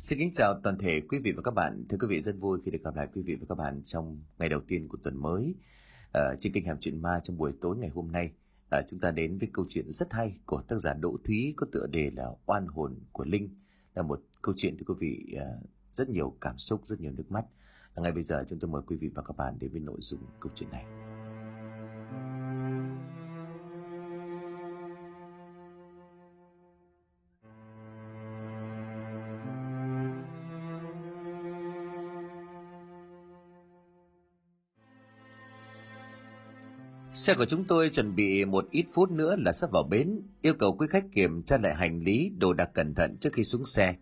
Xin 0.00 0.18
kính 0.18 0.32
chào 0.32 0.60
toàn 0.62 0.78
thể 0.78 1.00
quý 1.00 1.18
vị 1.18 1.32
và 1.32 1.42
các 1.42 1.50
bạn. 1.54 1.84
Thưa 1.88 1.96
quý 2.00 2.06
vị 2.10 2.20
rất 2.20 2.36
vui 2.40 2.58
khi 2.64 2.70
được 2.70 2.78
gặp 2.84 2.96
lại 2.96 3.08
quý 3.14 3.22
vị 3.22 3.34
và 3.34 3.46
các 3.48 3.54
bạn 3.54 3.82
trong 3.84 4.20
ngày 4.38 4.48
đầu 4.48 4.60
tiên 4.68 4.88
của 4.88 4.98
tuần 5.02 5.16
mới. 5.16 5.54
uh, 6.18 6.38
trên 6.38 6.52
kênh 6.52 6.64
Hàm 6.64 6.76
Chuyện 6.80 7.02
Ma 7.02 7.20
trong 7.24 7.36
buổi 7.36 7.52
tối 7.60 7.76
ngày 7.76 7.88
hôm 7.88 8.12
nay, 8.12 8.32
Uh, 8.78 8.84
chúng 8.88 9.00
ta 9.00 9.10
đến 9.10 9.38
với 9.38 9.48
câu 9.52 9.64
chuyện 9.68 9.92
rất 9.92 10.12
hay 10.12 10.38
của 10.46 10.62
tác 10.68 10.78
giả 10.78 10.94
Đỗ 10.94 11.16
Thúy 11.24 11.54
có 11.56 11.66
tựa 11.72 11.86
đề 11.86 12.10
là 12.10 12.30
Oan 12.46 12.66
hồn 12.66 12.94
của 13.12 13.24
Linh. 13.24 13.48
Là 13.94 14.02
một 14.02 14.22
câu 14.42 14.54
chuyện 14.58 14.76
thưa 14.76 14.84
quý 14.86 14.94
vị 14.98 15.36
uh, 15.36 15.70
rất 15.92 16.08
nhiều 16.08 16.36
cảm 16.40 16.58
xúc, 16.58 16.80
rất 16.84 17.00
nhiều 17.00 17.12
nước 17.12 17.30
mắt. 17.30 17.44
Ngay 17.96 18.12
bây 18.12 18.22
giờ 18.22 18.44
chúng 18.48 18.58
tôi 18.58 18.70
mời 18.70 18.82
quý 18.86 18.96
vị 18.96 19.08
và 19.08 19.22
các 19.22 19.36
bạn 19.36 19.58
đến 19.58 19.70
với 19.70 19.80
nội 19.80 19.98
dung 20.00 20.20
câu 20.40 20.52
chuyện 20.54 20.70
này. 20.70 20.84
Xe 37.28 37.34
của 37.34 37.44
chúng 37.44 37.64
tôi 37.64 37.90
chuẩn 37.90 38.14
bị 38.14 38.44
một 38.44 38.66
ít 38.70 38.86
phút 38.94 39.10
nữa 39.10 39.36
là 39.38 39.52
sắp 39.52 39.70
vào 39.72 39.82
bến, 39.82 40.20
yêu 40.42 40.54
cầu 40.54 40.76
quý 40.76 40.86
khách 40.90 41.04
kiểm 41.12 41.42
tra 41.42 41.58
lại 41.58 41.74
hành 41.74 42.02
lý, 42.02 42.32
đồ 42.38 42.52
đạc 42.52 42.70
cẩn 42.74 42.94
thận 42.94 43.16
trước 43.20 43.32
khi 43.32 43.44
xuống 43.44 43.64
xe. 43.64 43.96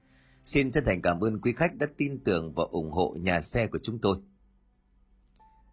Xin 0.44 0.70
chân 0.70 0.84
thành 0.84 1.02
cảm 1.02 1.20
ơn 1.20 1.40
quý 1.40 1.52
khách 1.52 1.76
đã 1.76 1.86
tin 1.96 2.18
tưởng 2.24 2.52
và 2.52 2.64
ủng 2.70 2.90
hộ 2.90 3.16
nhà 3.20 3.40
xe 3.40 3.66
của 3.66 3.78
chúng 3.82 3.98
tôi. 3.98 4.16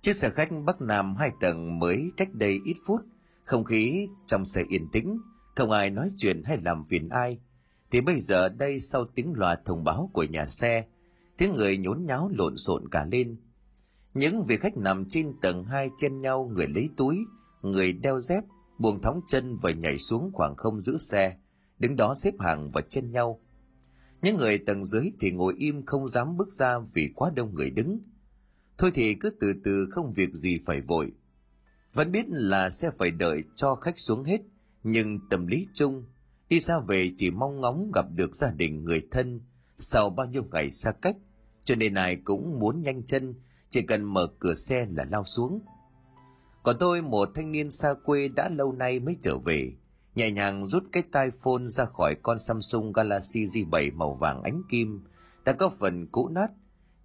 Chiếc 0.02 0.13
xe 0.13 0.29
khách 0.29 0.49
Bắc 0.66 0.81
Nam 0.81 1.16
hai 1.16 1.31
tầng 1.41 1.79
mới 1.79 2.12
cách 2.17 2.34
đây 2.34 2.59
ít 2.66 2.76
phút, 2.85 3.02
không 3.43 3.63
khí 3.63 4.07
trong 4.26 4.45
xe 4.45 4.63
yên 4.70 4.88
tĩnh, 4.91 5.17
không 5.55 5.71
ai 5.71 5.90
nói 5.90 6.09
chuyện 6.17 6.43
hay 6.43 6.57
làm 6.65 6.85
phiền 6.85 7.09
ai. 7.09 7.38
Thì 7.91 8.01
bây 8.01 8.20
giờ 8.20 8.49
đây 8.49 8.79
sau 8.79 9.05
tiếng 9.15 9.34
loa 9.34 9.55
thông 9.65 9.84
báo 9.84 10.09
của 10.13 10.23
nhà 10.23 10.45
xe, 10.45 10.85
tiếng 11.38 11.54
người 11.54 11.77
nhốn 11.77 12.05
nháo 12.05 12.29
lộn 12.34 12.57
xộn 12.57 12.90
cả 12.90 13.05
lên. 13.12 13.35
Những 14.13 14.43
vị 14.43 14.57
khách 14.57 14.77
nằm 14.77 15.05
trên 15.10 15.34
tầng 15.41 15.63
hai 15.63 15.90
chen 15.98 16.21
nhau 16.21 16.51
người 16.54 16.67
lấy 16.67 16.90
túi, 16.98 17.17
người 17.64 17.94
đeo 17.94 18.20
dép, 18.20 18.44
buông 18.80 19.02
thóng 19.02 19.22
chân 19.28 19.58
và 19.62 19.72
nhảy 19.72 19.98
xuống 19.98 20.32
khoảng 20.34 20.56
không 20.56 20.82
giữ 20.82 20.98
xe, 20.98 21.38
đứng 21.80 21.96
đó 21.96 22.14
xếp 22.16 22.34
hàng 22.40 22.72
và 22.72 22.82
chen 22.82 23.12
nhau. 23.12 23.40
Những 24.22 24.38
người 24.38 24.58
tầng 24.58 24.86
dưới 24.86 25.12
thì 25.20 25.32
ngồi 25.32 25.54
im 25.58 25.86
không 25.86 26.08
dám 26.08 26.38
bước 26.38 26.54
ra 26.54 26.80
vì 26.94 27.10
quá 27.16 27.32
đông 27.36 27.56
người 27.56 27.70
đứng. 27.70 28.00
Thôi 28.78 28.91
thì 28.94 29.14
cứ 29.14 29.30
từ 29.40 29.54
từ 29.64 29.88
không 29.91 30.12
việc 30.12 30.34
gì 30.34 30.60
phải 30.66 30.82
vội. 30.82 31.12
Vẫn 31.94 32.12
biết 32.12 32.26
là 32.30 32.70
sẽ 32.70 32.91
phải 32.91 33.12
đợi 33.12 33.44
cho 33.56 33.76
khách 33.76 34.00
xuống 34.00 34.24
hết, 34.24 34.41
nhưng 34.84 35.20
tâm 35.30 35.48
lý 35.48 35.68
chung, 35.74 36.06
đi 36.50 36.60
xa 36.60 36.80
về 36.80 37.12
chỉ 37.18 37.32
mong 37.32 37.62
ngóng 37.62 37.91
gặp 37.96 38.06
được 38.16 38.36
gia 38.36 38.52
đình 38.52 38.84
người 38.84 39.08
thân 39.12 39.41
sau 39.78 40.10
bao 40.10 40.28
nhiêu 40.28 40.44
ngày 40.52 40.72
xa 40.72 40.91
cách, 40.91 41.18
cho 41.64 41.76
nên 41.76 41.94
ai 41.94 42.16
cũng 42.16 42.60
muốn 42.60 42.82
nhanh 42.82 43.06
chân, 43.06 43.36
chỉ 43.70 43.82
cần 43.82 44.04
mở 44.04 44.28
cửa 44.40 44.54
xe 44.54 44.88
là 44.91 45.06
lao 45.12 45.24
xuống. 45.24 45.60
Còn 46.64 46.78
tôi 46.80 47.02
một 47.02 47.30
thanh 47.36 47.52
niên 47.52 47.72
xa 47.72 47.94
quê 47.94 48.28
đã 48.28 48.50
lâu 48.50 48.72
nay 48.72 49.00
mới 49.00 49.18
trở 49.22 49.38
về, 49.38 49.74
nhẹ 50.16 50.32
nhàng 50.32 50.66
rút 50.66 50.84
cái 50.92 51.04
tai 51.12 51.32
phone 51.32 51.68
ra 51.68 51.86
khỏi 51.86 52.16
con 52.24 52.40
Samsung 52.40 52.94
Galaxy 52.94 53.46
Z7 53.46 53.96
màu 53.96 54.14
vàng 54.14 54.44
ánh 54.44 54.62
kim, 54.70 55.04
đã 55.46 55.54
có 55.54 55.70
phần 55.70 56.08
cũ 56.08 56.28
nát. 56.28 56.52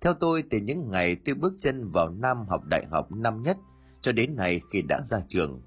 Theo 0.01 0.15
tôi 0.15 0.43
từ 0.51 0.59
những 0.59 0.91
ngày 0.91 1.17
tôi 1.17 1.35
bước 1.35 1.53
chân 1.59 1.91
vào 1.91 2.11
Nam 2.11 2.47
học 2.49 2.65
đại 2.71 2.87
học 2.91 3.13
năm 3.13 3.43
nhất 3.43 3.57
cho 4.01 4.13
đến 4.13 4.37
nay 4.37 4.61
khi 4.73 4.83
đã 4.83 5.03
ra 5.05 5.21
trường. 5.29 5.63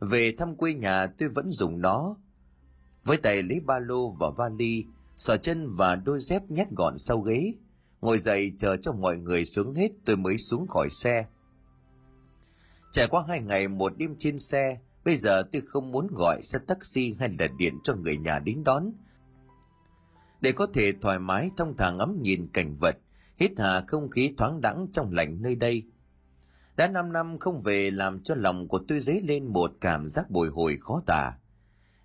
Về 0.00 0.34
thăm 0.38 0.56
quê 0.56 0.74
nhà 0.74 1.06
tôi 1.06 1.28
vẫn 1.28 1.50
dùng 1.50 1.80
nó. 1.80 2.16
Với 3.04 3.16
tay 3.16 3.42
lấy 3.42 3.60
ba 3.60 3.78
lô 3.78 4.10
và 4.10 4.30
vali, 4.30 4.84
sò 5.16 5.36
chân 5.36 5.76
và 5.76 5.96
đôi 5.96 6.20
dép 6.20 6.50
nhét 6.50 6.70
gọn 6.70 6.98
sau 6.98 7.18
ghế. 7.18 7.54
Ngồi 8.00 8.18
dậy 8.18 8.52
chờ 8.58 8.76
cho 8.76 8.92
mọi 8.92 9.16
người 9.16 9.44
xuống 9.44 9.74
hết 9.74 9.90
tôi 10.04 10.16
mới 10.16 10.38
xuống 10.38 10.66
khỏi 10.68 10.88
xe. 10.90 11.26
Trải 12.92 13.06
qua 13.06 13.24
hai 13.28 13.40
ngày 13.40 13.68
một 13.68 13.92
đêm 13.96 14.14
trên 14.18 14.38
xe, 14.38 14.78
bây 15.04 15.16
giờ 15.16 15.42
tôi 15.52 15.62
không 15.66 15.90
muốn 15.90 16.06
gọi 16.10 16.42
xe 16.42 16.58
taxi 16.58 17.16
hay 17.18 17.28
là 17.38 17.48
điện 17.58 17.78
cho 17.84 17.94
người 17.94 18.16
nhà 18.16 18.38
đến 18.38 18.64
đón. 18.64 18.92
Để 20.40 20.52
có 20.52 20.66
thể 20.74 20.92
thoải 21.00 21.18
mái 21.18 21.50
thông 21.56 21.76
thả 21.76 21.90
ngắm 21.90 22.22
nhìn 22.22 22.48
cảnh 22.52 22.76
vật, 22.76 22.96
hít 23.36 23.52
hà 23.58 23.80
không 23.86 24.10
khí 24.10 24.34
thoáng 24.38 24.60
đẳng 24.60 24.86
trong 24.92 25.12
lành 25.12 25.42
nơi 25.42 25.54
đây. 25.54 25.82
Đã 26.76 26.88
năm 26.88 27.12
năm 27.12 27.38
không 27.38 27.62
về 27.62 27.90
làm 27.90 28.22
cho 28.22 28.34
lòng 28.34 28.68
của 28.68 28.80
tôi 28.88 29.00
dấy 29.00 29.20
lên 29.20 29.46
một 29.46 29.72
cảm 29.80 30.06
giác 30.06 30.30
bồi 30.30 30.48
hồi 30.48 30.78
khó 30.80 31.02
tả. 31.06 31.32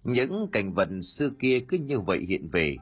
Những 0.03 0.47
cảnh 0.51 0.73
vật 0.73 0.89
xưa 1.01 1.29
kia 1.39 1.59
cứ 1.67 1.77
như 1.77 1.99
vậy 1.99 2.25
hiện 2.27 2.47
về. 2.47 2.77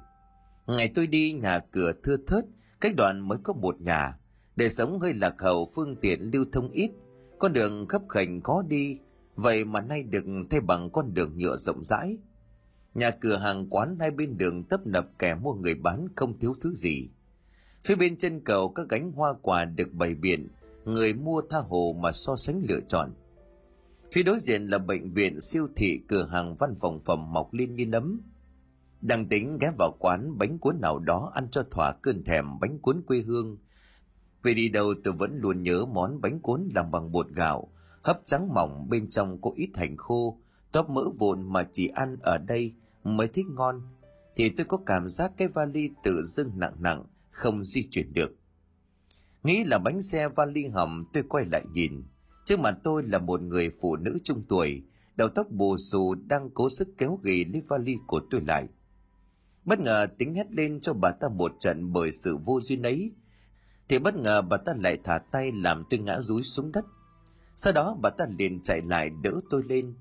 Ngày 0.67 0.91
tôi 0.95 1.07
đi 1.07 1.31
nhà 1.31 1.59
cửa 1.59 1.93
thưa 2.03 2.17
thớt, 2.27 2.45
cách 2.81 2.93
đoạn 2.97 3.27
mới 3.27 3.37
có 3.43 3.53
một 3.53 3.81
nhà. 3.81 4.17
Để 4.55 4.69
sống 4.69 4.99
hơi 4.99 5.13
lạc 5.13 5.35
hậu 5.39 5.71
phương 5.75 5.95
tiện 5.95 6.31
lưu 6.33 6.45
thông 6.51 6.71
ít, 6.71 6.91
con 7.39 7.53
đường 7.53 7.87
khấp 7.87 8.01
khảnh 8.09 8.41
khó 8.41 8.61
đi, 8.61 8.97
vậy 9.35 9.65
mà 9.65 9.81
nay 9.81 10.03
được 10.03 10.25
thay 10.49 10.61
bằng 10.61 10.89
con 10.89 11.13
đường 11.13 11.37
nhựa 11.37 11.57
rộng 11.57 11.83
rãi. 11.83 12.17
Nhà 12.93 13.11
cửa 13.11 13.37
hàng 13.37 13.69
quán 13.69 13.97
hai 13.99 14.11
bên 14.11 14.37
đường 14.37 14.63
tấp 14.63 14.87
nập 14.87 15.19
kẻ 15.19 15.35
mua 15.35 15.53
người 15.53 15.75
bán 15.75 16.07
không 16.15 16.39
thiếu 16.39 16.55
thứ 16.61 16.73
gì. 16.73 17.09
Phía 17.83 17.95
bên 17.95 18.17
chân 18.17 18.39
cầu 18.39 18.69
các 18.69 18.89
gánh 18.89 19.11
hoa 19.11 19.33
quả 19.41 19.65
được 19.65 19.93
bày 19.93 20.15
biện, 20.15 20.47
người 20.85 21.13
mua 21.13 21.41
tha 21.49 21.57
hồ 21.57 21.95
mà 21.99 22.11
so 22.11 22.35
sánh 22.35 22.61
lựa 22.69 22.79
chọn. 22.87 23.13
Phía 24.11 24.23
đối 24.23 24.39
diện 24.39 24.65
là 24.65 24.77
bệnh 24.77 25.13
viện, 25.13 25.41
siêu 25.41 25.67
thị, 25.75 26.01
cửa 26.07 26.25
hàng 26.31 26.55
văn 26.55 26.75
phòng 26.81 26.99
phẩm 26.99 27.33
mọc 27.33 27.53
lên 27.53 27.75
như 27.75 27.85
nấm. 27.85 28.21
Đang 29.01 29.25
tính 29.27 29.57
ghé 29.61 29.71
vào 29.77 29.91
quán 29.99 30.37
bánh 30.37 30.57
cuốn 30.57 30.81
nào 30.81 30.99
đó 30.99 31.31
ăn 31.35 31.47
cho 31.51 31.63
thỏa 31.71 31.91
cơn 31.91 32.23
thèm 32.23 32.45
bánh 32.59 32.79
cuốn 32.79 33.01
quê 33.07 33.21
hương. 33.21 33.57
Vì 34.45 34.53
đi 34.53 34.69
đâu 34.69 34.93
tôi 35.03 35.13
vẫn 35.13 35.39
luôn 35.41 35.63
nhớ 35.63 35.85
món 35.85 36.21
bánh 36.21 36.39
cuốn 36.39 36.69
làm 36.75 36.91
bằng 36.91 37.11
bột 37.11 37.27
gạo, 37.29 37.71
hấp 38.01 38.21
trắng 38.25 38.53
mỏng 38.53 38.89
bên 38.89 39.09
trong 39.09 39.41
có 39.41 39.51
ít 39.55 39.69
hành 39.75 39.97
khô, 39.97 40.39
tóp 40.71 40.89
mỡ 40.89 41.01
vụn 41.17 41.53
mà 41.53 41.63
chỉ 41.71 41.87
ăn 41.87 42.17
ở 42.21 42.37
đây 42.37 42.73
mới 43.03 43.27
thích 43.27 43.45
ngon. 43.55 43.81
Thì 44.35 44.49
tôi 44.49 44.65
có 44.65 44.77
cảm 44.85 45.07
giác 45.07 45.31
cái 45.37 45.47
vali 45.47 45.89
tự 46.03 46.21
dưng 46.21 46.51
nặng 46.55 46.73
nặng, 46.79 47.03
không 47.31 47.63
di 47.63 47.87
chuyển 47.91 48.13
được. 48.13 48.35
Nghĩ 49.43 49.63
là 49.63 49.77
bánh 49.77 50.01
xe 50.01 50.27
vali 50.27 50.67
hầm 50.67 51.05
tôi 51.13 51.23
quay 51.23 51.45
lại 51.51 51.65
nhìn. 51.73 52.03
Trước 52.43 52.59
mặt 52.59 52.77
tôi 52.83 53.03
là 53.03 53.19
một 53.19 53.41
người 53.41 53.69
phụ 53.81 53.95
nữ 53.95 54.17
trung 54.23 54.43
tuổi, 54.49 54.83
đầu 55.15 55.27
tóc 55.27 55.47
bù 55.51 55.77
xù 55.77 56.15
đang 56.15 56.49
cố 56.49 56.69
sức 56.69 56.87
kéo 56.97 57.19
ghì 57.23 57.45
lấy 57.45 57.61
vali 57.67 57.97
của 58.07 58.21
tôi 58.31 58.41
lại. 58.47 58.67
Bất 59.65 59.79
ngờ 59.79 60.07
tính 60.17 60.35
hét 60.35 60.51
lên 60.51 60.79
cho 60.81 60.93
bà 60.93 61.11
ta 61.11 61.27
một 61.29 61.51
trận 61.59 61.93
bởi 61.93 62.11
sự 62.11 62.37
vô 62.37 62.59
duyên 62.59 62.81
ấy, 62.81 63.11
thì 63.89 63.99
bất 63.99 64.15
ngờ 64.15 64.41
bà 64.41 64.57
ta 64.57 64.73
lại 64.79 64.97
thả 65.03 65.17
tay 65.17 65.51
làm 65.51 65.83
tôi 65.89 65.99
ngã 65.99 66.21
rúi 66.21 66.43
xuống 66.43 66.71
đất. 66.71 66.85
Sau 67.55 67.73
đó 67.73 67.97
bà 68.01 68.09
ta 68.09 68.25
liền 68.37 68.61
chạy 68.61 68.81
lại 68.81 69.09
đỡ 69.23 69.31
tôi 69.49 69.63
lên, 69.63 69.95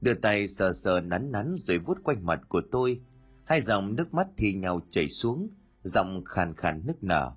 đưa 0.00 0.14
tay 0.14 0.48
sờ 0.48 0.72
sờ 0.72 1.00
nắn 1.00 1.32
nắn 1.32 1.54
rồi 1.56 1.78
vuốt 1.78 1.98
quanh 2.04 2.26
mặt 2.26 2.40
của 2.48 2.62
tôi. 2.72 3.00
Hai 3.44 3.60
dòng 3.60 3.96
nước 3.96 4.14
mắt 4.14 4.26
thì 4.36 4.54
nhau 4.54 4.80
chảy 4.90 5.08
xuống, 5.08 5.48
giọng 5.82 6.24
khàn 6.24 6.54
khàn 6.54 6.82
nức 6.86 7.04
nở. 7.04 7.32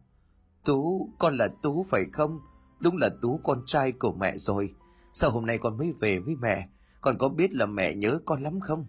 Tú, 0.66 1.09
con 1.20 1.38
là 1.38 1.48
Tú 1.62 1.86
phải 1.90 2.06
không? 2.14 2.40
Đúng 2.80 2.98
là 2.98 3.09
Tú 3.22 3.40
con 3.44 3.64
trai 3.66 3.92
của 3.92 4.12
mẹ 4.12 4.38
rồi. 4.38 4.74
Sao 5.14 5.31
hôm 5.31 5.46
nay 5.46 5.58
con 5.58 5.78
mới 5.78 5.94
về 6.00 6.19
với 6.19 6.36
mẹ? 6.36 6.69
Con 7.02 7.18
có 7.18 7.30
biết 7.30 7.54
là 7.54 7.66
mẹ 7.66 7.94
nhớ 7.96 8.19
con 8.25 8.44
lắm 8.44 8.59
không? 8.59 8.86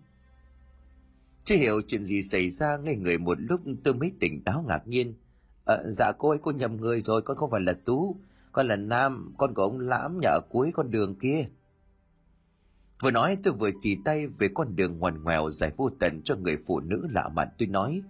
Chưa 1.45 1.57
hiểu 1.57 1.81
chuyện 1.87 2.05
gì 2.05 2.23
xảy 2.23 2.51
ra 2.51 2.77
ngay 2.77 2.97
người 2.97 3.19
một 3.19 3.39
lúc 3.41 3.61
tôi 3.85 3.95
mới 3.95 4.13
tỉnh 4.21 4.45
táo 4.45 4.65
ngạc 4.69 4.89
nhiên. 4.89 5.15
À, 5.69 5.77
dạ 5.85 6.13
cô 6.13 6.29
ấy 6.29 6.39
cô 6.43 6.51
nhầm 6.51 6.77
người 6.77 7.01
rồi, 7.01 7.23
con 7.23 7.37
không 7.37 7.51
phải 7.51 7.61
là 7.61 7.73
Tú. 7.85 8.17
Con 8.53 8.67
là 8.67 8.77
Nam, 8.77 9.35
con 9.39 9.55
của 9.55 9.63
ông 9.63 9.81
Lãm 9.81 10.19
nhà 10.23 10.29
ở 10.29 10.41
cuối 10.51 10.71
con 10.75 10.91
đường 10.91 11.15
kia. 11.19 11.49
Vừa 13.03 13.11
nói 13.11 13.37
tôi 13.43 13.55
vừa 13.55 13.71
chỉ 13.81 13.99
tay 14.05 14.27
về 14.27 14.49
con 14.55 14.77
đường 14.77 14.99
ngoằn 14.99 15.23
ngoèo 15.23 15.51
dài 15.51 15.73
vô 15.77 15.91
tận 16.01 16.23
cho 16.23 16.37
người 16.37 16.59
phụ 16.67 16.81
nữ 16.81 17.07
lạ 17.11 17.29
mặt 17.29 17.49
tôi 17.59 17.69
nói. 17.69 18.03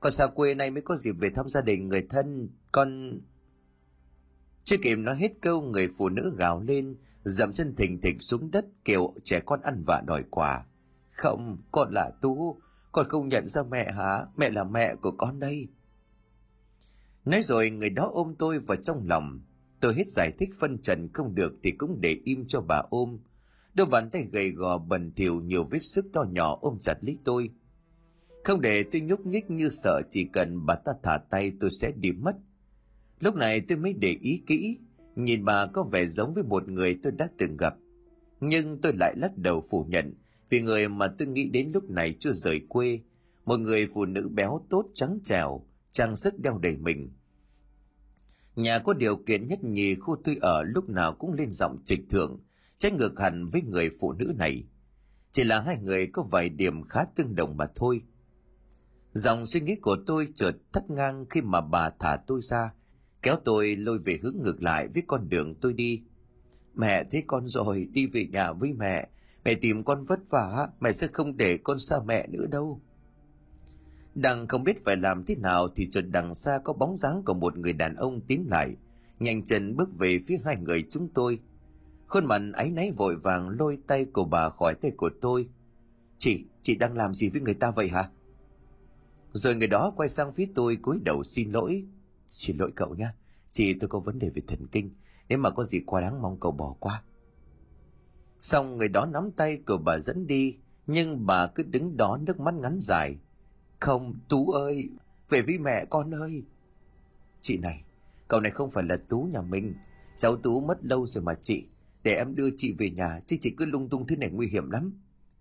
Con 0.00 0.12
xa 0.12 0.26
quê 0.26 0.54
này 0.54 0.70
mới 0.70 0.82
có 0.82 0.96
dịp 0.96 1.12
về 1.12 1.30
thăm 1.30 1.48
gia 1.48 1.60
đình 1.60 1.88
người 1.88 2.06
thân, 2.10 2.48
con... 2.72 3.18
Chưa 4.64 4.76
kịp 4.82 4.96
nói 4.96 5.16
hết 5.16 5.32
câu 5.40 5.62
người 5.62 5.88
phụ 5.98 6.08
nữ 6.08 6.34
gào 6.38 6.60
lên, 6.60 6.96
dậm 7.24 7.52
chân 7.52 7.74
thình 7.76 8.00
thịch 8.00 8.16
xuống 8.20 8.50
đất 8.50 8.66
kêu 8.84 9.14
trẻ 9.24 9.40
con 9.46 9.60
ăn 9.60 9.84
vạ 9.86 10.02
đòi 10.06 10.24
quà. 10.30 10.64
Không, 11.12 11.58
con 11.72 11.92
là 11.92 12.10
Tú, 12.20 12.60
con 12.92 13.08
không 13.08 13.28
nhận 13.28 13.48
ra 13.48 13.62
mẹ 13.62 13.92
hả? 13.92 14.26
Mẹ 14.36 14.50
là 14.50 14.64
mẹ 14.64 14.94
của 14.94 15.10
con 15.18 15.40
đây. 15.40 15.68
Nói 17.28 17.42
rồi 17.42 17.70
người 17.70 17.90
đó 17.90 18.10
ôm 18.12 18.34
tôi 18.38 18.58
vào 18.58 18.76
trong 18.76 19.08
lòng. 19.08 19.40
Tôi 19.80 19.94
hết 19.94 20.08
giải 20.08 20.32
thích 20.38 20.50
phân 20.58 20.78
trần 20.78 21.08
không 21.12 21.34
được 21.34 21.52
thì 21.62 21.70
cũng 21.70 22.00
để 22.00 22.16
im 22.24 22.44
cho 22.48 22.60
bà 22.60 22.82
ôm. 22.90 23.18
Đôi 23.74 23.86
bàn 23.86 24.10
tay 24.10 24.26
gầy 24.32 24.50
gò 24.50 24.78
bẩn 24.78 25.12
thỉu 25.16 25.40
nhiều 25.40 25.64
vết 25.64 25.82
sức 25.82 26.06
to 26.12 26.24
nhỏ 26.30 26.58
ôm 26.60 26.78
chặt 26.80 26.98
lấy 27.00 27.18
tôi. 27.24 27.50
Không 28.44 28.60
để 28.60 28.82
tôi 28.82 29.00
nhúc 29.00 29.26
nhích 29.26 29.50
như 29.50 29.68
sợ 29.68 30.02
chỉ 30.10 30.24
cần 30.24 30.66
bà 30.66 30.74
ta 30.74 30.92
thả 31.02 31.18
tay 31.18 31.52
tôi 31.60 31.70
sẽ 31.70 31.92
đi 31.92 32.12
mất. 32.12 32.36
Lúc 33.20 33.34
này 33.34 33.60
tôi 33.60 33.78
mới 33.78 33.92
để 33.92 34.16
ý 34.22 34.42
kỹ, 34.46 34.78
nhìn 35.16 35.44
bà 35.44 35.66
có 35.66 35.82
vẻ 35.82 36.06
giống 36.06 36.34
với 36.34 36.44
một 36.44 36.68
người 36.68 36.98
tôi 37.02 37.12
đã 37.12 37.28
từng 37.38 37.56
gặp. 37.56 37.74
Nhưng 38.40 38.80
tôi 38.80 38.92
lại 39.00 39.14
lắc 39.16 39.38
đầu 39.38 39.64
phủ 39.70 39.86
nhận, 39.88 40.14
vì 40.50 40.60
người 40.60 40.88
mà 40.88 41.06
tôi 41.06 41.28
nghĩ 41.28 41.48
đến 41.48 41.70
lúc 41.74 41.90
này 41.90 42.14
chưa 42.20 42.32
rời 42.32 42.60
quê, 42.68 43.00
một 43.44 43.60
người 43.60 43.86
phụ 43.94 44.04
nữ 44.04 44.28
béo 44.28 44.66
tốt 44.70 44.86
trắng 44.94 45.18
trẻo, 45.24 45.66
trang 45.90 46.16
sức 46.16 46.38
đeo 46.38 46.58
đầy 46.58 46.76
mình 46.76 47.10
nhà 48.58 48.78
có 48.78 48.94
điều 48.94 49.16
kiện 49.16 49.48
nhất 49.48 49.64
nhì 49.64 49.94
khu 49.94 50.16
tôi 50.24 50.38
ở 50.40 50.62
lúc 50.62 50.88
nào 50.88 51.12
cũng 51.12 51.32
lên 51.32 51.52
giọng 51.52 51.78
trịch 51.84 52.00
thượng, 52.10 52.40
trái 52.76 52.92
ngược 52.92 53.20
hẳn 53.20 53.46
với 53.46 53.62
người 53.62 53.90
phụ 54.00 54.12
nữ 54.12 54.32
này. 54.36 54.64
Chỉ 55.32 55.44
là 55.44 55.60
hai 55.60 55.78
người 55.78 56.06
có 56.06 56.22
vài 56.22 56.48
điểm 56.48 56.88
khá 56.88 57.04
tương 57.04 57.34
đồng 57.34 57.56
mà 57.56 57.66
thôi. 57.74 58.02
Dòng 59.12 59.46
suy 59.46 59.60
nghĩ 59.60 59.76
của 59.76 59.96
tôi 60.06 60.28
chợt 60.34 60.52
thắt 60.72 60.90
ngang 60.90 61.26
khi 61.30 61.40
mà 61.40 61.60
bà 61.60 61.90
thả 61.90 62.16
tôi 62.26 62.40
ra, 62.40 62.72
kéo 63.22 63.36
tôi 63.44 63.76
lôi 63.76 63.98
về 63.98 64.18
hướng 64.22 64.36
ngược 64.42 64.62
lại 64.62 64.88
với 64.94 65.02
con 65.06 65.28
đường 65.28 65.54
tôi 65.54 65.72
đi. 65.72 66.02
Mẹ 66.74 67.04
thấy 67.04 67.24
con 67.26 67.46
rồi, 67.46 67.88
đi 67.92 68.06
về 68.06 68.26
nhà 68.32 68.52
với 68.52 68.72
mẹ. 68.72 69.08
Mẹ 69.44 69.54
tìm 69.54 69.84
con 69.84 70.04
vất 70.04 70.18
vả, 70.30 70.68
mẹ 70.80 70.92
sẽ 70.92 71.06
không 71.12 71.36
để 71.36 71.56
con 71.56 71.78
xa 71.78 71.96
mẹ 72.06 72.26
nữa 72.26 72.46
đâu 72.46 72.82
đang 74.20 74.48
không 74.48 74.64
biết 74.64 74.84
phải 74.84 74.96
làm 74.96 75.24
thế 75.24 75.36
nào 75.36 75.68
thì 75.76 75.88
chợt 75.90 76.04
đằng 76.10 76.34
xa 76.34 76.60
có 76.64 76.72
bóng 76.72 76.96
dáng 76.96 77.22
của 77.22 77.34
một 77.34 77.58
người 77.58 77.72
đàn 77.72 77.96
ông 77.96 78.20
tiến 78.20 78.46
lại. 78.50 78.76
Nhanh 79.20 79.44
chân 79.44 79.76
bước 79.76 79.88
về 79.98 80.20
phía 80.26 80.38
hai 80.44 80.56
người 80.56 80.84
chúng 80.90 81.08
tôi. 81.08 81.40
Khuôn 82.06 82.26
mặt 82.26 82.42
áy 82.54 82.70
náy 82.70 82.90
vội 82.90 83.16
vàng 83.16 83.48
lôi 83.48 83.78
tay 83.86 84.04
của 84.04 84.24
bà 84.24 84.48
khỏi 84.48 84.74
tay 84.74 84.90
của 84.90 85.10
tôi. 85.20 85.48
Chị 86.18 86.44
chị 86.62 86.76
đang 86.76 86.96
làm 86.96 87.14
gì 87.14 87.28
với 87.28 87.40
người 87.40 87.54
ta 87.54 87.70
vậy 87.70 87.88
hả? 87.88 88.10
Rồi 89.32 89.54
người 89.54 89.68
đó 89.68 89.92
quay 89.96 90.08
sang 90.08 90.32
phía 90.32 90.48
tôi 90.54 90.76
cúi 90.76 91.00
đầu 91.04 91.22
xin 91.22 91.50
lỗi. 91.50 91.84
Xin 92.26 92.56
lỗi 92.56 92.72
cậu 92.76 92.94
nhé 92.94 93.08
chị, 93.50 93.74
tôi 93.74 93.88
có 93.88 93.98
vấn 93.98 94.18
đề 94.18 94.30
về 94.30 94.42
thần 94.46 94.66
kinh. 94.66 94.90
Nếu 95.28 95.38
mà 95.38 95.50
có 95.50 95.64
gì 95.64 95.80
quá 95.86 96.00
đáng 96.00 96.22
mong 96.22 96.40
cậu 96.40 96.52
bỏ 96.52 96.76
qua. 96.80 97.02
Xong 98.40 98.76
người 98.76 98.88
đó 98.88 99.06
nắm 99.06 99.30
tay 99.30 99.58
của 99.66 99.78
bà 99.84 99.98
dẫn 99.98 100.26
đi, 100.26 100.56
nhưng 100.86 101.26
bà 101.26 101.46
cứ 101.46 101.62
đứng 101.62 101.96
đó 101.96 102.18
nước 102.26 102.40
mắt 102.40 102.54
ngắn 102.54 102.78
dài 102.80 103.18
không, 103.80 104.14
tú 104.28 104.50
ơi, 104.50 104.88
về 105.28 105.42
với 105.42 105.58
mẹ 105.58 105.84
con 105.90 106.14
ơi. 106.14 106.42
Chị 107.40 107.58
này, 107.58 107.84
cậu 108.28 108.40
này 108.40 108.50
không 108.50 108.70
phải 108.70 108.84
là 108.84 108.96
tú 109.08 109.28
nhà 109.32 109.40
mình. 109.40 109.74
Cháu 110.18 110.36
tú 110.36 110.60
mất 110.60 110.84
lâu 110.84 111.06
rồi 111.06 111.24
mà 111.24 111.34
chị. 111.42 111.64
Để 112.02 112.14
em 112.14 112.34
đưa 112.34 112.48
chị 112.56 112.74
về 112.78 112.90
nhà, 112.90 113.20
chứ 113.26 113.36
chị 113.40 113.54
cứ 113.56 113.66
lung 113.66 113.88
tung 113.88 114.06
thế 114.06 114.16
này 114.16 114.30
nguy 114.30 114.48
hiểm 114.48 114.70
lắm. 114.70 114.92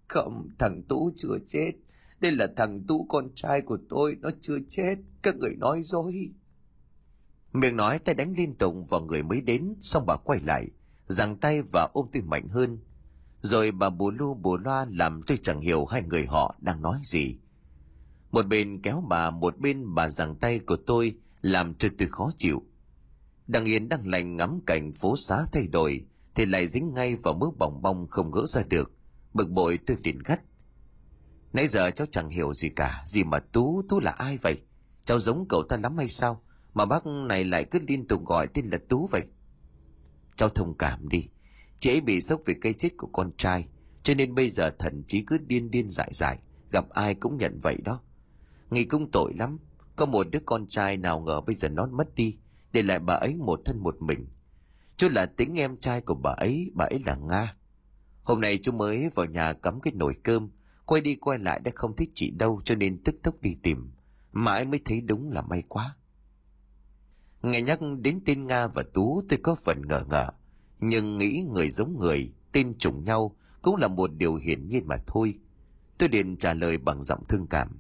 Không, 0.08 0.50
thằng 0.60 0.82
tú 0.84 1.12
chưa 1.18 1.38
chết. 1.48 1.72
Đây 2.20 2.32
là 2.32 2.48
thằng 2.56 2.84
tú, 2.88 3.06
con 3.10 3.30
trai 3.36 3.62
của 3.62 3.78
tôi, 3.90 4.18
nó 4.22 4.30
chưa 4.42 4.58
chết. 4.70 4.96
Các 5.22 5.36
người 5.36 5.56
nói 5.56 5.82
dối. 5.84 6.30
Miệng 7.54 7.76
nói, 7.76 8.00
tay 8.00 8.16
đánh 8.16 8.34
liên 8.38 8.56
tục 8.56 8.76
vào 8.90 9.02
người 9.02 9.24
mới 9.24 9.42
đến, 9.42 9.74
xong 9.82 10.06
bà 10.06 10.16
quay 10.16 10.40
lại, 10.40 10.68
giằng 11.08 11.38
tay 11.38 11.62
và 11.62 11.90
ôm 11.94 12.08
tôi 12.14 12.22
mạnh 12.22 12.48
hơn. 12.48 12.80
Rồi 13.42 13.72
bà 13.72 13.90
bù 13.90 14.12
lu 14.12 14.34
bù 14.34 14.58
loa 14.58 14.86
làm 14.90 15.22
tôi 15.28 15.38
chẳng 15.44 15.62
hiểu 15.62 15.86
hai 15.86 16.04
người 16.04 16.26
họ 16.26 16.56
đang 16.62 16.82
nói 16.82 17.00
gì 17.04 17.38
một 18.38 18.48
bên 18.48 18.82
kéo 18.82 19.04
bà, 19.08 19.32
một 19.32 19.58
bên 19.60 19.96
bà 19.96 20.10
giằng 20.10 20.36
tay 20.36 20.60
của 20.60 20.76
tôi, 20.76 21.16
làm 21.42 21.74
cho 21.74 21.90
tôi 21.98 22.08
khó 22.08 22.32
chịu. 22.38 22.64
Đang 23.48 23.66
yên 23.66 23.90
đang 23.90 24.08
lành 24.08 24.38
ngắm 24.38 24.60
cảnh 24.68 24.94
phố 24.94 25.18
xá 25.18 25.46
thay 25.52 25.68
đổi, 25.68 26.06
thì 26.36 26.46
lại 26.46 26.68
dính 26.68 26.94
ngay 26.94 27.16
vào 27.16 27.34
mớ 27.34 27.46
bỏng 27.58 27.82
bong 27.82 28.08
không 28.08 28.32
gỡ 28.32 28.46
ra 28.48 28.64
được. 28.64 28.92
Bực 29.34 29.50
bội 29.50 29.80
tôi 29.88 29.98
liền 30.04 30.20
gắt. 30.26 30.42
Nãy 31.54 31.68
giờ 31.68 31.92
cháu 31.92 32.08
chẳng 32.12 32.30
hiểu 32.30 32.54
gì 32.54 32.70
cả, 32.70 33.04
gì 33.08 33.24
mà 33.24 33.40
tú 33.40 33.82
tú 33.90 34.00
là 34.00 34.12
ai 34.12 34.38
vậy? 34.38 34.62
Cháu 35.06 35.20
giống 35.20 35.46
cậu 35.50 35.64
ta 35.64 35.78
lắm 35.78 35.98
hay 35.98 36.08
sao? 36.08 36.42
Mà 36.74 36.86
bác 36.86 37.06
này 37.06 37.44
lại 37.44 37.66
cứ 37.66 37.80
liên 37.88 38.08
tục 38.08 38.26
gọi 38.26 38.48
tên 38.48 38.66
là 38.66 38.78
tú 38.90 39.08
vậy. 39.12 39.24
Cháu 40.36 40.50
thông 40.50 40.78
cảm 40.78 41.10
đi. 41.10 41.28
Chị 41.80 41.90
ấy 41.90 42.02
bị 42.02 42.22
sốc 42.22 42.42
vì 42.46 42.54
cây 42.62 42.74
chết 42.74 42.90
của 42.98 43.08
con 43.08 43.32
trai, 43.38 43.68
cho 44.04 44.14
nên 44.14 44.36
bây 44.36 44.50
giờ 44.50 44.70
thần 44.80 45.04
chí 45.08 45.22
cứ 45.22 45.38
điên 45.38 45.72
điên 45.72 45.90
dại 45.90 46.10
dại, 46.14 46.38
gặp 46.72 46.90
ai 46.90 47.16
cũng 47.16 47.38
nhận 47.38 47.60
vậy 47.60 47.78
đó 47.86 48.02
nghĩ 48.70 48.86
cũng 48.86 49.12
tội 49.12 49.34
lắm. 49.34 49.58
Có 49.96 50.06
một 50.06 50.28
đứa 50.32 50.40
con 50.46 50.68
trai 50.68 50.98
nào 50.98 51.20
ngờ 51.20 51.42
bây 51.42 51.56
giờ 51.56 51.70
nó 51.70 51.86
mất 51.86 52.16
đi 52.16 52.38
để 52.72 52.82
lại 52.82 53.00
bà 53.00 53.14
ấy 53.14 53.36
một 53.36 53.60
thân 53.66 53.80
một 53.80 54.02
mình. 54.02 54.28
Chú 54.98 55.10
là 55.10 55.26
tính 55.26 55.60
em 55.60 55.78
trai 55.78 56.02
của 56.02 56.16
bà 56.16 56.32
ấy 56.32 56.72
bà 56.74 56.86
ấy 56.86 57.02
là 57.06 57.16
nga. 57.16 57.56
Hôm 58.24 58.42
nay 58.42 58.60
chú 58.64 58.72
mới 58.72 59.10
vào 59.16 59.26
nhà 59.26 59.54
cắm 59.54 59.80
cái 59.80 59.94
nồi 59.94 60.16
cơm 60.24 60.50
quay 60.86 61.02
đi 61.02 61.16
quay 61.16 61.40
lại 61.40 61.60
đã 61.60 61.72
không 61.76 61.96
thích 61.96 62.10
chị 62.14 62.32
đâu 62.32 62.62
cho 62.66 62.76
nên 62.76 63.04
tức 63.04 63.16
tốc 63.24 63.42
đi 63.42 63.58
tìm. 63.64 63.92
Mãi 64.32 64.66
mới 64.66 64.80
thấy 64.86 65.02
đúng 65.02 65.32
là 65.32 65.42
may 65.42 65.64
quá. 65.68 65.96
Nghe 67.42 67.62
nhắc 67.62 67.80
đến 68.02 68.20
tên 68.26 68.48
nga 68.48 68.68
và 68.68 68.84
tú 68.94 69.22
tôi 69.30 69.40
có 69.44 69.56
phần 69.56 69.82
ngờ 69.88 70.04
ngờ, 70.10 70.28
nhưng 70.80 71.18
nghĩ 71.18 71.46
người 71.54 71.70
giống 71.70 72.00
người 72.00 72.34
tên 72.52 72.78
trùng 72.78 73.04
nhau 73.04 73.36
cũng 73.62 73.76
là 73.76 73.88
một 73.88 74.12
điều 74.18 74.36
hiển 74.36 74.70
nhiên 74.70 74.88
mà 74.88 74.98
thôi. 75.08 75.34
Tôi 75.98 76.10
liền 76.10 76.38
trả 76.38 76.54
lời 76.54 76.78
bằng 76.78 77.04
giọng 77.04 77.24
thương 77.28 77.48
cảm 77.48 77.80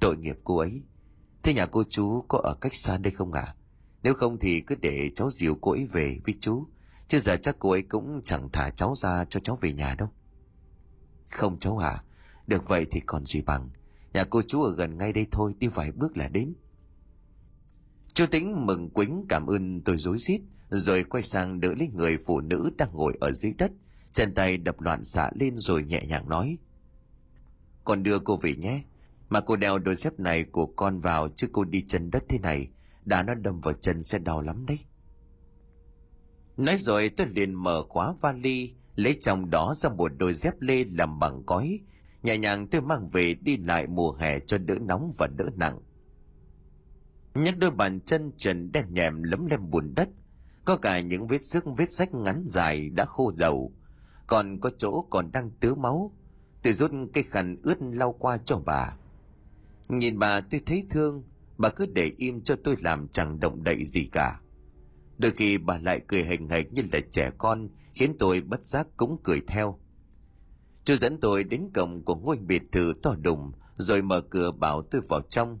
tội 0.00 0.16
nghiệp 0.16 0.38
cô 0.44 0.58
ấy. 0.58 0.82
Thế 1.42 1.54
nhà 1.54 1.66
cô 1.66 1.84
chú 1.88 2.24
có 2.28 2.38
ở 2.38 2.54
cách 2.60 2.74
xa 2.74 2.98
đây 2.98 3.10
không 3.10 3.32
ạ? 3.32 3.44
À? 3.46 3.54
nếu 4.02 4.14
không 4.14 4.38
thì 4.38 4.60
cứ 4.60 4.74
để 4.74 5.10
cháu 5.14 5.30
dìu 5.30 5.58
cô 5.60 5.70
ấy 5.72 5.84
về 5.84 6.18
với 6.26 6.34
chú. 6.40 6.66
Chứ 7.08 7.18
giờ 7.18 7.36
chắc 7.36 7.56
cô 7.58 7.70
ấy 7.70 7.82
cũng 7.82 8.20
chẳng 8.24 8.48
thả 8.52 8.70
cháu 8.70 8.94
ra 8.96 9.24
cho 9.24 9.40
cháu 9.40 9.58
về 9.60 9.72
nhà 9.72 9.94
đâu. 9.94 10.08
Không 11.30 11.58
cháu 11.58 11.78
à 11.78 12.02
được 12.46 12.68
vậy 12.68 12.86
thì 12.90 13.00
còn 13.00 13.26
gì 13.26 13.42
bằng. 13.42 13.70
Nhà 14.12 14.24
cô 14.24 14.42
chú 14.42 14.62
ở 14.62 14.74
gần 14.76 14.98
ngay 14.98 15.12
đây 15.12 15.26
thôi, 15.30 15.54
đi 15.58 15.66
vài 15.66 15.92
bước 15.92 16.16
là 16.16 16.28
đến. 16.28 16.54
Chú 18.14 18.26
tính 18.26 18.66
mừng 18.66 18.90
quính 18.90 19.26
cảm 19.28 19.46
ơn 19.46 19.80
tôi 19.80 19.98
rối 19.98 20.18
rít, 20.18 20.40
rồi 20.70 21.04
quay 21.04 21.22
sang 21.22 21.60
đỡ 21.60 21.74
lấy 21.78 21.88
người 21.88 22.18
phụ 22.26 22.40
nữ 22.40 22.70
đang 22.78 22.88
ngồi 22.92 23.16
ở 23.20 23.32
dưới 23.32 23.52
đất. 23.52 23.72
Chân 24.14 24.34
tay 24.34 24.58
đập 24.58 24.80
loạn 24.80 25.04
xạ 25.04 25.30
lên 25.34 25.58
rồi 25.58 25.84
nhẹ 25.84 26.04
nhàng 26.08 26.28
nói. 26.28 26.58
Còn 27.84 28.02
đưa 28.02 28.18
cô 28.18 28.36
về 28.36 28.54
nhé 28.56 28.82
mà 29.28 29.40
cô 29.40 29.56
đeo 29.56 29.78
đôi 29.78 29.94
dép 29.94 30.20
này 30.20 30.44
của 30.44 30.66
con 30.66 31.00
vào 31.00 31.28
chứ 31.28 31.48
cô 31.52 31.64
đi 31.64 31.84
chân 31.88 32.10
đất 32.10 32.24
thế 32.28 32.38
này, 32.38 32.68
đã 33.04 33.22
nó 33.22 33.34
đâm 33.34 33.60
vào 33.60 33.74
chân 33.74 34.02
sẽ 34.02 34.18
đau 34.18 34.42
lắm 34.42 34.66
đấy. 34.66 34.78
Nói 36.56 36.76
rồi 36.78 37.08
tôi 37.08 37.26
liền 37.26 37.54
mở 37.54 37.82
khóa 37.88 38.14
vali, 38.20 38.74
lấy 38.94 39.16
trong 39.20 39.50
đó 39.50 39.74
ra 39.76 39.90
một 39.90 40.12
đôi 40.18 40.34
dép 40.34 40.54
lê 40.60 40.84
làm 40.84 41.18
bằng 41.18 41.42
cói. 41.46 41.80
Nhẹ 42.22 42.38
nhàng 42.38 42.68
tôi 42.68 42.80
mang 42.80 43.10
về 43.10 43.34
đi 43.34 43.56
lại 43.56 43.86
mùa 43.86 44.12
hè 44.12 44.38
cho 44.38 44.58
đỡ 44.58 44.74
nóng 44.80 45.10
và 45.18 45.26
đỡ 45.26 45.44
nặng. 45.56 45.80
Nhắc 47.34 47.58
đôi 47.58 47.70
bàn 47.70 48.00
chân 48.00 48.32
trần 48.36 48.72
đen 48.72 48.84
nhèm 48.90 49.22
lấm 49.22 49.46
lem 49.46 49.70
bùn 49.70 49.94
đất. 49.96 50.08
Có 50.64 50.76
cả 50.76 51.00
những 51.00 51.26
vết 51.26 51.42
xước, 51.42 51.64
vết 51.76 51.90
rách 51.90 52.14
ngắn 52.14 52.44
dài 52.48 52.88
đã 52.88 53.04
khô 53.04 53.32
dầu. 53.36 53.72
Còn 54.26 54.60
có 54.60 54.70
chỗ 54.78 55.06
còn 55.10 55.32
đang 55.32 55.50
tứ 55.50 55.74
máu. 55.74 56.12
Tôi 56.62 56.72
rút 56.72 56.90
cây 57.14 57.24
khăn 57.24 57.56
ướt 57.62 57.76
lau 57.80 58.12
qua 58.12 58.38
cho 58.44 58.58
bà 58.66 58.96
nhìn 59.88 60.18
bà 60.18 60.40
tôi 60.40 60.60
thấy 60.66 60.86
thương, 60.90 61.24
bà 61.58 61.68
cứ 61.68 61.86
để 61.86 62.12
im 62.16 62.44
cho 62.44 62.56
tôi 62.64 62.76
làm 62.80 63.08
chẳng 63.08 63.40
động 63.40 63.64
đậy 63.64 63.84
gì 63.84 64.08
cả. 64.12 64.40
Đôi 65.18 65.30
khi 65.30 65.58
bà 65.58 65.78
lại 65.78 66.00
cười 66.08 66.24
hình 66.24 66.48
hạch 66.48 66.72
như 66.72 66.82
là 66.92 67.00
trẻ 67.10 67.30
con, 67.38 67.68
khiến 67.94 68.16
tôi 68.18 68.40
bất 68.40 68.66
giác 68.66 68.86
cũng 68.96 69.20
cười 69.24 69.40
theo. 69.46 69.80
Chú 70.84 70.94
dẫn 70.94 71.20
tôi 71.20 71.44
đến 71.44 71.70
cổng 71.74 72.04
của 72.04 72.16
ngôi 72.16 72.36
biệt 72.36 72.62
thự 72.72 72.92
to 73.02 73.14
đùng, 73.20 73.52
rồi 73.76 74.02
mở 74.02 74.20
cửa 74.20 74.50
bảo 74.50 74.82
tôi 74.82 75.02
vào 75.08 75.20
trong. 75.20 75.58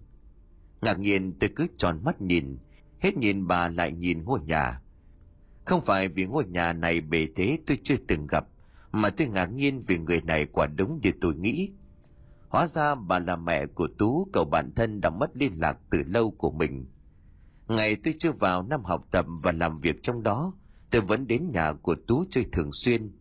Ngạc 0.80 0.98
nhiên 0.98 1.32
tôi 1.40 1.50
cứ 1.56 1.66
tròn 1.76 2.00
mắt 2.04 2.20
nhìn, 2.20 2.58
hết 3.00 3.16
nhìn 3.16 3.46
bà 3.46 3.68
lại 3.68 3.92
nhìn 3.92 4.24
ngôi 4.24 4.40
nhà. 4.40 4.80
Không 5.64 5.80
phải 5.80 6.08
vì 6.08 6.26
ngôi 6.26 6.44
nhà 6.46 6.72
này 6.72 7.00
bề 7.00 7.26
thế 7.36 7.58
tôi 7.66 7.78
chưa 7.82 7.96
từng 8.08 8.26
gặp, 8.26 8.46
mà 8.92 9.10
tôi 9.10 9.26
ngạc 9.26 9.46
nhiên 9.46 9.80
vì 9.86 9.98
người 9.98 10.20
này 10.20 10.46
quả 10.46 10.66
đúng 10.66 11.00
như 11.02 11.10
tôi 11.20 11.34
nghĩ 11.34 11.70
hóa 12.48 12.66
ra 12.66 12.94
bà 12.94 13.18
là 13.18 13.36
mẹ 13.36 13.66
của 13.66 13.88
tú 13.98 14.28
cậu 14.32 14.44
bản 14.44 14.72
thân 14.76 15.00
đã 15.00 15.10
mất 15.10 15.30
liên 15.34 15.52
lạc 15.60 15.78
từ 15.90 16.02
lâu 16.06 16.30
của 16.30 16.50
mình 16.50 16.86
ngày 17.68 17.96
tôi 17.96 18.14
chưa 18.18 18.32
vào 18.32 18.62
năm 18.62 18.84
học 18.84 19.06
tập 19.10 19.26
và 19.42 19.52
làm 19.52 19.76
việc 19.76 20.02
trong 20.02 20.22
đó 20.22 20.52
tôi 20.90 21.00
vẫn 21.00 21.26
đến 21.26 21.50
nhà 21.52 21.72
của 21.72 21.96
tú 22.06 22.24
chơi 22.30 22.44
thường 22.52 22.70
xuyên 22.72 23.12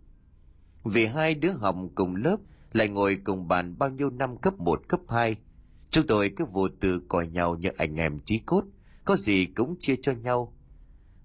vì 0.83 1.05
hai 1.05 1.35
đứa 1.35 1.51
học 1.51 1.75
cùng 1.95 2.15
lớp 2.15 2.37
lại 2.75 2.89
ngồi 2.89 3.17
cùng 3.23 3.47
bàn 3.47 3.75
bao 3.77 3.89
nhiêu 3.89 4.09
năm 4.09 4.37
cấp 4.37 4.59
1, 4.59 4.81
cấp 4.87 4.99
2. 5.09 5.35
Chúng 5.89 6.07
tôi 6.07 6.31
cứ 6.35 6.45
vô 6.45 6.67
tư 6.79 7.01
coi 7.07 7.27
nhau 7.27 7.55
như 7.55 7.69
anh 7.77 7.95
em 7.95 8.19
chí 8.25 8.37
cốt, 8.37 8.63
có 9.05 9.15
gì 9.15 9.45
cũng 9.45 9.75
chia 9.79 9.95
cho 10.01 10.11
nhau. 10.11 10.53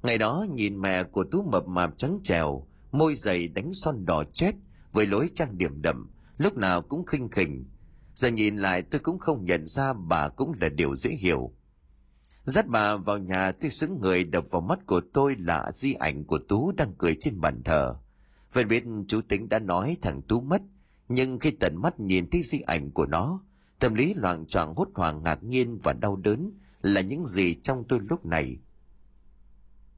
Ngày 0.03 0.19
đó 0.19 0.47
nhìn 0.55 0.81
mẹ 0.81 1.03
của 1.03 1.25
Tú 1.25 1.43
mập 1.43 1.67
mạp 1.67 1.99
trắng 1.99 2.19
trèo, 2.25 2.67
môi 2.93 3.15
dày 3.15 3.49
đánh 3.49 3.75
son 3.75 4.07
đỏ 4.07 4.25
chết 4.33 4.53
với 4.93 5.07
lối 5.07 5.31
trang 5.35 5.59
điểm 5.59 5.83
đậm, 5.83 6.11
lúc 6.39 6.57
nào 6.57 6.83
cũng 6.83 7.07
khinh 7.07 7.29
khỉnh. 7.29 7.65
Giờ 8.15 8.29
nhìn 8.29 8.57
lại 8.57 8.83
tôi 8.83 9.01
cũng 9.01 9.19
không 9.19 9.45
nhận 9.45 9.67
ra 9.67 9.93
bà 9.93 10.29
cũng 10.29 10.53
là 10.61 10.69
điều 10.69 10.95
dễ 10.95 11.11
hiểu. 11.11 11.53
Dắt 12.45 12.67
bà 12.69 12.97
vào 12.97 13.19
nhà 13.19 13.53
tôi 13.53 13.71
xứng 13.71 14.01
người 14.01 14.25
đập 14.25 14.45
vào 14.51 14.61
mắt 14.61 14.79
của 14.87 15.01
tôi 15.13 15.37
là 15.39 15.71
di 15.73 15.95
ảnh 15.95 16.25
của 16.25 16.39
Tú 16.49 16.73
đang 16.73 16.95
cười 16.99 17.17
trên 17.21 17.41
bàn 17.41 17.63
thờ. 17.65 17.97
Vậy 18.53 18.65
biết 18.65 18.85
chú 19.09 19.21
tính 19.21 19.49
đã 19.49 19.59
nói 19.59 19.97
thằng 20.03 20.23
Tú 20.23 20.41
mất, 20.41 20.63
nhưng 21.09 21.39
khi 21.39 21.51
tận 21.51 21.77
mắt 21.77 22.01
nhìn 22.01 22.31
thấy 22.31 22.43
di 22.43 22.61
ảnh 22.61 22.91
của 22.91 23.07
nó, 23.07 23.41
tâm 23.79 23.95
lý 23.95 24.15
loạn 24.15 24.47
choạng 24.47 24.75
hốt 24.75 24.89
hoảng 24.95 25.23
ngạc 25.23 25.43
nhiên 25.43 25.79
và 25.83 25.93
đau 25.93 26.17
đớn 26.17 26.53
là 26.83 27.01
những 27.01 27.27
gì 27.27 27.55
trong 27.55 27.85
tôi 27.89 28.01
lúc 28.09 28.27
này. 28.27 28.59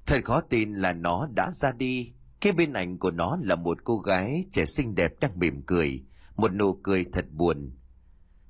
Thật 0.07 0.25
khó 0.25 0.41
tin 0.41 0.75
là 0.75 0.93
nó 0.93 1.29
đã 1.35 1.51
ra 1.53 1.73
đi, 1.73 2.13
cái 2.41 2.53
bên 2.53 2.73
ảnh 2.73 2.99
của 2.99 3.11
nó 3.11 3.39
là 3.43 3.57
một 3.57 3.85
cô 3.85 3.99
gái 3.99 4.45
trẻ 4.53 4.67
xinh 4.67 4.95
đẹp 4.95 5.21
đang 5.21 5.39
mỉm 5.39 5.63
cười, 5.67 6.05
một 6.37 6.55
nụ 6.55 6.75
cười 6.75 7.05
thật 7.13 7.27
buồn. 7.33 7.71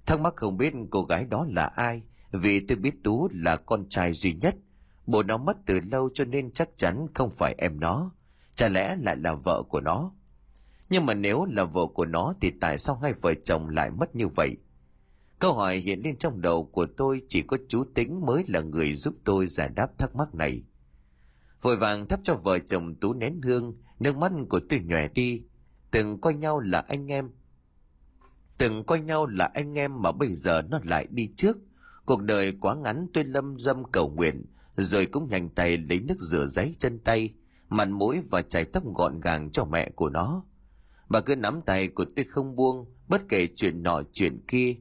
Thắc 0.06 0.21
mắc 0.21 0.37
không 0.37 0.56
biết 0.56 0.73
cô 0.90 1.02
gái 1.02 1.25
đó 1.25 1.47
là 1.49 1.66
ai, 1.66 2.02
vì 2.32 2.61
tôi 2.61 2.76
biết 2.76 3.04
Tú 3.04 3.28
là 3.32 3.56
con 3.56 3.88
trai 3.88 4.12
duy 4.12 4.35
nhất. 4.35 4.56
Bố 5.06 5.23
nó 5.23 5.37
mất 5.37 5.56
từ 5.66 5.80
lâu 5.90 6.09
cho 6.14 6.25
nên 6.25 6.50
chắc 6.50 6.68
chắn 6.76 7.06
không 7.14 7.30
phải 7.30 7.54
em 7.59 7.80
nó. 7.80 8.11
Chả 8.54 8.68
lẽ 8.68 8.97
lại 8.97 9.16
là 9.16 9.35
vợ 9.35 9.62
của 9.68 9.80
nó? 9.80 10.12
Nhưng 10.90 11.06
mà 11.06 11.14
nếu 11.14 11.44
là 11.44 11.64
vợ 11.64 11.87
của 11.87 12.04
nó 12.04 12.35
thì 12.40 12.50
tại 12.61 12.78
sao 12.78 12.99
hai 13.02 13.12
vợ 13.12 13.35
chồng 13.35 13.68
lại 13.68 13.90
mất 13.90 14.16
như 14.16 14.28
vậy? 14.28 14.56
Câu 15.38 15.54
hỏi 15.54 15.76
hiện 15.76 16.00
lên 16.04 16.16
trong 16.16 16.40
đầu 16.40 16.64
của 16.64 16.87
tôi 16.97 17.23
chỉ 17.28 17.42
có 17.42 17.56
chú 17.68 17.85
Tính 17.94 18.26
mới 18.26 18.44
là 18.47 18.61
người 18.61 18.94
giúp 18.94 19.14
tôi 19.25 19.47
giải 19.47 19.68
đáp 19.68 19.99
thắc 19.99 20.16
mắc 20.16 20.35
này. 20.35 20.62
Vội 21.62 21.76
vàng 21.76 22.09
thắp 22.09 22.21
cho 22.23 22.35
vợ 22.35 22.59
chồng 22.59 22.94
Tú 22.94 23.14
nén 23.14 23.42
hương, 23.42 23.75
nước 24.00 24.16
mắt 24.16 24.32
của 24.49 24.61
tôi 24.68 24.80
nhòe 24.80 25.09
đi. 25.09 25.42
Từng 25.90 26.21
coi 26.21 26.35
nhau 26.35 26.61
là 26.61 26.80
anh 26.88 27.12
em. 27.12 27.30
Từng 28.62 28.85
coi 28.85 29.00
nhau 29.00 29.26
là 29.26 29.50
anh 29.54 29.78
em 29.78 30.02
mà 30.02 30.12
bây 30.12 30.35
giờ 30.35 30.62
nó 30.62 30.81
lại 30.85 31.07
đi 31.11 31.31
trước. 31.37 31.59
Cuộc 32.04 32.23
đời 32.23 32.52
quá 32.61 32.75
ngắn 32.75 33.07
tôi 33.14 33.25
lâm 33.25 33.59
dâm 33.59 33.85
cầu 33.92 34.11
nguyện, 34.11 34.45
rồi 34.76 35.07
cũng 35.07 35.28
nhanh 35.28 35.49
tay 35.49 35.76
lấy 35.76 36.00
nước 36.00 36.21
rửa 36.21 36.47
giấy 36.47 36.75
chân 36.78 36.99
tay, 36.99 37.35
mặt 37.69 37.88
mũi 37.88 38.23
và 38.31 38.42
chải 38.42 38.64
tóc 38.64 38.83
gọn 38.95 39.21
gàng 39.21 39.50
cho 39.50 39.64
mẹ 39.64 39.90
của 39.90 40.09
nó. 40.09 40.45
Bà 41.09 41.21
cứ 41.21 41.37
nắm 41.37 41.61
tay 41.66 41.88
của 41.88 42.04
tôi 42.16 42.25
không 42.25 42.57
buông, 42.57 42.87
bất 43.09 43.28
kể 43.28 43.49
chuyện 43.57 43.83
nọ 43.83 44.02
chuyện 44.12 44.45
kia. 44.49 44.76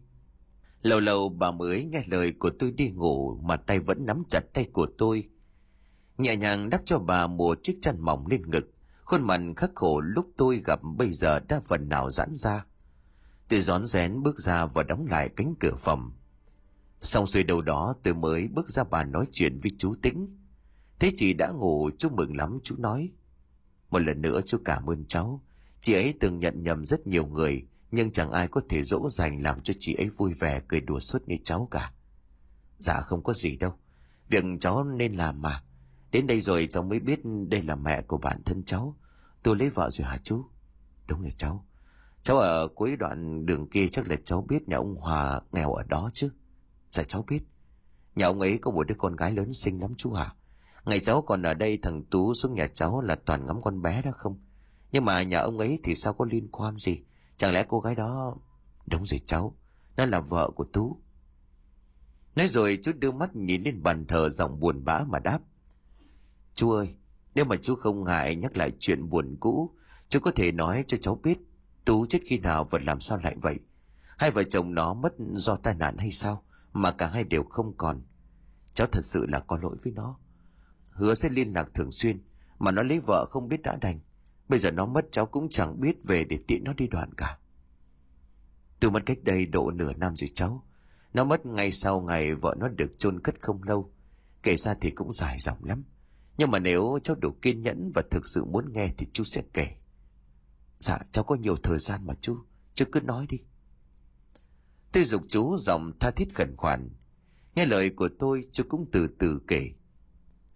Lâu 0.81 0.99
lâu 0.99 1.29
bà 1.29 1.51
mới 1.51 1.83
nghe 1.83 2.03
lời 2.07 2.33
của 2.39 2.51
tôi 2.59 2.71
đi 2.71 2.89
ngủ 2.89 3.39
mà 3.43 3.55
tay 3.57 3.79
vẫn 3.79 4.05
nắm 4.05 4.23
chặt 4.29 4.43
tay 4.53 4.65
của 4.73 4.87
tôi. 4.97 5.29
Nhẹ 6.17 6.35
nhàng 6.35 6.69
đắp 6.69 6.81
cho 6.85 6.99
bà 6.99 7.27
một 7.27 7.59
chiếc 7.63 7.77
chăn 7.81 7.95
mỏng 7.99 8.27
lên 8.27 8.49
ngực, 8.49 8.71
khuôn 9.03 9.27
mặt 9.27 9.41
khắc 9.57 9.71
khổ 9.75 10.01
lúc 10.01 10.25
tôi 10.37 10.61
gặp 10.65 10.79
bây 10.97 11.13
giờ 11.13 11.39
đã 11.39 11.59
phần 11.59 11.89
nào 11.89 12.11
giãn 12.11 12.29
ra. 12.33 12.65
Tôi 13.51 13.61
rón 13.61 13.85
rén 13.85 14.23
bước 14.23 14.39
ra 14.39 14.65
và 14.65 14.83
đóng 14.83 15.05
lại 15.05 15.29
cánh 15.29 15.55
cửa 15.59 15.73
phòng. 15.77 16.11
Xong 17.01 17.27
xuôi 17.27 17.43
đầu 17.43 17.61
đó, 17.61 17.95
tôi 18.03 18.13
mới 18.13 18.47
bước 18.47 18.69
ra 18.69 18.83
bàn 18.83 19.11
nói 19.11 19.25
chuyện 19.31 19.59
với 19.59 19.71
chú 19.77 19.93
Tĩnh. 20.01 20.37
Thế 20.99 21.11
chị 21.15 21.33
đã 21.33 21.49
ngủ, 21.49 21.89
chú 21.97 22.09
mừng 22.09 22.37
lắm, 22.37 22.59
chú 22.63 22.75
nói. 22.77 23.11
Một 23.89 23.99
lần 23.99 24.21
nữa 24.21 24.41
chú 24.47 24.57
cảm 24.65 24.89
ơn 24.89 25.05
cháu. 25.05 25.43
Chị 25.81 25.93
ấy 25.93 26.13
từng 26.19 26.39
nhận 26.39 26.63
nhầm 26.63 26.85
rất 26.85 27.07
nhiều 27.07 27.25
người, 27.25 27.67
nhưng 27.91 28.11
chẳng 28.11 28.31
ai 28.31 28.47
có 28.47 28.61
thể 28.69 28.83
dỗ 28.83 29.09
dành 29.09 29.41
làm 29.41 29.61
cho 29.61 29.73
chị 29.79 29.93
ấy 29.93 30.09
vui 30.09 30.33
vẻ, 30.33 30.61
cười 30.67 30.81
đùa 30.81 30.99
suốt 30.99 31.27
như 31.27 31.35
cháu 31.43 31.67
cả. 31.71 31.93
Dạ 32.79 33.01
không 33.01 33.23
có 33.23 33.33
gì 33.33 33.55
đâu. 33.55 33.73
Việc 34.29 34.43
cháu 34.59 34.83
nên 34.83 35.13
làm 35.13 35.41
mà. 35.41 35.63
Đến 36.11 36.27
đây 36.27 36.41
rồi 36.41 36.67
cháu 36.71 36.83
mới 36.83 36.99
biết 36.99 37.19
đây 37.47 37.61
là 37.61 37.75
mẹ 37.75 38.01
của 38.01 38.17
bản 38.17 38.43
thân 38.45 38.63
cháu. 38.65 38.97
Tôi 39.43 39.55
lấy 39.55 39.69
vợ 39.69 39.89
rồi 39.89 40.07
hả 40.07 40.17
chú? 40.23 40.45
Đúng 41.07 41.21
rồi 41.21 41.31
cháu. 41.31 41.65
Cháu 42.23 42.37
ở 42.37 42.67
cuối 42.67 42.95
đoạn 42.95 43.45
đường 43.45 43.69
kia 43.69 43.87
chắc 43.87 44.07
là 44.07 44.15
cháu 44.23 44.45
biết 44.49 44.69
nhà 44.69 44.77
ông 44.77 44.95
Hòa 44.95 45.41
nghèo 45.51 45.73
ở 45.73 45.83
đó 45.83 46.09
chứ. 46.13 46.29
Dạ 46.89 47.03
cháu 47.03 47.25
biết. 47.27 47.43
Nhà 48.15 48.25
ông 48.25 48.39
ấy 48.39 48.57
có 48.57 48.71
một 48.71 48.87
đứa 48.87 48.95
con 48.97 49.15
gái 49.15 49.31
lớn 49.31 49.53
xinh 49.53 49.81
lắm 49.81 49.93
chú 49.97 50.13
hả? 50.13 50.33
Ngày 50.85 50.99
cháu 50.99 51.21
còn 51.21 51.41
ở 51.41 51.53
đây 51.53 51.79
thằng 51.81 52.03
Tú 52.03 52.33
xuống 52.33 52.55
nhà 52.55 52.67
cháu 52.67 53.01
là 53.01 53.15
toàn 53.15 53.45
ngắm 53.45 53.61
con 53.61 53.81
bé 53.81 54.01
đó 54.01 54.11
không? 54.17 54.39
Nhưng 54.91 55.05
mà 55.05 55.23
nhà 55.23 55.39
ông 55.39 55.57
ấy 55.57 55.79
thì 55.83 55.95
sao 55.95 56.13
có 56.13 56.25
liên 56.25 56.47
quan 56.51 56.77
gì? 56.77 56.99
Chẳng 57.37 57.53
lẽ 57.53 57.65
cô 57.67 57.79
gái 57.79 57.95
đó... 57.95 58.35
Đúng 58.85 59.05
rồi 59.05 59.21
cháu, 59.25 59.55
nó 59.95 60.05
là 60.05 60.19
vợ 60.19 60.51
của 60.55 60.63
Tú. 60.63 61.01
Nói 62.35 62.47
rồi 62.47 62.79
chú 62.83 62.91
đưa 62.99 63.11
mắt 63.11 63.35
nhìn 63.35 63.61
lên 63.61 63.83
bàn 63.83 64.05
thờ 64.07 64.29
giọng 64.29 64.59
buồn 64.59 64.85
bã 64.85 65.03
mà 65.07 65.19
đáp. 65.19 65.39
Chú 66.53 66.71
ơi, 66.71 66.95
nếu 67.35 67.45
mà 67.45 67.55
chú 67.61 67.75
không 67.75 68.03
ngại 68.03 68.35
nhắc 68.35 68.57
lại 68.57 68.71
chuyện 68.79 69.09
buồn 69.09 69.37
cũ, 69.39 69.71
chú 70.09 70.19
có 70.19 70.31
thể 70.35 70.51
nói 70.51 70.83
cho 70.87 70.97
cháu 70.97 71.19
biết 71.23 71.37
Tú 71.85 72.05
chết 72.05 72.19
khi 72.25 72.39
nào 72.39 72.63
và 72.71 72.79
làm 72.85 72.99
sao 72.99 73.17
lại 73.17 73.35
vậy? 73.41 73.59
Hai 74.17 74.31
vợ 74.31 74.43
chồng 74.43 74.73
nó 74.73 74.93
mất 74.93 75.13
do 75.33 75.55
tai 75.55 75.73
nạn 75.73 75.97
hay 75.97 76.11
sao? 76.11 76.43
Mà 76.73 76.91
cả 76.91 77.07
hai 77.07 77.23
đều 77.23 77.43
không 77.43 77.77
còn. 77.77 78.01
Cháu 78.73 78.87
thật 78.91 79.01
sự 79.03 79.25
là 79.25 79.39
có 79.39 79.59
lỗi 79.61 79.77
với 79.83 79.93
nó. 79.93 80.19
Hứa 80.89 81.13
sẽ 81.13 81.29
liên 81.29 81.53
lạc 81.53 81.69
thường 81.73 81.91
xuyên, 81.91 82.23
mà 82.59 82.71
nó 82.71 82.83
lấy 82.83 82.99
vợ 82.99 83.25
không 83.29 83.47
biết 83.47 83.61
đã 83.61 83.77
đành. 83.81 83.99
Bây 84.47 84.59
giờ 84.59 84.71
nó 84.71 84.85
mất 84.85 85.05
cháu 85.11 85.25
cũng 85.25 85.49
chẳng 85.49 85.79
biết 85.79 85.97
về 86.03 86.23
để 86.23 86.39
tiện 86.47 86.63
nó 86.63 86.73
đi 86.73 86.87
đoạn 86.87 87.13
cả. 87.13 87.37
Từ 88.79 88.89
mất 88.89 88.99
cách 89.05 89.17
đây 89.23 89.45
độ 89.45 89.71
nửa 89.71 89.93
năm 89.93 90.15
rồi 90.15 90.29
cháu. 90.33 90.65
Nó 91.13 91.23
mất 91.23 91.45
ngay 91.45 91.71
sau 91.71 92.01
ngày 92.01 92.35
vợ 92.35 92.55
nó 92.59 92.67
được 92.67 92.99
chôn 92.99 93.19
cất 93.19 93.35
không 93.41 93.63
lâu. 93.63 93.93
Kể 94.43 94.55
ra 94.55 94.73
thì 94.81 94.91
cũng 94.91 95.11
dài 95.11 95.37
dòng 95.39 95.63
lắm. 95.63 95.83
Nhưng 96.37 96.51
mà 96.51 96.59
nếu 96.59 96.99
cháu 97.03 97.15
đủ 97.15 97.31
kiên 97.41 97.61
nhẫn 97.61 97.91
và 97.95 98.01
thực 98.11 98.27
sự 98.27 98.45
muốn 98.45 98.73
nghe 98.73 98.93
thì 98.97 99.07
chú 99.13 99.23
sẽ 99.23 99.41
kể. 99.53 99.67
Dạ 100.81 100.99
cháu 101.11 101.23
có 101.23 101.35
nhiều 101.35 101.55
thời 101.55 101.79
gian 101.79 102.07
mà 102.07 102.13
chú. 102.21 102.37
Chú 102.73 102.85
cứ 102.91 102.99
nói 102.99 103.25
đi. 103.29 103.37
Tôi 104.91 105.05
dục 105.05 105.21
chú 105.29 105.57
giọng 105.57 105.91
tha 105.99 106.11
thiết 106.11 106.35
khẩn 106.35 106.55
khoản. 106.57 106.89
Nghe 107.55 107.65
lời 107.65 107.89
của 107.89 108.09
tôi 108.19 108.49
chú 108.53 108.63
cũng 108.69 108.85
từ 108.91 109.07
từ 109.19 109.41
kể. 109.47 109.71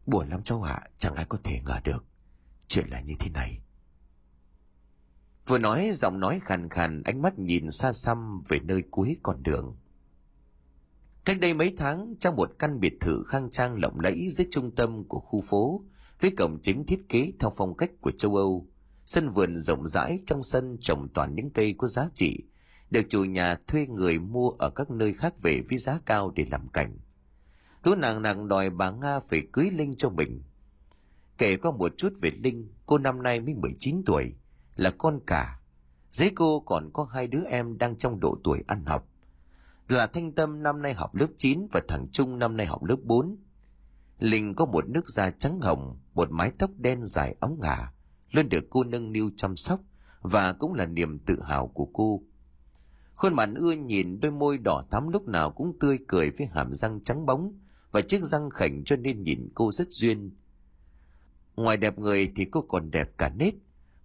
Buồn 0.06 0.30
lắm 0.30 0.44
cháu 0.44 0.64
ạ, 0.64 0.82
chẳng 0.98 1.16
ai 1.16 1.26
có 1.26 1.38
thể 1.44 1.62
ngờ 1.66 1.80
được. 1.84 2.06
Chuyện 2.68 2.88
là 2.88 3.02
như 3.02 3.14
thế 3.20 3.30
này. 3.30 3.62
Vừa 5.48 5.58
nói 5.58 5.92
giọng 5.94 6.20
nói 6.20 6.40
khàn 6.44 6.70
khàn 6.70 7.04
ánh 7.04 7.22
mắt 7.22 7.40
nhìn 7.40 7.72
xa 7.72 7.94
xăm 7.94 8.42
về 8.48 8.60
nơi 8.60 8.84
cuối 8.92 9.18
con 9.24 9.44
đường. 9.44 9.78
Cách 11.26 11.40
đây 11.40 11.54
mấy 11.54 11.74
tháng, 11.78 12.16
trong 12.20 12.36
một 12.36 12.50
căn 12.60 12.80
biệt 12.80 12.98
thự 13.02 13.24
khang 13.28 13.50
trang 13.50 13.82
lộng 13.82 14.00
lẫy 14.00 14.28
dưới 14.30 14.48
trung 14.52 14.76
tâm 14.76 15.04
của 15.04 15.20
khu 15.20 15.42
phố, 15.42 15.84
với 16.20 16.32
cổng 16.38 16.60
chính 16.62 16.86
thiết 16.86 17.10
kế 17.10 17.32
theo 17.40 17.54
phong 17.58 17.78
cách 17.78 17.92
của 18.02 18.12
châu 18.12 18.36
Âu, 18.36 18.68
sân 19.06 19.30
vườn 19.30 19.58
rộng 19.58 19.88
rãi 19.88 20.20
trong 20.26 20.44
sân 20.44 20.78
trồng 20.80 21.08
toàn 21.14 21.36
những 21.36 21.50
cây 21.50 21.76
có 21.78 21.88
giá 21.88 22.10
trị, 22.14 22.44
được 22.92 23.02
chủ 23.10 23.24
nhà 23.24 23.58
thuê 23.68 23.88
người 23.88 24.20
mua 24.20 24.50
ở 24.50 24.70
các 24.70 24.92
nơi 24.92 25.14
khác 25.14 25.42
về 25.42 25.62
với 25.70 25.78
giá 25.78 26.00
cao 26.06 26.32
để 26.36 26.46
làm 26.52 26.68
cảnh. 26.68 26.98
Tú 27.84 27.96
nàng 27.96 28.22
nàng 28.22 28.48
đòi 28.48 28.70
bà 28.70 28.92
Nga 28.92 29.20
phải 29.20 29.42
cưới 29.54 29.70
Linh 29.72 29.94
cho 29.94 30.10
mình. 30.10 30.44
Kể 31.38 31.58
có 31.58 31.72
một 31.72 31.92
chút 31.98 32.14
về 32.22 32.32
Linh, 32.44 32.70
cô 32.86 32.98
năm 32.98 33.24
nay 33.24 33.40
mới 33.40 33.54
19 33.54 34.02
tuổi, 34.06 34.34
là 34.76 34.92
con 34.98 35.20
cả. 35.28 35.60
Dưới 36.12 36.30
cô 36.36 36.60
còn 36.60 36.90
có 36.94 37.04
hai 37.04 37.28
đứa 37.28 37.44
em 37.44 37.78
đang 37.78 37.96
trong 37.96 38.20
độ 38.20 38.38
tuổi 38.44 38.64
ăn 38.68 38.86
học. 38.86 39.08
Là 39.90 40.08
Thanh 40.08 40.32
Tâm 40.32 40.64
năm 40.64 40.82
nay 40.82 40.94
học 40.94 41.16
lớp 41.16 41.28
9 41.38 41.68
và 41.72 41.82
thằng 41.88 42.08
Trung 42.12 42.40
năm 42.40 42.58
nay 42.58 42.66
học 42.66 42.84
lớp 42.84 42.98
4. 43.04 43.38
Linh 44.20 44.54
có 44.54 44.66
một 44.66 44.90
nước 44.90 45.10
da 45.10 45.32
trắng 45.32 45.60
hồng, 45.62 46.00
một 46.14 46.32
mái 46.32 46.52
tóc 46.58 46.70
đen 46.78 47.06
dài 47.06 47.36
óng 47.40 47.60
ngả, 47.62 47.92
luôn 48.36 48.50
được 48.50 48.66
cô 48.70 48.84
nâng 48.84 49.12
niu 49.12 49.30
chăm 49.36 49.56
sóc 49.56 49.82
và 50.22 50.54
cũng 50.54 50.74
là 50.74 50.86
niềm 50.86 51.20
tự 51.20 51.42
hào 51.42 51.68
của 51.68 51.90
cô. 51.94 52.22
Khuôn 53.16 53.34
mặt 53.34 53.50
ưa 53.56 53.74
nhìn 53.74 54.20
đôi 54.20 54.32
môi 54.32 54.58
đỏ 54.58 54.84
thắm 54.92 55.08
lúc 55.08 55.28
nào 55.28 55.52
cũng 55.52 55.80
tươi 55.80 56.00
cười 56.08 56.32
với 56.32 56.48
hàm 56.48 56.74
răng 56.74 57.00
trắng 57.02 57.26
bóng 57.26 57.54
và 57.92 58.02
chiếc 58.02 58.24
răng 58.24 58.50
khảnh 58.50 58.84
cho 58.86 58.96
nên 58.96 59.24
nhìn 59.24 59.50
cô 59.54 59.72
rất 59.72 59.88
duyên. 59.92 60.32
Ngoài 61.56 61.78
đẹp 61.78 62.00
người 62.00 62.32
thì 62.36 62.46
cô 62.46 62.62
còn 62.62 62.92
đẹp 62.92 63.18
cả 63.18 63.30
nết, 63.30 63.54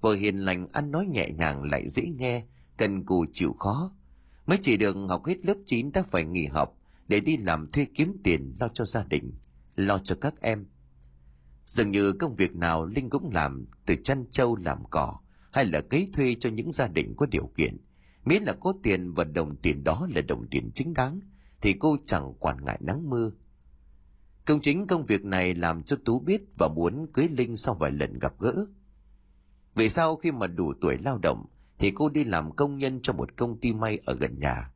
vừa 0.00 0.14
hiền 0.14 0.37
lành 0.37 0.66
ăn 0.72 0.90
nói 0.90 1.06
nhẹ 1.06 1.30
nhàng 1.30 1.62
lại 1.62 1.88
dễ 1.88 2.02
nghe, 2.18 2.44
cần 2.76 3.04
cù 3.04 3.26
chịu 3.32 3.52
khó. 3.52 3.92
Mới 4.46 4.58
chỉ 4.62 4.76
được 4.76 4.96
học 5.08 5.26
hết 5.26 5.46
lớp 5.46 5.54
9 5.66 5.92
đã 5.92 6.02
phải 6.02 6.25
nghỉ 6.25 6.46
học 6.46 6.76
để 7.08 7.20
đi 7.20 7.37
làm 7.37 7.70
thuê 7.72 7.87
kiếm 7.94 8.16
tiền 8.25 8.56
lo 8.60 8.68
cho 8.68 8.84
gia 8.84 9.04
đình, 9.04 9.32
lo 9.76 9.99
cho 9.99 10.14
các 10.20 10.40
em. 10.40 10.66
Dường 11.70 11.90
như 11.90 12.12
công 12.12 12.34
việc 12.34 12.56
nào 12.56 12.86
Linh 12.86 13.10
cũng 13.10 13.30
làm, 13.32 13.66
từ 13.86 13.94
chăn 14.04 14.24
trâu 14.30 14.56
làm 14.56 14.78
cỏ, 14.90 15.18
hay 15.52 15.64
là 15.64 15.80
cấy 15.80 16.08
thuê 16.12 16.36
cho 16.40 16.50
những 16.50 16.70
gia 16.70 16.88
đình 16.88 17.14
có 17.16 17.26
điều 17.26 17.50
kiện. 17.56 17.76
Miễn 18.24 18.42
là 18.42 18.52
có 18.60 18.74
tiền 18.82 19.12
và 19.12 19.24
đồng 19.24 19.56
tiền 19.56 19.84
đó 19.84 20.08
là 20.14 20.20
đồng 20.20 20.46
tiền 20.50 20.70
chính 20.74 20.94
đáng, 20.94 21.20
thì 21.60 21.72
cô 21.72 21.96
chẳng 22.04 22.34
quản 22.38 22.64
ngại 22.64 22.78
nắng 22.80 23.10
mưa. 23.10 23.32
Công 24.46 24.60
chính 24.60 24.86
công 24.86 25.04
việc 25.04 25.24
này 25.24 25.54
làm 25.54 25.82
cho 25.82 25.96
Tú 26.04 26.20
biết 26.20 26.40
và 26.58 26.68
muốn 26.68 27.06
cưới 27.12 27.28
Linh 27.28 27.56
sau 27.56 27.74
vài 27.74 27.90
lần 27.90 28.18
gặp 28.18 28.32
gỡ. 28.38 28.66
Vì 29.74 29.88
sao 29.88 30.16
khi 30.16 30.32
mà 30.32 30.46
đủ 30.46 30.72
tuổi 30.80 30.98
lao 30.98 31.18
động 31.18 31.46
thì 31.78 31.90
cô 31.90 32.08
đi 32.08 32.24
làm 32.24 32.56
công 32.56 32.78
nhân 32.78 33.00
cho 33.02 33.12
một 33.12 33.36
công 33.36 33.60
ty 33.60 33.72
may 33.72 34.00
ở 34.04 34.14
gần 34.14 34.38
nhà. 34.38 34.70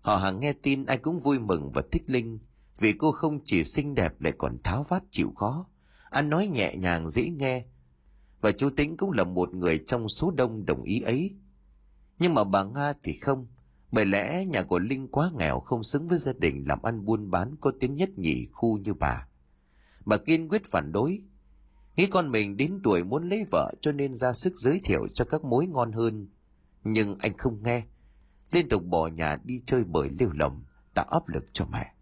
Họ 0.00 0.16
hàng 0.16 0.40
nghe 0.40 0.52
tin 0.52 0.84
ai 0.84 0.98
cũng 0.98 1.18
vui 1.18 1.38
mừng 1.38 1.70
và 1.70 1.82
thích 1.92 2.02
Linh 2.06 2.38
vì 2.78 2.92
cô 2.92 3.12
không 3.12 3.40
chỉ 3.44 3.64
xinh 3.64 3.94
đẹp 3.94 4.20
lại 4.20 4.32
còn 4.38 4.58
tháo 4.64 4.82
vát 4.82 5.02
chịu 5.10 5.32
khó, 5.36 5.66
anh 6.14 6.30
nói 6.30 6.46
nhẹ 6.46 6.76
nhàng 6.76 7.10
dễ 7.10 7.28
nghe. 7.28 7.64
Và 8.40 8.52
chú 8.52 8.70
Tính 8.70 8.96
cũng 8.96 9.10
là 9.10 9.24
một 9.24 9.54
người 9.54 9.78
trong 9.86 10.08
số 10.08 10.30
đông 10.30 10.66
đồng 10.66 10.82
ý 10.82 11.00
ấy. 11.00 11.34
Nhưng 12.18 12.34
mà 12.34 12.44
bà 12.44 12.64
Nga 12.64 12.92
thì 13.02 13.12
không, 13.12 13.46
bởi 13.92 14.06
lẽ 14.06 14.44
nhà 14.44 14.62
của 14.62 14.78
Linh 14.78 15.08
quá 15.08 15.30
nghèo 15.38 15.60
không 15.60 15.82
xứng 15.82 16.08
với 16.08 16.18
gia 16.18 16.32
đình 16.32 16.64
làm 16.68 16.82
ăn 16.82 17.04
buôn 17.04 17.30
bán 17.30 17.54
có 17.60 17.72
tiếng 17.80 17.94
nhất 17.94 18.10
nhì 18.16 18.46
khu 18.52 18.78
như 18.78 18.94
bà. 18.94 19.28
Bà 20.04 20.16
kiên 20.16 20.48
quyết 20.48 20.64
phản 20.64 20.92
đối, 20.92 21.22
Nghĩ 21.96 22.06
con 22.06 22.30
mình 22.30 22.56
đến 22.56 22.80
tuổi 22.82 23.04
muốn 23.04 23.28
lấy 23.28 23.44
vợ 23.50 23.74
cho 23.80 23.92
nên 23.92 24.14
ra 24.14 24.32
sức 24.32 24.52
giới 24.56 24.80
thiệu 24.84 25.08
cho 25.14 25.24
các 25.24 25.44
mối 25.44 25.66
ngon 25.66 25.92
hơn. 25.92 26.28
Nhưng 26.84 27.18
anh 27.18 27.36
không 27.38 27.62
nghe. 27.62 27.82
Liên 28.52 28.68
tục 28.68 28.84
bỏ 28.84 29.08
nhà 29.08 29.38
đi 29.44 29.62
chơi 29.66 29.84
bời 29.84 30.10
lêu 30.18 30.30
lồng, 30.32 30.64
tạo 30.94 31.04
áp 31.04 31.28
lực 31.28 31.44
cho 31.52 31.66
mẹ. 31.72 31.94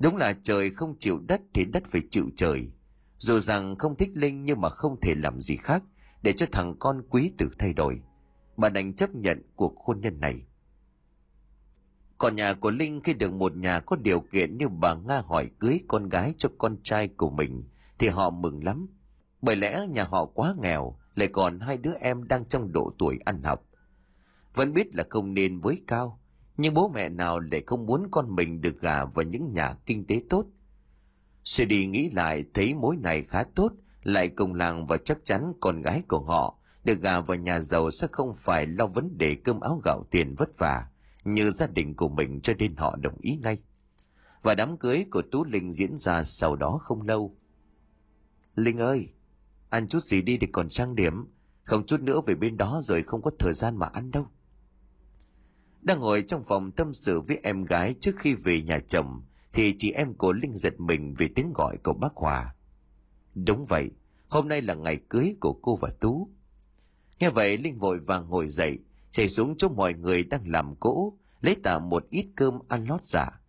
Đúng 0.00 0.16
là 0.16 0.34
trời 0.42 0.70
không 0.70 0.98
chịu 0.98 1.18
đất 1.28 1.40
thì 1.54 1.64
đất 1.64 1.82
phải 1.86 2.02
chịu 2.10 2.30
trời. 2.36 2.70
Dù 3.18 3.38
rằng 3.38 3.76
không 3.76 3.96
thích 3.96 4.10
Linh 4.14 4.44
nhưng 4.44 4.60
mà 4.60 4.68
không 4.68 5.00
thể 5.00 5.14
làm 5.14 5.40
gì 5.40 5.56
khác 5.56 5.82
để 6.22 6.32
cho 6.32 6.46
thằng 6.52 6.74
con 6.78 7.02
quý 7.10 7.32
tử 7.38 7.48
thay 7.58 7.72
đổi. 7.72 8.00
Bà 8.56 8.68
đành 8.68 8.94
chấp 8.94 9.14
nhận 9.14 9.42
cuộc 9.56 9.78
hôn 9.78 10.00
nhân 10.00 10.20
này. 10.20 10.42
Còn 12.18 12.36
nhà 12.36 12.54
của 12.54 12.70
Linh 12.70 13.00
khi 13.04 13.14
được 13.14 13.32
một 13.32 13.56
nhà 13.56 13.80
có 13.80 13.96
điều 13.96 14.20
kiện 14.20 14.58
như 14.58 14.68
bà 14.68 14.94
Nga 14.94 15.20
hỏi 15.20 15.50
cưới 15.58 15.80
con 15.88 16.08
gái 16.08 16.34
cho 16.38 16.48
con 16.58 16.76
trai 16.82 17.08
của 17.08 17.30
mình 17.30 17.64
thì 17.98 18.08
họ 18.08 18.30
mừng 18.30 18.64
lắm. 18.64 18.86
Bởi 19.42 19.56
lẽ 19.56 19.86
nhà 19.90 20.04
họ 20.04 20.26
quá 20.26 20.54
nghèo, 20.62 20.98
lại 21.14 21.28
còn 21.28 21.60
hai 21.60 21.76
đứa 21.76 21.94
em 22.00 22.28
đang 22.28 22.44
trong 22.44 22.72
độ 22.72 22.92
tuổi 22.98 23.18
ăn 23.24 23.42
học. 23.42 23.64
Vẫn 24.54 24.72
biết 24.72 24.94
là 24.94 25.04
không 25.10 25.34
nên 25.34 25.58
với 25.58 25.82
cao, 25.86 26.20
nhưng 26.56 26.74
bố 26.74 26.88
mẹ 26.88 27.08
nào 27.08 27.40
lại 27.40 27.62
không 27.66 27.86
muốn 27.86 28.08
con 28.10 28.34
mình 28.34 28.60
được 28.60 28.80
gả 28.80 29.04
vào 29.04 29.22
những 29.22 29.52
nhà 29.52 29.74
kinh 29.86 30.06
tế 30.06 30.22
tốt. 30.30 30.46
Sư 31.48 31.64
đi 31.64 31.86
nghĩ 31.86 32.10
lại 32.10 32.44
thấy 32.54 32.74
mối 32.74 32.96
này 32.96 33.22
khá 33.22 33.42
tốt, 33.54 33.72
lại 34.02 34.28
cùng 34.28 34.54
làng 34.54 34.86
và 34.86 34.96
chắc 34.96 35.18
chắn 35.24 35.52
con 35.60 35.80
gái 35.80 36.02
của 36.08 36.20
họ 36.20 36.58
được 36.84 37.00
gà 37.00 37.20
vào 37.20 37.36
nhà 37.36 37.60
giàu 37.60 37.90
sẽ 37.90 38.06
không 38.12 38.34
phải 38.34 38.66
lo 38.66 38.86
vấn 38.86 39.18
đề 39.18 39.34
cơm 39.34 39.60
áo 39.60 39.80
gạo 39.84 40.04
tiền 40.10 40.34
vất 40.34 40.58
vả 40.58 40.86
như 41.24 41.50
gia 41.50 41.66
đình 41.66 41.94
của 41.94 42.08
mình 42.08 42.40
cho 42.40 42.52
nên 42.58 42.76
họ 42.76 42.96
đồng 42.96 43.14
ý 43.20 43.38
ngay. 43.42 43.58
Và 44.42 44.54
đám 44.54 44.76
cưới 44.76 45.04
của 45.10 45.22
Tú 45.22 45.44
Linh 45.44 45.72
diễn 45.72 45.96
ra 45.96 46.24
sau 46.24 46.56
đó 46.56 46.78
không 46.82 47.02
lâu. 47.02 47.36
Linh 48.54 48.78
ơi, 48.78 49.08
ăn 49.68 49.88
chút 49.88 50.00
gì 50.00 50.22
đi 50.22 50.36
để 50.36 50.48
còn 50.52 50.68
trang 50.68 50.94
điểm, 50.94 51.24
không 51.62 51.86
chút 51.86 52.00
nữa 52.00 52.20
về 52.26 52.34
bên 52.34 52.56
đó 52.56 52.80
rồi 52.82 53.02
không 53.02 53.22
có 53.22 53.30
thời 53.38 53.52
gian 53.52 53.76
mà 53.76 53.86
ăn 53.86 54.10
đâu. 54.10 54.26
Đang 55.82 56.00
ngồi 56.00 56.22
trong 56.22 56.44
phòng 56.44 56.70
tâm 56.70 56.94
sự 56.94 57.20
với 57.20 57.40
em 57.42 57.64
gái 57.64 57.94
trước 58.00 58.16
khi 58.18 58.34
về 58.34 58.62
nhà 58.62 58.78
chồng, 58.78 59.22
thì 59.58 59.74
chị 59.78 59.90
em 59.90 60.14
của 60.14 60.32
Linh 60.32 60.56
giật 60.56 60.80
mình 60.80 61.14
vì 61.18 61.28
tiếng 61.28 61.52
gọi 61.52 61.76
của 61.76 61.92
bác 61.92 62.14
Hòa. 62.14 62.54
Đúng 63.34 63.64
vậy, 63.64 63.90
hôm 64.28 64.48
nay 64.48 64.62
là 64.62 64.74
ngày 64.74 64.98
cưới 65.08 65.34
của 65.40 65.52
cô 65.52 65.76
và 65.76 65.90
Tú. 66.00 66.28
Nghe 67.18 67.30
vậy 67.30 67.56
Linh 67.56 67.78
vội 67.78 67.98
vàng 67.98 68.28
ngồi 68.28 68.48
dậy, 68.48 68.78
chạy 69.12 69.28
xuống 69.28 69.54
chỗ 69.58 69.68
mọi 69.68 69.94
người 69.94 70.24
đang 70.24 70.48
làm 70.48 70.76
cỗ, 70.76 71.18
lấy 71.40 71.56
tạm 71.62 71.88
một 71.88 72.06
ít 72.10 72.26
cơm 72.36 72.58
ăn 72.68 72.84
lót 72.84 73.02
giả. 73.02 73.40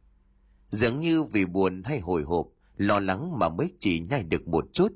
Dường 0.69 0.99
như 0.99 1.23
vì 1.23 1.45
buồn 1.45 1.83
hay 1.85 1.99
hồi 1.99 2.23
hộp, 2.23 2.47
lo 2.77 2.99
lắng 2.99 3.39
mà 3.39 3.49
mới 3.49 3.73
chỉ 3.79 4.03
nhai 4.09 4.23
được 4.23 4.47
một 4.47 4.65
chút. 4.73 4.91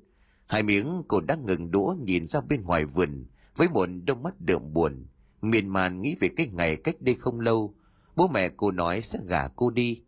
Hai 0.46 0.64
miếng 0.64 1.04
cô 1.08 1.22
đang 1.22 1.46
ngừng 1.46 1.72
đũa 1.72 1.96
nhìn 2.00 2.26
ra 2.26 2.42
bên 2.42 2.62
ngoài 2.62 2.86
vườn, 2.86 3.26
với 3.56 3.70
một 3.70 3.90
đôi 4.06 4.18
mắt 4.18 4.42
đượm 4.42 4.74
buồn, 4.74 5.06
miên 5.42 5.70
man 5.70 6.02
nghĩ 6.02 6.16
về 6.20 6.30
cái 6.38 6.48
ngày 6.48 6.76
cách 6.76 6.96
đây 7.02 7.16
không 7.16 7.40
lâu, 7.40 7.76
bố 8.16 8.28
mẹ 8.28 8.50
cô 8.58 8.72
nói 8.72 9.02
sẽ 9.02 9.20
gả 9.28 9.48
cô 9.48 9.70
đi. 9.70 10.04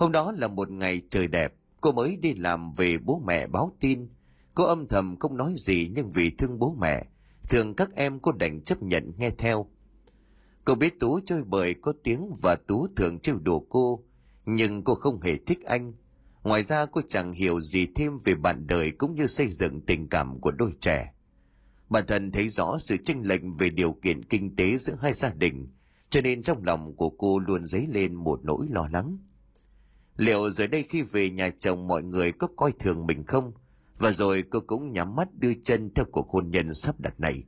Hôm 0.00 0.12
đó 0.12 0.32
là 0.32 0.48
một 0.48 0.70
ngày 0.70 1.02
trời 1.10 1.28
đẹp, 1.28 1.54
cô 1.80 1.92
mới 1.92 2.16
đi 2.16 2.34
làm 2.34 2.72
về 2.72 2.98
bố 2.98 3.22
mẹ 3.26 3.46
báo 3.46 3.76
tin. 3.80 4.08
Cô 4.54 4.64
âm 4.64 4.88
thầm 4.88 5.16
không 5.18 5.36
nói 5.36 5.54
gì 5.56 5.90
nhưng 5.94 6.10
vì 6.10 6.30
thương 6.30 6.58
bố 6.58 6.76
mẹ, 6.80 7.06
thường 7.48 7.74
các 7.74 7.94
em 7.94 8.20
cô 8.20 8.32
đành 8.32 8.60
chấp 8.62 8.82
nhận 8.82 9.12
nghe 9.18 9.30
theo. 9.38 9.66
Cô 10.64 10.74
biết 10.74 11.00
Tú 11.00 11.20
chơi 11.24 11.44
bời 11.44 11.74
có 11.74 11.92
tiếng 12.04 12.32
và 12.42 12.56
Tú 12.56 12.86
thường 12.96 13.18
trêu 13.18 13.38
đùa 13.38 13.60
cô, 13.68 14.04
nhưng 14.46 14.84
cô 14.84 14.94
không 14.94 15.20
hề 15.20 15.36
thích 15.46 15.64
anh. 15.64 15.92
Ngoài 16.42 16.62
ra 16.62 16.86
cô 16.86 17.00
chẳng 17.08 17.32
hiểu 17.32 17.60
gì 17.60 17.86
thêm 17.94 18.18
về 18.24 18.34
bạn 18.34 18.66
đời 18.66 18.90
cũng 18.90 19.14
như 19.14 19.26
xây 19.26 19.48
dựng 19.48 19.80
tình 19.80 20.08
cảm 20.08 20.40
của 20.40 20.50
đôi 20.50 20.72
trẻ. 20.80 21.12
Bản 21.88 22.04
thân 22.06 22.32
thấy 22.32 22.48
rõ 22.48 22.78
sự 22.78 22.96
chênh 22.96 23.22
lệch 23.22 23.42
về 23.58 23.70
điều 23.70 23.92
kiện 23.92 24.24
kinh 24.24 24.56
tế 24.56 24.76
giữa 24.76 24.94
hai 25.00 25.12
gia 25.12 25.32
đình, 25.32 25.68
cho 26.10 26.20
nên 26.20 26.42
trong 26.42 26.64
lòng 26.64 26.96
của 26.96 27.10
cô 27.10 27.38
luôn 27.38 27.64
dấy 27.64 27.86
lên 27.90 28.14
một 28.14 28.40
nỗi 28.44 28.66
lo 28.70 28.88
lắng. 28.92 29.18
Liệu 30.16 30.50
rồi 30.50 30.68
đây 30.68 30.82
khi 30.82 31.02
về 31.02 31.30
nhà 31.30 31.50
chồng 31.58 31.88
mọi 31.88 32.02
người 32.02 32.32
có 32.32 32.46
coi 32.56 32.72
thường 32.72 33.06
mình 33.06 33.24
không? 33.26 33.52
Và 33.98 34.12
rồi 34.12 34.44
cô 34.50 34.60
cũng 34.60 34.92
nhắm 34.92 35.16
mắt 35.16 35.28
đưa 35.34 35.54
chân 35.54 35.90
theo 35.94 36.04
cuộc 36.12 36.28
hôn 36.30 36.50
nhân 36.50 36.74
sắp 36.74 37.00
đặt 37.00 37.20
này. 37.20 37.44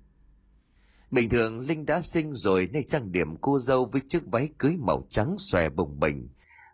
Bình 1.11 1.29
thường 1.29 1.61
Linh 1.61 1.87
đã 1.87 2.03
sinh 2.03 2.35
rồi 2.35 2.67
nay 2.67 2.83
trang 2.83 3.13
điểm 3.13 3.37
cô 3.37 3.59
dâu 3.59 3.85
với 3.85 4.03
chiếc 4.09 4.27
váy 4.27 4.49
cưới 4.59 4.77
màu 4.79 5.07
trắng 5.11 5.35
xòe 5.39 5.69
bồng 5.69 6.01
bềnh, 6.01 6.17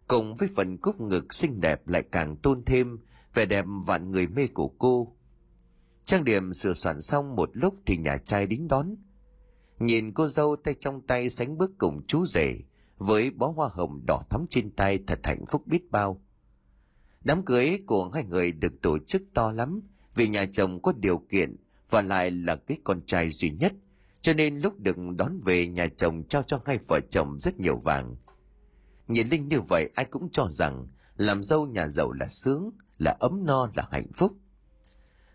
cùng 0.09 0.35
với 0.35 0.49
phần 0.57 0.77
cúc 0.77 1.01
ngực 1.01 1.35
xinh 1.35 1.61
đẹp 1.61 1.89
lại 1.89 2.03
càng 2.13 2.37
tôn 2.37 2.65
thêm 2.65 2.99
vẻ 3.35 3.47
đẹp 3.47 3.65
vạn 3.87 4.11
người 4.11 4.27
mê 4.27 4.47
của 4.47 4.69
cô. 4.69 5.17
Trang 6.05 6.25
điểm 6.25 6.53
sửa 6.53 6.75
soạn 6.75 7.01
xong 7.01 7.37
một 7.37 7.51
lúc 7.53 7.75
thì 7.87 7.97
nhà 7.97 8.17
trai 8.17 8.47
đính 8.47 8.69
đón. 8.69 8.95
Nhìn 9.79 10.13
cô 10.13 10.29
dâu 10.29 10.57
tay 10.57 10.75
trong 10.81 11.07
tay 11.07 11.31
sánh 11.31 11.59
bước 11.59 11.71
cùng 11.79 12.03
chú 12.07 12.27
rể, 12.27 12.59
với 12.99 13.31
bó 13.31 13.49
hoa 13.49 13.69
hồng 13.73 14.01
đỏ 14.07 14.23
thắm 14.31 14.47
trên 14.51 14.71
tay 14.71 14.99
thật 15.07 15.21
hạnh 15.23 15.45
phúc 15.49 15.67
biết 15.67 15.91
bao. 15.91 16.23
Đám 17.25 17.45
cưới 17.45 17.81
của 17.87 18.11
hai 18.15 18.25
người 18.25 18.53
được 18.53 18.83
tổ 18.83 18.99
chức 18.99 19.23
to 19.35 19.53
lắm 19.53 19.81
vì 20.15 20.29
nhà 20.29 20.47
chồng 20.53 20.83
có 20.83 20.93
điều 20.93 21.19
kiện 21.19 21.57
và 21.91 22.03
lại 22.03 22.31
là 22.31 22.57
cái 22.57 22.79
con 22.85 23.01
trai 23.07 23.31
duy 23.31 23.51
nhất, 23.51 23.73
cho 24.21 24.33
nên 24.33 24.57
lúc 24.57 24.81
được 24.81 24.97
đón 25.17 25.41
về 25.45 25.67
nhà 25.67 25.87
chồng 25.97 26.23
trao 26.29 26.43
cho 26.43 26.61
hai 26.65 26.79
vợ 26.89 27.01
chồng 27.11 27.39
rất 27.41 27.61
nhiều 27.61 27.77
vàng. 27.77 28.17
Nhìn 29.09 29.29
Linh 29.29 29.49
như 29.49 29.61
vậy 29.61 29.91
ai 29.95 30.05
cũng 30.05 30.29
cho 30.33 30.47
rằng 30.51 30.87
làm 31.17 31.43
dâu 31.43 31.67
nhà 31.67 31.89
giàu 31.89 32.13
là 32.13 32.29
sướng, 32.29 32.71
là 32.99 33.17
ấm 33.21 33.47
no, 33.47 33.71
là 33.75 33.89
hạnh 33.91 34.13
phúc. 34.15 34.33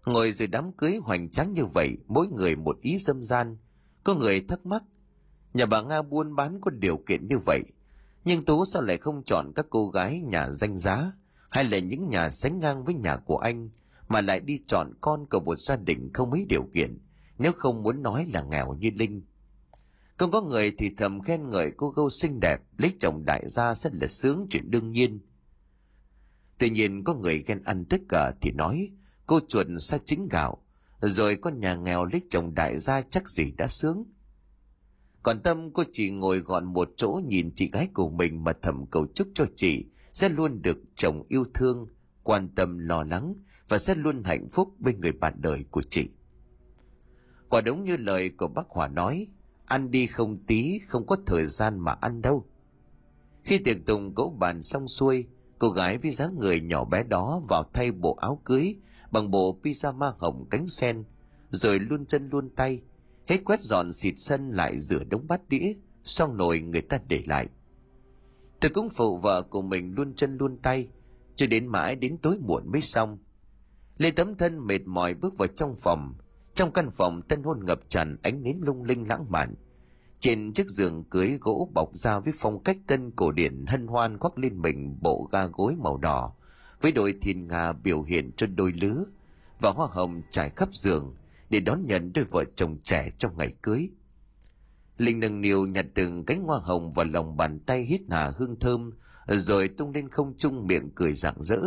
Ngồi 0.05 0.31
dưới 0.31 0.47
đám 0.47 0.71
cưới 0.71 0.97
hoành 1.01 1.29
tráng 1.29 1.53
như 1.53 1.65
vậy, 1.65 1.97
mỗi 2.07 2.27
người 2.27 2.55
một 2.55 2.77
ý 2.81 2.97
dâm 2.97 3.23
gian. 3.23 3.57
Có 4.03 4.15
người 4.15 4.41
thắc 4.41 4.65
mắc, 4.65 4.83
nhà 5.53 5.65
bà 5.65 5.81
Nga 5.81 6.01
buôn 6.01 6.35
bán 6.35 6.61
có 6.61 6.71
điều 6.71 6.97
kiện 6.97 7.27
như 7.27 7.37
vậy, 7.45 7.63
nhưng 8.25 8.45
Tú 8.45 8.65
sao 8.65 8.81
lại 8.81 8.97
không 8.97 9.23
chọn 9.23 9.51
các 9.55 9.65
cô 9.69 9.89
gái 9.89 10.19
nhà 10.19 10.51
danh 10.51 10.77
giá, 10.77 11.11
hay 11.49 11.63
là 11.63 11.79
những 11.79 12.09
nhà 12.09 12.29
sánh 12.29 12.59
ngang 12.59 12.83
với 12.83 12.95
nhà 12.95 13.17
của 13.17 13.37
anh, 13.37 13.69
mà 14.07 14.21
lại 14.21 14.39
đi 14.39 14.59
chọn 14.67 14.93
con 15.01 15.25
của 15.29 15.39
một 15.39 15.59
gia 15.59 15.75
đình 15.75 16.09
không 16.13 16.29
mấy 16.29 16.45
điều 16.49 16.63
kiện, 16.73 16.99
nếu 17.37 17.51
không 17.51 17.83
muốn 17.83 18.03
nói 18.03 18.25
là 18.33 18.41
nghèo 18.43 18.73
như 18.73 18.89
Linh. 18.95 19.21
Không 20.17 20.31
có 20.31 20.41
người 20.41 20.71
thì 20.77 20.91
thầm 20.97 21.21
khen 21.21 21.49
ngợi 21.49 21.71
cô 21.77 21.89
gâu 21.89 22.09
xinh 22.09 22.39
đẹp, 22.39 22.61
lấy 22.77 22.93
chồng 22.99 23.25
đại 23.25 23.49
gia 23.49 23.75
rất 23.75 23.93
là 23.95 24.07
sướng 24.07 24.47
chuyện 24.49 24.71
đương 24.71 24.91
nhiên. 24.91 25.19
Tuy 26.57 26.69
nhiên 26.69 27.03
có 27.03 27.13
người 27.13 27.43
ghen 27.47 27.63
ăn 27.63 27.85
tất 27.85 28.01
cả 28.09 28.31
thì 28.41 28.51
nói, 28.51 28.91
cô 29.25 29.39
chuột 29.47 29.67
xa 29.79 29.97
chính 30.05 30.27
gạo, 30.31 30.57
rồi 31.01 31.35
con 31.35 31.59
nhà 31.59 31.75
nghèo 31.75 32.05
lấy 32.05 32.21
chồng 32.29 32.53
đại 32.55 32.79
gia 32.79 33.01
chắc 33.01 33.29
gì 33.29 33.51
đã 33.51 33.67
sướng. 33.67 34.03
Còn 35.23 35.39
Tâm 35.43 35.71
cô 35.73 35.83
chỉ 35.91 36.09
ngồi 36.09 36.39
gọn 36.39 36.65
một 36.65 36.89
chỗ 36.97 37.21
nhìn 37.27 37.51
chị 37.55 37.69
gái 37.71 37.87
của 37.93 38.09
mình 38.09 38.43
mà 38.43 38.53
thầm 38.61 38.85
cầu 38.85 39.07
chúc 39.15 39.27
cho 39.33 39.45
chị 39.55 39.85
sẽ 40.13 40.29
luôn 40.29 40.61
được 40.61 40.77
chồng 40.95 41.23
yêu 41.29 41.45
thương, 41.53 41.87
quan 42.23 42.49
tâm 42.55 42.77
lo 42.77 43.03
lắng 43.03 43.35
và 43.69 43.77
sẽ 43.77 43.95
luôn 43.95 44.23
hạnh 44.23 44.49
phúc 44.49 44.73
bên 44.79 44.99
người 44.99 45.11
bạn 45.11 45.33
đời 45.37 45.65
của 45.71 45.81
chị. 45.89 46.09
Quả 47.49 47.61
đúng 47.61 47.83
như 47.83 47.97
lời 47.97 48.29
của 48.29 48.47
bác 48.47 48.69
Hòa 48.69 48.87
nói, 48.87 49.27
ăn 49.65 49.91
đi 49.91 50.07
không 50.07 50.37
tí, 50.47 50.79
không 50.87 51.05
có 51.05 51.17
thời 51.25 51.45
gian 51.45 51.79
mà 51.79 51.91
ăn 51.91 52.21
đâu. 52.21 52.45
Khi 53.43 53.57
tiệc 53.57 53.77
tùng 53.85 54.15
cỗ 54.15 54.29
bàn 54.29 54.63
xong 54.63 54.87
xuôi, 54.87 55.25
cô 55.59 55.69
gái 55.69 55.97
với 55.97 56.11
dáng 56.11 56.39
người 56.39 56.61
nhỏ 56.61 56.85
bé 56.85 57.03
đó 57.03 57.41
vào 57.49 57.63
thay 57.73 57.91
bộ 57.91 58.17
áo 58.21 58.41
cưới 58.45 58.75
bằng 59.11 59.31
bộ 59.31 59.59
pyjama 59.63 60.13
hồng 60.17 60.45
cánh 60.49 60.67
sen, 60.67 61.03
rồi 61.49 61.79
luôn 61.79 62.05
chân 62.05 62.29
luôn 62.29 62.49
tay, 62.55 62.81
hết 63.27 63.37
quét 63.45 63.61
dọn 63.61 63.93
xịt 63.93 64.13
sân 64.17 64.51
lại 64.51 64.79
rửa 64.79 65.03
đống 65.03 65.27
bát 65.27 65.49
đĩa, 65.49 65.73
xong 66.03 66.37
nồi 66.37 66.61
người 66.61 66.81
ta 66.81 66.99
để 67.07 67.23
lại. 67.25 67.47
Tôi 68.59 68.71
cũng 68.71 68.89
phụ 68.89 69.17
vợ 69.17 69.41
của 69.41 69.61
mình 69.61 69.93
luôn 69.95 70.13
chân 70.15 70.37
luôn 70.37 70.57
tay, 70.57 70.87
cho 71.35 71.47
đến 71.47 71.67
mãi 71.67 71.95
đến 71.95 72.17
tối 72.17 72.37
muộn 72.41 72.71
mới 72.71 72.81
xong. 72.81 73.17
Lê 73.97 74.11
tấm 74.11 74.35
thân 74.35 74.67
mệt 74.67 74.81
mỏi 74.85 75.13
bước 75.13 75.37
vào 75.37 75.47
trong 75.47 75.75
phòng, 75.75 76.15
trong 76.55 76.71
căn 76.71 76.89
phòng 76.91 77.21
tân 77.21 77.43
hôn 77.43 77.65
ngập 77.65 77.79
tràn 77.89 78.17
ánh 78.23 78.43
nến 78.43 78.57
lung 78.61 78.83
linh 78.83 79.07
lãng 79.07 79.25
mạn. 79.29 79.55
Trên 80.19 80.53
chiếc 80.53 80.67
giường 80.67 81.03
cưới 81.03 81.37
gỗ 81.41 81.69
bọc 81.73 81.97
ra 81.97 82.19
với 82.19 82.33
phong 82.35 82.63
cách 82.63 82.77
tân 82.87 83.11
cổ 83.11 83.31
điển 83.31 83.65
hân 83.67 83.87
hoan 83.87 84.17
khoác 84.17 84.37
lên 84.37 84.61
mình 84.61 84.97
bộ 85.01 85.29
ga 85.31 85.47
gối 85.47 85.75
màu 85.75 85.97
đỏ, 85.97 86.33
với 86.81 86.91
đôi 86.91 87.13
thiên 87.21 87.47
nga 87.47 87.73
biểu 87.73 88.01
hiện 88.01 88.31
cho 88.37 88.47
đôi 88.47 88.73
lứa 88.73 89.03
và 89.59 89.71
hoa 89.71 89.87
hồng 89.91 90.21
trải 90.31 90.49
khắp 90.49 90.69
giường 90.73 91.15
để 91.53 91.59
đón 91.59 91.85
nhận 91.85 92.13
đôi 92.13 92.25
vợ 92.25 92.43
chồng 92.55 92.77
trẻ 92.83 93.09
trong 93.17 93.37
ngày 93.37 93.53
cưới. 93.61 93.89
Linh 94.97 95.19
nâng 95.19 95.41
niu 95.41 95.67
nhặt 95.67 95.85
từng 95.95 96.25
cánh 96.25 96.43
hoa 96.43 96.59
hồng 96.63 96.91
vào 96.91 97.05
lòng 97.05 97.37
bàn 97.37 97.59
tay 97.59 97.81
hít 97.81 98.01
hà 98.09 98.31
hương 98.37 98.59
thơm, 98.59 98.91
rồi 99.27 99.67
tung 99.67 99.91
lên 99.91 100.09
không 100.09 100.37
trung 100.37 100.67
miệng 100.67 100.89
cười 100.95 101.13
rạng 101.13 101.43
rỡ. 101.43 101.61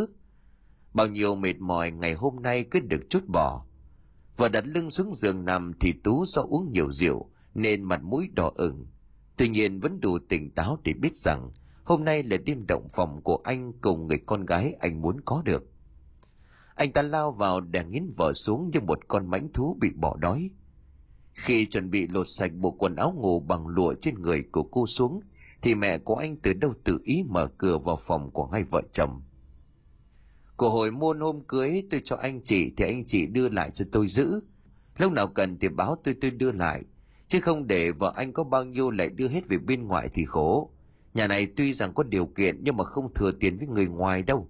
Bao 0.95 1.07
nhiêu 1.07 1.35
mệt 1.35 1.59
mỏi 1.59 1.91
ngày 1.91 2.15
hôm 2.15 2.43
nay 2.43 2.65
cứ 2.71 2.81
được 2.81 3.01
chút 3.11 3.25
bỏ. 3.29 3.67
Và 4.37 4.49
đặt 4.49 4.67
lưng 4.67 4.91
xuống 4.91 5.15
giường 5.15 5.45
nằm 5.45 5.73
thì 5.81 5.93
Tú 6.05 6.25
do 6.27 6.43
uống 6.43 6.73
nhiều 6.73 6.91
rượu 6.91 7.31
nên 7.55 7.83
mặt 7.83 8.03
mũi 8.03 8.29
đỏ 8.33 8.53
ửng. 8.55 8.87
Tuy 9.37 9.49
nhiên 9.49 9.81
vẫn 9.81 10.01
đủ 10.01 10.19
tỉnh 10.29 10.51
táo 10.51 10.79
để 10.85 10.93
biết 10.93 11.15
rằng 11.15 11.51
hôm 11.85 12.05
nay 12.05 12.23
là 12.23 12.37
đêm 12.37 12.67
động 12.67 12.89
phòng 12.97 13.21
của 13.23 13.41
anh 13.45 13.73
cùng 13.81 14.07
người 14.07 14.19
con 14.27 14.47
gái 14.47 14.73
anh 14.81 15.03
muốn 15.03 15.21
có 15.25 15.43
được. 15.45 15.65
Anh 16.77 16.93
ta 16.93 17.03
lao 17.03 17.33
vào 17.33 17.61
đè 17.61 17.85
nghiến 17.85 18.07
vợ 18.17 18.33
xuống 18.33 18.71
như 18.73 18.81
một 18.81 19.09
con 19.09 19.31
mãnh 19.31 19.49
thú 19.53 19.77
bị 19.81 19.91
bỏ 19.91 20.17
đói. 20.17 20.51
Khi 21.33 21.67
chuẩn 21.67 21.91
bị 21.91 22.07
lột 22.09 22.29
sạch 22.29 22.53
bộ 22.55 22.71
quần 22.71 22.97
áo 22.97 23.15
ngủ 23.17 23.41
bằng 23.41 23.67
lụa 23.67 23.95
trên 24.01 24.15
người 24.15 24.43
của 24.53 24.63
cô 24.63 24.87
xuống, 24.87 25.21
thì 25.63 25.75
mẹ 25.75 25.99
của 25.99 26.15
anh 26.15 26.37
từ 26.37 26.53
đâu 26.53 26.75
tự 26.85 26.99
ý 27.05 27.25
mở 27.29 27.47
cửa 27.59 27.79
vào 27.79 27.97
phòng 28.01 28.31
của 28.31 28.47
hai 28.47 28.65
vợ 28.65 28.83
chồng. 28.93 29.23
Của 30.57 30.71
hồi 30.71 30.91
môn 30.91 31.21
hôm 31.21 31.41
cưới 31.49 31.83
tôi 31.91 32.01
cho 32.05 32.17
anh 32.17 32.41
chị 32.45 32.73
thì 32.77 32.85
anh 32.85 33.05
chị 33.07 33.27
đưa 33.27 33.49
lại 33.49 33.71
cho 33.71 33.85
tôi 33.93 34.09
giữ. 34.09 34.41
Lúc 34.99 35.13
nào 35.13 35.27
cần 35.27 35.59
thì 35.59 35.69
báo 35.69 35.97
tôi 36.05 36.15
tôi 36.21 36.31
đưa 36.31 36.53
lại. 36.53 36.83
Chứ 37.27 37.41
không 37.41 37.67
để 37.67 37.93
vợ 37.93 38.13
anh 38.17 38.33
có 38.33 38.45
bao 38.45 38.65
nhiêu 38.65 38.91
lại 38.91 39.09
đưa 39.09 39.29
hết 39.29 39.49
về 39.49 39.59
bên 39.59 39.87
ngoài 39.87 40.09
thì 40.13 40.25
khổ. 40.25 40.71
Nhà 41.15 41.27
này 41.27 41.47
tuy 41.47 41.73
rằng 41.73 41.95
có 41.95 42.03
điều 42.03 42.27
kiện 42.27 42.61
nhưng 42.63 42.77
mà 42.77 42.85
không 42.85 43.15
thừa 43.15 43.33
tiền 43.41 43.59
với 43.59 43.67
người 43.67 43.87
ngoài 43.87 44.23
đâu. 44.23 44.49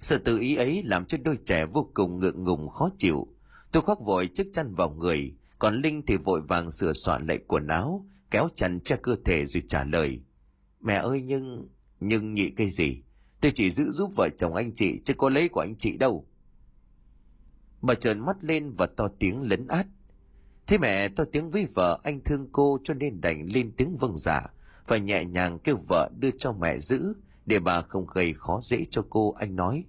Sự 0.00 0.18
tự 0.18 0.38
ý 0.38 0.56
ấy 0.56 0.82
làm 0.82 1.04
cho 1.04 1.18
đôi 1.24 1.38
trẻ 1.44 1.66
vô 1.66 1.90
cùng 1.94 2.18
ngượng 2.18 2.44
ngùng 2.44 2.68
khó 2.68 2.90
chịu. 2.98 3.26
Tôi 3.72 3.82
khoác 3.82 3.98
vội 4.00 4.28
chiếc 4.34 4.46
chăn 4.52 4.72
vào 4.72 4.90
người, 4.90 5.34
còn 5.58 5.82
Linh 5.82 6.02
thì 6.06 6.16
vội 6.16 6.40
vàng 6.48 6.70
sửa 6.70 6.92
soạn 6.92 7.26
lại 7.26 7.38
quần 7.46 7.66
áo, 7.66 8.06
kéo 8.30 8.48
chăn 8.54 8.80
che 8.80 8.96
cơ 8.96 9.16
thể 9.24 9.46
rồi 9.46 9.62
trả 9.68 9.84
lời. 9.84 10.20
Mẹ 10.80 10.94
ơi 10.94 11.22
nhưng... 11.22 11.68
Nhưng 12.00 12.34
nhị 12.34 12.50
cái 12.50 12.70
gì? 12.70 13.02
Tôi 13.40 13.52
chỉ 13.54 13.70
giữ 13.70 13.90
giúp 13.92 14.10
vợ 14.16 14.28
chồng 14.38 14.54
anh 14.54 14.72
chị 14.74 15.00
chứ 15.04 15.14
có 15.14 15.28
lấy 15.28 15.48
của 15.48 15.60
anh 15.60 15.76
chị 15.76 15.96
đâu. 15.96 16.26
Bà 17.82 17.94
trợn 17.94 18.20
mắt 18.20 18.44
lên 18.44 18.70
và 18.70 18.86
to 18.86 19.08
tiếng 19.18 19.42
lấn 19.42 19.66
át. 19.66 19.86
Thế 20.66 20.78
mẹ 20.78 21.08
to 21.08 21.24
tiếng 21.24 21.50
với 21.50 21.66
vợ 21.74 22.00
anh 22.02 22.20
thương 22.24 22.48
cô 22.52 22.78
cho 22.84 22.94
nên 22.94 23.20
đành 23.20 23.46
lên 23.46 23.72
tiếng 23.76 23.96
vâng 23.96 24.16
giả 24.16 24.46
và 24.86 24.96
nhẹ 24.96 25.24
nhàng 25.24 25.58
kêu 25.58 25.76
vợ 25.88 26.10
đưa 26.18 26.30
cho 26.38 26.52
mẹ 26.52 26.78
giữ 26.78 27.14
để 27.46 27.58
bà 27.58 27.80
không 27.80 28.06
gây 28.14 28.32
khó 28.32 28.60
dễ 28.62 28.84
cho 28.90 29.04
cô 29.10 29.32
anh 29.32 29.56
nói. 29.56 29.84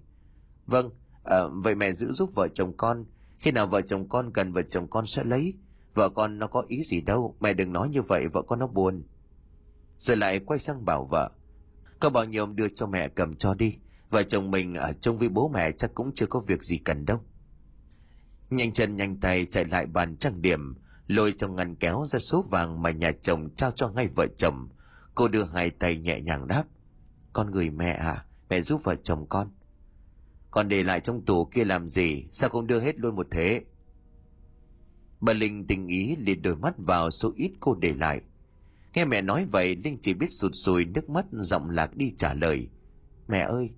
Vâng, 0.66 0.90
à, 1.24 1.38
vậy 1.52 1.74
mẹ 1.74 1.92
giữ 1.92 2.12
giúp 2.12 2.30
vợ 2.34 2.48
chồng 2.48 2.76
con. 2.76 3.04
Khi 3.38 3.50
nào 3.50 3.66
vợ 3.66 3.80
chồng 3.80 4.08
con 4.08 4.32
cần 4.32 4.52
vợ 4.52 4.62
chồng 4.62 4.90
con 4.90 5.06
sẽ 5.06 5.24
lấy. 5.24 5.54
Vợ 5.94 6.08
con 6.08 6.38
nó 6.38 6.46
có 6.46 6.64
ý 6.68 6.82
gì 6.84 7.00
đâu, 7.00 7.36
mẹ 7.40 7.52
đừng 7.52 7.72
nói 7.72 7.88
như 7.88 8.02
vậy 8.02 8.28
vợ 8.28 8.42
con 8.42 8.58
nó 8.58 8.66
buồn. 8.66 9.02
Rồi 9.98 10.16
lại 10.16 10.38
quay 10.38 10.58
sang 10.58 10.84
bảo 10.84 11.04
vợ. 11.10 11.30
Có 12.00 12.10
bao 12.10 12.24
nhiêu 12.24 12.46
đưa 12.46 12.68
cho 12.68 12.86
mẹ 12.86 13.08
cầm 13.08 13.36
cho 13.36 13.54
đi. 13.54 13.76
Vợ 14.10 14.22
chồng 14.22 14.50
mình 14.50 14.74
ở 14.74 14.92
chung 15.00 15.16
với 15.16 15.28
bố 15.28 15.48
mẹ 15.48 15.72
chắc 15.72 15.94
cũng 15.94 16.12
chưa 16.14 16.26
có 16.26 16.40
việc 16.40 16.64
gì 16.64 16.78
cần 16.78 17.04
đâu. 17.06 17.20
Nhanh 18.50 18.72
chân 18.72 18.96
nhanh 18.96 19.20
tay 19.20 19.46
chạy 19.46 19.64
lại 19.64 19.86
bàn 19.86 20.16
trang 20.16 20.42
điểm, 20.42 20.74
lôi 21.06 21.34
trong 21.38 21.56
ngăn 21.56 21.76
kéo 21.76 22.04
ra 22.06 22.18
số 22.18 22.44
vàng 22.50 22.82
mà 22.82 22.90
nhà 22.90 23.12
chồng 23.22 23.54
trao 23.54 23.70
cho 23.70 23.88
ngay 23.88 24.08
vợ 24.08 24.26
chồng. 24.36 24.68
Cô 25.14 25.28
đưa 25.28 25.44
hai 25.44 25.70
tay 25.70 25.96
nhẹ 25.96 26.20
nhàng 26.20 26.48
đáp. 26.48 26.64
Con 27.32 27.50
gửi 27.50 27.70
mẹ 27.70 27.92
à, 27.92 28.24
mẹ 28.48 28.60
giúp 28.60 28.80
vợ 28.84 28.94
chồng 28.94 29.26
con 29.28 29.50
còn 30.52 30.68
để 30.68 30.82
lại 30.82 31.00
trong 31.00 31.24
tủ 31.24 31.44
kia 31.44 31.64
làm 31.64 31.88
gì, 31.88 32.24
sao 32.32 32.50
không 32.50 32.66
đưa 32.66 32.80
hết 32.80 32.98
luôn 32.98 33.16
một 33.16 33.26
thế? 33.30 33.62
Bà 35.20 35.32
Linh 35.32 35.66
tình 35.66 35.86
ý 35.86 36.16
liền 36.16 36.42
đôi 36.42 36.56
mắt 36.56 36.74
vào 36.78 37.10
số 37.10 37.32
ít 37.36 37.52
cô 37.60 37.74
để 37.74 37.94
lại. 37.94 38.20
Nghe 38.94 39.04
mẹ 39.04 39.22
nói 39.22 39.46
vậy, 39.52 39.76
Linh 39.76 39.98
chỉ 40.02 40.14
biết 40.14 40.26
sụt 40.30 40.50
sùi 40.54 40.84
nước 40.84 41.10
mắt 41.10 41.26
giọng 41.32 41.70
lạc 41.70 41.96
đi 41.96 42.14
trả 42.18 42.34
lời. 42.34 42.68
Mẹ 43.28 43.40
ơi, 43.40 43.70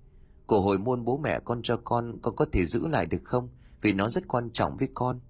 cổ 0.46 0.60
hồi 0.60 0.78
môn 0.78 1.04
bố 1.04 1.18
mẹ 1.18 1.40
con 1.44 1.62
cho 1.62 1.76
con, 1.76 2.18
con 2.22 2.37
có 2.37 2.44
thể 2.52 2.66
giữ 2.66 2.88
lại 2.88 3.06
được 3.06 3.24
không? 3.24 3.48
Vì 3.80 3.92
nó 3.92 4.08
rất 4.08 4.28
quan 4.28 4.50
trọng 4.50 4.76
với 4.76 4.88
con. 4.94 5.20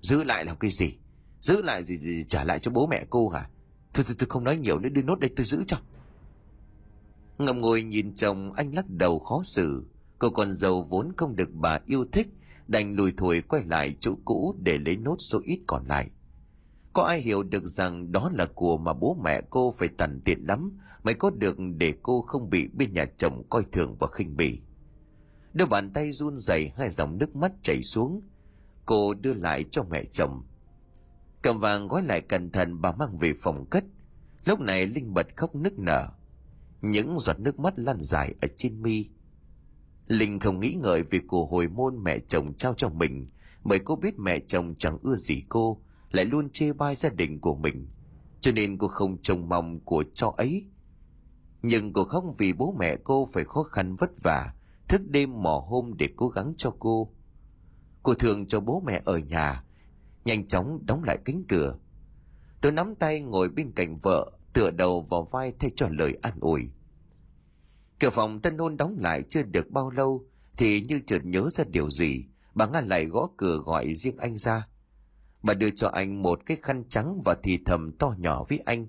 Giữ 0.00 0.24
lại 0.24 0.44
làm 0.44 0.56
cái 0.56 0.70
gì? 0.70 0.98
Giữ 1.40 1.62
lại 1.62 1.84
gì, 1.84 1.98
gì 1.98 2.24
trả 2.28 2.44
lại 2.44 2.58
cho 2.58 2.70
bố 2.70 2.86
mẹ 2.86 3.04
cô 3.10 3.28
hả? 3.28 3.48
Thôi 3.94 4.04
thôi 4.08 4.16
tôi 4.18 4.28
không 4.28 4.44
nói 4.44 4.56
nhiều 4.56 4.78
nữa, 4.78 4.88
đưa 4.88 5.02
nốt 5.02 5.20
đây 5.20 5.30
tôi 5.36 5.46
giữ 5.46 5.64
cho. 5.66 5.76
Ngậm 7.38 7.60
ngồi 7.60 7.82
nhìn 7.82 8.14
chồng 8.14 8.52
anh 8.52 8.74
lắc 8.74 8.88
đầu 8.88 9.18
khó 9.18 9.42
xử. 9.44 9.84
Cô 10.22 10.30
con 10.30 10.52
dâu 10.52 10.82
vốn 10.82 11.12
không 11.16 11.36
được 11.36 11.48
bà 11.52 11.78
yêu 11.86 12.04
thích, 12.12 12.28
đành 12.68 12.94
lùi 12.96 13.12
thổi 13.16 13.42
quay 13.48 13.62
lại 13.64 13.96
chỗ 14.00 14.14
cũ 14.24 14.56
để 14.62 14.78
lấy 14.78 14.96
nốt 14.96 15.16
số 15.18 15.40
ít 15.44 15.60
còn 15.66 15.86
lại. 15.86 16.10
Có 16.92 17.02
ai 17.02 17.20
hiểu 17.20 17.42
được 17.42 17.66
rằng 17.66 18.12
đó 18.12 18.30
là 18.34 18.46
của 18.54 18.76
mà 18.76 18.92
bố 18.92 19.16
mẹ 19.24 19.40
cô 19.50 19.74
phải 19.78 19.88
tần 19.88 20.20
tiện 20.24 20.44
lắm 20.46 20.78
mới 21.02 21.14
có 21.14 21.30
được 21.30 21.56
để 21.76 21.94
cô 22.02 22.22
không 22.22 22.50
bị 22.50 22.68
bên 22.68 22.92
nhà 22.92 23.04
chồng 23.16 23.42
coi 23.50 23.64
thường 23.72 23.96
và 24.00 24.06
khinh 24.12 24.36
bỉ. 24.36 24.60
Đôi 25.52 25.68
bàn 25.68 25.92
tay 25.92 26.12
run 26.12 26.38
rẩy 26.38 26.72
hai 26.76 26.90
dòng 26.90 27.18
nước 27.18 27.36
mắt 27.36 27.52
chảy 27.62 27.82
xuống. 27.82 28.22
Cô 28.86 29.14
đưa 29.14 29.34
lại 29.34 29.64
cho 29.70 29.82
mẹ 29.90 30.04
chồng. 30.04 30.42
Cầm 31.42 31.60
vàng 31.60 31.88
gói 31.88 32.02
lại 32.02 32.20
cẩn 32.20 32.50
thận 32.50 32.80
bà 32.80 32.92
mang 32.92 33.16
về 33.16 33.32
phòng 33.42 33.66
cất. 33.70 33.84
Lúc 34.44 34.60
này 34.60 34.86
Linh 34.86 35.14
bật 35.14 35.26
khóc 35.36 35.54
nức 35.54 35.78
nở. 35.78 36.08
Những 36.80 37.18
giọt 37.18 37.40
nước 37.40 37.58
mắt 37.58 37.74
lăn 37.76 38.02
dài 38.02 38.34
ở 38.40 38.48
trên 38.56 38.82
mi. 38.82 39.08
Linh 40.12 40.40
không 40.40 40.60
nghĩ 40.60 40.74
ngợi 40.74 41.02
về 41.02 41.20
của 41.26 41.46
hồi 41.46 41.68
môn 41.68 42.04
mẹ 42.04 42.18
chồng 42.18 42.54
trao 42.54 42.74
cho 42.74 42.88
mình, 42.88 43.30
bởi 43.64 43.78
cô 43.78 43.96
biết 43.96 44.18
mẹ 44.18 44.38
chồng 44.38 44.74
chẳng 44.78 44.98
ưa 45.02 45.16
gì 45.16 45.42
cô, 45.48 45.82
lại 46.10 46.24
luôn 46.24 46.50
chê 46.50 46.72
bai 46.72 46.94
gia 46.94 47.08
đình 47.08 47.40
của 47.40 47.54
mình. 47.54 47.88
Cho 48.40 48.52
nên 48.52 48.78
cô 48.78 48.88
không 48.88 49.22
trông 49.22 49.48
mong 49.48 49.80
của 49.80 50.04
cho 50.14 50.34
ấy. 50.36 50.66
Nhưng 51.62 51.92
cô 51.92 52.04
không 52.04 52.32
vì 52.38 52.52
bố 52.52 52.76
mẹ 52.78 52.96
cô 53.04 53.28
phải 53.32 53.44
khó 53.44 53.62
khăn 53.62 53.96
vất 53.96 54.10
vả, 54.22 54.54
thức 54.88 55.00
đêm 55.08 55.42
mò 55.42 55.64
hôm 55.68 55.96
để 55.96 56.08
cố 56.16 56.28
gắng 56.28 56.54
cho 56.56 56.74
cô. 56.78 57.12
Cô 58.02 58.14
thường 58.14 58.46
cho 58.46 58.60
bố 58.60 58.82
mẹ 58.86 59.02
ở 59.04 59.18
nhà, 59.18 59.64
nhanh 60.24 60.48
chóng 60.48 60.86
đóng 60.86 61.04
lại 61.04 61.18
cánh 61.24 61.44
cửa. 61.48 61.78
Tôi 62.60 62.72
nắm 62.72 62.94
tay 62.94 63.20
ngồi 63.20 63.48
bên 63.48 63.72
cạnh 63.72 63.98
vợ, 63.98 64.32
tựa 64.52 64.70
đầu 64.70 65.02
vào 65.02 65.22
vai 65.24 65.52
thay 65.58 65.70
cho 65.76 65.88
lời 65.90 66.18
an 66.22 66.34
ủi. 66.40 66.70
Cửa 68.02 68.10
phòng 68.10 68.40
tân 68.40 68.56
nôn 68.56 68.76
đóng 68.76 68.96
lại 69.00 69.22
chưa 69.22 69.42
được 69.42 69.70
bao 69.70 69.90
lâu, 69.90 70.24
thì 70.56 70.80
như 70.80 71.00
chợt 71.06 71.18
nhớ 71.24 71.48
ra 71.50 71.64
điều 71.64 71.90
gì, 71.90 72.24
bà 72.54 72.66
Nga 72.66 72.80
lại 72.80 73.06
gõ 73.06 73.28
cửa 73.36 73.56
gọi 73.64 73.94
riêng 73.94 74.16
anh 74.16 74.36
ra. 74.38 74.68
Bà 75.42 75.54
đưa 75.54 75.70
cho 75.70 75.88
anh 75.88 76.22
một 76.22 76.40
cái 76.46 76.56
khăn 76.62 76.84
trắng 76.88 77.20
và 77.24 77.36
thì 77.42 77.58
thầm 77.66 77.92
to 77.98 78.14
nhỏ 78.18 78.44
với 78.48 78.58
anh. 78.58 78.86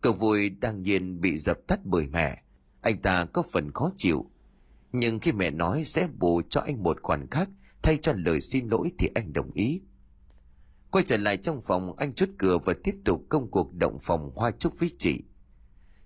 Cậu 0.00 0.12
vui 0.12 0.50
đang 0.50 0.82
nhiên 0.82 1.20
bị 1.20 1.36
dập 1.36 1.58
tắt 1.66 1.80
bởi 1.84 2.06
mẹ, 2.06 2.42
anh 2.80 3.02
ta 3.02 3.24
có 3.24 3.42
phần 3.52 3.72
khó 3.72 3.92
chịu. 3.98 4.30
Nhưng 4.92 5.18
khi 5.18 5.32
mẹ 5.32 5.50
nói 5.50 5.84
sẽ 5.84 6.08
bù 6.18 6.42
cho 6.48 6.60
anh 6.60 6.82
một 6.82 7.02
khoản 7.02 7.26
khác 7.30 7.48
thay 7.82 7.98
cho 8.02 8.12
lời 8.16 8.40
xin 8.40 8.68
lỗi 8.68 8.92
thì 8.98 9.08
anh 9.14 9.32
đồng 9.32 9.50
ý. 9.52 9.80
Quay 10.90 11.04
trở 11.06 11.16
lại 11.16 11.36
trong 11.36 11.60
phòng, 11.60 11.96
anh 11.96 12.14
chốt 12.14 12.28
cửa 12.38 12.58
và 12.64 12.74
tiếp 12.84 12.94
tục 13.04 13.24
công 13.28 13.50
cuộc 13.50 13.74
động 13.74 13.98
phòng 14.00 14.30
hoa 14.34 14.50
chúc 14.50 14.78
với 14.78 14.90
chị. 14.98 15.22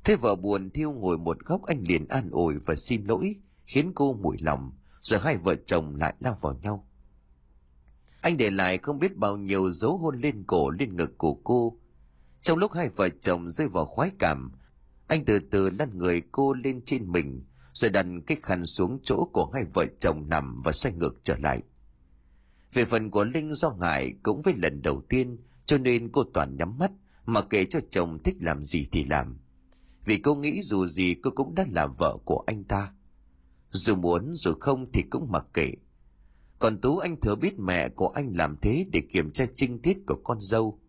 Thế 0.05 0.17
vợ 0.17 0.35
buồn 0.35 0.71
thiêu 0.71 0.93
ngồi 0.93 1.19
một 1.19 1.39
góc 1.45 1.63
anh 1.63 1.85
liền 1.89 2.09
an 2.09 2.31
ủi 2.31 2.59
và 2.59 2.75
xin 2.75 3.05
lỗi, 3.05 3.37
khiến 3.67 3.93
cô 3.95 4.13
mùi 4.13 4.37
lòng, 4.41 4.73
rồi 5.01 5.21
hai 5.21 5.37
vợ 5.37 5.55
chồng 5.55 5.97
lại 5.97 6.15
lao 6.21 6.39
vào 6.41 6.59
nhau. 6.63 6.89
Anh 8.21 8.37
để 8.37 8.51
lại 8.51 8.79
không 8.79 8.99
biết 8.99 9.17
bao 9.17 9.37
nhiêu 9.37 9.71
dấu 9.71 9.99
hôn 9.99 10.21
lên 10.21 10.45
cổ 10.47 10.71
lên 10.71 10.97
ngực 10.97 11.19
của 11.19 11.35
cô. 11.35 11.79
Trong 12.43 12.59
lúc 12.59 12.73
hai 12.73 12.89
vợ 12.89 13.09
chồng 13.23 13.49
rơi 13.49 13.69
vào 13.69 13.85
khoái 13.85 14.11
cảm, 14.19 14.53
anh 15.07 15.25
từ 15.25 15.39
từ 15.39 15.71
lăn 15.71 15.99
người 15.99 16.23
cô 16.33 16.53
lên 16.53 16.81
trên 16.85 17.13
mình, 17.13 17.45
rồi 17.73 17.91
đặt 17.91 18.07
cái 18.27 18.39
khăn 18.43 18.67
xuống 18.67 18.99
chỗ 19.03 19.29
của 19.33 19.51
hai 19.55 19.65
vợ 19.65 19.87
chồng 19.99 20.29
nằm 20.29 20.57
và 20.65 20.73
xoay 20.73 20.95
ngược 20.95 21.15
trở 21.23 21.37
lại. 21.37 21.63
Về 22.73 22.85
phần 22.85 23.11
của 23.11 23.25
Linh 23.25 23.55
do 23.55 23.71
ngại 23.71 24.15
cũng 24.23 24.43
với 24.43 24.55
lần 24.57 24.83
đầu 24.83 25.03
tiên, 25.09 25.39
cho 25.67 25.79
nên 25.79 26.13
cô 26.13 26.25
toàn 26.35 26.57
nhắm 26.57 26.79
mắt, 26.79 26.91
mà 27.27 27.41
kể 27.43 27.65
cho 27.65 27.81
chồng 27.91 28.19
thích 28.25 28.37
làm 28.41 28.63
gì 28.63 28.87
thì 28.93 29.05
làm. 29.05 29.39
Vì 30.05 30.19
cô 30.19 30.35
nghĩ 30.35 30.63
dù 30.63 30.87
gì 30.87 31.15
cô 31.23 31.31
cũng 31.31 31.55
đã 31.55 31.67
là 31.71 31.87
vợ 31.87 32.19
của 32.25 32.45
anh 32.47 32.65
ta. 32.65 32.93
Dù 33.71 33.95
muốn 33.95 34.35
dù 34.35 34.55
không 34.61 34.93
thì 34.93 35.03
cũng 35.11 35.33
mặc 35.33 35.47
kệ. 35.55 35.73
Còn 36.59 36.81
Tú 36.81 36.99
anh 36.99 37.21
thừa 37.21 37.35
biết 37.35 37.59
mẹ 37.59 37.89
của 37.89 38.09
anh 38.09 38.33
làm 38.37 38.57
thế 38.63 38.87
để 38.93 39.03
kiểm 39.11 39.31
tra 39.31 39.45
trinh 39.55 39.79
tiết 39.79 39.99
của 40.07 40.21
con 40.25 40.41
dâu. 40.41 40.81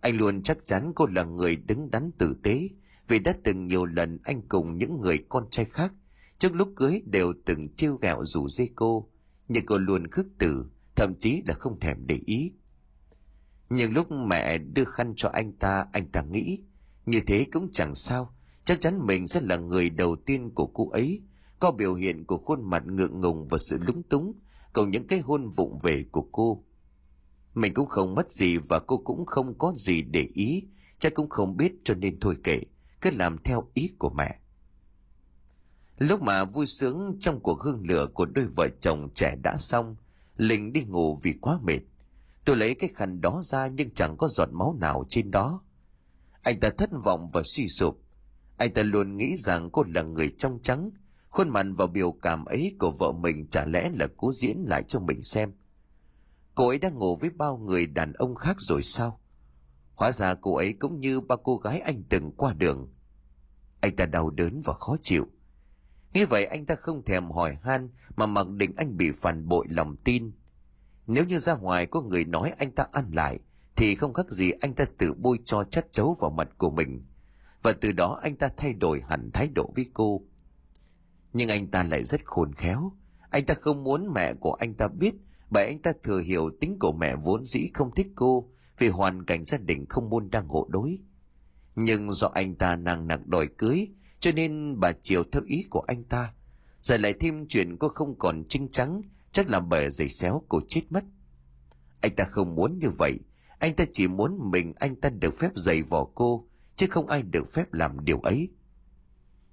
Anh 0.00 0.16
luôn 0.16 0.42
chắc 0.42 0.66
chắn 0.66 0.92
cô 0.94 1.06
là 1.06 1.24
người 1.24 1.56
đứng 1.56 1.90
đắn 1.90 2.10
tử 2.18 2.36
tế, 2.42 2.68
vì 3.08 3.18
đã 3.18 3.34
từng 3.44 3.66
nhiều 3.66 3.84
lần 3.84 4.18
anh 4.24 4.42
cùng 4.48 4.78
những 4.78 5.00
người 5.00 5.24
con 5.28 5.50
trai 5.50 5.64
khác 5.64 5.92
trước 6.38 6.54
lúc 6.54 6.72
cưới 6.76 7.02
đều 7.06 7.32
từng 7.44 7.74
trêu 7.76 7.96
ghẹo 7.96 8.24
rủ 8.24 8.48
dê 8.48 8.68
cô, 8.74 9.08
nhưng 9.48 9.66
cô 9.66 9.78
luôn 9.78 10.06
khước 10.10 10.26
từ, 10.38 10.66
thậm 10.96 11.14
chí 11.18 11.42
là 11.46 11.54
không 11.54 11.80
thèm 11.80 12.06
để 12.06 12.20
ý. 12.26 12.52
Nhưng 13.70 13.92
lúc 13.92 14.10
mẹ 14.10 14.58
đưa 14.58 14.84
khăn 14.84 15.14
cho 15.16 15.28
anh 15.28 15.52
ta, 15.52 15.86
anh 15.92 16.08
ta 16.10 16.22
nghĩ, 16.22 16.58
như 17.06 17.20
thế 17.26 17.46
cũng 17.52 17.72
chẳng 17.72 17.94
sao, 17.94 18.34
chắc 18.64 18.80
chắn 18.80 19.06
mình 19.06 19.28
sẽ 19.28 19.40
là 19.40 19.56
người 19.56 19.90
đầu 19.90 20.16
tiên 20.16 20.50
của 20.54 20.66
cô 20.66 20.90
ấy, 20.90 21.22
có 21.60 21.70
biểu 21.70 21.94
hiện 21.94 22.24
của 22.24 22.38
khuôn 22.38 22.70
mặt 22.70 22.86
ngượng 22.86 23.20
ngùng 23.20 23.46
và 23.46 23.58
sự 23.58 23.78
lúng 23.78 24.02
túng, 24.02 24.32
cùng 24.72 24.90
những 24.90 25.06
cái 25.06 25.18
hôn 25.18 25.50
vụng 25.50 25.78
về 25.78 26.04
của 26.12 26.28
cô. 26.32 26.64
Mình 27.54 27.74
cũng 27.74 27.88
không 27.88 28.14
mất 28.14 28.30
gì 28.30 28.58
và 28.58 28.78
cô 28.78 28.98
cũng 28.98 29.26
không 29.26 29.58
có 29.58 29.72
gì 29.76 30.02
để 30.02 30.28
ý, 30.34 30.62
chắc 30.98 31.14
cũng 31.14 31.28
không 31.28 31.56
biết 31.56 31.72
cho 31.84 31.94
nên 31.94 32.20
thôi 32.20 32.36
kệ, 32.44 32.60
cứ 33.00 33.10
làm 33.12 33.38
theo 33.44 33.68
ý 33.74 33.94
của 33.98 34.10
mẹ. 34.10 34.38
Lúc 35.98 36.22
mà 36.22 36.44
vui 36.44 36.66
sướng 36.66 37.16
trong 37.20 37.40
cuộc 37.40 37.60
hương 37.60 37.86
lửa 37.86 38.06
của 38.14 38.26
đôi 38.26 38.44
vợ 38.44 38.68
chồng 38.80 39.08
trẻ 39.14 39.36
đã 39.42 39.56
xong, 39.58 39.96
Linh 40.36 40.72
đi 40.72 40.84
ngủ 40.84 41.18
vì 41.22 41.32
quá 41.40 41.58
mệt. 41.62 41.80
Tôi 42.44 42.56
lấy 42.56 42.74
cái 42.74 42.90
khăn 42.94 43.20
đó 43.20 43.40
ra 43.44 43.66
nhưng 43.66 43.90
chẳng 43.94 44.16
có 44.16 44.28
giọt 44.28 44.48
máu 44.52 44.76
nào 44.80 45.04
trên 45.08 45.30
đó. 45.30 45.62
Anh 46.42 46.60
ta 46.60 46.70
thất 46.70 46.90
vọng 47.04 47.30
và 47.32 47.42
suy 47.44 47.68
sụp. 47.68 48.03
Anh 48.56 48.74
ta 48.74 48.82
luôn 48.82 49.16
nghĩ 49.16 49.36
rằng 49.36 49.70
cô 49.70 49.84
là 49.94 50.02
người 50.02 50.30
trong 50.30 50.58
trắng. 50.62 50.90
Khuôn 51.28 51.48
mặt 51.48 51.66
và 51.76 51.86
biểu 51.86 52.12
cảm 52.12 52.44
ấy 52.44 52.76
của 52.78 52.90
vợ 52.90 53.12
mình 53.12 53.46
chả 53.50 53.66
lẽ 53.66 53.90
là 53.94 54.08
cố 54.16 54.32
diễn 54.32 54.64
lại 54.66 54.82
cho 54.88 55.00
mình 55.00 55.22
xem. 55.22 55.52
Cô 56.54 56.68
ấy 56.68 56.78
đang 56.78 56.98
ngủ 56.98 57.16
với 57.16 57.30
bao 57.30 57.56
người 57.56 57.86
đàn 57.86 58.12
ông 58.12 58.34
khác 58.34 58.56
rồi 58.58 58.82
sao? 58.82 59.20
Hóa 59.94 60.12
ra 60.12 60.34
cô 60.34 60.54
ấy 60.54 60.72
cũng 60.72 61.00
như 61.00 61.20
ba 61.20 61.36
cô 61.44 61.56
gái 61.56 61.80
anh 61.80 62.02
từng 62.08 62.32
qua 62.36 62.54
đường. 62.54 62.92
Anh 63.80 63.96
ta 63.96 64.06
đau 64.06 64.30
đớn 64.30 64.60
và 64.64 64.72
khó 64.72 64.96
chịu. 65.02 65.26
Như 66.14 66.26
vậy 66.26 66.46
anh 66.46 66.66
ta 66.66 66.74
không 66.74 67.04
thèm 67.04 67.30
hỏi 67.30 67.58
han 67.62 67.88
mà 68.16 68.26
mặc 68.26 68.48
định 68.48 68.72
anh 68.76 68.96
bị 68.96 69.10
phản 69.12 69.48
bội 69.48 69.66
lòng 69.68 69.96
tin. 69.96 70.32
Nếu 71.06 71.24
như 71.24 71.38
ra 71.38 71.54
ngoài 71.54 71.86
có 71.86 72.00
người 72.00 72.24
nói 72.24 72.52
anh 72.58 72.70
ta 72.70 72.86
ăn 72.92 73.10
lại, 73.12 73.38
thì 73.76 73.94
không 73.94 74.12
khác 74.12 74.30
gì 74.30 74.50
anh 74.50 74.74
ta 74.74 74.84
tự 74.98 75.12
bôi 75.12 75.38
cho 75.44 75.64
chất 75.64 75.92
chấu 75.92 76.16
vào 76.20 76.30
mặt 76.30 76.48
của 76.58 76.70
mình 76.70 77.06
và 77.64 77.72
từ 77.72 77.92
đó 77.92 78.18
anh 78.22 78.36
ta 78.36 78.48
thay 78.56 78.72
đổi 78.72 79.02
hẳn 79.08 79.30
thái 79.32 79.48
độ 79.48 79.72
với 79.76 79.86
cô. 79.94 80.22
Nhưng 81.32 81.48
anh 81.48 81.66
ta 81.66 81.82
lại 81.82 82.04
rất 82.04 82.24
khôn 82.24 82.54
khéo. 82.54 82.92
Anh 83.30 83.46
ta 83.46 83.54
không 83.54 83.84
muốn 83.84 84.12
mẹ 84.14 84.34
của 84.34 84.52
anh 84.52 84.74
ta 84.74 84.88
biết, 84.88 85.14
bởi 85.50 85.66
anh 85.66 85.82
ta 85.82 85.92
thừa 86.02 86.20
hiểu 86.20 86.50
tính 86.60 86.76
của 86.80 86.92
mẹ 86.92 87.16
vốn 87.16 87.46
dĩ 87.46 87.70
không 87.74 87.94
thích 87.94 88.06
cô, 88.14 88.50
vì 88.78 88.88
hoàn 88.88 89.24
cảnh 89.24 89.44
gia 89.44 89.58
đình 89.58 89.86
không 89.88 90.10
muốn 90.10 90.30
đang 90.30 90.48
hộ 90.48 90.66
đối. 90.70 90.98
Nhưng 91.76 92.12
do 92.12 92.30
anh 92.34 92.54
ta 92.54 92.76
nàng 92.76 93.06
nặc 93.06 93.26
đòi 93.26 93.48
cưới, 93.58 93.88
cho 94.20 94.32
nên 94.32 94.80
bà 94.80 94.92
chiều 95.02 95.24
theo 95.32 95.42
ý 95.46 95.64
của 95.70 95.82
anh 95.86 96.04
ta. 96.04 96.34
Giờ 96.80 96.96
lại 96.96 97.14
thêm 97.20 97.46
chuyện 97.48 97.76
cô 97.76 97.88
không 97.88 98.18
còn 98.18 98.44
trinh 98.48 98.68
trắng, 98.68 99.02
chắc 99.32 99.50
là 99.50 99.60
bởi 99.60 99.90
giày 99.90 100.08
xéo 100.08 100.42
cô 100.48 100.60
chết 100.68 100.82
mất. 100.90 101.04
Anh 102.00 102.16
ta 102.16 102.24
không 102.24 102.54
muốn 102.54 102.78
như 102.78 102.90
vậy. 102.98 103.18
Anh 103.58 103.76
ta 103.76 103.84
chỉ 103.92 104.08
muốn 104.08 104.50
mình 104.50 104.72
anh 104.76 104.96
ta 104.96 105.10
được 105.10 105.34
phép 105.34 105.50
giày 105.54 105.82
vò 105.82 106.04
cô 106.14 106.48
chứ 106.76 106.86
không 106.90 107.06
ai 107.06 107.22
được 107.22 107.52
phép 107.52 107.72
làm 107.72 108.04
điều 108.04 108.20
ấy. 108.20 108.48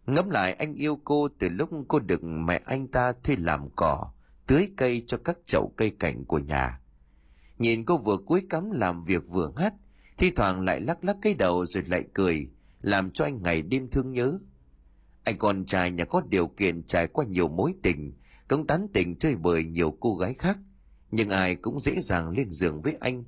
Ngẫm 0.05 0.29
lại 0.29 0.53
anh 0.53 0.73
yêu 0.73 0.99
cô 1.03 1.27
từ 1.39 1.49
lúc 1.49 1.69
cô 1.87 1.99
được 1.99 2.23
mẹ 2.23 2.61
anh 2.65 2.87
ta 2.87 3.13
thuê 3.23 3.35
làm 3.35 3.69
cỏ, 3.75 4.11
tưới 4.47 4.69
cây 4.77 5.03
cho 5.07 5.17
các 5.17 5.37
chậu 5.45 5.73
cây 5.77 5.89
cảnh 5.99 6.25
của 6.25 6.39
nhà. 6.39 6.79
Nhìn 7.57 7.85
cô 7.85 7.97
vừa 7.97 8.17
cúi 8.17 8.45
cắm 8.49 8.71
làm 8.71 9.03
việc 9.03 9.23
vừa 9.27 9.51
hát, 9.57 9.73
thi 10.17 10.31
thoảng 10.35 10.61
lại 10.61 10.81
lắc 10.81 11.03
lắc 11.03 11.17
cái 11.21 11.33
đầu 11.33 11.65
rồi 11.65 11.83
lại 11.87 12.03
cười, 12.13 12.49
làm 12.81 13.11
cho 13.11 13.23
anh 13.25 13.43
ngày 13.43 13.61
đêm 13.61 13.89
thương 13.89 14.11
nhớ. 14.11 14.39
Anh 15.23 15.37
con 15.37 15.65
trai 15.65 15.91
nhà 15.91 16.05
có 16.05 16.21
điều 16.29 16.47
kiện 16.47 16.83
trải 16.83 17.07
qua 17.07 17.25
nhiều 17.25 17.47
mối 17.47 17.73
tình, 17.83 18.13
cũng 18.47 18.67
tán 18.67 18.87
tình 18.93 19.15
chơi 19.15 19.35
bời 19.35 19.63
nhiều 19.63 19.97
cô 19.99 20.15
gái 20.15 20.33
khác, 20.33 20.57
nhưng 21.11 21.29
ai 21.29 21.55
cũng 21.55 21.79
dễ 21.79 22.01
dàng 22.01 22.29
lên 22.29 22.49
giường 22.49 22.81
với 22.81 22.97
anh 22.99 23.23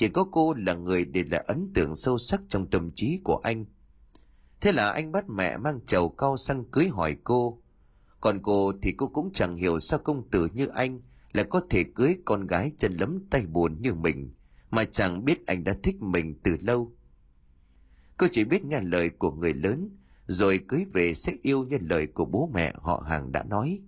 chỉ 0.00 0.08
có 0.08 0.24
cô 0.24 0.54
là 0.54 0.74
người 0.74 1.04
để 1.04 1.24
lại 1.30 1.44
ấn 1.46 1.70
tượng 1.74 1.94
sâu 1.94 2.18
sắc 2.18 2.40
trong 2.48 2.70
tâm 2.70 2.90
trí 2.94 3.20
của 3.24 3.36
anh. 3.36 3.64
Thế 4.60 4.72
là 4.72 4.90
anh 4.90 5.12
bắt 5.12 5.28
mẹ 5.28 5.56
mang 5.56 5.80
chầu 5.86 6.08
cao 6.08 6.36
sang 6.36 6.64
cưới 6.64 6.88
hỏi 6.88 7.16
cô. 7.24 7.62
Còn 8.20 8.40
cô 8.42 8.72
thì 8.82 8.92
cô 8.92 9.08
cũng 9.08 9.30
chẳng 9.32 9.56
hiểu 9.56 9.80
sao 9.80 9.98
công 9.98 10.30
tử 10.30 10.48
như 10.54 10.66
anh 10.66 11.00
lại 11.32 11.44
có 11.50 11.60
thể 11.70 11.84
cưới 11.94 12.16
con 12.24 12.46
gái 12.46 12.72
chân 12.78 12.92
lấm 12.92 13.26
tay 13.30 13.46
buồn 13.46 13.82
như 13.82 13.94
mình, 13.94 14.34
mà 14.70 14.84
chẳng 14.84 15.24
biết 15.24 15.46
anh 15.46 15.64
đã 15.64 15.76
thích 15.82 16.02
mình 16.02 16.34
từ 16.42 16.56
lâu. 16.60 16.92
Cô 18.16 18.26
chỉ 18.32 18.44
biết 18.44 18.64
nghe 18.64 18.80
lời 18.80 19.10
của 19.10 19.30
người 19.30 19.54
lớn, 19.54 19.90
rồi 20.26 20.60
cưới 20.68 20.84
về 20.92 21.14
sẽ 21.14 21.32
yêu 21.42 21.64
như 21.64 21.78
lời 21.80 22.06
của 22.06 22.24
bố 22.24 22.50
mẹ 22.54 22.74
họ 22.76 23.04
hàng 23.08 23.32
đã 23.32 23.42
nói. 23.42 23.80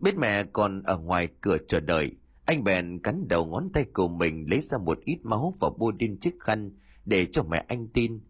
Biết 0.00 0.16
mẹ 0.16 0.44
còn 0.44 0.82
ở 0.82 0.98
ngoài 0.98 1.28
cửa 1.40 1.56
chờ 1.68 1.80
đợi 1.80 2.16
anh 2.48 2.64
bèn 2.64 2.98
cắn 3.02 3.28
đầu 3.28 3.46
ngón 3.46 3.70
tay 3.72 3.84
của 3.84 4.08
mình, 4.08 4.50
lấy 4.50 4.60
ra 4.60 4.78
một 4.78 4.98
ít 5.04 5.18
máu 5.22 5.54
và 5.60 5.68
bôi 5.78 5.92
lên 5.98 6.18
chiếc 6.20 6.34
khăn 6.40 6.70
để 7.04 7.26
cho 7.32 7.42
mẹ 7.42 7.64
anh 7.68 7.88
tin. 7.88 8.20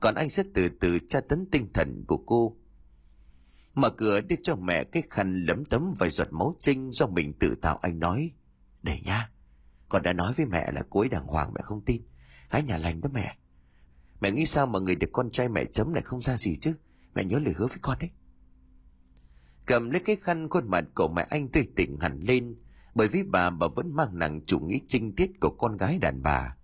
Còn 0.00 0.14
anh 0.14 0.30
sẽ 0.30 0.42
từ 0.54 0.68
từ 0.80 0.98
tra 1.08 1.20
tấn 1.20 1.46
tinh 1.50 1.72
thần 1.74 2.04
của 2.06 2.16
cô. 2.16 2.56
Mở 3.74 3.90
cửa 3.90 4.20
đưa 4.20 4.36
cho 4.42 4.56
mẹ 4.56 4.84
cái 4.84 5.02
khăn 5.10 5.44
lấm 5.44 5.64
tấm 5.64 5.92
vài 5.98 6.10
giọt 6.10 6.28
máu 6.30 6.56
trinh 6.60 6.90
do 6.92 7.06
mình 7.06 7.32
tự 7.40 7.54
tạo, 7.62 7.76
anh 7.82 7.98
nói, 7.98 8.32
để 8.82 9.00
nha, 9.04 9.30
con 9.88 10.02
đã 10.02 10.12
nói 10.12 10.32
với 10.36 10.46
mẹ 10.46 10.72
là 10.72 10.82
cuối 10.90 11.08
đàng 11.08 11.26
hoàng, 11.26 11.52
mẹ 11.54 11.60
không 11.62 11.84
tin. 11.84 12.02
Hãy 12.48 12.62
nhà 12.62 12.76
lành 12.76 13.00
đó 13.00 13.10
mẹ. 13.12 13.36
Mẹ 14.20 14.30
nghĩ 14.30 14.46
sao 14.46 14.66
mà 14.66 14.78
người 14.78 14.94
được 14.94 15.10
con 15.12 15.30
trai 15.30 15.48
mẹ 15.48 15.64
chấm 15.64 15.92
lại 15.92 16.02
không 16.02 16.20
ra 16.20 16.36
gì 16.36 16.56
chứ? 16.56 16.74
Mẹ 17.14 17.24
nhớ 17.24 17.38
lời 17.38 17.54
hứa 17.56 17.66
với 17.66 17.78
con 17.82 17.98
đấy. 18.00 18.10
Cầm 19.66 19.90
lấy 19.90 20.00
cái 20.00 20.16
khăn 20.16 20.48
khuôn 20.48 20.70
mặt 20.70 20.84
của 20.94 21.08
mẹ 21.08 21.26
anh 21.30 21.48
tươi 21.48 21.68
tỉnh 21.76 21.96
hẳn 22.00 22.20
lên 22.20 22.56
bởi 22.94 23.08
vì 23.08 23.22
bà 23.22 23.50
bà 23.50 23.66
vẫn 23.76 23.94
mang 23.94 24.18
nặng 24.18 24.40
chủ 24.46 24.58
nghĩa 24.58 24.78
trinh 24.88 25.14
tiết 25.16 25.30
của 25.40 25.50
con 25.50 25.76
gái 25.76 25.98
đàn 25.98 26.22
bà. 26.22 26.56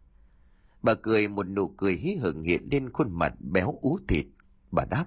Bà 0.82 0.94
cười 0.94 1.28
một 1.28 1.48
nụ 1.48 1.68
cười 1.68 1.94
hí 1.94 2.14
hửng 2.14 2.42
hiện 2.42 2.68
lên 2.70 2.92
khuôn 2.92 3.18
mặt 3.18 3.34
béo 3.40 3.78
ú 3.82 3.98
thịt. 4.08 4.26
Bà 4.70 4.84
đáp, 4.84 5.06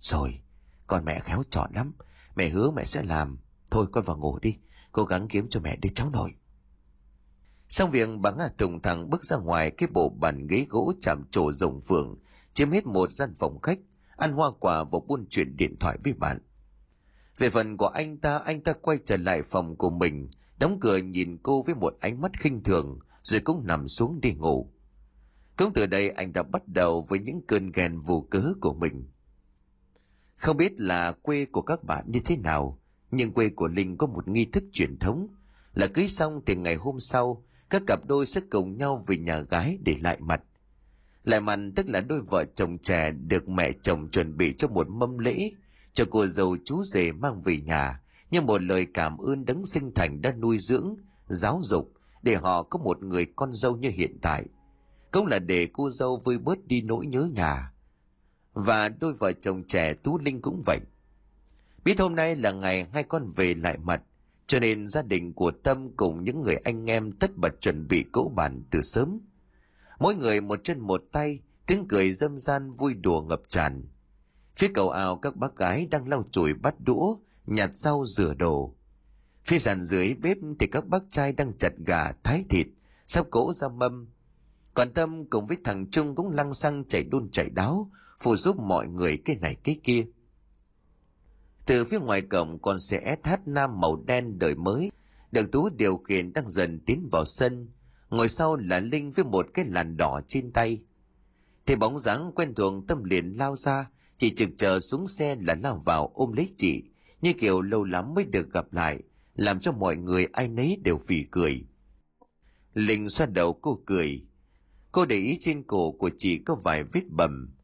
rồi, 0.00 0.40
con 0.86 1.04
mẹ 1.04 1.20
khéo 1.20 1.42
chọn 1.50 1.70
lắm. 1.74 1.92
Mẹ 2.36 2.48
hứa 2.48 2.70
mẹ 2.70 2.84
sẽ 2.84 3.02
làm. 3.02 3.38
Thôi, 3.70 3.86
con 3.92 4.04
vào 4.04 4.16
ngủ 4.16 4.38
đi. 4.38 4.56
Cố 4.92 5.04
gắng 5.04 5.28
kiếm 5.28 5.46
cho 5.50 5.60
mẹ 5.60 5.76
đứa 5.76 5.88
cháu 5.94 6.10
nội. 6.10 6.34
Xong 7.68 7.90
việc 7.90 8.08
bà 8.20 8.30
nga 8.30 8.48
tùng 8.48 8.82
thẳng 8.82 9.10
bước 9.10 9.24
ra 9.24 9.36
ngoài, 9.36 9.70
cái 9.70 9.88
bộ 9.92 10.08
bàn 10.08 10.46
ghế 10.46 10.66
gỗ 10.68 10.92
chạm 11.00 11.24
trổ 11.30 11.52
rồng 11.52 11.80
phượng, 11.80 12.18
chiếm 12.54 12.70
hết 12.70 12.86
một 12.86 13.12
gian 13.12 13.34
phòng 13.34 13.60
khách, 13.60 13.78
ăn 14.16 14.32
hoa 14.32 14.50
quả 14.60 14.84
và 14.84 14.98
buôn 15.08 15.26
chuyện 15.30 15.56
điện 15.56 15.76
thoại 15.80 15.98
với 16.04 16.12
bạn. 16.12 16.38
Về 17.38 17.50
phần 17.50 17.76
của 17.76 17.86
anh 17.86 18.16
ta 18.16 18.38
anh 18.38 18.60
ta 18.60 18.72
quay 18.72 18.98
trở 19.04 19.16
lại 19.16 19.42
phòng 19.42 19.76
của 19.76 19.90
mình 19.90 20.30
đóng 20.60 20.80
cửa 20.80 20.96
nhìn 20.96 21.38
cô 21.42 21.62
với 21.62 21.74
một 21.74 21.96
ánh 22.00 22.20
mắt 22.20 22.32
khinh 22.40 22.62
thường, 22.62 22.98
rồi 23.22 23.40
cũng 23.40 23.66
nằm 23.66 23.88
xuống 23.88 24.20
đi 24.20 24.32
ngủ. 24.32 24.72
Cũng 25.56 25.72
từ 25.74 25.86
đây 25.86 26.10
anh 26.10 26.32
đã 26.32 26.42
bắt 26.42 26.62
đầu 26.68 27.06
với 27.08 27.18
những 27.18 27.40
cơn 27.46 27.72
ghen 27.72 28.00
vô 28.00 28.26
cớ 28.30 28.42
của 28.60 28.74
mình. 28.74 29.08
Không 30.36 30.56
biết 30.56 30.80
là 30.80 31.12
quê 31.12 31.44
của 31.44 31.62
các 31.62 31.84
bạn 31.84 32.04
như 32.08 32.20
thế 32.24 32.36
nào, 32.36 32.78
nhưng 33.10 33.32
quê 33.32 33.48
của 33.48 33.68
linh 33.68 33.96
có 33.96 34.06
một 34.06 34.28
nghi 34.28 34.44
thức 34.44 34.64
truyền 34.72 34.98
thống 34.98 35.28
là 35.74 35.86
cưới 35.86 36.08
xong 36.08 36.40
thì 36.46 36.56
ngày 36.56 36.74
hôm 36.74 37.00
sau, 37.00 37.44
các 37.70 37.82
cặp 37.86 38.06
đôi 38.06 38.26
sẽ 38.26 38.40
cùng 38.50 38.78
nhau 38.78 39.02
về 39.06 39.16
nhà 39.16 39.40
gái 39.40 39.78
để 39.84 39.96
lại 40.00 40.20
mặt. 40.20 40.42
Lại 41.24 41.40
mặt 41.40 41.58
tức 41.76 41.88
là 41.88 42.00
đôi 42.00 42.20
vợ 42.20 42.44
chồng 42.54 42.78
trẻ 42.78 43.10
được 43.10 43.48
mẹ 43.48 43.72
chồng 43.72 44.10
chuẩn 44.10 44.36
bị 44.36 44.54
cho 44.58 44.68
một 44.68 44.88
mâm 44.88 45.18
lễ 45.18 45.52
cho 45.92 46.04
cô 46.10 46.26
dâu 46.26 46.56
chú 46.64 46.84
rể 46.84 47.12
mang 47.12 47.42
về 47.42 47.56
nhà 47.56 48.00
như 48.30 48.40
một 48.40 48.62
lời 48.62 48.86
cảm 48.94 49.18
ơn 49.18 49.44
đấng 49.44 49.66
sinh 49.66 49.92
thành 49.94 50.22
đã 50.22 50.32
nuôi 50.32 50.58
dưỡng, 50.58 50.94
giáo 51.28 51.60
dục 51.62 51.92
để 52.22 52.34
họ 52.34 52.62
có 52.62 52.78
một 52.78 53.02
người 53.02 53.26
con 53.36 53.52
dâu 53.52 53.76
như 53.76 53.90
hiện 53.90 54.18
tại. 54.22 54.44
Cũng 55.10 55.26
là 55.26 55.38
để 55.38 55.68
cô 55.72 55.90
dâu 55.90 56.16
vơi 56.24 56.38
bớt 56.38 56.66
đi 56.66 56.82
nỗi 56.82 57.06
nhớ 57.06 57.28
nhà. 57.34 57.72
Và 58.52 58.88
đôi 58.88 59.12
vợ 59.12 59.32
chồng 59.32 59.62
trẻ 59.66 59.94
tú 59.94 60.18
linh 60.18 60.40
cũng 60.40 60.62
vậy. 60.66 60.78
Biết 61.84 61.98
hôm 61.98 62.14
nay 62.14 62.36
là 62.36 62.52
ngày 62.52 62.86
hai 62.92 63.02
con 63.02 63.30
về 63.36 63.54
lại 63.54 63.78
mặt, 63.78 64.02
cho 64.46 64.60
nên 64.60 64.88
gia 64.88 65.02
đình 65.02 65.32
của 65.32 65.50
tâm 65.50 65.90
cùng 65.96 66.24
những 66.24 66.42
người 66.42 66.56
anh 66.56 66.90
em 66.90 67.12
tất 67.12 67.36
bật 67.36 67.60
chuẩn 67.60 67.88
bị 67.88 68.04
cỗ 68.12 68.32
bàn 68.36 68.62
từ 68.70 68.82
sớm. 68.82 69.20
Mỗi 69.98 70.14
người 70.14 70.40
một 70.40 70.60
chân 70.64 70.80
một 70.80 71.04
tay, 71.12 71.40
tiếng 71.66 71.86
cười 71.88 72.12
dâm 72.12 72.38
gian 72.38 72.72
vui 72.72 72.94
đùa 72.94 73.22
ngập 73.22 73.42
tràn. 73.48 73.82
Phía 74.56 74.70
cầu 74.74 74.90
ao 74.90 75.16
các 75.16 75.36
bác 75.36 75.56
gái 75.56 75.86
đang 75.90 76.08
lau 76.08 76.24
chùi 76.30 76.54
bắt 76.54 76.74
đũa 76.78 77.16
nhặt 77.50 77.76
rau 77.76 78.04
rửa 78.06 78.34
đồ. 78.34 78.74
Phía 79.44 79.58
sàn 79.58 79.82
dưới 79.82 80.14
bếp 80.14 80.36
thì 80.58 80.66
các 80.66 80.86
bác 80.86 81.02
trai 81.10 81.32
đang 81.32 81.52
chặt 81.58 81.72
gà, 81.86 82.12
thái 82.22 82.44
thịt 82.48 82.66
sắp 83.06 83.26
cỗ 83.30 83.52
ra 83.52 83.68
mâm. 83.68 84.08
Còn 84.74 84.92
tâm 84.94 85.24
cùng 85.30 85.46
với 85.46 85.56
thằng 85.64 85.90
trung 85.90 86.14
cũng 86.14 86.30
lăng 86.30 86.54
xăng 86.54 86.84
chạy 86.84 87.04
đun 87.04 87.30
chạy 87.30 87.50
đáo, 87.50 87.90
phụ 88.20 88.36
giúp 88.36 88.56
mọi 88.56 88.86
người 88.86 89.16
cái 89.16 89.36
này 89.36 89.54
cái 89.54 89.76
kia. 89.82 90.06
Từ 91.66 91.84
phía 91.84 91.98
ngoài 91.98 92.22
cổng 92.22 92.58
con 92.62 92.80
xe 92.80 93.16
SH 93.24 93.30
Nam 93.46 93.80
màu 93.80 93.96
đen 94.06 94.38
đời 94.38 94.54
mới, 94.54 94.90
được 95.32 95.52
Tú 95.52 95.68
điều 95.70 95.96
khiển 95.96 96.32
đang 96.32 96.48
dần 96.48 96.80
tiến 96.86 97.08
vào 97.12 97.24
sân, 97.24 97.68
ngồi 98.10 98.28
sau 98.28 98.56
là 98.56 98.80
Linh 98.80 99.10
với 99.10 99.24
một 99.24 99.46
cái 99.54 99.64
làn 99.64 99.96
đỏ 99.96 100.20
trên 100.28 100.52
tay. 100.52 100.80
Thì 101.66 101.76
bóng 101.76 101.98
dáng 101.98 102.32
quen 102.34 102.54
thuộc 102.54 102.74
tâm 102.88 103.04
liền 103.04 103.32
lao 103.38 103.56
ra, 103.56 103.90
chỉ 104.16 104.34
trực 104.34 104.48
chờ 104.56 104.80
xuống 104.80 105.06
xe 105.06 105.36
là 105.40 105.54
lao 105.54 105.82
vào 105.84 106.10
ôm 106.14 106.32
lấy 106.32 106.48
chị 106.56 106.89
như 107.20 107.32
kiểu 107.32 107.60
lâu 107.60 107.84
lắm 107.84 108.14
mới 108.14 108.24
được 108.24 108.52
gặp 108.52 108.72
lại, 108.72 109.02
làm 109.34 109.60
cho 109.60 109.72
mọi 109.72 109.96
người 109.96 110.26
ai 110.32 110.48
nấy 110.48 110.80
đều 110.84 110.98
phì 110.98 111.24
cười 111.30 111.64
linh 112.74 113.08
xoa 113.08 113.26
đầu 113.26 113.52
cô 113.52 113.80
cười 113.86 114.22
cô 114.92 115.06
để 115.06 115.16
ý 115.16 115.36
trên 115.40 115.62
cổ 115.62 115.92
của 115.92 116.10
chị 116.18 116.38
có 116.38 116.54
vài 116.64 116.84
vết 116.84 117.02
bầm 117.10 117.54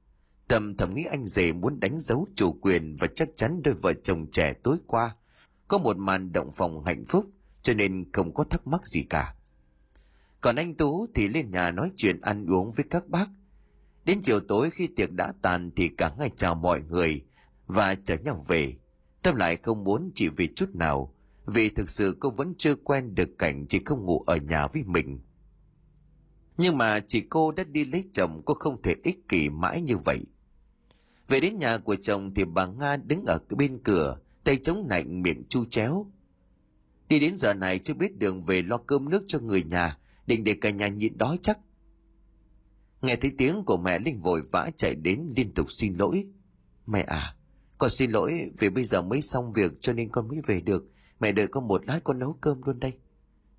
Tâm 0.48 0.76
thầm 0.76 0.94
nghĩ 0.94 1.04
anh 1.04 1.26
rể 1.26 1.52
muốn 1.52 1.80
đánh 1.80 1.98
dấu 1.98 2.26
chủ 2.34 2.52
quyền 2.52 2.96
và 2.96 3.06
chắc 3.14 3.28
chắn 3.36 3.62
đôi 3.64 3.74
vợ 3.74 3.92
chồng 3.92 4.26
trẻ 4.30 4.52
tối 4.62 4.76
qua 4.86 5.16
có 5.68 5.78
một 5.78 5.96
màn 5.96 6.32
động 6.32 6.50
phòng 6.52 6.84
hạnh 6.84 7.04
phúc, 7.04 7.26
cho 7.62 7.74
nên 7.74 8.12
không 8.12 8.34
có 8.34 8.44
thắc 8.44 8.66
mắc 8.66 8.86
gì 8.86 9.02
cả. 9.02 9.34
Còn 10.40 10.56
anh 10.56 10.74
Tú 10.74 11.06
thì 11.14 11.28
lên 11.28 11.50
nhà 11.50 11.70
nói 11.70 11.92
chuyện 11.96 12.20
ăn 12.20 12.46
uống 12.46 12.72
với 12.72 12.84
các 12.90 13.08
bác. 13.08 13.26
Đến 14.04 14.20
chiều 14.22 14.40
tối 14.40 14.70
khi 14.70 14.86
tiệc 14.86 15.12
đã 15.12 15.32
tàn 15.42 15.70
thì 15.76 15.88
cả 15.88 16.14
ngày 16.18 16.30
chào 16.36 16.54
mọi 16.54 16.82
người 16.82 17.24
và 17.66 17.94
chở 17.94 18.16
nhau 18.16 18.44
về. 18.48 18.76
Tâm 19.26 19.36
lại 19.36 19.56
không 19.56 19.84
muốn 19.84 20.10
chỉ 20.14 20.28
vì 20.28 20.48
chút 20.56 20.74
nào 20.74 21.14
vì 21.46 21.68
thực 21.68 21.90
sự 21.90 22.16
cô 22.20 22.30
vẫn 22.30 22.54
chưa 22.58 22.74
quen 22.74 23.14
được 23.14 23.38
cảnh 23.38 23.66
chỉ 23.68 23.80
không 23.84 24.04
ngủ 24.04 24.20
ở 24.26 24.36
nhà 24.36 24.66
với 24.66 24.82
mình. 24.82 25.20
Nhưng 26.56 26.78
mà 26.78 27.00
chỉ 27.00 27.20
cô 27.20 27.52
đã 27.52 27.64
đi 27.64 27.84
lấy 27.84 28.04
chồng 28.12 28.42
cô 28.44 28.54
không 28.54 28.82
thể 28.82 28.94
ích 29.04 29.28
kỷ 29.28 29.48
mãi 29.48 29.80
như 29.80 29.96
vậy. 29.96 30.24
Về 31.28 31.40
đến 31.40 31.58
nhà 31.58 31.78
của 31.78 31.96
chồng 31.96 32.34
thì 32.34 32.44
bà 32.44 32.66
Nga 32.66 32.96
đứng 32.96 33.24
ở 33.26 33.38
bên 33.56 33.78
cửa, 33.84 34.18
tay 34.44 34.56
chống 34.56 34.86
nạnh 34.88 35.22
miệng 35.22 35.44
chu 35.48 35.64
chéo. 35.64 36.06
Đi 37.08 37.20
đến 37.20 37.36
giờ 37.36 37.54
này 37.54 37.78
chưa 37.78 37.94
biết 37.94 38.18
đường 38.18 38.44
về 38.44 38.62
lo 38.62 38.76
cơm 38.76 39.08
nước 39.08 39.24
cho 39.26 39.38
người 39.38 39.62
nhà, 39.62 39.98
định 40.26 40.44
để 40.44 40.54
cả 40.60 40.70
nhà 40.70 40.88
nhịn 40.88 41.18
đói 41.18 41.38
chắc. 41.42 41.58
Nghe 43.02 43.16
thấy 43.16 43.32
tiếng 43.38 43.64
của 43.64 43.76
mẹ 43.76 43.98
Linh 43.98 44.20
vội 44.20 44.42
vã 44.52 44.70
chạy 44.76 44.94
đến 44.94 45.32
liên 45.36 45.54
tục 45.54 45.72
xin 45.72 45.94
lỗi. 45.94 46.26
Mẹ 46.86 47.02
à, 47.02 47.35
con 47.78 47.90
xin 47.90 48.10
lỗi 48.10 48.50
vì 48.58 48.68
bây 48.68 48.84
giờ 48.84 49.02
mới 49.02 49.22
xong 49.22 49.52
việc 49.52 49.72
cho 49.80 49.92
nên 49.92 50.08
con 50.08 50.28
mới 50.28 50.40
về 50.46 50.60
được. 50.60 50.84
Mẹ 51.20 51.32
đợi 51.32 51.46
con 51.46 51.68
một 51.68 51.86
lát 51.86 52.00
con 52.04 52.18
nấu 52.18 52.32
cơm 52.40 52.62
luôn 52.62 52.80
đây. 52.80 52.92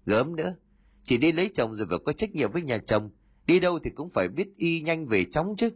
Gớm 0.05 0.35
nữa, 0.35 0.55
chỉ 1.03 1.17
đi 1.17 1.31
lấy 1.31 1.49
chồng 1.53 1.75
rồi 1.75 1.87
phải 1.89 1.97
có 2.05 2.13
trách 2.13 2.35
nhiệm 2.35 2.51
với 2.51 2.61
nhà 2.61 2.77
chồng. 2.77 3.09
Đi 3.45 3.59
đâu 3.59 3.79
thì 3.79 3.89
cũng 3.89 4.09
phải 4.09 4.27
biết 4.27 4.47
y 4.57 4.81
nhanh 4.81 5.07
về 5.07 5.23
chóng 5.23 5.55
chứ. 5.57 5.69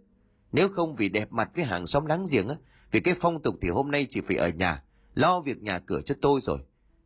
Nếu 0.52 0.70
không 0.70 0.96
vì 0.96 1.10
đẹp 1.10 1.32
mặt 1.32 1.50
với 1.56 1.66
hàng 1.66 1.88
xóm 1.88 2.06
láng 2.06 2.26
giềng 2.32 2.48
á, 2.48 2.56
vì 2.92 3.00
cái 3.00 3.16
phong 3.20 3.42
tục 3.42 3.56
thì 3.62 3.70
hôm 3.70 3.92
nay 3.92 4.08
chỉ 4.10 4.22
phải 4.22 4.38
ở 4.38 4.50
nhà, 4.50 4.84
lo 5.14 5.42
việc 5.42 5.62
nhà 5.62 5.80
cửa 5.80 6.02
cho 6.06 6.16
tôi 6.22 6.42
rồi. 6.42 6.60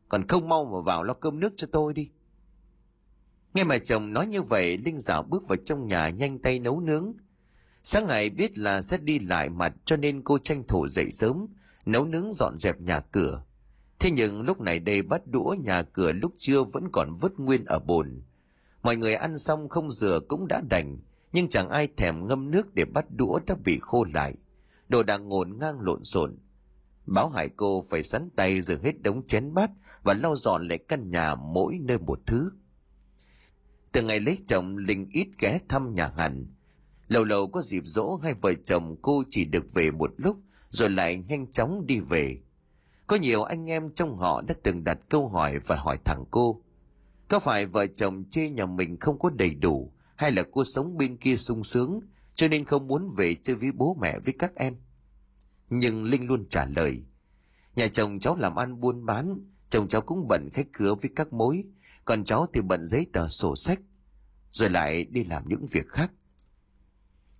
Còn 0.10 0.28
không 0.28 0.50
mau 0.50 0.65
mà 0.65 0.82
vào 0.82 1.04
lo 1.04 1.13
cơm 1.13 1.39
nước 1.39 1.54
cho 1.58 1.67
tôi 1.71 1.93
đi. 1.93 2.10
Nghe 3.54 3.63
mà 3.63 3.78
chồng 3.78 4.13
nói 4.13 4.28
như 4.28 4.41
vậy, 4.41 4.78
Linh 4.78 5.00
dạo 5.00 5.24
bước 5.24 5.48
vào 5.48 5.58
trong 5.65 5.88
nhà 5.88 6.10
nhanh 6.10 6.39
tay 6.39 6.60
nấu 6.60 6.80
nướng. 6.80 7.13
Sáng 7.88 8.08
ngày 8.08 8.30
biết 8.30 8.58
là 8.58 8.82
sẽ 8.82 8.98
đi 8.98 9.19
lại 9.19 9.50
mặt 9.50 9.74
cho 9.86 9.98
nên 9.98 10.21
cô 10.21 10.38
tranh 10.38 10.63
thủ 10.67 10.88
dậy 10.88 11.12
sớm, 11.12 11.48
nấu 11.86 12.06
nướng 12.06 12.34
dọn 12.34 12.58
dẹp 12.58 12.82
nhà 12.82 13.00
cửa. 13.00 13.43
Thế 14.00 14.12
nhưng 14.12 14.41
lúc 14.41 14.62
này 14.62 14.80
đây 14.80 15.02
bắt 15.02 15.21
đũa 15.28 15.56
nhà 15.63 15.82
cửa 15.82 16.12
lúc 16.12 16.34
trưa 16.38 16.63
vẫn 16.63 16.89
còn 16.91 17.15
vứt 17.21 17.39
nguyên 17.39 17.65
ở 17.65 17.80
bồn. 17.80 18.21
Mọi 18.84 18.95
người 18.95 19.15
ăn 19.15 19.38
xong 19.38 19.69
không 19.69 19.91
rửa 19.91 20.19
cũng 20.28 20.48
đã 20.48 20.62
đành, 20.69 20.98
nhưng 21.34 21.50
chẳng 21.50 21.69
ai 21.69 21.88
thèm 21.98 22.28
ngâm 22.28 22.52
nước 22.52 22.76
để 22.76 22.86
bắt 22.86 23.06
đũa 23.10 23.39
đã 23.48 23.56
bị 23.65 23.80
khô 23.82 24.06
lại. 24.13 24.34
Đồ 24.89 25.04
đạc 25.04 25.17
ngổn 25.17 25.58
ngang 25.60 25.80
lộn 25.82 26.04
xộn. 26.04 26.38
Báo 27.06 27.30
hải 27.30 27.50
cô 27.50 27.84
phải 27.89 28.04
sắn 28.04 28.30
tay 28.36 28.62
rửa 28.62 28.78
hết 28.84 29.02
đống 29.02 29.26
chén 29.26 29.54
bát 29.54 29.71
và 30.04 30.13
lau 30.13 30.36
dọn 30.36 30.67
lại 30.67 30.78
căn 30.78 31.12
nhà 31.12 31.36
mỗi 31.36 31.80
nơi 31.82 31.98
một 31.98 32.19
thứ. 32.26 32.52
Từ 33.91 34.02
ngày 34.02 34.19
lấy 34.19 34.38
chồng, 34.48 34.78
Linh 34.78 35.10
ít 35.12 35.28
ghé 35.39 35.60
thăm 35.67 35.93
nhà 35.95 36.12
hẳn. 36.17 36.45
Lâu 37.08 37.24
lâu 37.24 37.48
có 37.48 37.62
dịp 37.62 37.84
dỗ 37.86 38.20
hai 38.24 38.34
vợ 38.34 38.54
chồng 38.65 38.96
cô 39.02 39.24
chỉ 39.30 39.46
được 39.46 39.74
về 39.74 39.91
một 39.91 40.13
lúc, 40.18 40.38
rồi 40.70 40.89
lại 40.89 41.24
nhanh 41.28 41.52
chóng 41.52 41.86
đi 41.86 42.00
về. 42.00 42.38
Có 43.08 43.15
nhiều 43.15 43.44
anh 43.44 43.70
em 43.70 43.94
trong 43.94 44.18
họ 44.18 44.41
đã 44.41 44.56
từng 44.63 44.84
đặt 44.84 44.98
câu 45.10 45.28
hỏi 45.28 45.60
và 45.60 45.76
hỏi 45.76 45.98
thẳng 46.06 46.24
cô. 46.32 46.62
Có 47.28 47.39
phải 47.39 47.65
vợ 47.65 47.88
chồng 47.88 48.24
chê 48.30 48.50
nhà 48.50 48.65
mình 48.65 49.00
không 49.00 49.20
có 49.20 49.30
đầy 49.30 49.56
đủ, 49.56 49.91
hay 50.15 50.32
là 50.32 50.44
cô 50.52 50.63
sống 50.63 50.98
bên 50.98 51.18
kia 51.18 51.38
sung 51.38 51.63
sướng, 51.63 52.00
cho 52.36 52.48
nên 52.48 52.65
không 52.65 52.88
muốn 52.88 53.13
về 53.18 53.36
chơi 53.36 53.56
với 53.56 53.72
bố 53.72 53.98
mẹ 54.02 54.20
với 54.20 54.34
các 54.39 54.56
em? 54.56 54.76
Nhưng 55.70 56.04
Linh 56.04 56.28
luôn 56.28 56.46
trả 56.50 56.65
lời. 56.65 57.04
Nhà 57.76 57.88
chồng 57.88 58.20
cháu 58.20 58.36
làm 58.36 58.56
ăn 58.56 58.80
buôn 58.80 59.06
bán, 59.06 59.38
chồng 59.70 59.88
cháu 59.88 60.02
cũng 60.02 60.28
bận 60.28 60.50
khách 60.54 60.68
cửa 60.74 60.96
với 60.96 61.12
các 61.15 61.34
mối, 61.34 61.63
còn 62.06 62.24
cháu 62.24 62.46
thì 62.54 62.62
bận 62.62 62.86
giấy 62.86 63.08
tờ 63.13 63.28
sổ 63.28 63.56
sách, 63.56 63.80
rồi 64.52 64.70
lại 64.70 65.06
đi 65.06 65.24
làm 65.24 65.44
những 65.48 65.65
việc 65.72 65.88
khác. 65.88 66.12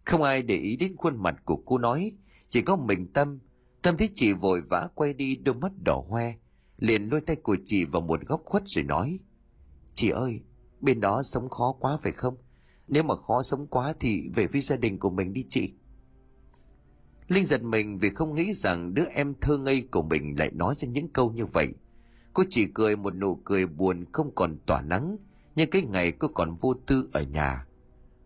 Không 0.06 0.22
ai 0.22 0.42
để 0.42 0.56
ý 0.56 0.76
đến 0.76 0.96
khuôn 0.98 1.24
mặt 1.24 1.36
của 1.46 1.56
cô 1.66 1.78
nói, 1.78 2.12
chỉ 2.50 2.62
có 2.62 2.76
mình 2.76 3.08
Tâm. 3.14 3.40
Tâm 3.82 3.98
thấy 3.98 4.10
chị 4.16 4.34
vội 4.34 4.62
vã 4.62 4.90
quay 4.96 5.14
đi 5.14 5.36
đôi 5.36 5.56
mắt 5.56 5.72
đỏ 5.86 6.04
hoe, 6.10 6.34
liền 6.78 7.10
lôi 7.10 7.22
tay 7.22 7.36
của 7.36 7.58
chị 7.66 7.86
vào 7.86 8.02
một 8.02 8.22
góc 8.22 8.42
khuất 8.46 8.64
rồi 8.66 8.84
nói. 8.84 9.20
Chị 9.94 10.10
ơi, 10.10 10.42
bên 10.82 11.00
đó 11.00 11.24
sống 11.24 11.50
khó 11.50 11.76
quá 11.80 11.98
phải 11.98 12.12
không? 12.12 12.38
Nếu 12.88 13.04
mà 13.04 13.16
khó 13.16 13.44
sống 13.44 13.68
quá 13.68 13.94
thì 14.00 14.30
về 14.36 14.48
với 14.48 14.62
gia 14.62 14.76
đình 14.76 15.00
của 15.00 15.10
mình 15.10 15.34
đi 15.34 15.46
chị. 15.50 15.74
Linh 17.28 17.46
giật 17.46 17.64
mình 17.64 17.98
vì 17.98 18.10
không 18.10 18.36
nghĩ 18.36 18.54
rằng 18.54 18.94
đứa 18.94 19.06
em 19.06 19.34
thơ 19.42 19.58
ngây 19.58 19.82
của 19.92 20.02
mình 20.02 20.36
lại 20.40 20.52
nói 20.52 20.76
ra 20.76 20.88
những 20.88 21.08
câu 21.08 21.32
như 21.32 21.46
vậy. 21.46 21.68
Cô 22.34 22.44
chỉ 22.50 22.68
cười 22.74 22.96
một 22.96 23.16
nụ 23.16 23.36
cười 23.36 23.68
buồn 23.68 24.06
không 24.12 24.36
còn 24.36 24.58
tỏa 24.66 24.82
nắng, 24.82 25.18
nhưng 25.56 25.70
cái 25.70 25.82
ngày 25.82 26.12
cô 26.12 26.28
còn 26.28 26.54
vô 26.54 26.74
tư 26.74 27.10
ở 27.14 27.24
nhà. 27.24 27.66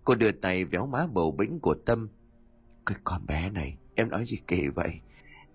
Cô 0.09 0.15
đưa 0.15 0.31
tay 0.31 0.65
véo 0.65 0.85
má 0.85 1.07
bầu 1.07 1.31
bĩnh 1.31 1.59
của 1.59 1.75
Tâm. 1.85 2.09
Cái 2.85 2.97
con 3.03 3.25
bé 3.25 3.49
này, 3.49 3.77
em 3.95 4.09
nói 4.09 4.25
gì 4.25 4.37
kỳ 4.47 4.67
vậy? 4.67 4.99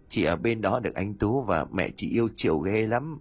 Chị 0.09 0.25
ở 0.25 0.37
bên 0.37 0.61
đó 0.61 0.81
được 0.81 0.95
anh 0.95 1.14
Tú 1.14 1.43
và 1.43 1.67
mẹ 1.73 1.90
chị 1.97 2.11
yêu 2.11 2.29
chiều 2.37 2.59
ghê 2.59 2.87
lắm. 2.87 3.21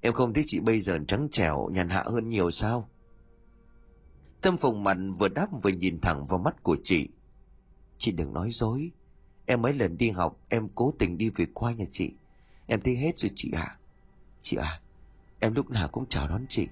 Em 0.00 0.12
không 0.12 0.34
thấy 0.34 0.44
chị 0.46 0.60
bây 0.60 0.80
giờ 0.80 0.98
trắng 1.08 1.28
trẻo, 1.30 1.68
nhàn 1.72 1.88
hạ 1.88 2.04
hơn 2.06 2.28
nhiều 2.28 2.50
sao? 2.50 2.90
Tâm 4.40 4.56
phùng 4.56 4.84
mặt 4.84 4.96
vừa 5.18 5.28
đáp 5.28 5.48
vừa 5.62 5.70
nhìn 5.70 6.00
thẳng 6.00 6.26
vào 6.26 6.38
mắt 6.38 6.62
của 6.62 6.76
chị. 6.84 7.08
Chị 7.98 8.12
đừng 8.12 8.32
nói 8.32 8.50
dối. 8.50 8.90
Em 9.46 9.62
mấy 9.62 9.72
lần 9.72 9.98
đi 9.98 10.10
học, 10.10 10.40
em 10.48 10.68
cố 10.74 10.94
tình 10.98 11.18
đi 11.18 11.30
về 11.30 11.46
qua 11.54 11.72
nhà 11.72 11.84
chị. 11.92 12.12
Em 12.66 12.80
thấy 12.80 12.96
hết 12.96 13.18
rồi 13.18 13.30
chị 13.34 13.50
ạ. 13.52 13.62
À. 13.62 13.78
Chị 14.42 14.56
à, 14.56 14.80
em 15.40 15.54
lúc 15.54 15.70
nào 15.70 15.88
cũng 15.88 16.06
chào 16.08 16.28
đón 16.28 16.46
chị. 16.48 16.68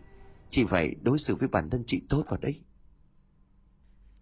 Chị 0.48 0.64
phải 0.64 0.94
đối 1.02 1.18
xử 1.18 1.34
với 1.34 1.48
bản 1.48 1.70
thân 1.70 1.84
chị 1.86 2.02
tốt 2.08 2.24
vào 2.28 2.38
đấy. 2.40 2.60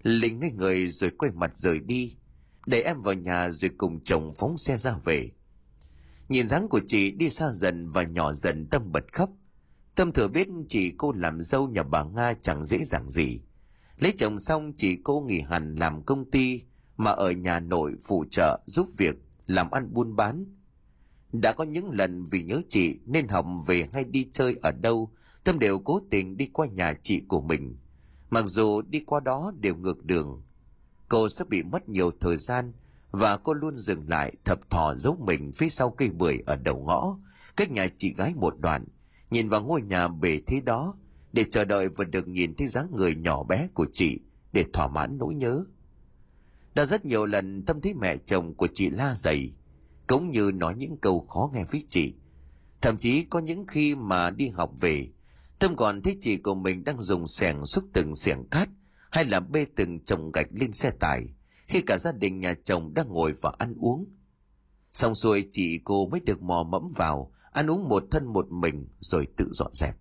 Linh 0.02 0.40
ngay 0.40 0.52
người 0.52 0.88
rồi 0.88 1.10
quay 1.10 1.32
mặt 1.32 1.56
rời 1.56 1.80
đi. 1.80 2.16
Để 2.66 2.80
em 2.80 3.00
vào 3.00 3.14
nhà 3.14 3.50
rồi 3.50 3.70
cùng 3.76 4.04
chồng 4.04 4.32
phóng 4.38 4.56
xe 4.56 4.78
ra 4.78 4.94
về. 5.04 5.30
Nhìn 6.28 6.48
dáng 6.48 6.68
của 6.68 6.80
chị 6.86 7.10
đi 7.10 7.30
xa 7.30 7.52
dần 7.52 7.88
và 7.88 8.02
nhỏ 8.02 8.32
dần 8.32 8.66
Tâm 8.70 8.92
bật 8.92 9.12
khóc. 9.12 9.30
Tâm 9.94 10.12
thừa 10.12 10.28
biết 10.28 10.48
chị 10.68 10.92
cô 10.98 11.12
làm 11.12 11.40
dâu 11.40 11.68
nhà 11.68 11.82
bà 11.82 12.04
Nga 12.04 12.34
chẳng 12.34 12.64
dễ 12.64 12.84
dàng 12.84 13.10
gì. 13.10 13.40
Lấy 13.98 14.12
chồng 14.16 14.40
xong 14.40 14.72
chị 14.76 14.96
cô 15.04 15.20
nghỉ 15.20 15.40
hẳn 15.40 15.74
làm 15.74 16.02
công 16.02 16.30
ty 16.30 16.62
mà 16.96 17.10
ở 17.10 17.30
nhà 17.30 17.60
nội 17.60 17.94
phụ 18.02 18.24
trợ 18.30 18.60
giúp 18.66 18.88
việc 18.96 19.16
làm 19.46 19.70
ăn 19.70 19.88
buôn 19.92 20.16
bán 20.16 20.44
đã 21.32 21.52
có 21.52 21.64
những 21.64 21.90
lần 21.90 22.24
vì 22.24 22.42
nhớ 22.42 22.62
chị 22.68 22.98
nên 23.06 23.28
học 23.28 23.46
về 23.66 23.88
hay 23.92 24.04
đi 24.04 24.28
chơi 24.32 24.56
ở 24.62 24.72
đâu, 24.72 25.12
Tâm 25.44 25.58
đều 25.58 25.78
cố 25.78 26.00
tình 26.10 26.36
đi 26.36 26.46
qua 26.52 26.66
nhà 26.66 26.94
chị 27.02 27.22
của 27.28 27.40
mình. 27.40 27.76
Mặc 28.32 28.44
dù 28.46 28.82
đi 28.82 29.00
qua 29.06 29.20
đó 29.20 29.52
đều 29.60 29.76
ngược 29.76 30.04
đường. 30.04 30.42
Cô 31.08 31.28
sẽ 31.28 31.44
bị 31.48 31.62
mất 31.62 31.88
nhiều 31.88 32.10
thời 32.20 32.36
gian 32.36 32.72
và 33.10 33.36
cô 33.36 33.52
luôn 33.54 33.76
dừng 33.76 34.08
lại 34.08 34.32
thập 34.44 34.70
thò 34.70 34.94
giấu 34.96 35.16
mình 35.26 35.52
phía 35.52 35.68
sau 35.68 35.90
cây 35.90 36.08
bưởi 36.08 36.38
ở 36.46 36.56
đầu 36.56 36.84
ngõ, 36.86 37.18
cách 37.56 37.70
nhà 37.70 37.86
chị 37.96 38.14
gái 38.14 38.34
một 38.34 38.54
đoạn, 38.58 38.84
nhìn 39.30 39.48
vào 39.48 39.62
ngôi 39.62 39.82
nhà 39.82 40.08
bề 40.08 40.40
thế 40.46 40.60
đó 40.60 40.94
để 41.32 41.44
chờ 41.50 41.64
đợi 41.64 41.88
và 41.88 42.04
được 42.04 42.28
nhìn 42.28 42.54
thấy 42.54 42.66
dáng 42.66 42.86
người 42.96 43.14
nhỏ 43.16 43.42
bé 43.42 43.68
của 43.74 43.86
chị 43.92 44.20
để 44.52 44.64
thỏa 44.72 44.88
mãn 44.88 45.18
nỗi 45.18 45.34
nhớ. 45.34 45.64
Đã 46.74 46.84
rất 46.84 47.04
nhiều 47.04 47.26
lần 47.26 47.64
Tâm 47.64 47.80
thấy 47.80 47.94
mẹ 47.94 48.16
chồng 48.16 48.54
của 48.54 48.68
chị 48.74 48.90
la 48.90 49.14
dày, 49.16 49.52
cũng 50.06 50.30
như 50.30 50.50
nói 50.54 50.74
những 50.74 50.96
câu 50.96 51.20
khó 51.20 51.50
nghe 51.54 51.64
với 51.72 51.84
chị. 51.88 52.14
Thậm 52.80 52.96
chí 52.96 53.22
có 53.22 53.38
những 53.38 53.66
khi 53.66 53.94
mà 53.94 54.30
đi 54.30 54.48
học 54.48 54.70
về, 54.80 55.08
Tâm 55.62 55.76
còn 55.76 56.02
thấy 56.02 56.16
chị 56.20 56.36
của 56.36 56.54
mình 56.54 56.84
đang 56.84 57.02
dùng 57.02 57.28
xẻng 57.28 57.66
xúc 57.66 57.84
từng 57.92 58.14
xẻng 58.14 58.44
cát 58.50 58.68
hay 59.10 59.24
là 59.24 59.40
bê 59.40 59.66
từng 59.76 60.04
chồng 60.04 60.32
gạch 60.32 60.48
lên 60.52 60.72
xe 60.72 60.90
tải 60.90 61.26
khi 61.66 61.80
cả 61.80 61.98
gia 61.98 62.12
đình 62.12 62.40
nhà 62.40 62.54
chồng 62.64 62.94
đang 62.94 63.08
ngồi 63.08 63.32
và 63.32 63.52
ăn 63.58 63.74
uống. 63.80 64.06
Xong 64.94 65.14
xuôi 65.14 65.48
chị 65.52 65.80
cô 65.84 66.06
mới 66.06 66.20
được 66.20 66.42
mò 66.42 66.62
mẫm 66.62 66.86
vào, 66.96 67.32
ăn 67.52 67.70
uống 67.70 67.88
một 67.88 68.04
thân 68.10 68.26
một 68.26 68.50
mình 68.50 68.88
rồi 69.00 69.26
tự 69.36 69.48
dọn 69.52 69.70
dẹp. 69.74 69.96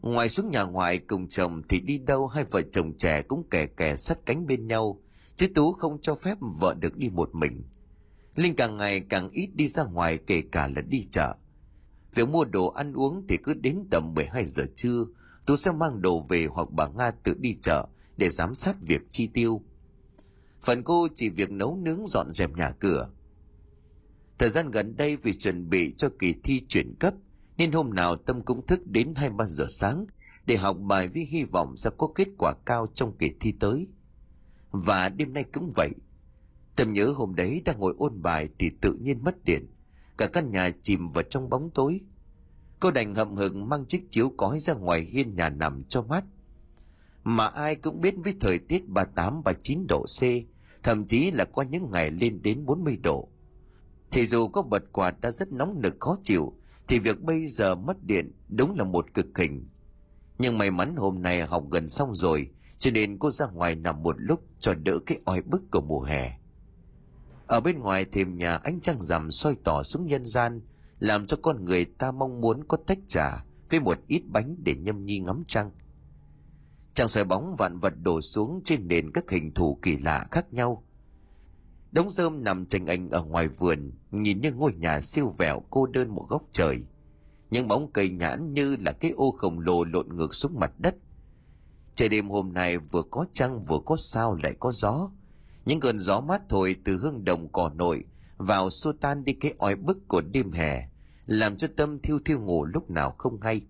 Ngoài 0.00 0.28
xuống 0.28 0.50
nhà 0.50 0.62
ngoài 0.62 0.98
cùng 0.98 1.28
chồng 1.28 1.62
thì 1.68 1.80
đi 1.80 1.98
đâu 1.98 2.26
hai 2.26 2.44
vợ 2.44 2.62
chồng 2.72 2.96
trẻ 2.96 3.22
cũng 3.22 3.48
kè 3.50 3.66
kè 3.66 3.96
sát 3.96 4.18
cánh 4.26 4.46
bên 4.46 4.66
nhau, 4.66 5.00
chứ 5.36 5.46
Tú 5.54 5.72
không 5.72 6.00
cho 6.00 6.14
phép 6.14 6.38
vợ 6.60 6.74
được 6.74 6.96
đi 6.96 7.08
một 7.08 7.34
mình. 7.34 7.62
Linh 8.34 8.56
càng 8.56 8.76
ngày 8.76 9.00
càng 9.00 9.30
ít 9.30 9.50
đi 9.54 9.68
ra 9.68 9.84
ngoài 9.84 10.18
kể 10.26 10.42
cả 10.52 10.68
là 10.76 10.82
đi 10.82 11.06
chợ. 11.10 11.34
Việc 12.18 12.28
mua 12.28 12.44
đồ 12.44 12.68
ăn 12.68 12.92
uống 12.92 13.24
thì 13.28 13.36
cứ 13.36 13.54
đến 13.54 13.84
tầm 13.90 14.14
12 14.14 14.46
giờ 14.46 14.64
trưa, 14.76 15.04
Tú 15.46 15.56
sẽ 15.56 15.72
mang 15.72 16.02
đồ 16.02 16.24
về 16.28 16.46
hoặc 16.50 16.68
bà 16.70 16.88
Nga 16.88 17.10
tự 17.10 17.34
đi 17.38 17.54
chợ 17.62 17.88
để 18.16 18.30
giám 18.30 18.54
sát 18.54 18.76
việc 18.80 19.00
chi 19.08 19.26
tiêu. 19.26 19.62
Phần 20.62 20.82
cô 20.82 21.08
chỉ 21.14 21.28
việc 21.28 21.50
nấu 21.50 21.76
nướng 21.76 22.06
dọn 22.06 22.32
dẹp 22.32 22.56
nhà 22.56 22.70
cửa. 22.70 23.10
Thời 24.38 24.50
gian 24.50 24.70
gần 24.70 24.96
đây 24.96 25.16
vì 25.16 25.38
chuẩn 25.38 25.70
bị 25.70 25.94
cho 25.96 26.08
kỳ 26.18 26.34
thi 26.44 26.62
chuyển 26.68 26.94
cấp, 26.94 27.14
nên 27.56 27.72
hôm 27.72 27.94
nào 27.94 28.16
Tâm 28.16 28.42
cũng 28.42 28.66
thức 28.66 28.86
đến 28.86 29.14
2-3 29.14 29.44
giờ 29.46 29.66
sáng 29.68 30.06
để 30.46 30.56
học 30.56 30.76
bài 30.80 31.08
với 31.08 31.24
hy 31.24 31.44
vọng 31.44 31.76
sẽ 31.76 31.90
có 31.98 32.08
kết 32.14 32.28
quả 32.38 32.54
cao 32.66 32.86
trong 32.94 33.16
kỳ 33.18 33.30
thi 33.40 33.52
tới. 33.60 33.86
Và 34.70 35.08
đêm 35.08 35.32
nay 35.32 35.44
cũng 35.52 35.72
vậy, 35.76 35.90
Tâm 36.76 36.92
nhớ 36.92 37.12
hôm 37.16 37.34
đấy 37.34 37.62
đang 37.64 37.78
ngồi 37.80 37.94
ôn 37.98 38.22
bài 38.22 38.48
thì 38.58 38.70
tự 38.80 38.92
nhiên 38.92 39.24
mất 39.24 39.44
điện. 39.44 39.66
Cả 40.18 40.26
căn 40.26 40.50
nhà 40.50 40.70
chìm 40.82 41.08
vào 41.08 41.24
trong 41.30 41.48
bóng 41.48 41.70
tối. 41.70 42.00
Cô 42.80 42.90
đành 42.90 43.14
hậm 43.14 43.36
hực 43.36 43.56
mang 43.56 43.84
chiếc 43.86 44.10
chiếu 44.10 44.32
cói 44.36 44.58
ra 44.58 44.74
ngoài 44.74 45.00
hiên 45.00 45.34
nhà 45.34 45.48
nằm 45.48 45.84
cho 45.84 46.02
mát. 46.02 46.24
Mà 47.24 47.46
ai 47.46 47.76
cũng 47.76 48.00
biết 48.00 48.14
với 48.24 48.34
thời 48.40 48.58
tiết 48.58 48.84
38-39 48.88 49.86
độ 49.88 50.04
C, 50.04 50.22
thậm 50.82 51.06
chí 51.06 51.30
là 51.30 51.44
có 51.44 51.62
những 51.62 51.90
ngày 51.90 52.10
lên 52.10 52.42
đến 52.42 52.66
40 52.66 52.96
độ. 52.96 53.28
Thì 54.10 54.26
dù 54.26 54.48
có 54.48 54.62
bật 54.62 54.82
quạt 54.92 55.20
đã 55.20 55.30
rất 55.30 55.52
nóng 55.52 55.80
nực 55.82 55.96
khó 56.00 56.18
chịu, 56.22 56.52
thì 56.88 56.98
việc 56.98 57.20
bây 57.20 57.46
giờ 57.46 57.74
mất 57.74 58.04
điện 58.04 58.32
đúng 58.48 58.76
là 58.76 58.84
một 58.84 59.14
cực 59.14 59.38
hình. 59.38 59.68
Nhưng 60.38 60.58
may 60.58 60.70
mắn 60.70 60.96
hôm 60.96 61.22
nay 61.22 61.46
học 61.46 61.64
gần 61.70 61.88
xong 61.88 62.14
rồi, 62.14 62.50
cho 62.78 62.90
nên 62.90 63.18
cô 63.18 63.30
ra 63.30 63.46
ngoài 63.46 63.74
nằm 63.74 64.02
một 64.02 64.16
lúc 64.18 64.40
cho 64.60 64.74
đỡ 64.74 64.98
cái 65.06 65.18
oi 65.24 65.42
bức 65.42 65.62
của 65.70 65.80
mùa 65.80 66.02
hè. 66.02 66.38
Ở 67.48 67.60
bên 67.60 67.78
ngoài 67.78 68.04
thềm 68.04 68.36
nhà 68.36 68.56
ánh 68.56 68.80
trăng 68.80 69.02
rằm 69.02 69.30
soi 69.30 69.56
tỏ 69.64 69.82
xuống 69.82 70.06
nhân 70.06 70.26
gian, 70.26 70.60
làm 70.98 71.26
cho 71.26 71.36
con 71.42 71.64
người 71.64 71.84
ta 71.84 72.10
mong 72.10 72.40
muốn 72.40 72.64
có 72.68 72.76
tách 72.86 72.98
trà 73.06 73.44
với 73.70 73.80
một 73.80 73.98
ít 74.06 74.22
bánh 74.26 74.56
để 74.58 74.74
nhâm 74.76 75.04
nhi 75.04 75.18
ngắm 75.18 75.42
trăng. 75.46 75.70
Trăng 76.94 77.08
soi 77.08 77.24
bóng 77.24 77.56
vạn 77.58 77.78
vật 77.78 77.92
đổ 78.02 78.20
xuống 78.20 78.60
trên 78.64 78.88
nền 78.88 79.12
các 79.12 79.30
hình 79.30 79.54
thù 79.54 79.78
kỳ 79.82 79.98
lạ 79.98 80.26
khác 80.30 80.52
nhau. 80.52 80.84
Đống 81.92 82.10
rơm 82.10 82.44
nằm 82.44 82.66
tranh 82.66 82.86
ảnh 82.86 83.10
ở 83.10 83.22
ngoài 83.22 83.48
vườn, 83.48 83.92
nhìn 84.10 84.40
như 84.40 84.52
ngôi 84.52 84.72
nhà 84.74 85.00
siêu 85.00 85.34
vẹo 85.38 85.62
cô 85.70 85.86
đơn 85.86 86.14
một 86.14 86.26
góc 86.28 86.42
trời. 86.52 86.82
Những 87.50 87.68
bóng 87.68 87.92
cây 87.92 88.10
nhãn 88.10 88.54
như 88.54 88.76
là 88.76 88.92
cái 88.92 89.10
ô 89.10 89.30
khổng 89.30 89.60
lồ 89.60 89.84
lộn 89.84 90.16
ngược 90.16 90.34
xuống 90.34 90.60
mặt 90.60 90.72
đất. 90.78 90.94
Trời 91.94 92.08
đêm 92.08 92.28
hôm 92.28 92.52
nay 92.52 92.78
vừa 92.78 93.02
có 93.10 93.26
trăng 93.32 93.64
vừa 93.64 93.78
có 93.86 93.96
sao 93.96 94.38
lại 94.42 94.54
có 94.60 94.72
gió, 94.72 95.10
những 95.68 95.80
cơn 95.80 95.98
gió 95.98 96.20
mát 96.20 96.42
thổi 96.48 96.76
từ 96.84 96.98
hương 96.98 97.24
đồng 97.24 97.48
cỏ 97.52 97.70
nội, 97.74 98.04
vào 98.36 98.70
xua 98.70 98.92
tan 98.92 99.24
đi 99.24 99.32
cái 99.32 99.54
oi 99.58 99.74
bức 99.74 100.08
của 100.08 100.20
đêm 100.20 100.52
hè, 100.52 100.88
làm 101.26 101.56
cho 101.56 101.68
tâm 101.76 101.98
thiêu 102.00 102.18
thiêu 102.24 102.40
ngủ 102.40 102.64
lúc 102.64 102.90
nào 102.90 103.14
không 103.18 103.40
hay. 103.40 103.62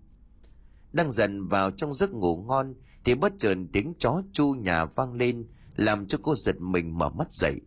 Đang 0.91 1.11
dần 1.11 1.47
vào 1.47 1.71
trong 1.71 1.93
giấc 1.93 2.13
ngủ 2.13 2.37
ngon, 2.37 2.73
thì 3.05 3.15
bất 3.15 3.33
chợt 3.37 3.55
tiếng 3.73 3.93
chó 3.99 4.21
chu 4.31 4.53
nhà 4.53 4.85
vang 4.85 5.13
lên, 5.13 5.47
làm 5.75 6.07
cho 6.07 6.17
cô 6.21 6.35
giật 6.35 6.55
mình 6.59 6.97
mở 6.97 7.09
mắt 7.09 7.33
dậy. 7.33 7.61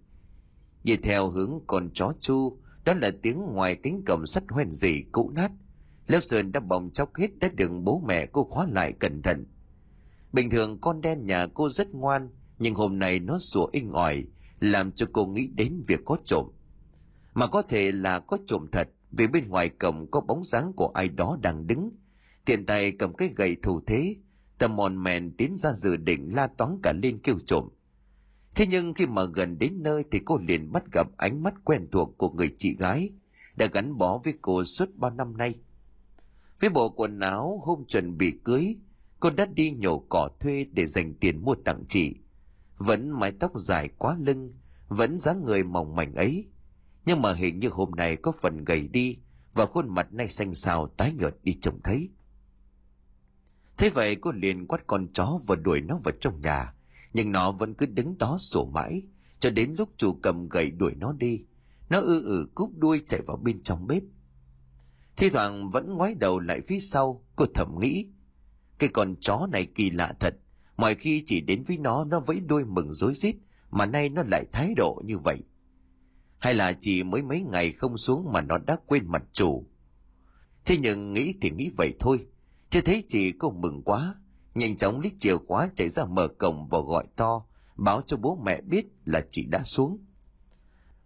Nhìn 0.84 1.02
theo 1.02 1.28
hướng 1.28 1.60
con 1.66 1.90
chó 1.94 2.12
chu, 2.20 2.58
đó 2.84 2.94
là 2.94 3.10
tiếng 3.22 3.38
ngoài 3.40 3.76
cánh 3.82 4.02
cổng 4.06 4.26
sắt 4.26 4.42
hoen 4.48 4.72
dỉ 4.72 5.02
cũ 5.12 5.30
nát. 5.34 5.50
Lớp 6.06 6.20
sơn 6.22 6.52
đã 6.52 6.60
bong 6.60 6.90
chóc 6.90 7.16
hết 7.16 7.38
đã 7.40 7.48
đường 7.56 7.84
bố 7.84 8.02
mẹ 8.08 8.26
cô 8.26 8.44
khóa 8.44 8.66
lại 8.70 8.92
cẩn 8.92 9.22
thận. 9.22 9.46
Bình 10.32 10.50
thường 10.50 10.80
con 10.80 11.00
đen 11.00 11.26
nhà 11.26 11.46
cô 11.54 11.68
rất 11.68 11.94
ngoan 11.94 12.30
nhưng 12.62 12.74
hôm 12.74 12.98
nay 12.98 13.18
nó 13.18 13.38
sủa 13.38 13.66
inh 13.72 13.92
ỏi 13.92 14.24
làm 14.60 14.92
cho 14.92 15.06
cô 15.12 15.26
nghĩ 15.26 15.46
đến 15.46 15.82
việc 15.86 16.00
có 16.04 16.16
trộm. 16.24 16.46
Mà 17.34 17.46
có 17.46 17.62
thể 17.62 17.92
là 17.92 18.20
có 18.20 18.38
trộm 18.46 18.66
thật, 18.72 18.88
vì 19.10 19.26
bên 19.26 19.48
ngoài 19.48 19.68
cổng 19.68 20.10
có 20.10 20.20
bóng 20.20 20.44
dáng 20.44 20.72
của 20.76 20.90
ai 20.94 21.08
đó 21.08 21.38
đang 21.42 21.66
đứng. 21.66 21.90
Tiện 22.44 22.66
tay 22.66 22.92
cầm 22.92 23.14
cái 23.14 23.30
gậy 23.36 23.56
thủ 23.62 23.80
thế, 23.86 24.16
tầm 24.58 24.76
mòn 24.76 25.02
mèn 25.02 25.36
tiến 25.36 25.56
ra 25.56 25.72
dự 25.72 25.96
định 25.96 26.30
la 26.34 26.46
toán 26.46 26.78
cả 26.82 26.92
lên 27.02 27.18
kêu 27.18 27.36
trộm. 27.46 27.68
Thế 28.54 28.66
nhưng 28.66 28.94
khi 28.94 29.06
mà 29.06 29.24
gần 29.24 29.58
đến 29.58 29.82
nơi 29.82 30.04
thì 30.10 30.20
cô 30.24 30.38
liền 30.48 30.72
bắt 30.72 30.82
gặp 30.92 31.06
ánh 31.16 31.42
mắt 31.42 31.54
quen 31.64 31.86
thuộc 31.92 32.18
của 32.18 32.30
người 32.30 32.54
chị 32.58 32.76
gái, 32.76 33.10
đã 33.56 33.66
gắn 33.66 33.98
bó 33.98 34.18
với 34.24 34.34
cô 34.42 34.64
suốt 34.64 34.88
bao 34.96 35.10
năm 35.10 35.36
nay. 35.36 35.54
Với 36.60 36.70
bộ 36.70 36.88
quần 36.88 37.20
áo 37.20 37.60
hôm 37.64 37.84
chuẩn 37.84 38.18
bị 38.18 38.32
cưới, 38.44 38.76
cô 39.20 39.30
đã 39.30 39.46
đi 39.46 39.70
nhổ 39.70 39.98
cỏ 40.08 40.28
thuê 40.40 40.66
để 40.72 40.86
dành 40.86 41.14
tiền 41.14 41.44
mua 41.44 41.54
tặng 41.54 41.84
chị 41.88 42.14
vẫn 42.82 43.10
mái 43.10 43.32
tóc 43.32 43.52
dài 43.54 43.88
quá 43.98 44.16
lưng, 44.20 44.52
vẫn 44.88 45.20
dáng 45.20 45.44
người 45.44 45.64
mỏng 45.64 45.96
mảnh 45.96 46.14
ấy. 46.14 46.46
Nhưng 47.06 47.22
mà 47.22 47.34
hình 47.34 47.58
như 47.58 47.68
hôm 47.68 47.90
nay 47.90 48.16
có 48.16 48.32
phần 48.42 48.64
gầy 48.64 48.88
đi 48.88 49.18
và 49.54 49.66
khuôn 49.66 49.94
mặt 49.94 50.12
nay 50.12 50.28
xanh 50.28 50.54
xao 50.54 50.88
tái 50.88 51.12
nhợt 51.12 51.36
đi 51.42 51.58
trông 51.60 51.80
thấy. 51.84 52.10
Thế 53.76 53.90
vậy 53.90 54.16
cô 54.16 54.32
liền 54.32 54.66
quát 54.66 54.86
con 54.86 55.08
chó 55.12 55.38
và 55.46 55.56
đuổi 55.56 55.80
nó 55.80 55.98
vào 56.04 56.14
trong 56.20 56.40
nhà, 56.40 56.74
nhưng 57.14 57.32
nó 57.32 57.52
vẫn 57.52 57.74
cứ 57.74 57.86
đứng 57.86 58.18
đó 58.18 58.36
sổ 58.38 58.64
mãi, 58.64 59.02
cho 59.40 59.50
đến 59.50 59.74
lúc 59.78 59.88
chủ 59.96 60.18
cầm 60.22 60.48
gậy 60.48 60.70
đuổi 60.70 60.94
nó 60.94 61.12
đi. 61.12 61.44
Nó 61.88 62.00
ư 62.00 62.24
ử 62.24 62.48
cúp 62.54 62.70
đuôi 62.78 63.02
chạy 63.06 63.20
vào 63.26 63.36
bên 63.36 63.62
trong 63.62 63.86
bếp. 63.86 64.02
Thi 65.16 65.30
thoảng 65.30 65.70
vẫn 65.70 65.94
ngoái 65.94 66.14
đầu 66.14 66.40
lại 66.40 66.60
phía 66.60 66.80
sau, 66.80 67.24
cô 67.36 67.46
thầm 67.54 67.78
nghĩ, 67.80 68.06
cái 68.78 68.88
con 68.88 69.14
chó 69.20 69.46
này 69.52 69.66
kỳ 69.74 69.90
lạ 69.90 70.14
thật 70.20 70.34
mọi 70.76 70.94
khi 70.94 71.22
chỉ 71.26 71.40
đến 71.40 71.62
với 71.62 71.78
nó 71.78 72.04
nó 72.04 72.20
vẫy 72.20 72.40
đuôi 72.40 72.64
mừng 72.64 72.92
rối 72.92 73.14
rít, 73.14 73.36
mà 73.70 73.86
nay 73.86 74.08
nó 74.08 74.22
lại 74.26 74.44
thái 74.52 74.74
độ 74.76 75.02
như 75.04 75.18
vậy. 75.18 75.38
Hay 76.38 76.54
là 76.54 76.72
chỉ 76.80 77.02
mới 77.02 77.22
mấy 77.22 77.40
ngày 77.40 77.72
không 77.72 77.98
xuống 77.98 78.32
mà 78.32 78.40
nó 78.40 78.58
đã 78.58 78.76
quên 78.86 79.06
mặt 79.06 79.22
chủ. 79.32 79.66
Thế 80.64 80.76
nhưng 80.76 81.12
nghĩ 81.12 81.34
thì 81.40 81.50
nghĩ 81.50 81.70
vậy 81.76 81.94
thôi. 82.00 82.26
Chứ 82.70 82.80
thấy 82.80 83.04
chị 83.08 83.32
cô 83.32 83.50
mừng 83.50 83.82
quá. 83.82 84.14
Nhanh 84.54 84.76
chóng 84.76 85.00
lít 85.00 85.12
chìa 85.18 85.36
khóa 85.48 85.68
chạy 85.74 85.88
ra 85.88 86.04
mở 86.04 86.28
cổng 86.28 86.68
và 86.68 86.78
gọi 86.80 87.04
to, 87.16 87.44
báo 87.76 88.02
cho 88.02 88.16
bố 88.16 88.38
mẹ 88.44 88.60
biết 88.60 88.86
là 89.04 89.24
chị 89.30 89.44
đã 89.44 89.62
xuống. 89.62 89.98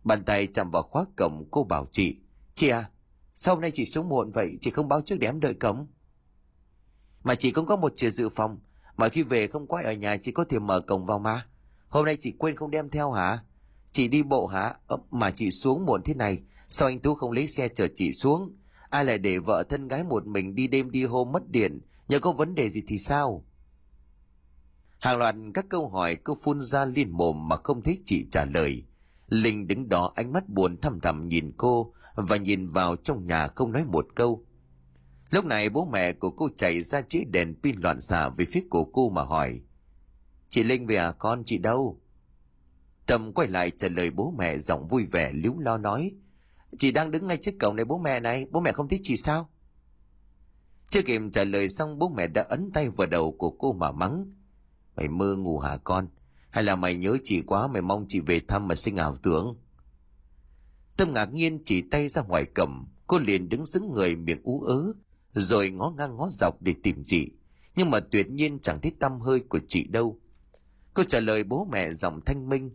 Bàn 0.05 0.25
tay 0.25 0.47
chạm 0.47 0.71
vào 0.71 0.83
khóa 0.83 1.05
cổng, 1.17 1.45
cô 1.51 1.64
bảo 1.64 1.87
chị 1.91 2.17
chị 2.55 2.69
à 2.69 2.91
sau 3.39 3.61
nay 3.61 3.71
chị 3.75 3.85
xuống 3.85 4.09
muộn 4.09 4.31
vậy, 4.31 4.59
chị 4.61 4.71
không 4.71 4.89
báo 4.89 5.01
trước 5.01 5.17
để 5.21 5.29
em 5.29 5.41
đợi 5.41 5.55
cổng. 5.55 5.87
Mà 7.23 7.35
chị 7.35 7.51
cũng 7.51 7.67
có 7.67 7.77
một 7.77 7.93
chìa 7.97 8.11
dự 8.11 8.29
phòng 8.29 8.59
mà 8.97 9.09
khi 9.09 9.22
về 9.22 9.47
không 9.47 9.66
quay 9.66 9.84
ở 9.84 9.92
nhà 9.92 10.16
chị 10.16 10.32
có 10.32 10.44
thể 10.44 10.59
mở 10.59 10.80
cổng 10.80 11.05
vào 11.05 11.18
mà. 11.18 11.47
Hôm 11.88 12.05
nay 12.05 12.16
chị 12.20 12.34
quên 12.38 12.57
không 12.57 12.70
đem 12.70 12.90
theo 12.90 13.12
hả? 13.12 13.38
Chị 13.90 14.09
đi 14.09 14.22
bộ 14.22 14.47
hả? 14.47 14.74
Ờ, 14.86 14.97
mà 15.11 15.30
chị 15.30 15.51
xuống 15.51 15.86
muộn 15.86 16.03
thế 16.05 16.14
này. 16.14 16.42
Sao 16.68 16.88
anh 16.88 17.01
tú 17.01 17.14
không 17.14 17.32
lấy 17.32 17.47
xe 17.47 17.68
chở 17.68 17.86
chị 17.94 18.12
xuống? 18.12 18.57
Ai 18.90 19.05
lại 19.05 19.18
để 19.18 19.38
vợ 19.38 19.62
thân 19.68 19.88
gái 19.88 20.05
một 20.05 20.26
mình 20.26 20.55
đi 20.55 20.66
đêm 20.66 20.90
đi 20.90 21.05
hôm 21.05 21.32
mất 21.32 21.51
điện? 21.51 21.80
Nhờ 22.09 22.18
có 22.18 22.32
vấn 22.32 22.55
đề 22.55 22.68
gì 22.68 22.82
thì 22.86 22.99
sao? 22.99 23.44
Hàng 24.99 25.18
loạt 25.18 25.34
các 25.55 25.66
câu 25.68 25.88
hỏi 25.88 26.16
cứ 26.24 26.34
phun 26.42 26.61
ra 26.61 26.84
liên 26.84 27.11
mồm 27.11 27.49
mà 27.49 27.57
không 27.57 27.82
thấy 27.82 27.99
chị 28.05 28.26
trả 28.30 28.44
lời. 28.44 28.84
Linh 29.28 29.66
đứng 29.66 29.88
đó 29.88 30.12
ánh 30.14 30.32
mắt 30.32 30.49
buồn 30.49 30.76
thầm 30.80 31.01
thầm 31.01 31.28
nhìn 31.28 31.53
cô 31.57 31.92
và 32.14 32.36
nhìn 32.36 32.66
vào 32.66 32.97
trong 32.97 33.26
nhà 33.26 33.47
không 33.47 33.72
nói 33.72 33.84
một 33.84 34.07
câu 34.14 34.44
lúc 35.31 35.45
này 35.45 35.68
bố 35.68 35.85
mẹ 35.93 36.12
của 36.12 36.31
cô 36.31 36.49
chạy 36.57 36.83
ra 36.83 37.01
chiếc 37.01 37.31
đèn 37.31 37.55
pin 37.62 37.81
loạn 37.81 38.01
xạ 38.01 38.29
về 38.29 38.45
phía 38.45 38.64
của 38.70 38.85
cô 38.85 39.11
mà 39.11 39.22
hỏi, 39.22 39.61
chị 40.49 40.62
linh 40.62 40.87
về 40.87 40.97
à 40.97 41.12
con 41.12 41.43
chị 41.45 41.59
đâu? 41.59 42.01
Tâm 43.07 43.33
quay 43.33 43.49
lại 43.49 43.70
trả 43.70 43.89
lời 43.89 44.11
bố 44.11 44.35
mẹ 44.39 44.59
giọng 44.59 44.89
vui 44.89 45.07
vẻ, 45.07 45.33
líu 45.33 45.59
lo 45.59 45.79
nói, 45.79 46.12
chị 46.79 46.91
đang 46.91 47.11
đứng 47.11 47.27
ngay 47.27 47.37
trước 47.37 47.55
cổng 47.61 47.77
này 47.77 47.85
bố 47.85 47.99
mẹ 47.99 48.20
này, 48.20 48.47
bố 48.51 48.61
mẹ 48.61 48.72
không 48.72 48.89
thích 48.89 49.01
chị 49.05 49.16
sao? 49.16 49.51
Chưa 50.91 51.03
kịp 51.03 51.20
trả 51.33 51.45
lời 51.45 51.68
xong, 51.68 51.99
bố 51.99 52.09
mẹ 52.09 52.27
đã 52.27 52.43
ấn 52.43 52.70
tay 52.74 52.89
vào 52.89 53.07
đầu 53.07 53.37
của 53.39 53.51
cô 53.51 53.72
mà 53.72 53.93
mắng, 53.93 54.33
mày 54.97 55.09
mơ 55.09 55.37
ngủ 55.37 55.59
hả 55.59 55.77
con? 55.85 56.09
Hay 56.51 56.64
là 56.64 56.77
mày 56.77 56.97
nhớ 56.97 57.16
chị 57.22 57.43
quá, 57.43 57.68
mày 57.68 57.83
mong 57.83 58.05
chị 58.09 58.20
về 58.20 58.41
thăm 58.49 58.68
mà 58.68 58.74
sinh 58.74 58.97
ảo 58.97 59.16
tưởng? 59.16 59.57
Tâm 60.97 61.12
ngạc 61.12 61.33
nhiên 61.33 61.62
chỉ 61.64 61.83
tay 61.83 62.09
ra 62.09 62.22
ngoài 62.22 62.47
cầm 62.55 62.89
cô 63.07 63.18
liền 63.18 63.49
đứng 63.49 63.66
xứng 63.66 63.93
người 63.93 64.16
miệng 64.16 64.41
ú 64.43 64.62
ớ 64.62 64.93
rồi 65.41 65.70
ngó 65.70 65.91
ngang 65.91 66.16
ngó 66.16 66.28
dọc 66.30 66.62
để 66.62 66.74
tìm 66.82 67.03
chị. 67.05 67.30
Nhưng 67.76 67.91
mà 67.91 68.01
tuyệt 68.01 68.30
nhiên 68.30 68.59
chẳng 68.59 68.80
thấy 68.80 68.93
tâm 69.01 69.20
hơi 69.20 69.41
của 69.41 69.61
chị 69.68 69.84
đâu. 69.84 70.20
Cô 70.95 71.05
trả 71.05 71.20
lời 71.20 71.45
bố 71.45 71.68
mẹ 71.72 71.93
giọng 71.93 72.20
thanh 72.26 72.49
minh. 72.49 72.70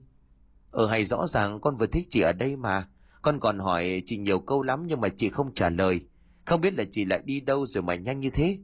Ờ 0.72 0.88
hay 0.88 1.06
rõ 1.06 1.28
ràng 1.28 1.62
con 1.62 1.76
vừa 1.76 1.86
thích 1.86 2.08
chị 2.10 2.22
ở 2.22 2.32
đây 2.32 2.56
mà. 2.56 2.88
Con 3.22 3.40
còn 3.40 3.60
hỏi 3.60 4.04
chị 4.06 4.18
nhiều 4.18 4.40
câu 4.40 4.64
lắm 4.64 4.84
nhưng 4.88 5.02
mà 5.02 5.10
chị 5.10 5.30
không 5.30 5.54
trả 5.54 5.70
lời. 5.70 6.02
Không 6.46 6.62
biết 6.62 6.74
là 6.74 6.84
chị 6.92 7.06
lại 7.06 7.22
đi 7.26 7.42
đâu 7.42 7.66
rồi 7.66 7.84
mà 7.84 7.96
nhanh 7.96 8.20
như 8.20 8.30
thế. 8.30 8.58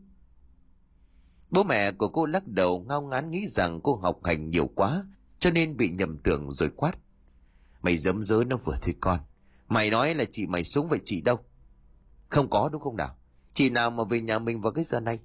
Bố 1.49 1.63
mẹ 1.63 1.91
của 1.91 2.07
cô 2.07 2.25
lắc 2.25 2.47
đầu 2.47 2.85
ngao 2.87 3.01
ngán 3.01 3.31
nghĩ 3.31 3.47
rằng 3.47 3.79
cô 3.83 3.95
học 3.95 4.19
hành 4.23 4.49
nhiều 4.49 4.67
quá, 4.75 5.03
cho 5.39 5.51
nên 5.51 5.77
bị 5.77 5.89
nhầm 5.89 6.17
tưởng 6.17 6.51
rồi 6.51 6.69
quát. 6.75 6.93
Mày 7.81 7.97
dấm 7.97 8.23
dớ 8.23 8.43
nó 8.47 8.57
vừa 8.57 8.75
thấy 8.81 8.95
con. 8.99 9.19
Mày 9.67 9.89
nói 9.89 10.15
là 10.15 10.25
chị 10.31 10.47
mày 10.47 10.63
xuống 10.63 10.87
vậy 10.89 10.99
chị 11.05 11.21
đâu. 11.21 11.39
Không 12.29 12.49
có 12.49 12.69
đúng 12.69 12.81
không 12.81 12.97
nào? 12.97 13.17
Chị 13.57 13.69
nào 13.69 13.91
mà 13.91 14.03
về 14.03 14.21
nhà 14.21 14.39
mình 14.39 14.61
vào 14.61 14.71
cái 14.71 14.83
giờ 14.83 14.99
này? 14.99 15.19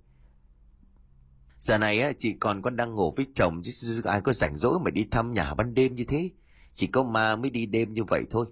Giờ 1.60 1.78
này 1.78 2.00
á, 2.00 2.12
chị 2.18 2.32
còn 2.32 2.62
con 2.62 2.76
đang 2.76 2.94
ngủ 2.94 3.12
với 3.16 3.26
chồng, 3.34 3.60
chứ 3.62 4.00
ai 4.04 4.20
có 4.20 4.32
rảnh 4.32 4.56
rỗi 4.58 4.78
mà 4.84 4.90
đi 4.90 5.06
thăm 5.10 5.32
nhà 5.32 5.54
ban 5.54 5.74
đêm 5.74 5.94
như 5.94 6.04
thế. 6.04 6.30
Chỉ 6.74 6.86
có 6.86 7.02
ma 7.02 7.36
mới 7.36 7.50
đi 7.50 7.66
đêm 7.66 7.94
như 7.94 8.04
vậy 8.04 8.24
thôi. 8.30 8.46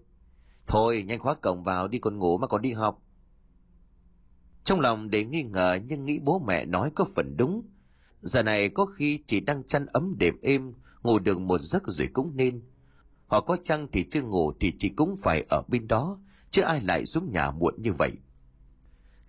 Thôi, 0.67 1.03
nhanh 1.07 1.19
khóa 1.19 1.35
cổng 1.35 1.63
vào, 1.65 1.89
đi 1.89 1.99
còn 1.99 2.19
ngủ 2.19 2.39
mà 2.39 2.47
còn 2.47 2.63
đi 2.63 2.73
học. 2.73 3.03
Trong 4.65 4.81
lòng 4.81 5.11
để 5.11 5.25
nghi 5.25 5.43
ngờ, 5.43 5.79
nhưng 5.87 6.05
nghĩ 6.05 6.19
bố 6.19 6.39
mẹ 6.47 6.65
nói 6.65 6.91
có 6.95 7.05
phần 7.15 7.37
đúng. 7.37 7.63
Giờ 8.23 8.43
này 8.43 8.69
có 8.69 8.87
khi 8.87 9.23
chị 9.27 9.41
đang 9.41 9.65
chăn 9.65 9.87
ấm 9.87 10.19
đệm 10.19 10.41
êm, 10.43 10.75
ngủ 11.03 11.19
được 11.19 11.41
một 11.41 11.61
giấc 11.61 11.83
rồi 11.87 12.09
cũng 12.13 12.37
nên. 12.37 12.63
Họ 13.27 13.41
có 13.41 13.57
chăng 13.63 13.89
thì 13.93 14.07
chưa 14.11 14.23
ngủ 14.23 14.53
thì 14.61 14.73
chị 14.79 14.89
cũng 14.89 15.17
phải 15.17 15.45
ở 15.49 15.63
bên 15.69 15.89
đó, 15.89 16.19
chứ 16.51 16.63
ai 16.63 16.81
lại 16.81 17.07
xuống 17.07 17.33
nhà 17.33 17.51
muộn 17.51 17.75
như 17.79 17.93
vậy 17.93 18.11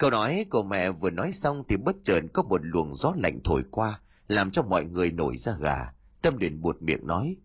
câu 0.01 0.11
nói 0.11 0.45
của 0.49 0.63
mẹ 0.63 0.91
vừa 0.91 1.09
nói 1.09 1.31
xong 1.33 1.63
thì 1.67 1.77
bất 1.77 1.95
chợt 2.03 2.19
có 2.33 2.43
một 2.43 2.61
luồng 2.63 2.95
gió 2.95 3.13
lạnh 3.17 3.39
thổi 3.43 3.63
qua 3.71 3.99
làm 4.27 4.51
cho 4.51 4.63
mọi 4.63 4.85
người 4.85 5.11
nổi 5.11 5.37
ra 5.37 5.53
gà. 5.59 5.77
Tâm 6.21 6.37
liền 6.37 6.61
buột 6.61 6.81
miệng 6.81 7.07
nói 7.07 7.37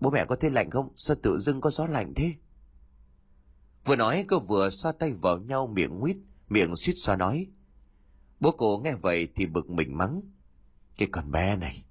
bố 0.00 0.10
mẹ 0.10 0.24
có 0.24 0.36
thấy 0.36 0.50
lạnh 0.50 0.70
không? 0.70 0.88
Sao 0.96 1.16
tự 1.22 1.38
dưng 1.38 1.60
có 1.60 1.70
gió 1.70 1.86
lạnh 1.86 2.14
thế? 2.14 2.34
Vừa 3.84 3.96
nói 3.96 4.24
cô 4.28 4.40
vừa 4.40 4.70
xoa 4.70 4.92
tay 4.92 5.12
vào 5.12 5.38
nhau 5.38 5.66
miệng 5.66 5.98
nguyết 5.98 6.16
miệng 6.48 6.76
suýt 6.76 6.94
xoa 6.96 7.16
nói 7.16 7.46
bố 8.40 8.52
cô 8.52 8.78
nghe 8.84 8.94
vậy 8.94 9.28
thì 9.34 9.46
bực 9.46 9.70
mình 9.70 9.98
mắng 9.98 10.20
cái 10.98 11.08
con 11.12 11.30
bé 11.30 11.56
này 11.56 11.84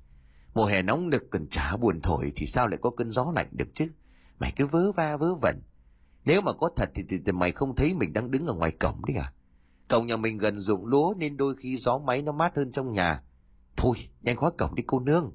mùa 0.53 0.65
hè 0.65 0.81
nóng 0.81 1.09
nực 1.09 1.23
cần 1.31 1.47
trả 1.47 1.77
buồn 1.77 2.01
thổi 2.01 2.31
thì 2.35 2.45
sao 2.45 2.67
lại 2.67 2.79
có 2.81 2.89
cơn 2.89 3.11
gió 3.11 3.31
lạnh 3.35 3.49
được 3.51 3.67
chứ? 3.73 3.87
Mày 4.39 4.53
cứ 4.55 4.67
vớ 4.67 4.91
va 4.91 5.17
vớ 5.17 5.35
vẩn. 5.35 5.61
Nếu 6.25 6.41
mà 6.41 6.53
có 6.53 6.69
thật 6.75 6.89
thì, 6.95 7.03
thì, 7.09 7.19
thì 7.25 7.31
mày 7.31 7.51
không 7.51 7.75
thấy 7.75 7.93
mình 7.93 8.13
đang 8.13 8.31
đứng 8.31 8.47
ở 8.47 8.53
ngoài 8.53 8.71
cổng 8.71 9.05
đấy 9.05 9.17
à? 9.17 9.33
Cổng 9.91 10.07
nhà 10.07 10.17
mình 10.17 10.37
gần 10.37 10.59
ruộng 10.59 10.85
lúa 10.85 11.13
nên 11.17 11.37
đôi 11.37 11.55
khi 11.55 11.77
gió 11.77 11.97
máy 11.97 12.21
nó 12.21 12.31
mát 12.31 12.55
hơn 12.55 12.71
trong 12.71 12.93
nhà. 12.93 13.23
Thôi, 13.75 13.95
nhanh 14.21 14.35
khóa 14.35 14.51
cổng 14.57 14.75
đi 14.75 14.83
cô 14.87 14.99
nương. 14.99 15.31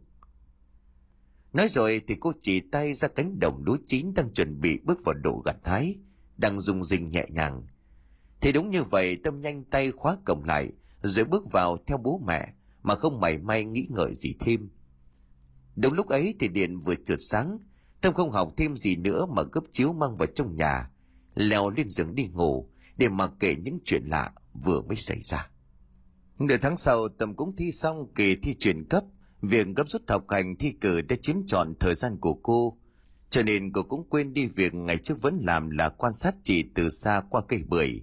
Nói 1.53 1.69
rồi 1.69 2.01
thì 2.07 2.17
cô 2.21 2.33
chỉ 2.41 2.61
tay 2.61 2.95
ra 2.95 3.09
cánh 3.09 3.39
đồng 3.41 3.63
lúa 3.67 3.77
chín 3.87 4.15
đang 4.15 4.33
chuẩn 4.33 4.61
bị 4.61 4.81
bước 4.85 4.99
vào 5.05 5.15
độ 5.15 5.43
gặt 5.45 5.57
hái, 5.65 5.97
đang 6.37 6.61
rung 6.61 6.83
rinh 6.83 7.11
nhẹ 7.11 7.27
nhàng. 7.29 7.67
Thì 8.41 8.53
đúng 8.53 8.71
như 8.71 8.83
vậy, 8.83 9.17
tâm 9.25 9.41
nhanh 9.41 9.65
tay 9.65 9.91
khóa 9.91 10.17
cổng 10.25 10.45
lại, 10.45 10.73
rồi 11.03 11.25
bước 11.25 11.53
vào 11.53 11.77
theo 11.87 11.99
bố 11.99 12.21
mẹ, 12.27 12.53
mà 12.83 12.95
không 12.95 13.21
mảy 13.21 13.39
may 13.39 13.65
nghĩ 13.65 13.89
ngợi 13.91 14.15
gì 14.15 14.35
thêm. 14.41 14.69
Đúng 15.77 15.93
lúc 15.93 16.09
ấy 16.09 16.35
thì 16.41 16.49
điện 16.49 16.79
vừa 16.79 16.95
trượt 17.05 17.19
sáng, 17.21 17.59
tâm 18.01 18.15
không 18.15 18.31
học 18.31 18.53
thêm 18.57 18.77
gì 18.77 18.97
nữa 18.97 19.27
mà 19.27 19.43
gấp 19.53 19.63
chiếu 19.71 19.93
mang 19.93 20.17
vào 20.17 20.27
trong 20.27 20.57
nhà, 20.57 20.91
leo 21.35 21.71
lên 21.71 21.89
giường 21.89 22.15
đi 22.15 22.29
ngủ 22.29 22.71
để 22.97 23.09
mặc 23.09 23.31
kệ 23.41 23.55
những 23.55 23.79
chuyện 23.85 24.05
lạ 24.07 24.33
vừa 24.65 24.81
mới 24.81 24.97
xảy 24.97 25.23
ra. 25.23 25.51
Nửa 26.39 26.57
tháng 26.57 26.77
sau 26.77 27.09
tâm 27.09 27.35
cũng 27.35 27.57
thi 27.57 27.73
xong 27.73 28.15
kỳ 28.15 28.37
thi 28.37 28.55
chuyển 28.55 28.85
cấp. 28.89 29.05
Việc 29.43 29.67
gấp 29.77 29.89
rút 29.89 30.03
học 30.09 30.25
hành 30.29 30.57
thi 30.57 30.73
cử 30.81 31.01
đã 31.01 31.17
chiếm 31.23 31.47
trọn 31.47 31.75
thời 31.81 31.95
gian 31.95 32.17
của 32.21 32.35
cô. 32.35 32.79
Cho 33.31 33.43
nên 33.43 33.73
cô 33.73 33.83
cũng 33.83 34.09
quên 34.11 34.33
đi 34.33 34.47
việc 34.47 34.75
ngày 34.75 34.99
trước 34.99 35.23
vẫn 35.23 35.39
làm 35.43 35.71
là 35.71 35.89
quan 35.89 36.13
sát 36.13 36.35
chị 36.43 36.65
từ 36.75 36.89
xa 36.89 37.23
qua 37.31 37.43
cây 37.49 37.63
bưởi. 37.69 38.03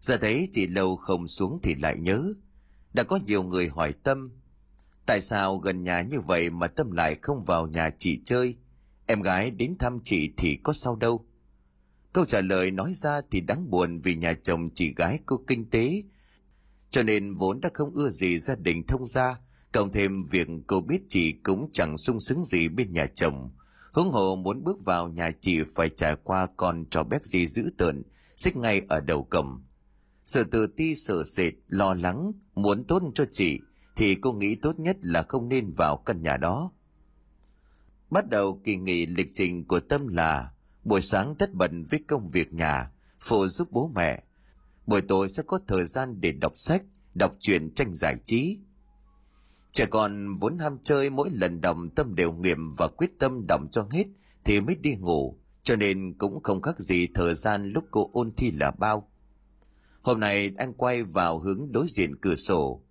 Giờ 0.00 0.16
thấy 0.16 0.48
chị 0.52 0.66
lâu 0.66 0.96
không 0.96 1.28
xuống 1.28 1.58
thì 1.62 1.74
lại 1.74 1.98
nhớ. 1.98 2.32
Đã 2.92 3.02
có 3.02 3.18
nhiều 3.26 3.42
người 3.42 3.68
hỏi 3.68 3.92
tâm, 3.92 4.30
tại 5.06 5.20
sao 5.20 5.58
gần 5.58 5.82
nhà 5.82 6.02
như 6.02 6.20
vậy 6.20 6.50
mà 6.50 6.66
tâm 6.66 6.90
lại 6.90 7.16
không 7.22 7.44
vào 7.44 7.66
nhà 7.66 7.90
chị 7.98 8.20
chơi? 8.24 8.56
Em 9.06 9.22
gái 9.22 9.50
đến 9.50 9.78
thăm 9.78 9.98
chị 10.04 10.32
thì 10.36 10.56
có 10.62 10.72
sao 10.72 10.96
đâu? 10.96 11.26
Câu 12.12 12.24
trả 12.24 12.40
lời 12.40 12.70
nói 12.70 12.94
ra 12.94 13.20
thì 13.30 13.40
đáng 13.40 13.70
buồn 13.70 14.00
vì 14.00 14.14
nhà 14.14 14.34
chồng 14.42 14.70
chị 14.74 14.94
gái 14.94 15.18
cô 15.26 15.44
kinh 15.46 15.70
tế. 15.70 16.02
Cho 16.90 17.02
nên 17.02 17.34
vốn 17.34 17.60
đã 17.60 17.70
không 17.74 17.94
ưa 17.94 18.10
gì 18.10 18.38
gia 18.38 18.54
đình 18.54 18.86
thông 18.86 19.06
gia, 19.06 19.36
cộng 19.72 19.92
thêm 19.92 20.16
việc 20.30 20.48
cô 20.66 20.80
biết 20.80 21.00
chị 21.08 21.32
cũng 21.32 21.70
chẳng 21.72 21.98
sung 21.98 22.20
sướng 22.20 22.44
gì 22.44 22.68
bên 22.68 22.92
nhà 22.92 23.06
chồng. 23.14 23.50
Hướng 23.92 24.12
hồ 24.12 24.36
muốn 24.36 24.64
bước 24.64 24.84
vào 24.84 25.08
nhà 25.08 25.30
chị 25.40 25.62
phải 25.74 25.88
trải 25.88 26.16
qua 26.24 26.46
con 26.56 26.84
trò 26.90 27.02
bếp 27.02 27.24
gì 27.24 27.46
dữ 27.46 27.68
tợn, 27.78 28.02
xích 28.36 28.56
ngay 28.56 28.82
ở 28.88 29.00
đầu 29.00 29.24
cầm 29.24 29.64
sự 30.30 30.44
tự 30.44 30.66
ti, 30.66 30.94
sợ 30.94 31.24
sệt, 31.24 31.54
lo 31.68 31.94
lắng, 31.94 32.32
muốn 32.54 32.84
tốt 32.84 33.02
cho 33.14 33.24
chị 33.32 33.60
thì 33.96 34.14
cô 34.14 34.32
nghĩ 34.32 34.54
tốt 34.54 34.78
nhất 34.78 34.96
là 35.00 35.22
không 35.22 35.48
nên 35.48 35.72
vào 35.72 35.96
căn 35.96 36.22
nhà 36.22 36.36
đó. 36.36 36.72
Bắt 38.10 38.28
đầu 38.30 38.60
kỳ 38.64 38.76
nghỉ 38.76 39.06
lịch 39.06 39.30
trình 39.32 39.64
của 39.64 39.80
tâm 39.80 40.08
là 40.08 40.52
buổi 40.84 41.00
sáng 41.00 41.34
tất 41.38 41.54
bận 41.54 41.84
với 41.90 42.04
công 42.08 42.28
việc 42.28 42.52
nhà, 42.52 42.90
phụ 43.20 43.46
giúp 43.46 43.68
bố 43.70 43.92
mẹ. 43.94 44.22
Buổi 44.86 45.00
tối 45.00 45.28
sẽ 45.28 45.42
có 45.46 45.60
thời 45.68 45.86
gian 45.86 46.20
để 46.20 46.32
đọc 46.32 46.52
sách, 46.56 46.82
đọc 47.14 47.36
truyện 47.40 47.74
tranh 47.74 47.94
giải 47.94 48.16
trí. 48.26 48.58
Trẻ 49.72 49.86
con 49.86 50.34
vốn 50.40 50.58
ham 50.58 50.78
chơi 50.82 51.10
mỗi 51.10 51.30
lần 51.32 51.60
đồng 51.60 51.90
tâm 51.90 52.14
đều 52.14 52.32
nghiệm 52.32 52.70
và 52.78 52.88
quyết 52.88 53.10
tâm 53.18 53.46
đồng 53.46 53.68
cho 53.70 53.88
hết 53.90 54.04
thì 54.44 54.60
mới 54.60 54.74
đi 54.74 54.96
ngủ, 54.96 55.38
cho 55.62 55.76
nên 55.76 56.14
cũng 56.18 56.42
không 56.42 56.62
khác 56.62 56.80
gì 56.80 57.06
thời 57.14 57.34
gian 57.34 57.72
lúc 57.72 57.84
cô 57.90 58.10
ôn 58.12 58.32
thi 58.36 58.50
là 58.50 58.70
bao. 58.70 59.10
Hôm 60.02 60.20
nay 60.20 60.50
anh 60.58 60.72
quay 60.74 61.02
vào 61.02 61.38
hướng 61.38 61.72
đối 61.72 61.86
diện 61.88 62.16
cửa 62.20 62.36
sổ. 62.36 62.82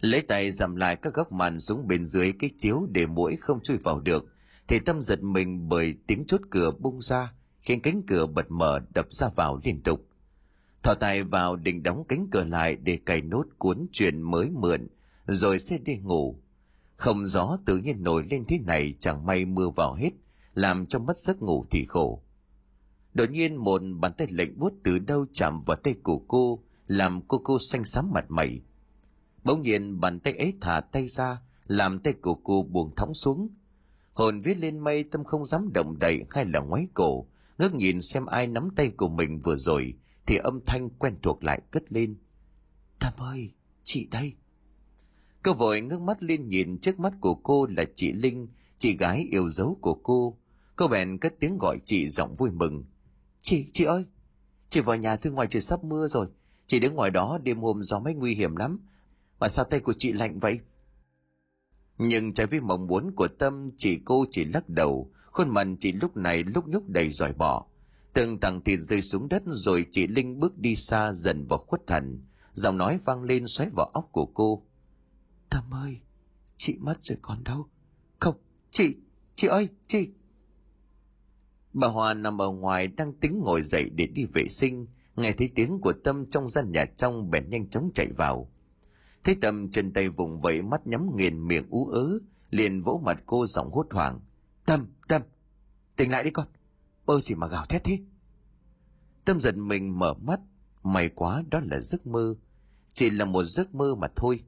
Lấy 0.00 0.20
tay 0.20 0.50
giảm 0.50 0.76
lại 0.76 0.96
các 0.96 1.14
góc 1.14 1.32
màn 1.32 1.60
xuống 1.60 1.88
bên 1.88 2.04
dưới 2.04 2.32
cái 2.38 2.50
chiếu 2.58 2.86
để 2.90 3.06
mũi 3.06 3.36
không 3.36 3.60
chui 3.62 3.76
vào 3.76 4.00
được 4.00 4.24
thì 4.68 4.78
tâm 4.78 5.02
giật 5.02 5.22
mình 5.22 5.68
bởi 5.68 5.94
tiếng 6.06 6.24
chốt 6.26 6.40
cửa 6.50 6.70
bung 6.78 7.00
ra, 7.00 7.32
khiến 7.60 7.80
cánh 7.80 8.02
cửa 8.06 8.26
bật 8.26 8.50
mở 8.50 8.80
đập 8.94 9.06
ra 9.12 9.28
vào 9.36 9.60
liên 9.64 9.82
tục. 9.82 10.06
Thò 10.82 10.94
tay 10.94 11.24
vào 11.24 11.56
định 11.56 11.82
đóng 11.82 12.04
cánh 12.08 12.28
cửa 12.30 12.44
lại 12.44 12.76
để 12.76 12.98
cài 13.06 13.20
nốt 13.20 13.44
cuốn 13.58 13.86
chuyện 13.92 14.22
mới 14.22 14.50
mượn, 14.50 14.86
rồi 15.26 15.58
sẽ 15.58 15.78
đi 15.78 15.96
ngủ. 15.96 16.40
Không 16.96 17.26
gió 17.26 17.58
tự 17.66 17.78
nhiên 17.78 18.02
nổi 18.02 18.24
lên 18.30 18.44
thế 18.48 18.58
này 18.58 18.94
chẳng 19.00 19.26
may 19.26 19.44
mưa 19.44 19.68
vào 19.76 19.94
hết, 19.94 20.10
làm 20.54 20.86
cho 20.86 20.98
mất 20.98 21.18
giấc 21.18 21.42
ngủ 21.42 21.66
thì 21.70 21.84
khổ. 21.84 22.22
Đột 23.14 23.30
nhiên 23.30 23.56
một 23.56 23.82
bàn 24.00 24.12
tay 24.12 24.26
lạnh 24.30 24.54
buốt 24.58 24.72
từ 24.82 24.98
đâu 24.98 25.26
chạm 25.32 25.60
vào 25.60 25.76
tay 25.76 25.94
của 26.02 26.18
cô, 26.18 26.62
làm 26.86 27.20
cô 27.28 27.40
cô 27.44 27.58
xanh 27.58 27.84
xám 27.84 28.10
mặt 28.12 28.24
mày. 28.28 28.60
Bỗng 29.44 29.62
nhiên 29.62 30.00
bàn 30.00 30.20
tay 30.20 30.32
ấy 30.32 30.54
thả 30.60 30.80
tay 30.80 31.06
ra, 31.06 31.40
làm 31.66 31.98
tay 31.98 32.12
của 32.12 32.34
cô 32.34 32.62
buông 32.62 32.94
thõng 32.96 33.14
xuống 33.14 33.48
hồn 34.18 34.40
viết 34.40 34.58
lên 34.58 34.78
mây, 34.78 35.04
tâm 35.04 35.24
không 35.24 35.44
dám 35.44 35.72
động 35.72 35.98
đậy, 35.98 36.24
hay 36.30 36.44
là 36.44 36.60
ngoái 36.60 36.88
cổ. 36.94 37.26
Ngước 37.58 37.74
nhìn 37.74 38.00
xem 38.00 38.26
ai 38.26 38.46
nắm 38.46 38.68
tay 38.76 38.90
của 38.90 39.08
mình 39.08 39.38
vừa 39.38 39.56
rồi, 39.56 39.94
thì 40.26 40.36
âm 40.36 40.60
thanh 40.66 40.90
quen 40.90 41.16
thuộc 41.22 41.44
lại 41.44 41.60
cất 41.70 41.92
lên. 41.92 42.16
Tâm 42.98 43.12
ơi, 43.16 43.52
chị 43.84 44.08
đây. 44.10 44.32
Cô 45.42 45.54
vội 45.54 45.80
ngước 45.80 46.00
mắt 46.00 46.22
lên 46.22 46.48
nhìn 46.48 46.78
trước 46.78 46.98
mắt 46.98 47.12
của 47.20 47.34
cô 47.34 47.66
là 47.66 47.84
chị 47.94 48.12
linh, 48.12 48.48
chị 48.78 48.96
gái 48.96 49.28
yêu 49.30 49.48
dấu 49.48 49.78
của 49.80 49.94
cô. 49.94 50.38
Cô 50.76 50.88
bèn 50.88 51.18
cất 51.18 51.34
tiếng 51.40 51.58
gọi 51.58 51.78
chị 51.84 52.08
giọng 52.08 52.34
vui 52.34 52.50
mừng. 52.50 52.84
Chị 53.42 53.66
chị 53.72 53.84
ơi, 53.84 54.04
chị 54.68 54.80
vào 54.80 54.96
nhà 54.96 55.16
thư 55.16 55.30
ngoài 55.30 55.46
trời 55.50 55.62
sắp 55.62 55.84
mưa 55.84 56.08
rồi. 56.08 56.26
Chị 56.66 56.80
đứng 56.80 56.94
ngoài 56.94 57.10
đó 57.10 57.38
đêm 57.42 57.58
hôm 57.58 57.82
gió 57.82 58.00
mấy 58.00 58.14
nguy 58.14 58.34
hiểm 58.34 58.56
lắm. 58.56 58.80
Mà 59.40 59.48
sao 59.48 59.64
tay 59.64 59.80
của 59.80 59.94
chị 59.98 60.12
lạnh 60.12 60.38
vậy? 60.38 60.60
Nhưng 61.98 62.32
trái 62.32 62.46
với 62.46 62.60
mong 62.60 62.86
muốn 62.86 63.12
của 63.16 63.28
tâm 63.28 63.70
chị 63.76 64.00
cô 64.04 64.24
chỉ 64.30 64.44
lắc 64.44 64.68
đầu, 64.68 65.10
khuôn 65.26 65.48
mặt 65.48 65.66
chị 65.80 65.92
lúc 65.92 66.16
này 66.16 66.44
lúc 66.44 66.68
nhúc 66.68 66.88
đầy 66.88 67.10
dòi 67.10 67.32
bỏ 67.32 67.66
từng 68.18 68.40
tầng 68.40 68.60
thịt 68.64 68.80
rơi 68.80 69.02
xuống 69.02 69.28
đất 69.28 69.42
rồi 69.46 69.86
chị 69.90 70.06
linh 70.06 70.40
bước 70.40 70.58
đi 70.58 70.76
xa 70.76 71.12
dần 71.12 71.46
vào 71.46 71.58
khuất 71.58 71.86
thần 71.86 72.22
giọng 72.52 72.78
nói 72.78 72.98
vang 73.04 73.22
lên 73.22 73.46
xoáy 73.46 73.70
vào 73.76 73.86
óc 73.86 74.08
của 74.12 74.26
cô. 74.26 74.62
Tâm 75.50 75.74
ơi, 75.74 76.00
chị 76.56 76.76
mất 76.80 77.02
rồi 77.02 77.18
còn 77.22 77.44
đâu. 77.44 77.68
Không, 78.20 78.34
chị 78.70 78.96
chị 79.34 79.46
ơi, 79.46 79.68
chị. 79.86 80.08
Bà 81.72 81.88
hòa 81.88 82.14
nằm 82.14 82.42
ở 82.42 82.50
ngoài 82.50 82.88
đang 82.88 83.12
tính 83.12 83.40
ngồi 83.44 83.62
dậy 83.62 83.90
để 83.94 84.06
đi 84.06 84.24
vệ 84.24 84.48
sinh. 84.48 84.86
Nghe 85.16 85.32
thấy 85.32 85.50
tiếng 85.54 85.80
của 85.80 85.92
tâm 86.04 86.26
trong 86.30 86.48
gian 86.48 86.72
nhà 86.72 86.84
trong, 86.84 87.30
bèn 87.30 87.50
nhanh 87.50 87.68
chóng 87.68 87.90
chạy 87.94 88.08
vào 88.16 88.52
thấy 89.24 89.34
tâm 89.34 89.70
chân 89.70 89.92
tay 89.92 90.08
vùng 90.08 90.40
vẫy 90.40 90.62
mắt 90.62 90.86
nhắm 90.86 91.16
nghiền 91.16 91.48
miệng 91.48 91.66
ú 91.70 91.86
ớ, 91.86 92.18
liền 92.50 92.80
vỗ 92.80 93.00
mặt 93.04 93.22
cô 93.26 93.46
giọng 93.46 93.70
hốt 93.72 93.86
hoảng. 93.90 94.20
Tâm 94.66 94.86
tâm, 95.08 95.22
tỉnh 95.96 96.10
lại 96.10 96.24
đi 96.24 96.30
con, 96.30 96.46
bơ 97.06 97.20
gì 97.20 97.34
mà 97.34 97.46
gào 97.46 97.66
thét 97.66 97.84
thế. 97.84 97.98
Tâm 99.24 99.40
giật 99.40 99.56
mình 99.56 99.98
mở 99.98 100.14
mắt, 100.14 100.40
may 100.82 101.08
quá 101.08 101.44
đó 101.50 101.60
là 101.70 101.80
giấc 101.80 102.06
mơ. 102.06 102.34
Chỉ 102.86 103.10
là 103.10 103.24
một 103.24 103.44
giấc 103.44 103.74
mơ 103.74 103.94
mà 103.94 104.08
thôi, 104.16 104.40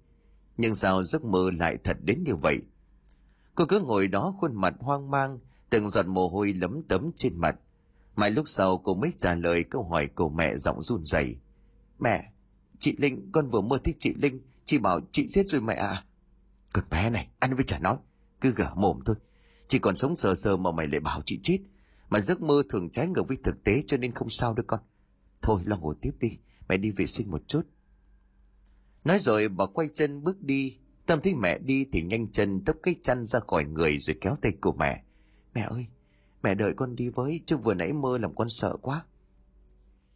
nhưng 0.56 0.74
sao 0.74 1.02
giấc 1.02 1.24
mơ 1.24 1.50
lại 1.58 1.78
thật 1.84 1.96
đến 2.02 2.24
như 2.24 2.36
vậy? 2.36 2.60
Cô 3.54 3.66
cứ 3.66 3.80
ngồi 3.80 4.08
đó 4.08 4.34
khuôn 4.40 4.56
mặt 4.56 4.74
hoang 4.80 5.10
mang, 5.10 5.38
từng 5.70 5.88
giọt 5.88 6.06
mồ 6.06 6.28
hôi 6.28 6.52
lấm 6.52 6.82
tấm 6.82 7.10
trên 7.16 7.36
mặt. 7.36 7.56
Mãi 8.16 8.30
lúc 8.30 8.48
sau 8.48 8.78
cô 8.78 8.94
mới 8.94 9.12
trả 9.18 9.34
lời 9.34 9.64
câu 9.64 9.82
hỏi 9.82 10.06
của 10.06 10.28
mẹ 10.28 10.56
giọng 10.56 10.82
run 10.82 11.04
rẩy. 11.04 11.36
Mẹ, 11.98 12.32
chị 12.78 12.96
linh, 12.98 13.32
con 13.32 13.48
vừa 13.48 13.60
mơ 13.60 13.78
thích 13.84 13.96
chị 13.98 14.14
linh 14.14 14.40
chị 14.70 14.78
bảo 14.78 15.00
chị 15.12 15.28
giết 15.28 15.48
rồi 15.48 15.60
mẹ 15.60 15.74
à. 15.74 16.04
Con 16.72 16.84
bé 16.90 17.10
này, 17.10 17.28
ăn 17.38 17.54
với 17.54 17.64
chả 17.64 17.78
nói. 17.78 17.96
Cứ 18.40 18.50
gở 18.50 18.74
mồm 18.74 19.00
thôi. 19.04 19.16
Chị 19.68 19.78
còn 19.78 19.96
sống 19.96 20.16
sờ 20.16 20.34
sờ 20.34 20.56
mà 20.56 20.72
mày 20.72 20.86
lại 20.86 21.00
bảo 21.00 21.22
chị 21.24 21.40
chết. 21.42 21.58
Mà 22.08 22.20
giấc 22.20 22.40
mơ 22.42 22.62
thường 22.68 22.90
trái 22.90 23.06
ngược 23.06 23.28
với 23.28 23.36
thực 23.44 23.64
tế 23.64 23.82
cho 23.86 23.96
nên 23.96 24.14
không 24.14 24.30
sao 24.30 24.54
đâu 24.54 24.64
con. 24.66 24.80
Thôi, 25.42 25.62
lo 25.64 25.76
ngồi 25.76 25.94
tiếp 26.02 26.10
đi. 26.20 26.38
Mẹ 26.68 26.76
đi 26.76 26.90
vệ 26.90 27.06
sinh 27.06 27.30
một 27.30 27.42
chút. 27.48 27.66
Nói 29.04 29.18
rồi, 29.18 29.48
bà 29.48 29.66
quay 29.66 29.88
chân 29.94 30.24
bước 30.24 30.42
đi. 30.42 30.78
Tâm 31.06 31.20
thấy 31.22 31.34
mẹ 31.34 31.58
đi 31.58 31.86
thì 31.92 32.02
nhanh 32.02 32.30
chân 32.30 32.64
tấp 32.64 32.76
cái 32.82 32.94
chăn 33.02 33.24
ra 33.24 33.40
khỏi 33.40 33.64
người 33.64 33.98
rồi 33.98 34.16
kéo 34.20 34.36
tay 34.42 34.52
của 34.60 34.72
mẹ. 34.72 35.04
Mẹ 35.54 35.60
ơi, 35.60 35.86
mẹ 36.42 36.54
đợi 36.54 36.74
con 36.74 36.96
đi 36.96 37.08
với, 37.08 37.40
chứ 37.44 37.56
vừa 37.56 37.74
nãy 37.74 37.92
mơ 37.92 38.18
làm 38.18 38.34
con 38.34 38.48
sợ 38.48 38.76
quá. 38.76 39.04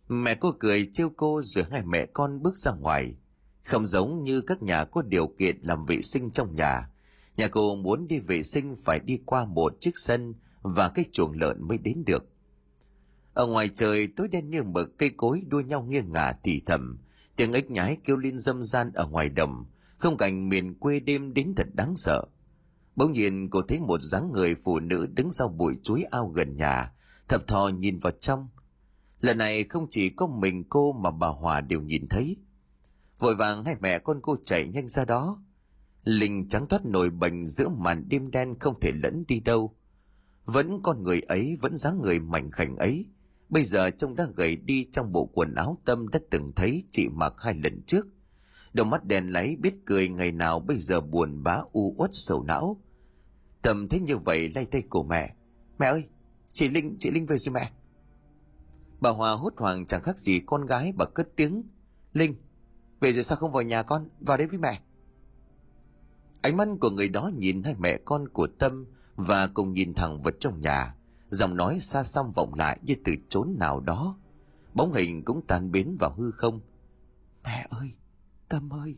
Mẹ 0.08 0.34
cô 0.34 0.52
cười, 0.52 0.90
trêu 0.92 1.10
cô 1.16 1.42
rồi 1.42 1.64
hai 1.70 1.82
mẹ 1.86 2.06
con 2.06 2.42
bước 2.42 2.56
ra 2.56 2.72
ngoài 2.72 3.16
không 3.64 3.86
giống 3.86 4.24
như 4.24 4.40
các 4.40 4.62
nhà 4.62 4.84
có 4.84 5.02
điều 5.02 5.26
kiện 5.26 5.58
làm 5.62 5.84
vệ 5.84 6.02
sinh 6.02 6.30
trong 6.30 6.56
nhà. 6.56 6.90
Nhà 7.36 7.48
cô 7.48 7.76
muốn 7.76 8.08
đi 8.08 8.18
vệ 8.18 8.42
sinh 8.42 8.76
phải 8.84 9.00
đi 9.00 9.20
qua 9.26 9.44
một 9.44 9.80
chiếc 9.80 9.98
sân 9.98 10.34
và 10.62 10.88
cái 10.88 11.04
chuồng 11.12 11.32
lợn 11.32 11.68
mới 11.68 11.78
đến 11.78 12.02
được. 12.06 12.24
Ở 13.34 13.46
ngoài 13.46 13.68
trời, 13.74 14.06
tối 14.06 14.28
đen 14.28 14.50
như 14.50 14.62
mực, 14.62 14.98
cây 14.98 15.10
cối 15.16 15.42
đua 15.48 15.60
nhau 15.60 15.82
nghiêng 15.82 16.12
ngả 16.12 16.32
thì 16.42 16.62
thầm. 16.66 16.98
Tiếng 17.36 17.52
ếch 17.52 17.70
nhái 17.70 17.96
kêu 18.04 18.16
lên 18.16 18.38
dâm 18.38 18.62
gian 18.62 18.92
ở 18.94 19.06
ngoài 19.06 19.28
đồng. 19.28 19.64
Không 19.98 20.16
cảnh 20.16 20.48
miền 20.48 20.74
quê 20.74 21.00
đêm 21.00 21.34
đến 21.34 21.54
thật 21.56 21.66
đáng 21.74 21.96
sợ. 21.96 22.24
Bỗng 22.96 23.12
nhiên, 23.12 23.50
cô 23.50 23.62
thấy 23.62 23.80
một 23.80 24.02
dáng 24.02 24.32
người 24.32 24.54
phụ 24.54 24.80
nữ 24.80 25.06
đứng 25.06 25.32
sau 25.32 25.48
bụi 25.48 25.76
chuối 25.82 26.02
ao 26.02 26.28
gần 26.28 26.56
nhà. 26.56 26.92
Thập 27.28 27.46
thò 27.46 27.68
nhìn 27.68 27.98
vào 27.98 28.12
trong. 28.20 28.48
Lần 29.20 29.38
này 29.38 29.64
không 29.64 29.86
chỉ 29.90 30.10
có 30.10 30.26
mình 30.26 30.64
cô 30.68 30.92
mà 30.92 31.10
bà 31.10 31.28
hòa 31.28 31.60
đều 31.60 31.80
nhìn 31.80 32.08
thấy 32.08 32.36
vội 33.24 33.36
vàng 33.36 33.64
hai 33.64 33.76
mẹ 33.80 33.98
con 33.98 34.20
cô 34.22 34.36
chạy 34.44 34.68
nhanh 34.68 34.88
ra 34.88 35.04
đó. 35.04 35.42
Linh 36.04 36.48
trắng 36.48 36.66
thoát 36.68 36.84
nổi 36.84 37.10
bệnh 37.10 37.46
giữa 37.46 37.68
màn 37.68 38.08
đêm 38.08 38.30
đen 38.30 38.58
không 38.58 38.80
thể 38.80 38.92
lẫn 38.92 39.24
đi 39.28 39.40
đâu. 39.40 39.76
Vẫn 40.44 40.80
con 40.82 41.02
người 41.02 41.20
ấy, 41.20 41.56
vẫn 41.60 41.76
dáng 41.76 42.00
người 42.02 42.20
mảnh 42.20 42.50
khảnh 42.50 42.76
ấy. 42.76 43.06
Bây 43.48 43.64
giờ 43.64 43.90
trông 43.90 44.14
đã 44.16 44.26
gầy 44.36 44.56
đi 44.56 44.86
trong 44.92 45.12
bộ 45.12 45.26
quần 45.26 45.54
áo 45.54 45.78
tâm 45.84 46.08
đã 46.08 46.20
từng 46.30 46.52
thấy 46.56 46.82
chị 46.90 47.08
mặc 47.08 47.34
hai 47.38 47.54
lần 47.54 47.82
trước. 47.86 48.06
Đôi 48.72 48.86
mắt 48.86 49.04
đèn 49.04 49.32
láy 49.32 49.56
biết 49.56 49.74
cười 49.84 50.08
ngày 50.08 50.32
nào 50.32 50.60
bây 50.60 50.78
giờ 50.78 51.00
buồn 51.00 51.42
bã, 51.42 51.62
u 51.72 51.94
uất, 51.98 52.10
sầu 52.12 52.42
não. 52.42 52.82
Tâm 53.62 53.88
thấy 53.88 54.00
như 54.00 54.16
vậy 54.16 54.52
lay 54.54 54.64
tay 54.64 54.82
của 54.82 55.02
mẹ. 55.02 55.34
Mẹ 55.78 55.86
ơi, 55.86 56.08
chị 56.48 56.68
linh 56.68 56.96
chị 56.98 57.10
linh 57.10 57.26
về 57.26 57.38
rồi 57.38 57.52
mẹ. 57.52 57.72
Bà 59.00 59.10
hòa 59.10 59.32
hốt 59.32 59.52
hoảng 59.56 59.86
chẳng 59.86 60.02
khác 60.02 60.18
gì 60.20 60.40
con 60.46 60.66
gái 60.66 60.92
bà 60.96 61.04
cất 61.04 61.28
tiếng. 61.36 61.62
Linh 62.12 62.34
về 63.00 63.12
rồi 63.12 63.24
sao 63.24 63.38
không 63.38 63.52
vào 63.52 63.62
nhà 63.62 63.82
con, 63.82 64.08
vào 64.20 64.36
đây 64.36 64.46
với 64.46 64.58
mẹ? 64.58 64.80
Ánh 66.42 66.56
mắt 66.56 66.68
của 66.80 66.90
người 66.90 67.08
đó 67.08 67.30
nhìn 67.36 67.62
hai 67.62 67.74
mẹ 67.78 67.98
con 68.04 68.28
của 68.28 68.46
tâm 68.58 68.86
và 69.16 69.46
cùng 69.46 69.72
nhìn 69.72 69.94
thẳng 69.94 70.20
vật 70.20 70.34
trong 70.40 70.60
nhà. 70.60 70.94
Giọng 71.30 71.56
nói 71.56 71.78
xa 71.80 72.04
xăm 72.04 72.32
vọng 72.32 72.54
lại 72.54 72.78
như 72.82 72.94
từ 73.04 73.12
chốn 73.28 73.56
nào 73.58 73.80
đó. 73.80 74.18
Bóng 74.74 74.92
hình 74.92 75.24
cũng 75.24 75.42
tan 75.46 75.72
biến 75.72 75.96
vào 76.00 76.14
hư 76.16 76.30
không. 76.30 76.60
Mẹ 77.44 77.66
ơi, 77.70 77.92
tâm 78.48 78.72
ơi, 78.72 78.96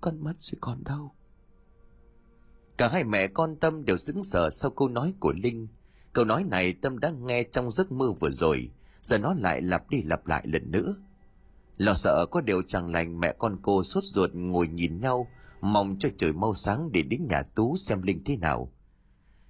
con 0.00 0.24
mất 0.24 0.34
rồi 0.38 0.58
còn 0.60 0.84
đâu? 0.84 1.14
Cả 2.78 2.88
hai 2.88 3.04
mẹ 3.04 3.26
con 3.26 3.56
tâm 3.56 3.84
đều 3.84 3.96
sững 3.96 4.22
sờ 4.22 4.50
sau 4.50 4.70
câu 4.70 4.88
nói 4.88 5.14
của 5.20 5.32
linh. 5.32 5.68
Câu 6.12 6.24
nói 6.24 6.44
này 6.44 6.72
tâm 6.72 6.98
đã 6.98 7.10
nghe 7.10 7.42
trong 7.42 7.72
giấc 7.72 7.92
mơ 7.92 8.12
vừa 8.20 8.30
rồi. 8.30 8.70
Giờ 9.02 9.18
nó 9.18 9.34
lại 9.34 9.62
lặp 9.62 9.90
đi 9.90 10.02
lặp 10.02 10.26
lại 10.26 10.46
lần 10.46 10.70
nữa 10.70 10.94
lo 11.78 11.94
sợ 11.94 12.26
có 12.30 12.40
điều 12.40 12.62
chẳng 12.62 12.92
lành 12.92 13.20
mẹ 13.20 13.34
con 13.38 13.58
cô 13.62 13.84
sốt 13.84 14.04
ruột 14.04 14.30
ngồi 14.34 14.68
nhìn 14.68 15.00
nhau, 15.00 15.28
mong 15.60 15.96
cho 15.98 16.08
trời 16.18 16.32
mau 16.32 16.54
sáng 16.54 16.92
để 16.92 17.02
đến 17.02 17.26
nhà 17.26 17.42
tú 17.42 17.76
xem 17.76 18.02
linh 18.02 18.24
thế 18.24 18.36
nào. 18.36 18.72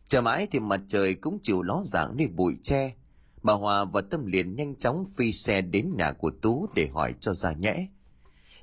Chờ 0.04 0.20
mãi 0.20 0.46
thì 0.50 0.60
mặt 0.60 0.80
trời 0.88 1.14
cũng 1.14 1.38
chịu 1.42 1.62
ló 1.62 1.82
dạng 1.84 2.16
nơi 2.16 2.26
bụi 2.26 2.54
tre. 2.62 2.94
Bà 3.42 3.54
hòa 3.54 3.84
và 3.84 4.00
tâm 4.10 4.26
liền 4.26 4.56
nhanh 4.56 4.76
chóng 4.76 5.04
phi 5.16 5.32
xe 5.32 5.60
đến 5.60 5.90
nhà 5.98 6.12
của 6.12 6.30
tú 6.42 6.68
để 6.74 6.88
hỏi 6.88 7.14
cho 7.20 7.34
ra 7.34 7.52
nhẽ. 7.52 7.88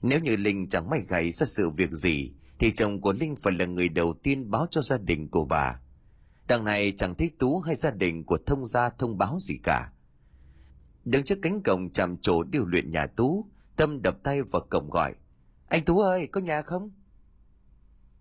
Nếu 0.01 0.19
như 0.19 0.35
linh 0.35 0.69
chẳng 0.69 0.89
may 0.89 1.01
gầy 1.07 1.31
ra 1.31 1.45
sự 1.45 1.69
việc 1.69 1.91
gì, 1.91 2.31
thì 2.59 2.71
chồng 2.71 3.01
của 3.01 3.13
linh 3.13 3.35
phải 3.35 3.53
là 3.53 3.65
người 3.65 3.89
đầu 3.89 4.13
tiên 4.23 4.51
báo 4.51 4.67
cho 4.71 4.81
gia 4.81 4.97
đình 4.97 5.29
của 5.29 5.45
bà. 5.45 5.79
Đằng 6.47 6.63
này 6.63 6.93
chẳng 6.97 7.15
thấy 7.15 7.31
tú 7.39 7.59
hay 7.59 7.75
gia 7.75 7.91
đình 7.91 8.23
của 8.23 8.37
thông 8.45 8.65
gia 8.65 8.89
thông 8.89 9.17
báo 9.17 9.37
gì 9.39 9.57
cả. 9.63 9.91
Đứng 11.05 11.23
trước 11.23 11.39
cánh 11.41 11.63
cổng 11.63 11.89
chạm 11.89 12.17
trổ 12.17 12.43
điều 12.43 12.65
luyện 12.65 12.91
nhà 12.91 13.07
tú 13.07 13.45
tâm 13.75 14.01
đập 14.01 14.17
tay 14.23 14.41
vào 14.41 14.61
cổng 14.69 14.89
gọi. 14.89 15.13
Anh 15.67 15.85
tú 15.85 15.99
ơi, 15.99 16.27
có 16.31 16.41
nhà 16.41 16.61
không? 16.61 16.91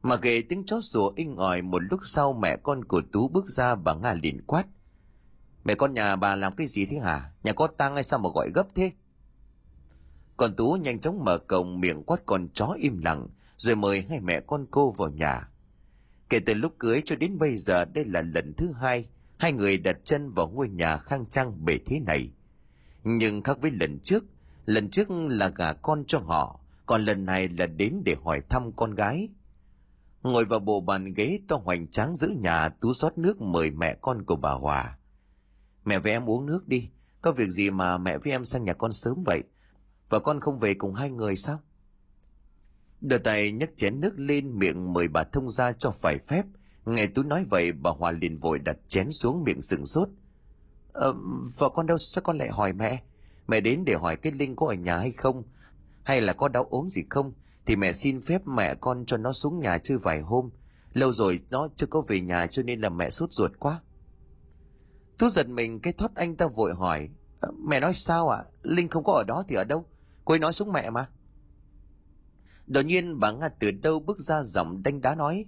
Mà 0.03 0.17
ghệ 0.17 0.43
tiếng 0.49 0.67
chó 0.67 0.81
sủa 0.81 1.13
inh 1.17 1.37
ỏi 1.37 1.63
một 1.63 1.83
lúc 1.91 2.01
sau 2.05 2.33
mẹ 2.33 2.57
con 2.63 2.85
của 2.85 3.03
tú 3.13 3.29
bước 3.29 3.51
ra 3.51 3.75
bà 3.75 3.95
nga 3.95 4.15
liền 4.15 4.41
quát. 4.47 4.67
Mẹ 5.65 5.75
con 5.75 5.95
nhà 5.95 6.17
bà 6.17 6.37
làm 6.37 6.57
cái 6.57 6.67
gì 6.67 6.87
thế 6.87 6.99
hả? 6.99 7.33
Nhà 7.43 7.53
có 7.53 7.67
tang 7.67 7.95
hay 7.95 8.05
sao 8.05 8.19
mà 8.19 8.29
gọi 8.35 8.51
gấp 8.55 8.67
thế? 8.75 8.93
Còn 10.37 10.57
tú 10.57 10.77
nhanh 10.81 11.01
chóng 11.01 11.25
mở 11.25 11.39
cổng 11.39 11.81
miệng 11.81 12.03
quát 12.03 12.27
con 12.27 12.49
chó 12.55 12.77
im 12.79 13.01
lặng, 13.03 13.29
rồi 13.57 13.77
mời 13.77 14.07
hai 14.11 14.21
mẹ 14.21 14.41
con 14.41 14.67
cô 14.71 14.91
vào 14.91 15.09
nhà. 15.09 15.49
Kể 16.29 16.41
từ 16.41 16.55
lúc 16.55 16.75
cưới 16.79 17.03
cho 17.05 17.17
đến 17.17 17.39
bây 17.39 17.59
giờ, 17.59 17.85
đây 17.85 18.05
là 18.05 18.23
lần 18.23 18.55
thứ 18.57 18.73
hai 18.73 19.09
hai 19.39 19.53
người 19.53 19.79
đặt 19.79 19.97
chân 20.05 20.31
vào 20.31 20.49
ngôi 20.49 20.69
nhà 20.69 20.97
khang 20.97 21.27
trang 21.31 21.65
bề 21.65 21.79
thế 21.87 22.01
này. 22.01 22.31
Nhưng 23.05 23.43
khác 23.43 23.59
với 23.61 23.71
lần 23.71 23.99
trước 23.99 24.25
lần 24.67 24.91
trước 24.91 25.11
là 25.11 25.49
gả 25.49 25.73
con 25.73 26.05
cho 26.07 26.19
họ 26.19 26.61
còn 26.87 27.05
lần 27.05 27.25
này 27.25 27.49
là 27.49 27.67
đến 27.67 28.03
để 28.05 28.17
hỏi 28.25 28.43
thăm 28.49 28.73
con 28.73 28.95
gái. 28.95 29.29
Ngồi 30.23 30.45
vào 30.45 30.61
bộ 30.61 30.81
bàn 30.81 31.15
ghế 31.15 31.41
to 31.49 31.57
hoành 31.57 31.87
tráng 31.89 32.17
giữ 32.17 32.29
nhà 32.29 32.69
tú 32.69 32.93
xót 32.93 33.19
nước 33.19 33.41
mời 33.41 33.71
mẹ 33.71 33.95
con 34.01 34.25
của 34.25 34.37
bà 34.37 34.51
hòa. 34.51 34.99
Mẹ 35.85 35.99
với 35.99 36.12
em 36.12 36.31
uống 36.31 36.47
nước 36.47 36.69
đi 36.69 36.91
có 37.23 37.33
việc 37.33 37.49
gì 37.49 37.71
mà 37.71 37.99
mẹ 37.99 38.19
với 38.19 38.33
em 38.33 38.45
sang 38.45 38.65
nhà 38.65 38.73
con 38.73 38.93
sớm 38.93 39.23
vậy? 39.27 39.43
Và 40.09 40.19
con 40.19 40.41
không 40.41 40.59
về 40.59 40.75
cùng 40.75 40.95
hai 40.95 41.11
người 41.11 41.37
sao? 41.37 41.61
Đưa 43.01 43.19
tay 43.19 43.53
nhấc 43.53 43.71
chén 43.77 44.01
nước 44.01 44.12
lên 44.17 44.59
miệng 44.59 44.93
mời 44.93 45.09
bà 45.09 45.25
thông 45.25 45.49
ra 45.49 45.73
cho 45.73 45.91
phải 45.91 46.19
phép. 46.19 46.45
Nghe 46.85 47.07
tú 47.07 47.23
nói 47.23 47.45
vậy 47.51 47.73
bà 47.73 47.91
hòa 47.91 48.12
liền 48.12 48.37
vội 48.37 48.59
đặt 48.59 48.77
chén 48.89 49.12
xuống 49.12 49.45
miệng 49.45 49.62
sừng 49.62 49.87
sốt. 49.87 50.09
Ờ, 50.93 51.15
vợ 51.59 51.69
con 51.69 51.87
đâu 51.87 51.99
sao 51.99 52.23
con 52.23 52.39
lại 52.39 52.49
hỏi 52.49 52.73
mẹ? 52.73 53.03
Mẹ 53.47 53.61
đến 53.61 53.85
để 53.85 53.95
hỏi 53.95 54.17
cái 54.17 54.33
linh 54.33 54.57
có 54.57 54.67
ở 54.67 54.75
nhà 54.75 54.99
hay 54.99 55.11
không? 55.11 55.43
Hay 56.03 56.21
là 56.21 56.33
có 56.33 56.49
đau 56.49 56.67
ốm 56.71 56.89
gì 56.89 57.05
không? 57.11 57.33
Thì 57.67 57.77
mẹ 57.77 57.93
xin 57.93 58.21
phép 58.21 58.47
mẹ 58.47 58.75
con 58.75 59.07
cho 59.07 59.17
nó 59.17 59.33
xuống 59.33 59.61
nhà 59.61 59.79
chơi 59.79 59.99
vài 59.99 60.21
hôm. 60.21 60.51
Lâu 60.93 61.13
rồi 61.13 61.41
nó 61.51 61.69
chưa 61.77 61.87
có 61.87 62.01
về 62.09 62.21
nhà 62.21 62.47
cho 62.47 62.63
nên 62.63 62.81
là 62.81 62.89
mẹ 62.89 63.11
sốt 63.11 63.33
ruột 63.33 63.53
quá. 63.59 63.81
Tú 65.19 65.29
giật 65.29 65.49
mình, 65.49 65.81
cái 65.81 65.93
thoát 65.93 66.15
anh 66.15 66.37
ta 66.37 66.47
vội 66.47 66.75
hỏi 66.75 67.09
mẹ 67.53 67.81
nói 67.81 67.95
sao 67.95 68.29
ạ? 68.29 68.39
À? 68.39 68.45
linh 68.63 68.89
không 68.89 69.05
có 69.05 69.13
ở 69.13 69.25
đó 69.25 69.45
thì 69.49 69.57
ở 69.57 69.65
đâu? 69.65 69.87
Cô 70.25 70.35
ấy 70.35 70.39
nói 70.39 70.53
xuống 70.53 70.73
mẹ 70.73 70.91
mà. 70.91 71.09
Đột 72.67 72.83
nhiên 72.83 73.21
bà 73.21 73.31
nga 73.31 73.49
từ 73.49 73.71
đâu 73.71 74.01
bước 74.01 74.19
ra 74.19 74.43
giọng 74.43 74.83
đanh 74.83 75.01
đá 75.01 75.15
nói, 75.15 75.47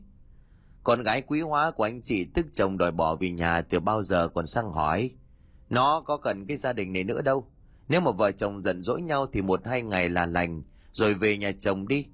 con 0.85 1.03
gái 1.03 1.23
quý 1.23 1.41
hóa 1.41 1.71
của 1.71 1.85
anh 1.85 2.03
chị 2.03 2.25
tức 2.25 2.47
chồng 2.53 2.79
đòi 2.79 2.93
bỏ 2.93 3.17
vì 3.17 3.31
nhà 3.31 3.61
từ 3.61 3.81
bao 3.81 4.03
giờ 4.03 4.29
còn 4.29 4.47
sang 4.47 4.73
hỏi. 4.73 5.11
Nó 5.69 6.01
có 6.01 6.17
cần 6.17 6.47
cái 6.47 6.57
gia 6.57 6.73
đình 6.73 6.93
này 6.93 7.05
nữa 7.05 7.23
đâu 7.23 7.51
nếu 7.89 8.01
mà 8.01 8.11
vợ 8.11 8.32
chồng 8.32 8.62
giận 8.62 8.82
dỗi 8.82 9.03
nhau 9.03 9.26
thì 9.26 9.43
một 9.43 9.61
hai 9.66 9.82
ngày 9.82 10.09
là 10.09 10.26
lành 10.26 10.62
rồi 10.93 11.14
về 11.14 11.37
nhà 11.37 11.53
chồng 11.61 11.89
đi. 11.89 12.07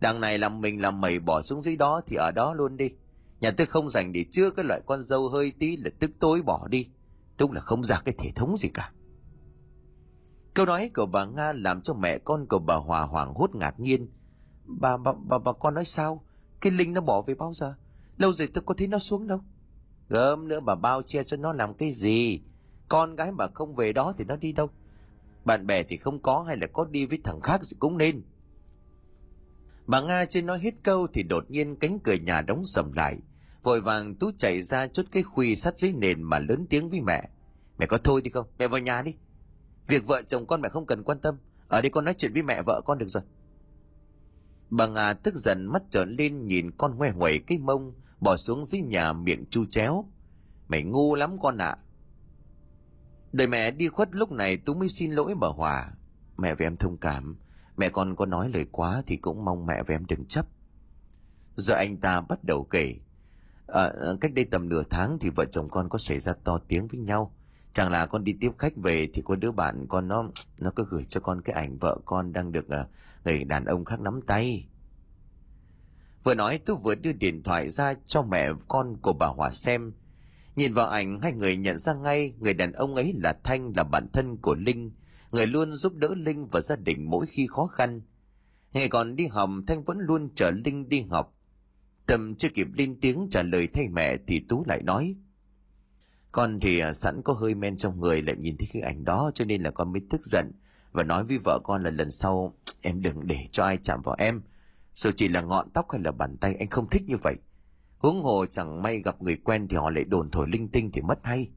Đằng 0.00 0.20
này 0.20 0.38
làm 0.38 0.60
mình 0.60 0.82
làm 0.82 1.00
mày 1.00 1.18
bỏ 1.18 1.42
xuống 1.42 1.60
dưới 1.60 1.76
đó 1.76 2.00
thì 2.06 2.16
ở 2.16 2.30
đó 2.30 2.54
luôn 2.54 2.76
đi. 2.76 2.90
Nhà 3.40 3.50
tôi 3.50 3.66
không 3.66 3.90
dành 3.90 4.12
để 4.12 4.24
chưa 4.30 4.50
cái 4.50 4.64
loại 4.64 4.80
con 4.86 5.02
dâu 5.02 5.28
hơi 5.28 5.52
tí 5.58 5.76
là 5.76 5.90
tức 5.98 6.10
tối 6.20 6.42
bỏ 6.42 6.68
đi. 6.70 6.88
Đúng 7.38 7.52
là 7.52 7.60
không 7.60 7.84
ra 7.84 8.00
cái 8.04 8.14
thể 8.18 8.30
thống 8.34 8.56
gì 8.56 8.68
cả. 8.74 8.92
Câu 10.54 10.66
nói 10.66 10.90
của 10.94 11.06
bà 11.06 11.24
nga 11.24 11.52
làm 11.52 11.82
cho 11.82 11.94
mẹ 11.94 12.18
con 12.18 12.46
của 12.46 12.58
bà 12.58 12.74
hòa 12.74 13.00
hoảng 13.02 13.34
hốt 13.34 13.54
ngạc 13.54 13.80
nhiên. 13.80 14.08
Bà 14.64 14.96
bà 14.96 15.12
bà, 15.12 15.38
bà 15.38 15.52
con 15.52 15.74
nói 15.74 15.84
sao? 15.84 16.24
Cái 16.60 16.72
linh 16.72 16.92
nó 16.92 17.00
bỏ 17.00 17.22
về 17.22 17.34
bao 17.34 17.54
giờ? 17.54 17.74
Lâu 18.16 18.32
rồi 18.32 18.48
tôi 18.54 18.62
có 18.66 18.74
thấy 18.74 18.86
nó 18.86 18.98
xuống 18.98 19.26
đâu. 19.26 19.40
Gớm 20.08 20.48
nữa 20.48 20.60
bà 20.60 20.74
bao 20.74 21.02
che 21.02 21.22
cho 21.24 21.36
nó 21.36 21.52
làm 21.52 21.74
cái 21.74 21.90
gì? 21.92 22.40
Con 22.88 23.16
gái 23.16 23.32
mà 23.32 23.46
không 23.54 23.74
về 23.74 23.92
đó 23.92 24.14
thì 24.18 24.24
nó 24.24 24.36
đi 24.36 24.52
đâu? 24.52 24.70
Bạn 25.48 25.66
bè 25.66 25.82
thì 25.82 25.96
không 25.96 26.22
có 26.22 26.44
hay 26.48 26.56
là 26.56 26.66
có 26.66 26.84
đi 26.84 27.06
với 27.06 27.18
thằng 27.24 27.40
khác 27.40 27.60
thì 27.70 27.76
cũng 27.78 27.98
nên. 27.98 28.22
Bà 29.86 30.00
nga 30.00 30.24
chưa 30.24 30.42
nói 30.42 30.58
hết 30.58 30.74
câu 30.82 31.06
thì 31.06 31.22
đột 31.22 31.50
nhiên 31.50 31.76
cánh 31.76 31.98
cửa 32.00 32.14
nhà 32.14 32.40
đóng 32.40 32.64
sầm 32.66 32.92
lại. 32.92 33.18
Vội 33.62 33.80
vàng 33.80 34.14
tú 34.14 34.30
chạy 34.38 34.62
ra 34.62 34.86
chốt 34.86 35.06
cái 35.12 35.22
khuy 35.22 35.56
sắt 35.56 35.78
dưới 35.78 35.92
nền 35.92 36.22
mà 36.22 36.38
lớn 36.38 36.66
tiếng 36.70 36.90
với 36.90 37.00
mẹ. 37.00 37.28
Mẹ 37.78 37.86
có 37.86 37.98
thôi 38.04 38.22
đi 38.22 38.30
không? 38.30 38.46
Mẹ 38.58 38.68
vào 38.68 38.80
nhà 38.80 39.02
đi. 39.02 39.14
Việc 39.86 40.06
vợ 40.06 40.22
chồng 40.22 40.46
con 40.46 40.60
mẹ 40.60 40.68
không 40.68 40.86
cần 40.86 41.02
quan 41.02 41.20
tâm. 41.20 41.34
Ở 41.68 41.80
đây 41.80 41.90
con 41.90 42.04
nói 42.04 42.14
chuyện 42.18 42.32
với 42.32 42.42
mẹ 42.42 42.62
vợ 42.66 42.80
con 42.84 42.98
được 42.98 43.08
rồi. 43.08 43.22
Bà 44.70 44.86
nga 44.86 45.12
tức 45.12 45.34
giận 45.34 45.66
mắt 45.66 45.82
trợn 45.90 46.16
lên 46.18 46.46
nhìn 46.46 46.70
con 46.70 46.96
ngoe 46.96 47.12
ngoẩy 47.12 47.38
cái 47.46 47.58
mông 47.58 47.92
bỏ 48.20 48.36
xuống 48.36 48.64
dưới 48.64 48.80
nhà 48.80 49.12
miệng 49.12 49.44
chu 49.50 49.64
chéo. 49.64 50.04
Mày 50.68 50.82
ngu 50.82 51.14
lắm 51.14 51.36
con 51.40 51.58
ạ. 51.58 51.68
à. 51.68 51.78
Đời 53.32 53.46
mẹ 53.46 53.70
đi 53.70 53.88
khuất 53.88 54.08
lúc 54.14 54.32
này 54.32 54.56
Tú 54.56 54.74
mới 54.74 54.88
xin 54.88 55.12
lỗi 55.12 55.34
bà 55.40 55.48
Hòa. 55.48 55.92
Mẹ 56.36 56.54
và 56.54 56.66
em 56.66 56.76
thông 56.76 56.96
cảm. 56.96 57.36
Mẹ 57.76 57.88
con 57.88 58.16
có 58.16 58.26
nói 58.26 58.50
lời 58.54 58.66
quá 58.72 59.02
thì 59.06 59.16
cũng 59.16 59.44
mong 59.44 59.66
mẹ 59.66 59.82
và 59.82 59.94
em 59.94 60.06
đừng 60.06 60.24
chấp. 60.24 60.46
Giờ 61.56 61.74
anh 61.74 61.96
ta 61.96 62.20
bắt 62.20 62.44
đầu 62.44 62.64
kể. 62.64 62.94
À, 63.66 63.92
cách 64.20 64.34
đây 64.34 64.44
tầm 64.44 64.68
nửa 64.68 64.82
tháng 64.90 65.18
thì 65.18 65.30
vợ 65.30 65.44
chồng 65.44 65.68
con 65.68 65.88
có 65.88 65.98
xảy 65.98 66.20
ra 66.20 66.32
to 66.44 66.58
tiếng 66.68 66.88
với 66.88 67.00
nhau. 67.00 67.34
Chẳng 67.72 67.90
là 67.90 68.06
con 68.06 68.24
đi 68.24 68.36
tiếp 68.40 68.50
khách 68.58 68.76
về 68.76 69.08
thì 69.14 69.22
có 69.24 69.36
đứa 69.36 69.52
bạn 69.52 69.86
con 69.88 70.08
nó 70.08 70.30
nó 70.58 70.70
có 70.70 70.84
gửi 70.90 71.04
cho 71.04 71.20
con 71.20 71.42
cái 71.42 71.56
ảnh 71.56 71.78
vợ 71.78 71.98
con 72.04 72.32
đang 72.32 72.52
được 72.52 72.68
à, 72.68 72.86
người 73.24 73.44
đàn 73.44 73.64
ông 73.64 73.84
khác 73.84 74.00
nắm 74.00 74.20
tay. 74.26 74.68
Vừa 76.24 76.34
nói 76.34 76.58
tôi 76.58 76.76
vừa 76.76 76.94
đưa 76.94 77.12
điện 77.12 77.42
thoại 77.42 77.70
ra 77.70 77.94
cho 78.06 78.22
mẹ 78.22 78.50
con 78.68 78.96
của 79.02 79.12
bà 79.12 79.26
Hòa 79.26 79.50
xem 79.52 79.92
Nhìn 80.58 80.72
vào 80.72 80.88
ảnh, 80.88 81.20
hai 81.20 81.32
người 81.32 81.56
nhận 81.56 81.78
ra 81.78 81.94
ngay 81.94 82.32
người 82.38 82.54
đàn 82.54 82.72
ông 82.72 82.94
ấy 82.94 83.14
là 83.22 83.38
Thanh 83.44 83.72
là 83.76 83.84
bạn 83.84 84.08
thân 84.12 84.36
của 84.36 84.54
Linh, 84.54 84.92
người 85.32 85.46
luôn 85.46 85.72
giúp 85.72 85.94
đỡ 85.94 86.14
Linh 86.16 86.46
và 86.46 86.60
gia 86.60 86.76
đình 86.76 87.10
mỗi 87.10 87.26
khi 87.26 87.46
khó 87.46 87.66
khăn. 87.66 88.00
Ngày 88.72 88.88
còn 88.88 89.16
đi 89.16 89.26
học, 89.26 89.50
Thanh 89.66 89.84
vẫn 89.84 89.98
luôn 90.00 90.28
chở 90.34 90.50
Linh 90.64 90.88
đi 90.88 91.04
học. 91.10 91.34
Tâm 92.06 92.34
chưa 92.34 92.48
kịp 92.48 92.66
lên 92.74 93.00
tiếng 93.00 93.28
trả 93.30 93.42
lời 93.42 93.68
thay 93.74 93.88
mẹ 93.88 94.16
thì 94.26 94.40
Tú 94.48 94.64
lại 94.66 94.82
nói. 94.82 95.16
Con 96.32 96.60
thì 96.60 96.78
à, 96.78 96.92
sẵn 96.92 97.22
có 97.24 97.32
hơi 97.32 97.54
men 97.54 97.78
trong 97.78 98.00
người 98.00 98.22
lại 98.22 98.36
nhìn 98.36 98.56
thấy 98.56 98.68
cái 98.72 98.82
ảnh 98.82 99.04
đó 99.04 99.30
cho 99.34 99.44
nên 99.44 99.62
là 99.62 99.70
con 99.70 99.92
mới 99.92 100.02
tức 100.10 100.20
giận 100.24 100.52
và 100.92 101.02
nói 101.02 101.24
với 101.24 101.38
vợ 101.44 101.58
con 101.64 101.82
là 101.82 101.90
lần 101.90 102.10
sau 102.10 102.54
em 102.80 103.02
đừng 103.02 103.26
để 103.26 103.38
cho 103.52 103.64
ai 103.64 103.76
chạm 103.76 104.02
vào 104.02 104.16
em. 104.18 104.42
Dù 104.94 105.10
chỉ 105.16 105.28
là 105.28 105.40
ngọn 105.40 105.70
tóc 105.70 105.86
hay 105.90 106.00
là 106.04 106.12
bàn 106.12 106.36
tay 106.36 106.54
anh 106.54 106.68
không 106.68 106.90
thích 106.90 107.02
như 107.06 107.16
vậy 107.16 107.34
huống 107.98 108.22
hồ 108.22 108.46
chẳng 108.46 108.82
may 108.82 109.02
gặp 109.02 109.22
người 109.22 109.36
quen 109.36 109.68
thì 109.68 109.76
họ 109.76 109.90
lại 109.90 110.04
đồn 110.04 110.30
thổi 110.30 110.48
linh 110.48 110.68
tinh 110.68 110.90
thì 110.92 111.00
mất 111.00 111.18
hay. 111.22 111.50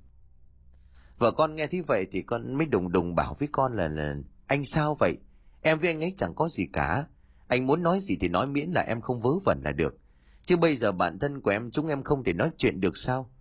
Vợ 1.18 1.32
con 1.32 1.56
nghe 1.56 1.68
thế 1.68 1.82
vậy 1.82 2.08
thì 2.12 2.22
con 2.22 2.58
mới 2.58 2.68
đùng 2.68 2.92
đùng 2.92 3.16
bảo 3.16 3.36
với 3.40 3.50
con 3.52 3.76
là, 3.76 3.88
là 3.88 4.16
anh 4.48 4.66
sao 4.66 4.96
vậy? 5.00 5.18
Em 5.62 5.80
với 5.80 5.90
anh 5.90 6.04
ấy 6.04 6.14
chẳng 6.18 6.36
có 6.36 6.50
gì 6.50 6.68
cả. 6.74 7.06
Anh 7.48 7.68
muốn 7.68 7.84
nói 7.84 8.00
gì 8.02 8.18
thì 8.20 8.30
nói 8.30 8.48
miễn 8.48 8.72
là 8.72 8.82
em 8.82 9.02
không 9.02 9.20
vớ 9.20 9.30
vẩn 9.46 9.62
là 9.64 9.72
được. 9.72 9.98
Chứ 10.46 10.58
bây 10.58 10.76
giờ 10.76 10.92
bản 10.92 11.20
thân 11.20 11.42
của 11.42 11.52
em 11.52 11.72
chúng 11.72 11.88
em 11.88 12.04
không 12.04 12.24
thể 12.24 12.34
nói 12.34 12.52
chuyện 12.58 12.82
được 12.82 12.98
sao? 12.98 13.32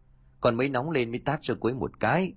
Còn 0.41 0.57
mấy 0.57 0.69
nóng 0.69 0.91
lên 0.91 1.11
mới 1.11 1.19
tát 1.19 1.39
cho 1.43 1.55
cuối 1.61 1.75
một 1.75 2.01
cái. 2.01 2.35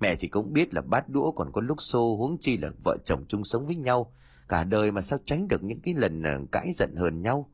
Mẹ 0.00 0.14
thì 0.14 0.28
cũng 0.28 0.52
biết 0.52 0.74
là 0.74 0.80
bát 0.80 1.08
đũa 1.08 1.30
còn 1.30 1.52
có 1.52 1.60
lúc 1.60 1.80
xô 1.80 2.16
huống 2.16 2.38
chi 2.40 2.56
là 2.56 2.70
vợ 2.84 2.96
chồng 3.04 3.24
chung 3.28 3.44
sống 3.44 3.66
với 3.66 3.76
nhau. 3.76 4.12
Cả 4.48 4.64
đời 4.64 4.92
mà 4.92 5.02
sao 5.02 5.18
tránh 5.24 5.48
được 5.48 5.62
những 5.62 5.80
cái 5.80 5.94
lần 5.94 6.22
ờ, 6.22 6.40
cãi 6.52 6.70
giận 6.74 6.96
hờn 6.96 7.22
nhau 7.22 7.50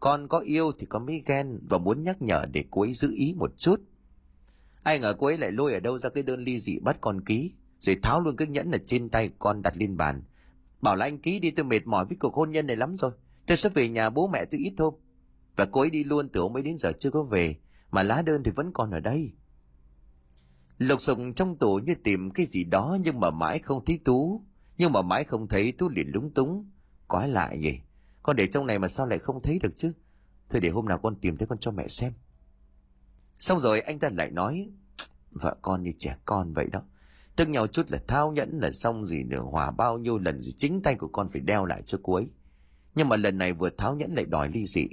con 0.00 0.28
có 0.28 0.38
yêu 0.38 0.72
thì 0.78 0.86
con 0.86 1.06
mới 1.06 1.22
ghen 1.26 1.58
và 1.68 1.78
muốn 1.78 2.02
nhắc 2.02 2.22
nhở 2.22 2.46
để 2.52 2.64
cô 2.70 2.82
ấy 2.82 2.92
giữ 2.92 3.12
ý 3.14 3.34
một 3.36 3.52
chút. 3.58 3.80
Ai 4.82 4.98
ngờ 4.98 5.14
cô 5.18 5.26
ấy 5.26 5.38
lại 5.38 5.52
lôi 5.52 5.72
ở 5.72 5.80
đâu 5.80 5.98
ra 5.98 6.10
cái 6.10 6.22
đơn 6.22 6.44
ly 6.44 6.58
dị 6.58 6.78
bắt 6.78 6.98
con 7.00 7.20
ký, 7.20 7.52
rồi 7.80 7.96
tháo 8.02 8.20
luôn 8.20 8.36
cái 8.36 8.48
nhẫn 8.48 8.70
ở 8.70 8.78
trên 8.86 9.08
tay 9.08 9.30
con 9.38 9.62
đặt 9.62 9.76
lên 9.76 9.96
bàn. 9.96 10.22
Bảo 10.80 10.96
là 10.96 11.04
anh 11.04 11.18
ký 11.18 11.38
đi, 11.38 11.50
tôi 11.50 11.64
mệt 11.64 11.86
mỏi 11.86 12.04
với 12.04 12.16
cuộc 12.20 12.34
hôn 12.34 12.50
nhân 12.50 12.66
này 12.66 12.76
lắm 12.76 12.96
rồi. 12.96 13.10
Tôi 13.46 13.56
sẽ 13.56 13.68
về 13.68 13.88
nhà 13.88 14.10
bố 14.10 14.28
mẹ 14.28 14.44
tôi 14.44 14.60
ít 14.60 14.72
hôm. 14.78 14.94
Và 15.56 15.64
cô 15.64 15.80
ấy 15.80 15.90
đi 15.90 16.04
luôn 16.04 16.28
từ 16.28 16.40
hôm 16.40 16.56
ấy 16.56 16.62
đến 16.62 16.76
giờ 16.76 16.92
chưa 16.98 17.10
có 17.10 17.22
về, 17.22 17.56
mà 17.90 18.02
lá 18.02 18.22
đơn 18.22 18.42
thì 18.42 18.50
vẫn 18.50 18.70
còn 18.72 18.90
ở 18.90 19.00
đây. 19.00 19.32
Lục 20.78 21.00
sục 21.00 21.18
trong 21.36 21.56
tủ 21.56 21.78
như 21.78 21.94
tìm 21.94 22.30
cái 22.30 22.46
gì 22.46 22.64
đó 22.64 22.98
nhưng 23.04 23.20
mà 23.20 23.30
mãi 23.30 23.58
không 23.58 23.84
thấy 23.84 24.00
tú. 24.04 24.44
Nhưng 24.78 24.92
mà 24.92 25.02
mãi 25.02 25.24
không 25.24 25.48
thấy 25.48 25.72
tú 25.72 25.88
liền 25.88 26.08
lúng 26.08 26.30
túng. 26.30 26.70
Có 27.08 27.26
lại 27.26 27.60
gì 27.60 27.80
con 28.22 28.36
để 28.36 28.46
trong 28.46 28.66
này 28.66 28.78
mà 28.78 28.88
sao 28.88 29.06
lại 29.06 29.18
không 29.18 29.42
thấy 29.42 29.58
được 29.62 29.76
chứ? 29.76 29.92
Thôi 30.50 30.60
để 30.60 30.68
hôm 30.68 30.86
nào 30.86 30.98
con 30.98 31.16
tìm 31.16 31.36
thấy 31.36 31.46
con 31.46 31.58
cho 31.58 31.70
mẹ 31.70 31.88
xem. 31.88 32.12
Xong 33.38 33.60
rồi 33.60 33.80
anh 33.80 33.98
ta 33.98 34.10
lại 34.10 34.30
nói, 34.30 34.70
vợ 35.30 35.56
con 35.62 35.82
như 35.82 35.92
trẻ 35.98 36.16
con 36.24 36.52
vậy 36.52 36.66
đó. 36.72 36.82
Tức 37.36 37.48
nhau 37.48 37.66
chút 37.66 37.90
là 37.90 37.98
thao 38.08 38.32
nhẫn 38.32 38.58
là 38.60 38.70
xong 38.70 39.06
gì 39.06 39.22
nữa, 39.22 39.40
hòa 39.40 39.70
bao 39.70 39.98
nhiêu 39.98 40.18
lần 40.18 40.40
rồi 40.40 40.54
chính 40.56 40.82
tay 40.82 40.94
của 40.94 41.08
con 41.08 41.28
phải 41.28 41.40
đeo 41.40 41.64
lại 41.64 41.82
cho 41.86 41.98
cuối 42.02 42.30
nhưng 42.94 43.08
mà 43.08 43.16
lần 43.16 43.38
này 43.38 43.52
vừa 43.52 43.70
tháo 43.70 43.94
nhẫn 43.94 44.14
lại 44.14 44.24
đòi 44.24 44.48
ly 44.48 44.66
dị. 44.66 44.88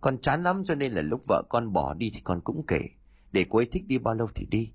Con 0.00 0.18
chán 0.18 0.42
lắm 0.42 0.64
cho 0.64 0.74
nên 0.74 0.92
là 0.92 1.02
lúc 1.02 1.22
vợ 1.28 1.42
con 1.48 1.72
bỏ 1.72 1.94
đi 1.94 2.10
thì 2.14 2.20
con 2.24 2.40
cũng 2.40 2.66
kể, 2.66 2.80
để 3.32 3.46
cô 3.50 3.58
ấy 3.58 3.66
thích 3.66 3.84
đi 3.86 3.98
bao 3.98 4.14
lâu 4.14 4.28
thì 4.34 4.46
đi. 4.50 4.70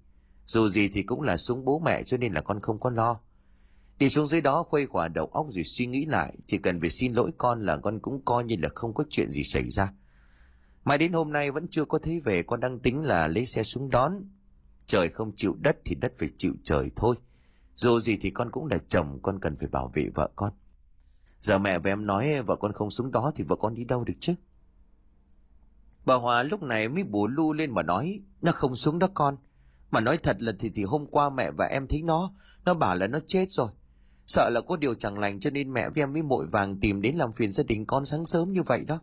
Dù 0.45 0.69
gì 0.69 0.89
thì 0.89 1.03
cũng 1.03 1.21
là 1.21 1.38
xuống 1.38 1.65
bố 1.65 1.79
mẹ 1.79 2.03
cho 2.03 2.17
nên 2.17 2.34
là 2.34 2.41
con 2.41 2.59
không 2.59 2.79
có 2.79 2.89
lo 2.89 3.19
đi 4.01 4.09
xuống 4.09 4.27
dưới 4.27 4.41
đó 4.41 4.63
khuây 4.63 4.85
khỏa 4.85 5.07
đầu 5.07 5.25
óc 5.25 5.47
rồi 5.49 5.63
suy 5.63 5.85
nghĩ 5.85 6.05
lại, 6.05 6.33
chỉ 6.45 6.57
cần 6.57 6.79
việc 6.79 6.89
xin 6.89 7.13
lỗi 7.13 7.31
con 7.37 7.61
là 7.61 7.77
con 7.77 7.99
cũng 7.99 8.25
coi 8.25 8.43
như 8.43 8.55
là 8.59 8.69
không 8.75 8.93
có 8.93 9.03
chuyện 9.09 9.31
gì 9.31 9.43
xảy 9.43 9.69
ra 9.69 9.93
Mãi 10.83 10.97
đến 10.97 11.13
hôm 11.13 11.31
nay 11.31 11.51
vẫn 11.51 11.67
chưa 11.71 11.85
có 11.85 11.99
thấy 11.99 12.19
về, 12.19 12.43
con 12.43 12.59
đang 12.59 12.79
tính 12.79 13.01
là 13.01 13.27
lấy 13.27 13.45
xe 13.45 13.63
xuống 13.63 13.89
đón. 13.89 14.13
Trời 14.85 15.09
không 15.09 15.31
chịu 15.35 15.55
đất 15.61 15.77
thì 15.85 15.95
đất 15.95 16.13
phải 16.17 16.29
chịu 16.37 16.53
trời 16.63 16.91
thôi. 16.95 17.15
Dù 17.75 17.99
gì 17.99 18.17
thì 18.21 18.29
con 18.29 18.51
cũng 18.51 18.65
là 18.65 18.77
chồng, 18.87 19.19
con 19.21 19.39
cần 19.39 19.55
phải 19.55 19.69
bảo 19.69 19.91
vệ 19.93 20.09
vợ 20.15 20.29
con. 20.35 20.53
Giờ 21.41 21.57
mẹ 21.57 21.79
và 21.79 21.91
em 21.91 22.05
nói, 22.05 22.41
vợ 22.41 22.55
con 22.55 22.73
không 22.73 22.91
xuống 22.91 23.11
đó 23.11 23.31
thì 23.35 23.43
vợ 23.43 23.55
con 23.55 23.73
đi 23.73 23.83
đâu 23.83 24.03
được 24.03 24.13
chứ? 24.19 24.33
Bà 26.05 26.15
Hòa 26.15 26.43
lúc 26.43 26.63
này 26.63 26.89
mới 26.89 27.03
bù 27.03 27.27
lu 27.27 27.53
lên 27.53 27.71
mà 27.71 27.83
nói, 27.83 28.21
Nó 28.41 28.51
không 28.51 28.75
xuống 28.75 28.99
đó 28.99 29.07
con 29.13 29.37
Mà 29.91 29.99
nói 29.99 30.17
thật 30.17 30.37
là 30.41 30.51
thì 30.59 30.71
thì 30.75 30.83
hôm 30.83 31.05
qua 31.05 31.29
mẹ 31.29 31.51
và 31.51 31.65
em 31.65 31.87
thấy 31.87 32.01
nó 32.01 32.33
Nó 32.65 32.73
bảo 32.73 32.95
là 32.95 33.07
nó 33.07 33.19
chết 33.27 33.45
rồi 33.49 33.69
Sợ 34.32 34.49
là 34.49 34.61
có 34.61 34.77
điều 34.77 34.95
chẳng 34.95 35.19
lành 35.19 35.39
cho 35.39 35.49
nên 35.49 35.73
mẹ 35.73 35.89
với 35.89 36.03
em 36.03 36.13
mới 36.13 36.21
mội 36.21 36.47
vàng 36.47 36.79
tìm 36.79 37.01
đến 37.01 37.15
làm 37.15 37.34
phiền 37.34 37.51
gia 37.51 37.63
đình 37.63 37.86
con 37.86 38.05
sáng 38.05 38.25
sớm 38.25 38.51
như 38.51 38.61
vậy 38.63 38.84
đó 38.88 38.99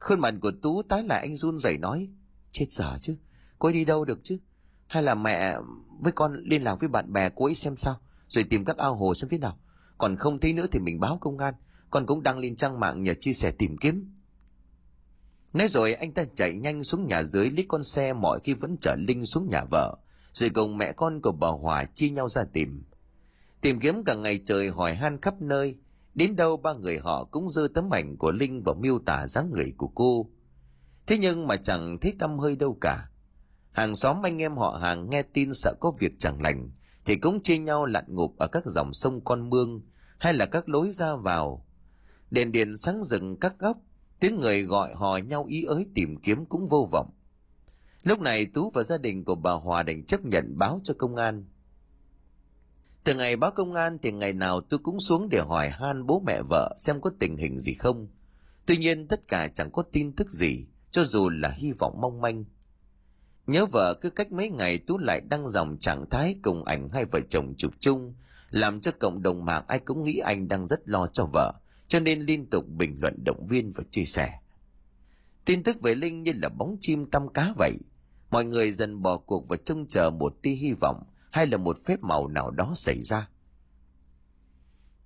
Khuôn 0.00 0.20
mặt 0.20 0.34
của 0.42 0.52
Tú 0.62 0.82
tái 0.82 1.02
lại 1.02 1.20
anh 1.20 1.36
run 1.36 1.58
rẩy 1.58 1.78
nói, 1.78 2.08
chết 2.52 2.64
dở 2.68 2.98
chứ, 3.02 3.16
cô 3.58 3.68
ấy 3.68 3.72
đi 3.72 3.84
đâu 3.84 4.04
được 4.04 4.20
chứ? 4.22 4.38
Hay 4.86 5.02
là 5.02 5.14
mẹ 5.14 5.56
với 6.00 6.12
con 6.12 6.42
liên 6.44 6.64
lạc 6.64 6.74
với 6.74 6.88
bạn 6.88 7.12
bè 7.12 7.30
cô 7.34 7.44
ấy 7.44 7.54
xem 7.54 7.76
sao, 7.76 8.00
rồi 8.28 8.44
tìm 8.44 8.64
các 8.64 8.76
ao 8.76 8.94
hồ 8.94 9.14
xem 9.14 9.30
thế 9.30 9.38
nào. 9.38 9.58
Còn 9.98 10.16
không 10.16 10.40
thấy 10.40 10.52
nữa 10.52 10.66
thì 10.72 10.78
mình 10.78 11.00
báo 11.00 11.18
công 11.20 11.38
an, 11.38 11.54
con 11.90 12.06
cũng 12.06 12.22
đăng 12.22 12.38
lên 12.38 12.56
trang 12.56 12.80
mạng 12.80 13.02
nhờ 13.02 13.14
chia 13.14 13.32
sẻ 13.32 13.50
tìm 13.50 13.76
kiếm. 13.76 14.14
Nói 15.52 15.68
rồi 15.68 15.94
anh 15.94 16.12
ta 16.12 16.24
chạy 16.36 16.54
nhanh 16.54 16.84
xuống 16.84 17.06
nhà 17.06 17.22
dưới 17.22 17.50
lấy 17.50 17.66
con 17.68 17.84
xe 17.84 18.12
mọi 18.12 18.40
khi 18.44 18.54
vẫn 18.54 18.76
chở 18.80 18.96
Linh 18.98 19.26
xuống 19.26 19.48
nhà 19.50 19.64
vợ, 19.70 19.96
rồi 20.32 20.50
cùng 20.50 20.78
mẹ 20.78 20.92
con 20.92 21.20
của 21.22 21.32
bà 21.32 21.48
Hòa 21.48 21.84
chia 21.84 22.08
nhau 22.08 22.28
ra 22.28 22.44
tìm. 22.44 22.84
Tìm 23.64 23.80
kiếm 23.80 24.04
cả 24.04 24.14
ngày 24.14 24.40
trời 24.44 24.68
hỏi 24.68 24.94
han 24.94 25.20
khắp 25.20 25.42
nơi, 25.42 25.76
Đến 26.14 26.36
đâu 26.36 26.56
ba 26.56 26.72
người 26.72 26.98
họ 26.98 27.24
cũng 27.24 27.48
dơ 27.48 27.68
tấm 27.74 27.94
ảnh 27.94 28.16
của 28.16 28.32
Linh 28.32 28.62
và 28.62 28.74
miêu 28.74 28.98
tả 28.98 29.26
dáng 29.26 29.50
người 29.52 29.72
của 29.76 29.88
cô. 29.88 30.30
Thế 31.06 31.18
nhưng 31.18 31.46
mà 31.46 31.56
chẳng 31.56 31.98
thấy 32.00 32.14
tâm 32.18 32.38
hơi 32.38 32.56
đâu 32.56 32.78
cả. 32.80 33.08
Hàng 33.72 33.94
xóm 33.94 34.26
anh 34.26 34.42
em 34.42 34.56
họ 34.56 34.78
hàng 34.82 35.10
nghe 35.10 35.22
tin 35.22 35.54
sợ 35.54 35.74
có 35.80 35.92
việc 35.98 36.12
chẳng 36.18 36.42
lành, 36.42 36.70
thì 37.04 37.16
cũng 37.16 37.42
chia 37.42 37.58
nhau 37.58 37.86
lặn 37.86 38.04
ngụp 38.08 38.38
ở 38.38 38.46
các 38.46 38.66
dòng 38.66 38.92
sông 38.92 39.24
con 39.24 39.50
mương 39.50 39.82
hay 40.18 40.34
là 40.34 40.46
các 40.46 40.68
lối 40.68 40.90
ra 40.90 41.16
vào. 41.16 41.66
Đèn 42.30 42.52
điện 42.52 42.76
sáng 42.76 43.02
rừng 43.02 43.36
các 43.40 43.58
góc, 43.58 43.76
tiếng 44.20 44.40
người 44.40 44.62
gọi 44.62 44.94
hò 44.94 45.16
nhau 45.16 45.44
ý 45.48 45.64
ới 45.64 45.86
tìm 45.94 46.16
kiếm 46.16 46.46
cũng 46.46 46.66
vô 46.66 46.88
vọng. 46.92 47.10
Lúc 48.02 48.20
này 48.20 48.46
Tú 48.46 48.70
và 48.74 48.82
gia 48.82 48.98
đình 48.98 49.24
của 49.24 49.34
bà 49.34 49.52
Hòa 49.52 49.82
định 49.82 50.06
chấp 50.06 50.24
nhận 50.24 50.58
báo 50.58 50.80
cho 50.84 50.94
công 50.98 51.16
an. 51.16 51.44
Từ 53.04 53.14
ngày 53.14 53.36
báo 53.36 53.50
công 53.50 53.74
an 53.74 53.98
thì 54.02 54.12
ngày 54.12 54.32
nào 54.32 54.60
tôi 54.60 54.78
cũng 54.82 55.00
xuống 55.00 55.28
để 55.28 55.40
hỏi 55.40 55.68
han 55.68 56.06
bố 56.06 56.22
mẹ 56.26 56.42
vợ 56.50 56.74
xem 56.78 57.00
có 57.00 57.10
tình 57.18 57.36
hình 57.36 57.58
gì 57.58 57.74
không. 57.74 58.08
Tuy 58.66 58.76
nhiên 58.76 59.08
tất 59.08 59.28
cả 59.28 59.48
chẳng 59.48 59.70
có 59.70 59.82
tin 59.92 60.12
tức 60.12 60.32
gì, 60.32 60.66
cho 60.90 61.04
dù 61.04 61.28
là 61.28 61.48
hy 61.48 61.72
vọng 61.72 62.00
mong 62.00 62.20
manh. 62.20 62.44
Nhớ 63.46 63.66
vợ 63.66 63.94
cứ 64.00 64.10
cách 64.10 64.32
mấy 64.32 64.50
ngày 64.50 64.78
Tú 64.78 64.98
lại 64.98 65.20
đăng 65.20 65.48
dòng 65.48 65.76
trạng 65.78 66.10
thái 66.10 66.36
cùng 66.42 66.64
ảnh 66.64 66.88
hai 66.88 67.04
vợ 67.04 67.20
chồng 67.30 67.54
chụp 67.56 67.72
chung, 67.78 68.14
làm 68.50 68.80
cho 68.80 68.90
cộng 68.98 69.22
đồng 69.22 69.44
mạng 69.44 69.64
ai 69.68 69.78
cũng 69.78 70.04
nghĩ 70.04 70.18
anh 70.18 70.48
đang 70.48 70.66
rất 70.66 70.88
lo 70.88 71.06
cho 71.06 71.26
vợ, 71.32 71.52
cho 71.88 72.00
nên 72.00 72.20
liên 72.20 72.46
tục 72.50 72.68
bình 72.68 72.96
luận 73.00 73.24
động 73.24 73.46
viên 73.46 73.72
và 73.74 73.84
chia 73.90 74.04
sẻ. 74.04 74.32
Tin 75.44 75.62
tức 75.62 75.82
về 75.82 75.94
Linh 75.94 76.22
như 76.22 76.32
là 76.34 76.48
bóng 76.48 76.76
chim 76.80 77.10
tăm 77.10 77.28
cá 77.28 77.52
vậy. 77.56 77.72
Mọi 78.30 78.44
người 78.44 78.70
dần 78.70 79.02
bỏ 79.02 79.16
cuộc 79.16 79.48
và 79.48 79.56
trông 79.64 79.86
chờ 79.88 80.10
một 80.10 80.36
tia 80.42 80.50
hy 80.54 80.72
vọng 80.72 81.02
hay 81.34 81.46
là 81.46 81.56
một 81.56 81.78
phép 81.86 82.02
màu 82.02 82.28
nào 82.28 82.50
đó 82.50 82.72
xảy 82.76 83.02
ra? 83.02 83.28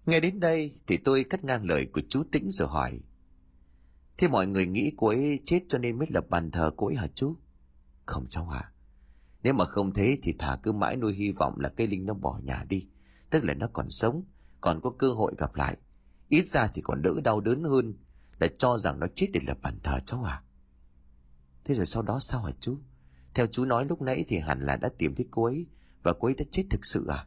Nghe 0.06 0.20
đến 0.20 0.40
đây 0.40 0.80
thì 0.86 0.96
tôi 0.96 1.24
cắt 1.24 1.44
ngang 1.44 1.64
lời 1.64 1.86
của 1.92 2.00
chú 2.08 2.22
tĩnh 2.32 2.50
rồi 2.50 2.68
hỏi. 2.68 3.00
Thế 4.18 4.28
mọi 4.28 4.46
người 4.46 4.66
nghĩ 4.66 4.92
cô 4.96 5.06
ấy 5.08 5.40
chết 5.44 5.60
cho 5.68 5.78
nên 5.78 5.98
mới 5.98 6.08
lập 6.10 6.24
bàn 6.28 6.50
thờ 6.50 6.70
cô 6.76 6.86
ấy 6.86 6.96
hả 6.96 7.06
chú? 7.14 7.36
Không 8.06 8.26
cháu 8.30 8.48
ạ. 8.48 8.58
À. 8.58 8.72
nếu 9.42 9.54
mà 9.54 9.64
không 9.64 9.92
thế 9.92 10.18
thì 10.22 10.34
thả 10.38 10.56
cứ 10.62 10.72
mãi 10.72 10.96
nuôi 10.96 11.14
hy 11.14 11.32
vọng 11.32 11.60
là 11.60 11.68
cây 11.68 11.86
linh 11.86 12.06
nó 12.06 12.14
bỏ 12.14 12.40
nhà 12.42 12.64
đi. 12.68 12.86
Tức 13.30 13.44
là 13.44 13.54
nó 13.54 13.68
còn 13.72 13.90
sống, 13.90 14.24
còn 14.60 14.80
có 14.80 14.90
cơ 14.90 15.12
hội 15.12 15.34
gặp 15.38 15.54
lại. 15.54 15.76
Ít 16.28 16.46
ra 16.46 16.66
thì 16.66 16.82
còn 16.82 17.02
đỡ 17.02 17.14
đau 17.24 17.40
đớn 17.40 17.64
hơn 17.64 17.94
là 18.38 18.48
cho 18.58 18.78
rằng 18.78 19.00
nó 19.00 19.06
chết 19.14 19.26
để 19.32 19.40
lập 19.46 19.58
bàn 19.62 19.78
thờ 19.82 19.98
cháu 20.06 20.24
à 20.24 20.42
thế 21.64 21.74
rồi 21.74 21.86
sau 21.86 22.02
đó 22.02 22.20
sao 22.20 22.42
hả 22.42 22.52
chú? 22.60 22.78
Theo 23.34 23.46
chú 23.46 23.64
nói 23.64 23.84
lúc 23.84 24.02
nãy 24.02 24.24
thì 24.28 24.38
hẳn 24.38 24.60
là 24.60 24.76
đã 24.76 24.90
tìm 24.98 25.14
thấy 25.14 25.26
cô 25.30 25.44
ấy 25.44 25.66
và 26.02 26.12
cô 26.12 26.28
ấy 26.28 26.34
đã 26.34 26.44
chết 26.50 26.64
thực 26.70 26.86
sự 26.86 27.06
à? 27.08 27.26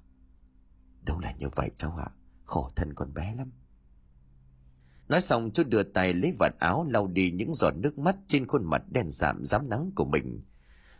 Đâu 1.05 1.19
là 1.19 1.31
như 1.31 1.49
vậy 1.55 1.71
cháu 1.75 1.97
ạ, 1.97 2.07
khổ 2.43 2.71
thân 2.75 2.93
còn 2.93 3.13
bé 3.13 3.35
lắm. 3.35 3.51
Nói 5.07 5.21
xong 5.21 5.51
chú 5.53 5.63
đưa 5.63 5.83
tay 5.83 6.13
lấy 6.13 6.33
vạt 6.39 6.53
áo 6.59 6.85
lau 6.89 7.07
đi 7.07 7.31
những 7.31 7.53
giọt 7.53 7.73
nước 7.77 7.99
mắt 7.99 8.15
trên 8.27 8.47
khuôn 8.47 8.65
mặt 8.65 8.83
đen 8.89 9.11
sạm 9.11 9.45
dám 9.45 9.69
nắng 9.69 9.91
của 9.95 10.05
mình. 10.05 10.41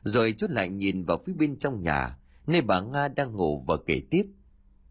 Rồi 0.04 0.34
chú 0.38 0.48
lại 0.50 0.70
nhìn 0.70 1.04
vào 1.04 1.18
phía 1.26 1.34
bên 1.34 1.58
trong 1.58 1.84
nhà, 1.84 2.18
nơi 2.48 2.62
bà 2.62 2.82
Nga 2.82 3.08
đang 3.08 3.32
ngủ 3.32 3.64
và 3.68 3.76
kể 3.88 4.02
tiếp. 4.10 4.26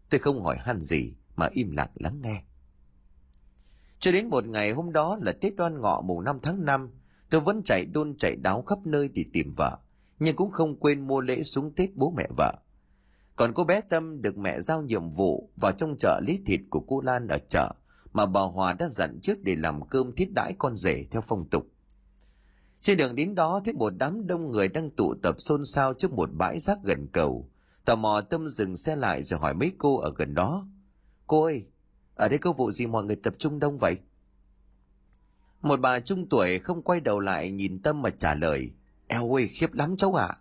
Tôi 0.09 0.19
không 0.19 0.43
hỏi 0.43 0.57
han 0.59 0.81
gì 0.81 1.13
mà 1.35 1.49
im 1.53 1.71
lặng 1.71 1.91
lắng 1.95 2.21
nghe. 2.21 2.43
Cho 3.99 4.11
đến 4.11 4.29
một 4.29 4.45
ngày 4.45 4.71
hôm 4.71 4.91
đó 4.91 5.17
là 5.21 5.31
Tết 5.31 5.55
đoan 5.55 5.81
ngọ 5.81 6.01
mùng 6.01 6.23
5 6.23 6.39
tháng 6.43 6.65
5, 6.65 6.89
tôi 7.29 7.41
vẫn 7.41 7.61
chạy 7.65 7.85
đôn 7.85 8.15
chạy 8.17 8.35
đáo 8.35 8.61
khắp 8.61 8.79
nơi 8.85 9.07
để 9.07 9.25
tìm 9.33 9.51
vợ, 9.57 9.77
nhưng 10.19 10.35
cũng 10.35 10.51
không 10.51 10.79
quên 10.79 11.07
mua 11.07 11.21
lễ 11.21 11.43
xuống 11.43 11.75
Tết 11.75 11.95
bố 11.95 12.13
mẹ 12.17 12.27
vợ. 12.37 12.60
Còn 13.41 13.53
cô 13.53 13.63
bé 13.63 13.81
Tâm 13.81 14.21
được 14.21 14.37
mẹ 14.37 14.61
giao 14.61 14.81
nhiệm 14.81 15.09
vụ 15.09 15.49
vào 15.55 15.71
trong 15.71 15.95
chợ 15.99 16.21
lấy 16.27 16.41
thịt 16.45 16.61
của 16.69 16.79
cô 16.79 17.01
Lan 17.01 17.27
ở 17.27 17.37
chợ 17.47 17.73
mà 18.13 18.25
bà 18.25 18.41
Hòa 18.41 18.73
đã 18.73 18.89
dặn 18.89 19.19
trước 19.21 19.43
để 19.43 19.55
làm 19.55 19.87
cơm 19.87 20.15
thiết 20.15 20.33
đãi 20.33 20.55
con 20.57 20.75
rể 20.75 21.05
theo 21.11 21.21
phong 21.21 21.49
tục. 21.49 21.67
Trên 22.81 22.97
đường 22.97 23.15
đến 23.15 23.35
đó 23.35 23.61
thấy 23.65 23.73
một 23.73 23.93
đám 23.97 24.27
đông 24.27 24.51
người 24.51 24.67
đang 24.67 24.89
tụ 24.89 25.13
tập 25.23 25.35
xôn 25.39 25.65
xao 25.65 25.93
trước 25.93 26.11
một 26.13 26.29
bãi 26.33 26.59
rác 26.59 26.77
gần 26.83 27.07
cầu. 27.11 27.49
Tò 27.85 27.95
mò 27.95 28.21
Tâm 28.21 28.47
dừng 28.47 28.77
xe 28.77 28.95
lại 28.95 29.23
rồi 29.23 29.39
hỏi 29.39 29.53
mấy 29.53 29.71
cô 29.77 29.97
ở 29.97 30.13
gần 30.17 30.33
đó. 30.33 30.67
Cô 31.27 31.43
ơi, 31.43 31.65
ở 32.15 32.29
đây 32.29 32.37
có 32.37 32.53
vụ 32.53 32.71
gì 32.71 32.87
mọi 32.87 33.03
người 33.03 33.15
tập 33.15 33.35
trung 33.37 33.59
đông 33.59 33.77
vậy? 33.77 33.97
Một 35.61 35.79
bà 35.79 35.99
trung 35.99 36.29
tuổi 36.29 36.59
không 36.59 36.81
quay 36.81 36.99
đầu 36.99 37.19
lại 37.19 37.51
nhìn 37.51 37.81
Tâm 37.81 38.01
mà 38.01 38.09
trả 38.09 38.35
lời. 38.35 38.69
Eo 39.07 39.35
ơi, 39.35 39.47
khiếp 39.47 39.73
lắm 39.73 39.97
cháu 39.97 40.13
ạ. 40.13 40.25
À. 40.25 40.37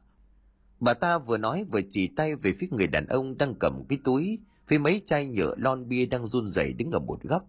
Bà 0.80 0.94
ta 0.94 1.18
vừa 1.18 1.38
nói 1.38 1.64
vừa 1.64 1.80
chỉ 1.90 2.08
tay 2.08 2.34
về 2.34 2.52
phía 2.58 2.66
người 2.70 2.86
đàn 2.86 3.06
ông 3.06 3.38
đang 3.38 3.54
cầm 3.54 3.84
cái 3.88 3.98
túi 4.04 4.38
với 4.68 4.78
mấy 4.78 5.02
chai 5.06 5.26
nhựa 5.26 5.54
lon 5.56 5.88
bia 5.88 6.06
đang 6.06 6.26
run 6.26 6.48
rẩy 6.48 6.72
đứng 6.72 6.90
ở 6.90 6.98
một 6.98 7.22
góc. 7.22 7.46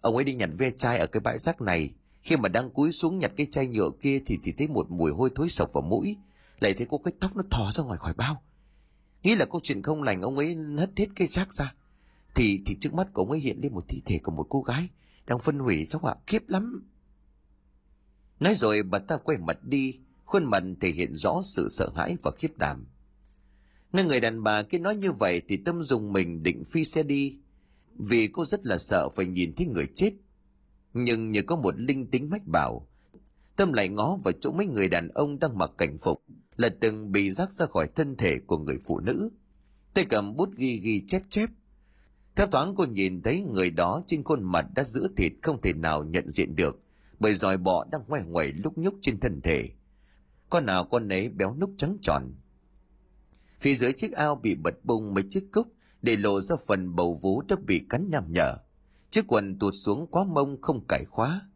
Ông 0.00 0.16
ấy 0.16 0.24
đi 0.24 0.34
nhặt 0.34 0.50
ve 0.58 0.70
chai 0.70 0.98
ở 0.98 1.06
cái 1.06 1.20
bãi 1.20 1.38
rác 1.38 1.60
này. 1.60 1.90
Khi 2.22 2.36
mà 2.36 2.48
đang 2.48 2.70
cúi 2.70 2.92
xuống 2.92 3.18
nhặt 3.18 3.32
cái 3.36 3.46
chai 3.50 3.66
nhựa 3.66 3.90
kia 4.00 4.20
thì 4.26 4.38
thì 4.42 4.52
thấy 4.58 4.68
một 4.68 4.90
mùi 4.90 5.12
hôi 5.12 5.30
thối 5.34 5.48
sộc 5.48 5.72
vào 5.72 5.82
mũi. 5.82 6.16
Lại 6.60 6.74
thấy 6.74 6.86
có 6.90 6.98
cái 7.04 7.12
tóc 7.20 7.36
nó 7.36 7.42
thò 7.50 7.70
ra 7.72 7.84
ngoài 7.84 7.98
khỏi 7.98 8.14
bao. 8.14 8.42
Nghĩ 9.22 9.34
là 9.34 9.44
câu 9.44 9.60
chuyện 9.64 9.82
không 9.82 10.02
lành, 10.02 10.22
ông 10.22 10.36
ấy 10.36 10.56
hất 10.78 10.90
hết 10.96 11.06
cái 11.16 11.28
rác 11.28 11.52
ra. 11.52 11.74
Thì 12.34 12.62
thì 12.66 12.76
trước 12.80 12.94
mắt 12.94 13.08
của 13.12 13.22
ông 13.22 13.30
ấy 13.30 13.40
hiện 13.40 13.58
lên 13.62 13.74
một 13.74 13.84
thi 13.88 14.02
thể 14.04 14.18
của 14.18 14.32
một 14.32 14.46
cô 14.48 14.62
gái 14.62 14.88
đang 15.26 15.38
phân 15.38 15.58
hủy 15.58 15.86
trong 15.88 16.04
ạ 16.04 16.14
kiếp 16.26 16.48
lắm. 16.48 16.84
Nói 18.40 18.54
rồi 18.54 18.82
bà 18.82 18.98
ta 18.98 19.16
quay 19.16 19.38
mặt 19.38 19.58
đi 19.62 19.98
khuôn 20.32 20.44
mặt 20.44 20.62
thể 20.80 20.90
hiện 20.90 21.14
rõ 21.14 21.40
sự 21.44 21.68
sợ 21.70 21.90
hãi 21.96 22.16
và 22.22 22.30
khiếp 22.38 22.58
đảm. 22.58 22.86
Nghe 23.92 24.04
người 24.04 24.20
đàn 24.20 24.42
bà 24.42 24.62
kia 24.62 24.78
nói 24.78 24.96
như 24.96 25.12
vậy 25.12 25.42
thì 25.48 25.56
tâm 25.56 25.82
dùng 25.82 26.12
mình 26.12 26.42
định 26.42 26.64
phi 26.64 26.84
xe 26.84 27.02
đi, 27.02 27.38
vì 27.98 28.28
cô 28.32 28.44
rất 28.44 28.66
là 28.66 28.78
sợ 28.78 29.08
phải 29.08 29.26
nhìn 29.26 29.54
thấy 29.54 29.66
người 29.66 29.86
chết. 29.94 30.12
Nhưng 30.94 31.30
như 31.30 31.42
có 31.42 31.56
một 31.56 31.74
linh 31.80 32.10
tính 32.10 32.30
mách 32.30 32.46
bảo, 32.46 32.88
tâm 33.56 33.72
lại 33.72 33.88
ngó 33.88 34.18
vào 34.24 34.32
chỗ 34.40 34.52
mấy 34.52 34.66
người 34.66 34.88
đàn 34.88 35.08
ông 35.08 35.38
đang 35.38 35.58
mặc 35.58 35.70
cảnh 35.78 35.98
phục, 35.98 36.22
là 36.56 36.68
từng 36.80 37.12
bị 37.12 37.30
rác 37.30 37.52
ra 37.52 37.66
khỏi 37.66 37.86
thân 37.94 38.16
thể 38.16 38.38
của 38.46 38.58
người 38.58 38.78
phụ 38.86 39.00
nữ. 39.00 39.30
Tay 39.94 40.04
cầm 40.04 40.36
bút 40.36 40.50
ghi 40.56 40.80
ghi 40.82 41.02
chép 41.06 41.22
chép. 41.30 41.50
Theo 42.36 42.46
thoáng 42.46 42.74
cô 42.76 42.84
nhìn 42.84 43.22
thấy 43.22 43.40
người 43.40 43.70
đó 43.70 44.02
trên 44.06 44.24
khuôn 44.24 44.42
mặt 44.42 44.66
đã 44.74 44.84
giữ 44.84 45.08
thịt 45.16 45.32
không 45.42 45.60
thể 45.60 45.72
nào 45.72 46.04
nhận 46.04 46.30
diện 46.30 46.56
được, 46.56 46.82
bởi 47.18 47.34
dòi 47.34 47.56
bọ 47.56 47.84
đang 47.92 48.02
ngoe 48.08 48.22
ngoài 48.24 48.52
lúc 48.52 48.78
nhúc 48.78 48.94
trên 49.02 49.20
thân 49.20 49.40
thể 49.40 49.70
con 50.52 50.66
nào 50.66 50.84
con 50.84 51.08
ấy 51.08 51.28
béo 51.28 51.56
núc 51.60 51.70
trắng 51.76 51.96
tròn 52.02 52.34
phía 53.60 53.74
dưới 53.74 53.92
chiếc 53.92 54.12
ao 54.12 54.34
bị 54.34 54.54
bật 54.54 54.74
bung 54.84 55.14
mấy 55.14 55.24
chiếc 55.30 55.52
cúc 55.52 55.66
để 56.02 56.16
lộ 56.16 56.40
ra 56.40 56.56
phần 56.66 56.94
bầu 56.94 57.18
vú 57.22 57.42
đã 57.42 57.56
bị 57.66 57.82
cắn 57.88 58.10
nhằm 58.10 58.32
nhở 58.32 58.54
chiếc 59.10 59.24
quần 59.28 59.58
tụt 59.58 59.74
xuống 59.74 60.06
quá 60.10 60.24
mông 60.24 60.60
không 60.60 60.86
cải 60.88 61.04
khóa 61.04 61.48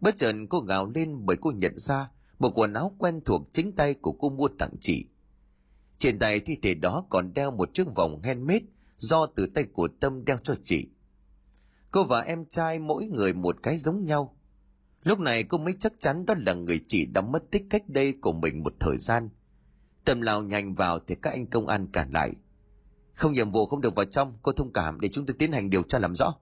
bất 0.00 0.16
chợt 0.16 0.34
cô 0.50 0.60
gào 0.60 0.90
lên 0.94 1.26
bởi 1.26 1.36
cô 1.40 1.50
nhận 1.50 1.78
ra 1.78 2.10
một 2.38 2.52
quần 2.54 2.74
áo 2.74 2.96
quen 2.98 3.20
thuộc 3.24 3.48
chính 3.52 3.72
tay 3.72 3.94
của 3.94 4.12
cô 4.12 4.30
mua 4.30 4.48
tặng 4.48 4.74
chị 4.80 5.06
Trên 5.98 6.18
tay 6.18 6.40
thi 6.40 6.56
thể 6.62 6.74
đó 6.74 7.06
còn 7.10 7.34
đeo 7.34 7.50
một 7.50 7.74
chiếc 7.74 7.94
vòng 7.94 8.20
handmade 8.22 8.66
do 8.98 9.26
từ 9.26 9.46
tay 9.54 9.64
của 9.64 9.88
Tâm 10.00 10.24
đeo 10.24 10.38
cho 10.38 10.54
chị. 10.64 10.86
Cô 11.90 12.04
và 12.04 12.20
em 12.20 12.44
trai 12.44 12.78
mỗi 12.78 13.06
người 13.06 13.32
một 13.34 13.56
cái 13.62 13.78
giống 13.78 14.04
nhau. 14.04 14.36
Lúc 15.02 15.20
này 15.20 15.44
cô 15.44 15.58
mới 15.58 15.74
chắc 15.80 15.92
chắn 15.98 16.26
đó 16.26 16.34
là 16.38 16.54
người 16.54 16.80
chị 16.88 17.06
đã 17.06 17.20
mất 17.20 17.50
tích 17.50 17.64
cách 17.70 17.88
đây 17.88 18.12
của 18.20 18.32
mình 18.32 18.62
một 18.62 18.74
thời 18.80 18.98
gian. 18.98 19.28
Tâm 20.04 20.20
lao 20.20 20.42
nhanh 20.42 20.74
vào 20.74 20.98
thì 21.06 21.14
các 21.22 21.30
anh 21.30 21.46
công 21.46 21.66
an 21.66 21.86
cản 21.92 22.10
lại. 22.10 22.32
Không 23.14 23.32
nhiệm 23.32 23.50
vụ 23.50 23.66
không 23.66 23.80
được 23.80 23.94
vào 23.94 24.04
trong, 24.04 24.38
cô 24.42 24.52
thông 24.52 24.72
cảm 24.72 25.00
để 25.00 25.08
chúng 25.08 25.26
tôi 25.26 25.36
tiến 25.38 25.52
hành 25.52 25.70
điều 25.70 25.82
tra 25.82 25.98
làm 25.98 26.14
rõ. 26.14 26.34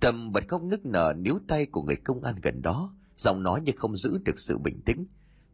Tâm 0.00 0.32
bật 0.32 0.48
khóc 0.48 0.62
nức 0.62 0.86
nở 0.86 1.14
níu 1.16 1.38
tay 1.48 1.66
của 1.66 1.82
người 1.82 1.96
công 1.96 2.22
an 2.22 2.36
gần 2.42 2.62
đó, 2.62 2.94
giọng 3.16 3.42
nói 3.42 3.60
như 3.60 3.72
không 3.76 3.96
giữ 3.96 4.18
được 4.24 4.38
sự 4.38 4.58
bình 4.58 4.80
tĩnh. 4.84 5.06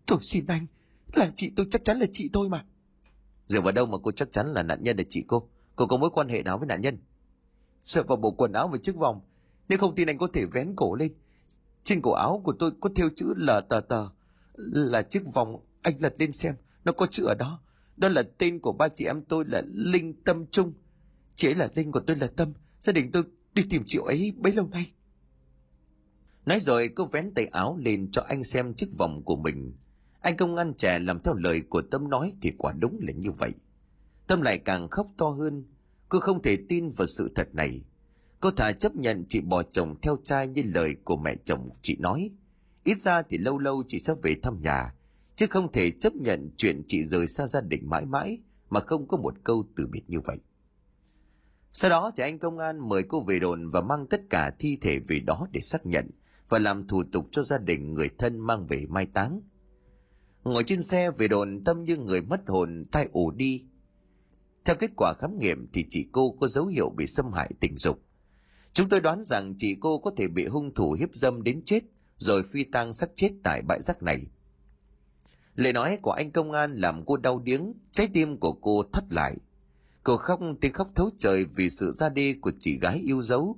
Tôi 0.07 0.19
xin 0.23 0.47
anh, 0.47 0.67
là 1.15 1.31
chị 1.35 1.53
tôi 1.57 1.67
chắc 1.71 1.85
chắn 1.85 1.99
là 1.99 2.07
chị 2.13 2.31
tôi 2.33 2.49
mà. 2.49 2.65
Dựa 3.47 3.61
vào 3.61 3.73
đâu 3.73 3.87
mà 3.87 3.99
cô 4.03 4.13
chắc 4.13 4.33
chắn 4.33 4.53
là 4.53 4.63
nạn 4.63 4.83
nhân 4.83 4.97
là 4.97 5.05
chị 5.09 5.25
cô? 5.27 5.49
Cô 5.77 5.87
có 5.87 5.97
mối 5.97 6.11
quan 6.11 6.29
hệ 6.29 6.43
nào 6.43 6.59
với 6.59 6.67
nạn 6.67 6.81
nhân? 6.81 6.99
Sợ 7.85 8.03
vào 8.03 8.17
bộ 8.17 8.31
quần 8.31 8.53
áo 8.53 8.69
và 8.69 8.79
chiếc 8.83 8.97
vòng. 8.97 9.21
Nếu 9.69 9.79
không 9.79 9.95
tin 9.95 10.09
anh 10.09 10.19
có 10.19 10.29
thể 10.33 10.47
vén 10.47 10.73
cổ 10.77 10.95
lên. 10.95 11.13
Trên 11.83 12.03
cổ 12.03 12.13
áo 12.13 12.41
của 12.45 12.53
tôi 12.59 12.71
có 12.81 12.91
thêu 12.97 13.11
chữ 13.17 13.35
là 13.37 13.61
tờ 13.61 13.81
tờ. 13.81 14.09
Là 14.57 15.03
chiếc 15.03 15.23
vòng, 15.35 15.57
anh 15.83 15.95
lật 16.01 16.15
lên 16.19 16.33
xem. 16.33 16.55
Nó 16.85 16.93
có 16.93 17.07
chữ 17.07 17.25
ở 17.25 17.35
đó. 17.35 17.61
Đó 17.97 18.09
là 18.09 18.23
tên 18.39 18.59
của 18.59 18.73
ba 18.73 18.89
chị 18.89 19.05
em 19.05 19.23
tôi 19.23 19.45
là 19.49 19.63
Linh 19.73 20.15
Tâm 20.25 20.47
Trung. 20.47 20.73
Chị 21.37 21.49
ấy 21.49 21.55
là 21.55 21.69
Linh, 21.75 21.93
của 21.93 22.01
tôi 22.01 22.17
là 22.17 22.27
Tâm. 22.27 22.53
Gia 22.79 22.93
đình 22.93 23.11
tôi 23.13 23.23
đi 23.55 23.63
tìm 23.71 23.83
chị 23.87 23.99
ấy 24.07 24.33
bấy 24.37 24.53
lâu 24.53 24.69
nay. 24.69 24.93
Nói 26.47 26.61
rồi 26.61 26.89
cô 26.89 27.07
vén 27.07 27.35
tay 27.35 27.47
áo 27.47 27.79
lên 27.81 28.11
cho 28.11 28.23
anh 28.29 28.45
xem 28.45 28.75
chiếc 28.75 28.89
vòng 28.99 29.23
của 29.25 29.37
mình. 29.37 29.73
Anh 30.21 30.37
công 30.37 30.57
an 30.57 30.75
trẻ 30.75 30.99
làm 30.99 31.21
theo 31.21 31.35
lời 31.35 31.63
của 31.69 31.83
Tâm 31.91 32.11
nói 32.11 32.33
thì 32.41 32.53
quả 32.59 32.73
đúng 32.73 32.99
là 33.03 33.13
như 33.13 33.31
vậy. 33.31 33.53
Tâm 34.27 34.43
lại 34.43 34.59
càng 34.59 34.89
khóc 34.89 35.07
to 35.17 35.27
hơn. 35.27 35.65
Cô 36.09 36.21
không 36.21 36.43
thể 36.43 36.59
tin 36.69 36.91
vào 36.91 37.07
sự 37.07 37.33
thật 37.35 37.55
này. 37.55 37.83
Cô 38.41 38.51
thà 38.51 38.73
chấp 38.73 38.97
nhận 38.97 39.25
chị 39.29 39.41
bỏ 39.41 39.63
chồng 39.63 40.01
theo 40.03 40.19
trai 40.25 40.49
như 40.49 40.63
lời 40.65 40.97
của 41.05 41.17
mẹ 41.17 41.37
chồng 41.45 41.71
chị 41.83 41.97
nói. 42.01 42.31
Ít 42.85 43.01
ra 43.01 43.23
thì 43.23 43.39
lâu 43.39 43.59
lâu 43.59 43.83
chị 43.89 43.99
sẽ 43.99 44.15
về 44.23 44.35
thăm 44.43 44.63
nhà, 44.63 44.95
chứ 45.35 45.47
không 45.51 45.73
thể 45.73 45.91
chấp 45.91 46.15
nhận 46.15 46.51
chuyện 46.57 46.83
chị 46.87 47.05
rời 47.05 47.27
xa 47.27 47.47
gia 47.47 47.61
đình 47.61 47.89
mãi 47.91 48.07
mãi 48.07 48.39
mà 48.71 48.81
không 48.81 49.09
có 49.09 49.17
một 49.17 49.35
câu 49.45 49.65
từ 49.77 49.87
biệt 49.87 50.03
như 50.09 50.21
vậy. 50.21 50.37
Sau 51.73 51.91
đó 51.91 52.13
thì 52.17 52.23
anh 52.23 52.39
công 52.39 52.59
an 52.59 52.89
mời 52.89 53.03
cô 53.09 53.25
về 53.25 53.39
đồn 53.39 53.69
và 53.69 53.81
mang 53.81 54.07
tất 54.07 54.21
cả 54.31 54.51
thi 54.59 54.79
thể 54.81 54.99
về 54.99 55.19
đó 55.19 55.47
để 55.53 55.61
xác 55.61 55.87
nhận 55.87 56.11
và 56.49 56.59
làm 56.59 56.89
thủ 56.89 57.03
tục 57.13 57.29
cho 57.33 57.43
gia 57.43 57.59
đình 57.59 57.95
người 57.95 58.09
thân 58.19 58.39
mang 58.39 58.67
về 58.67 58.87
mai 58.89 59.07
táng. 59.07 59.41
Ngồi 60.45 60.65
trên 60.65 60.83
xe 60.83 61.11
về 61.11 61.29
đồn 61.29 61.65
tâm 61.65 61.85
như 61.85 61.97
người 61.97 62.23
mất 62.23 62.41
hồn 62.47 62.85
tai 62.93 63.09
ù 63.13 63.31
đi. 63.31 63.65
Theo 64.65 64.77
kết 64.77 64.91
quả 64.97 65.15
khám 65.19 65.39
nghiệm 65.39 65.67
thì 65.73 65.85
chị 65.91 66.09
cô 66.13 66.37
có 66.41 66.47
dấu 66.47 66.67
hiệu 66.67 66.91
bị 66.91 67.07
xâm 67.07 67.33
hại 67.33 67.51
tình 67.61 67.79
dục. 67.79 68.03
Chúng 68.73 68.89
tôi 68.89 69.01
đoán 69.01 69.25
rằng 69.25 69.55
chị 69.59 69.77
cô 69.81 69.99
có 69.99 70.11
thể 70.17 70.29
bị 70.29 70.47
hung 70.47 70.75
thủ 70.75 70.93
hiếp 70.93 71.15
dâm 71.15 71.43
đến 71.43 71.63
chết 71.65 71.81
rồi 72.19 72.43
phi 72.43 72.65
tang 72.65 72.93
xác 72.93 73.11
chết 73.17 73.31
tại 73.43 73.63
bãi 73.63 73.83
rác 73.83 74.03
này. 74.03 74.27
Lời 75.55 75.73
nói 75.73 75.99
của 76.03 76.11
anh 76.11 76.31
công 76.31 76.53
an 76.53 76.75
làm 76.75 77.05
cô 77.07 77.17
đau 77.17 77.39
điếng, 77.39 77.73
trái 77.91 78.09
tim 78.13 78.37
của 78.37 78.53
cô 78.53 78.83
thắt 78.93 79.05
lại. 79.11 79.37
Cô 80.03 80.17
khóc 80.17 80.41
tiếng 80.61 80.73
khóc 80.73 80.91
thấu 80.95 81.11
trời 81.19 81.45
vì 81.45 81.71
sự 81.71 81.93
ra 81.93 82.09
đi 82.09 82.35
của 82.35 82.53
chị 82.61 82.79
gái 82.79 82.99
yêu 82.99 83.23
dấu. 83.23 83.57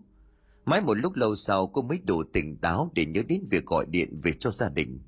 Mãi 0.65 0.81
một 0.81 0.95
lúc 0.95 1.15
lâu 1.15 1.37
sau 1.37 1.67
cô 1.67 1.83
mới 1.83 1.99
đủ 2.05 2.23
tỉnh 2.33 2.57
táo 2.57 2.91
để 2.95 3.07
nhớ 3.07 3.23
đến 3.29 3.45
việc 3.51 3.67
gọi 3.67 3.87
điện 3.87 4.17
về 4.23 4.33
cho 4.33 4.51
gia 4.51 4.69
đình. 4.69 5.01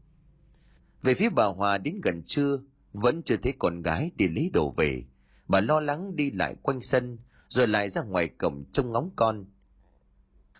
Về 1.02 1.14
phía 1.14 1.28
bà 1.30 1.44
Hòa 1.44 1.78
đến 1.78 2.00
gần 2.02 2.22
trưa, 2.26 2.58
vẫn 2.92 3.22
chưa 3.22 3.36
thấy 3.36 3.52
con 3.58 3.82
gái 3.82 4.10
đi 4.16 4.28
lấy 4.28 4.50
đồ 4.52 4.74
về. 4.76 5.04
Bà 5.48 5.60
lo 5.60 5.80
lắng 5.80 6.16
đi 6.16 6.30
lại 6.30 6.56
quanh 6.62 6.82
sân, 6.82 7.18
rồi 7.48 7.68
lại 7.68 7.88
ra 7.88 8.02
ngoài 8.02 8.28
cổng 8.28 8.64
trông 8.72 8.92
ngóng 8.92 9.10
con. 9.16 9.44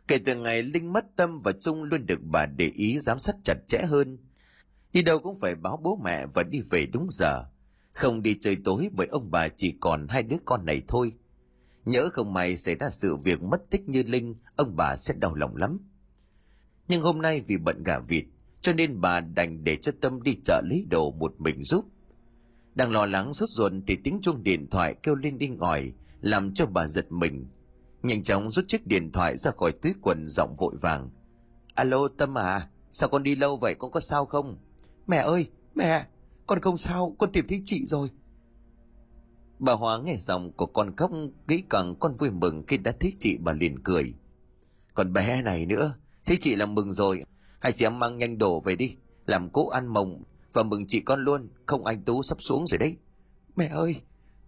Kể 0.08 0.18
từ 0.18 0.36
ngày 0.36 0.62
Linh 0.62 0.92
mất 0.92 1.16
tâm 1.16 1.38
và 1.38 1.52
Trung 1.52 1.82
luôn 1.82 2.06
được 2.06 2.20
bà 2.22 2.46
để 2.46 2.70
ý 2.74 2.98
giám 2.98 3.18
sát 3.18 3.36
chặt 3.44 3.56
chẽ 3.66 3.82
hơn. 3.82 4.18
Đi 4.92 5.02
đâu 5.02 5.18
cũng 5.18 5.38
phải 5.38 5.54
báo 5.54 5.80
bố 5.82 6.00
mẹ 6.04 6.26
và 6.26 6.42
đi 6.42 6.60
về 6.70 6.86
đúng 6.86 7.06
giờ. 7.10 7.44
Không 7.92 8.22
đi 8.22 8.38
chơi 8.40 8.56
tối 8.64 8.88
bởi 8.92 9.06
ông 9.06 9.30
bà 9.30 9.48
chỉ 9.48 9.74
còn 9.80 10.08
hai 10.08 10.22
đứa 10.22 10.36
con 10.44 10.64
này 10.64 10.82
thôi. 10.88 11.12
Nhớ 11.84 12.08
không 12.12 12.32
may 12.32 12.56
xảy 12.56 12.74
ra 12.74 12.90
sự 12.90 13.16
việc 13.16 13.42
mất 13.42 13.70
tích 13.70 13.88
như 13.88 14.02
Linh, 14.02 14.34
ông 14.56 14.76
bà 14.76 14.96
sẽ 14.96 15.14
đau 15.14 15.34
lòng 15.34 15.56
lắm. 15.56 15.78
Nhưng 16.88 17.02
hôm 17.02 17.22
nay 17.22 17.42
vì 17.46 17.56
bận 17.56 17.82
gà 17.82 17.98
vịt, 17.98 18.24
cho 18.60 18.72
nên 18.72 19.00
bà 19.00 19.20
đành 19.20 19.64
để 19.64 19.76
cho 19.76 19.92
Tâm 20.00 20.22
đi 20.22 20.36
chợ 20.44 20.62
lấy 20.64 20.86
đồ 20.90 21.10
một 21.10 21.34
mình 21.38 21.64
giúp. 21.64 21.84
Đang 22.74 22.92
lo 22.92 23.06
lắng 23.06 23.32
sốt 23.32 23.48
ruột 23.48 23.72
thì 23.86 23.96
tiếng 24.04 24.18
chuông 24.22 24.42
điện 24.42 24.66
thoại 24.70 24.94
kêu 25.02 25.14
lên 25.14 25.38
đinh 25.38 25.58
ỏi, 25.58 25.92
làm 26.20 26.54
cho 26.54 26.66
bà 26.66 26.88
giật 26.88 27.12
mình. 27.12 27.46
Nhanh 28.04 28.22
chóng 28.22 28.50
rút 28.50 28.64
chiếc 28.68 28.86
điện 28.86 29.12
thoại 29.12 29.36
ra 29.36 29.50
khỏi 29.50 29.72
túi 29.72 29.94
quần 30.02 30.26
giọng 30.26 30.56
vội 30.58 30.74
vàng. 30.80 31.10
Alo 31.74 32.08
Tâm 32.08 32.38
à, 32.38 32.68
sao 32.92 33.08
con 33.08 33.22
đi 33.22 33.36
lâu 33.36 33.56
vậy, 33.56 33.74
con 33.78 33.90
có 33.90 34.00
sao 34.00 34.26
không? 34.26 34.56
Mẹ 35.06 35.16
ơi, 35.16 35.46
mẹ, 35.74 36.06
con 36.46 36.60
không 36.60 36.76
sao, 36.76 37.16
con 37.18 37.32
tìm 37.32 37.46
thấy 37.48 37.62
chị 37.64 37.84
rồi. 37.84 38.08
Bà 39.58 39.72
Hóa 39.72 39.98
nghe 39.98 40.16
giọng 40.16 40.52
của 40.52 40.66
con 40.66 40.96
khóc 40.96 41.10
nghĩ 41.48 41.62
càng 41.70 41.94
con 42.00 42.14
vui 42.14 42.30
mừng 42.30 42.64
khi 42.66 42.76
đã 42.76 42.92
thấy 43.00 43.12
chị 43.20 43.38
bà 43.40 43.52
liền 43.52 43.82
cười. 43.82 44.14
Còn 44.94 45.12
bé 45.12 45.42
này 45.42 45.66
nữa, 45.66 45.94
thấy 46.26 46.36
chị 46.40 46.56
là 46.56 46.66
mừng 46.66 46.92
rồi, 46.92 47.24
hai 47.60 47.72
chị 47.72 47.86
em 47.86 47.98
mang 47.98 48.18
nhanh 48.18 48.38
đồ 48.38 48.60
về 48.60 48.76
đi, 48.76 48.96
làm 49.26 49.50
cố 49.50 49.68
ăn 49.68 49.86
mồng 49.86 50.22
và 50.52 50.62
mừng 50.62 50.86
chị 50.88 51.00
con 51.00 51.24
luôn, 51.24 51.48
không 51.66 51.84
anh 51.84 52.02
Tú 52.02 52.22
sắp 52.22 52.42
xuống 52.42 52.66
rồi 52.66 52.78
đấy. 52.78 52.96
Mẹ 53.56 53.66
ơi, 53.66 53.96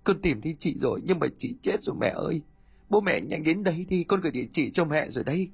con 0.04 0.22
tìm 0.22 0.40
thấy 0.40 0.56
chị 0.58 0.76
rồi 0.80 1.00
nhưng 1.04 1.18
mà 1.18 1.26
chị 1.38 1.54
chết 1.62 1.82
rồi 1.82 1.96
mẹ 2.00 2.08
ơi. 2.08 2.42
Bố 2.88 3.00
mẹ 3.00 3.20
nhanh 3.20 3.44
đến 3.44 3.64
đây 3.64 3.86
đi, 3.88 4.04
con 4.04 4.20
gửi 4.20 4.32
địa 4.32 4.46
chỉ 4.52 4.70
cho 4.70 4.84
mẹ 4.84 5.10
rồi 5.10 5.24
đây. 5.24 5.50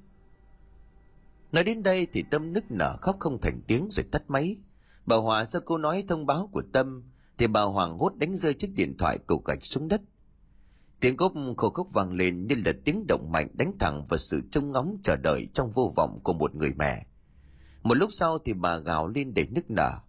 Nói 1.51 1.63
đến 1.63 1.83
đây 1.83 2.07
thì 2.13 2.23
Tâm 2.31 2.53
nức 2.53 2.71
nở 2.71 2.97
khóc 3.01 3.15
không 3.19 3.41
thành 3.41 3.61
tiếng 3.67 3.87
rồi 3.91 4.05
tắt 4.11 4.23
máy. 4.27 4.57
Bà 5.05 5.15
Hòa 5.15 5.45
sau 5.45 5.61
câu 5.61 5.77
nói 5.77 6.03
thông 6.07 6.25
báo 6.25 6.49
của 6.51 6.63
Tâm 6.73 7.03
thì 7.37 7.47
bà 7.47 7.61
Hoàng 7.61 7.97
hốt 7.97 8.15
đánh 8.15 8.35
rơi 8.35 8.53
chiếc 8.53 8.71
điện 8.75 8.97
thoại 8.97 9.19
cầu 9.27 9.41
gạch 9.45 9.65
xuống 9.65 9.87
đất. 9.87 10.01
Tiếng 10.99 11.17
cốp 11.17 11.33
khô 11.57 11.69
khốc 11.69 11.87
vang 11.93 12.13
lên 12.13 12.47
như 12.47 12.55
là 12.65 12.71
tiếng 12.85 13.05
động 13.07 13.31
mạnh 13.31 13.47
đánh 13.53 13.73
thẳng 13.79 14.05
vào 14.09 14.17
sự 14.17 14.41
trông 14.51 14.71
ngóng 14.71 14.97
chờ 15.03 15.15
đợi 15.15 15.47
trong 15.53 15.71
vô 15.71 15.93
vọng 15.95 16.19
của 16.23 16.33
một 16.33 16.55
người 16.55 16.73
mẹ. 16.77 17.05
Một 17.83 17.93
lúc 17.93 18.09
sau 18.13 18.39
thì 18.45 18.53
bà 18.53 18.77
gào 18.77 19.07
lên 19.07 19.33
để 19.33 19.47
nức 19.51 19.71
nở. 19.71 19.99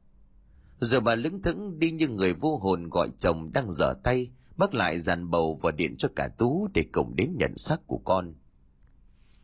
Rồi 0.81 1.01
bà 1.01 1.15
lững 1.15 1.43
thững 1.43 1.79
đi 1.79 1.91
như 1.91 2.09
người 2.09 2.35
vô 2.35 2.59
hồn 2.59 2.89
gọi 2.89 3.09
chồng 3.19 3.53
đang 3.53 3.73
dở 3.73 3.95
tay, 4.05 4.31
bắt 4.57 4.75
lại 4.75 4.99
dàn 4.99 5.31
bầu 5.31 5.59
và 5.63 5.71
điện 5.71 5.97
cho 5.97 6.09
cả 6.17 6.29
Tú 6.29 6.69
để 6.75 6.85
cùng 6.93 7.17
đến 7.17 7.37
nhận 7.39 7.57
xác 7.57 7.87
của 7.87 7.99
con. 8.05 8.35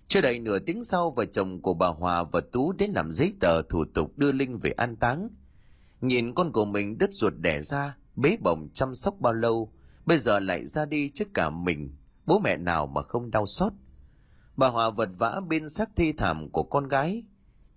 Chưa 0.08 0.20
đầy 0.20 0.38
nửa 0.38 0.58
tiếng 0.58 0.84
sau, 0.84 1.10
vợ 1.10 1.24
chồng 1.24 1.62
của 1.62 1.74
bà 1.74 1.88
Hòa 1.88 2.24
và 2.24 2.40
Tú 2.52 2.72
đến 2.72 2.90
làm 2.90 3.12
giấy 3.12 3.32
tờ 3.40 3.62
thủ 3.62 3.84
tục 3.94 4.18
đưa 4.18 4.32
Linh 4.32 4.58
về 4.58 4.70
an 4.70 4.96
táng. 4.96 5.28
Nhìn 6.00 6.34
con 6.34 6.52
của 6.52 6.64
mình 6.64 6.98
đứt 6.98 7.10
ruột 7.12 7.32
đẻ 7.36 7.62
ra, 7.62 7.96
bế 8.16 8.36
bồng 8.42 8.68
chăm 8.74 8.94
sóc 8.94 9.14
bao 9.20 9.32
lâu, 9.32 9.72
bây 10.06 10.18
giờ 10.18 10.38
lại 10.38 10.66
ra 10.66 10.84
đi 10.84 11.10
trước 11.14 11.34
cả 11.34 11.50
mình, 11.50 11.96
bố 12.26 12.38
mẹ 12.38 12.56
nào 12.56 12.86
mà 12.86 13.02
không 13.02 13.30
đau 13.30 13.46
xót. 13.46 13.72
Bà 14.56 14.68
Hòa 14.68 14.90
vật 14.90 15.08
vã 15.18 15.40
bên 15.48 15.68
xác 15.68 15.90
thi 15.96 16.12
thảm 16.12 16.48
của 16.50 16.62
con 16.62 16.88
gái. 16.88 17.22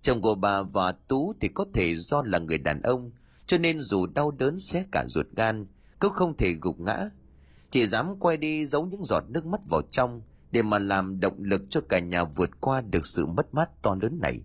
Chồng 0.02 0.20
của 0.20 0.34
bà 0.34 0.62
và 0.62 0.92
Tú 0.92 1.34
thì 1.40 1.48
có 1.48 1.66
thể 1.74 1.94
do 1.94 2.22
là 2.22 2.38
người 2.38 2.58
đàn 2.58 2.82
ông, 2.82 3.10
cho 3.46 3.58
nên 3.58 3.80
dù 3.80 4.06
đau 4.06 4.30
đớn 4.30 4.60
xé 4.60 4.84
cả 4.92 5.04
ruột 5.08 5.26
gan, 5.36 5.66
cũng 5.98 6.12
không 6.12 6.36
thể 6.36 6.52
gục 6.60 6.80
ngã. 6.80 7.10
Chỉ 7.74 7.86
dám 7.86 8.16
quay 8.18 8.36
đi 8.36 8.66
giấu 8.66 8.86
những 8.86 9.04
giọt 9.04 9.24
nước 9.28 9.46
mắt 9.46 9.60
vào 9.70 9.82
trong 9.90 10.22
để 10.50 10.62
mà 10.62 10.78
làm 10.78 11.20
động 11.20 11.36
lực 11.38 11.62
cho 11.70 11.80
cả 11.88 11.98
nhà 11.98 12.24
vượt 12.24 12.50
qua 12.60 12.80
được 12.80 13.06
sự 13.06 13.26
mất 13.26 13.54
mát 13.54 13.82
to 13.82 13.96
lớn 14.02 14.18
này. 14.22 14.40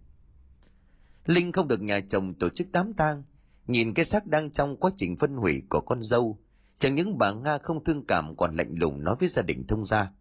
Linh 1.26 1.52
không 1.52 1.68
được 1.68 1.82
nhà 1.82 2.00
chồng 2.00 2.34
tổ 2.34 2.50
chức 2.50 2.68
đám 2.72 2.94
tang, 2.94 3.24
Nhìn 3.68 3.94
cái 3.94 4.06
xác 4.06 4.28
đang 4.28 4.52
trong 4.52 4.78
quá 4.78 4.92
trình 4.98 5.16
phân 5.16 5.36
hủy 5.36 5.64
của 5.70 5.82
con 5.82 6.04
dâu, 6.04 6.40
chẳng 6.78 6.96
những 6.96 7.18
bà 7.18 7.32
Nga 7.32 7.58
không 7.58 7.84
thương 7.84 8.06
cảm 8.08 8.36
còn 8.38 8.56
lạnh 8.56 8.74
lùng 8.78 9.04
nói 9.04 9.16
với 9.20 9.30
gia 9.30 9.42
đình 9.42 9.68
thông 9.68 9.86
gia. 9.86 10.12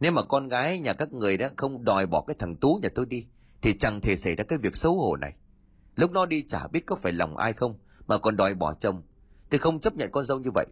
Nếu 0.00 0.12
mà 0.12 0.22
con 0.22 0.48
gái 0.48 0.80
nhà 0.80 0.92
các 0.92 1.12
người 1.12 1.36
đã 1.36 1.50
không 1.56 1.84
đòi 1.84 2.06
bỏ 2.06 2.24
cái 2.26 2.36
thằng 2.38 2.56
Tú 2.56 2.80
nhà 2.82 2.88
tôi 2.94 3.06
đi, 3.06 3.26
thì 3.62 3.78
chẳng 3.78 4.00
thể 4.00 4.16
xảy 4.16 4.34
ra 4.34 4.44
cái 4.44 4.58
việc 4.58 4.76
xấu 4.76 4.94
hổ 4.94 5.16
này. 5.16 5.34
Lúc 5.96 6.10
nó 6.10 6.26
đi 6.26 6.42
chả 6.42 6.66
biết 6.66 6.86
có 6.86 6.96
phải 6.96 7.12
lòng 7.12 7.36
ai 7.36 7.52
không, 7.52 7.78
mà 8.06 8.18
còn 8.18 8.36
đòi 8.36 8.54
bỏ 8.54 8.74
chồng, 8.74 9.02
tôi 9.50 9.58
không 9.58 9.80
chấp 9.80 9.96
nhận 9.96 10.10
con 10.12 10.24
dâu 10.24 10.38
như 10.38 10.50
vậy. 10.54 10.66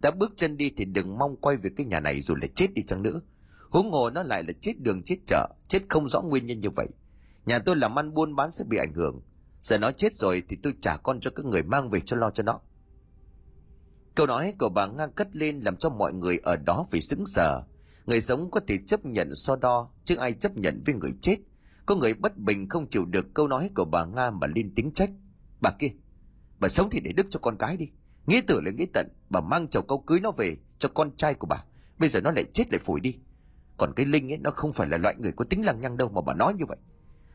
Đã 0.00 0.10
bước 0.10 0.32
chân 0.36 0.56
đi 0.56 0.72
thì 0.76 0.84
đừng 0.84 1.18
mong 1.18 1.36
quay 1.36 1.56
về 1.56 1.70
cái 1.76 1.86
nhà 1.86 2.00
này 2.00 2.20
rồi 2.20 2.36
lại 2.40 2.48
chết 2.54 2.74
đi 2.74 2.82
chăng 2.82 3.02
nữa. 3.02 3.20
Huống 3.70 3.90
hồ 3.92 4.10
nó 4.10 4.22
lại 4.22 4.42
là 4.42 4.52
chết 4.60 4.72
đường 4.78 5.02
chết 5.02 5.16
chợ, 5.26 5.48
chết 5.68 5.82
không 5.88 6.08
rõ 6.08 6.20
nguyên 6.20 6.46
nhân 6.46 6.60
như 6.60 6.70
vậy. 6.70 6.86
Nhà 7.46 7.58
tôi 7.58 7.76
làm 7.76 7.98
ăn 7.98 8.14
buôn 8.14 8.36
bán 8.36 8.50
sẽ 8.50 8.64
bị 8.64 8.76
ảnh 8.76 8.94
hưởng, 8.94 9.22
Giờ 9.62 9.78
nó 9.78 9.90
chết 9.90 10.14
rồi 10.14 10.42
thì 10.48 10.56
tôi 10.62 10.74
trả 10.80 10.96
con 10.96 11.20
cho 11.20 11.30
các 11.30 11.46
người 11.46 11.62
mang 11.62 11.90
về 11.90 12.00
cho 12.00 12.16
lo 12.16 12.30
cho 12.30 12.42
nó. 12.42 12.60
Câu 14.14 14.26
nói 14.26 14.54
của 14.58 14.68
bà 14.68 14.86
Nga 14.86 15.06
cất 15.06 15.36
lên 15.36 15.60
làm 15.60 15.76
cho 15.76 15.90
mọi 15.90 16.12
người 16.12 16.38
ở 16.42 16.56
đó 16.56 16.86
phải 16.90 17.00
sững 17.00 17.26
sờ. 17.26 17.62
Người 18.06 18.20
sống 18.20 18.50
có 18.50 18.60
thể 18.66 18.78
chấp 18.86 19.06
nhận 19.06 19.36
so 19.36 19.56
đo, 19.56 19.90
chứ 20.04 20.16
ai 20.16 20.32
chấp 20.32 20.56
nhận 20.56 20.82
với 20.86 20.94
người 20.94 21.12
chết. 21.20 21.36
Có 21.86 21.96
người 21.96 22.14
bất 22.14 22.38
bình 22.38 22.68
không 22.68 22.90
chịu 22.90 23.04
được 23.04 23.34
câu 23.34 23.48
nói 23.48 23.70
của 23.74 23.84
bà 23.84 24.04
Nga 24.04 24.30
mà 24.30 24.46
lên 24.46 24.74
tính 24.74 24.92
trách. 24.92 25.10
Bà 25.60 25.70
kia, 25.78 25.90
bà 26.60 26.68
sống 26.68 26.90
thì 26.90 27.00
để 27.00 27.12
đức 27.12 27.26
cho 27.30 27.40
con 27.42 27.56
cái 27.58 27.76
đi. 27.76 27.88
Nghĩa 28.26 28.40
tử 28.46 28.60
là 28.60 28.70
nghĩa 28.70 28.86
tận, 28.94 29.08
bà 29.30 29.40
mang 29.40 29.68
chầu 29.68 29.82
câu 29.82 29.98
cưới 29.98 30.20
nó 30.20 30.30
về 30.30 30.56
cho 30.78 30.88
con 30.88 31.16
trai 31.16 31.34
của 31.34 31.46
bà. 31.46 31.64
Bây 31.98 32.08
giờ 32.08 32.20
nó 32.20 32.30
lại 32.30 32.44
chết 32.52 32.72
lại 32.72 32.78
phủi 32.78 33.00
đi. 33.00 33.16
Còn 33.76 33.92
cái 33.96 34.06
linh 34.06 34.32
ấy, 34.32 34.38
nó 34.38 34.50
không 34.50 34.72
phải 34.72 34.88
là 34.88 34.96
loại 34.96 35.14
người 35.18 35.32
có 35.32 35.44
tính 35.44 35.64
lăng 35.64 35.80
nhăng 35.80 35.96
đâu 35.96 36.08
mà 36.08 36.20
bà 36.20 36.34
nói 36.34 36.54
như 36.54 36.64
vậy. 36.66 36.78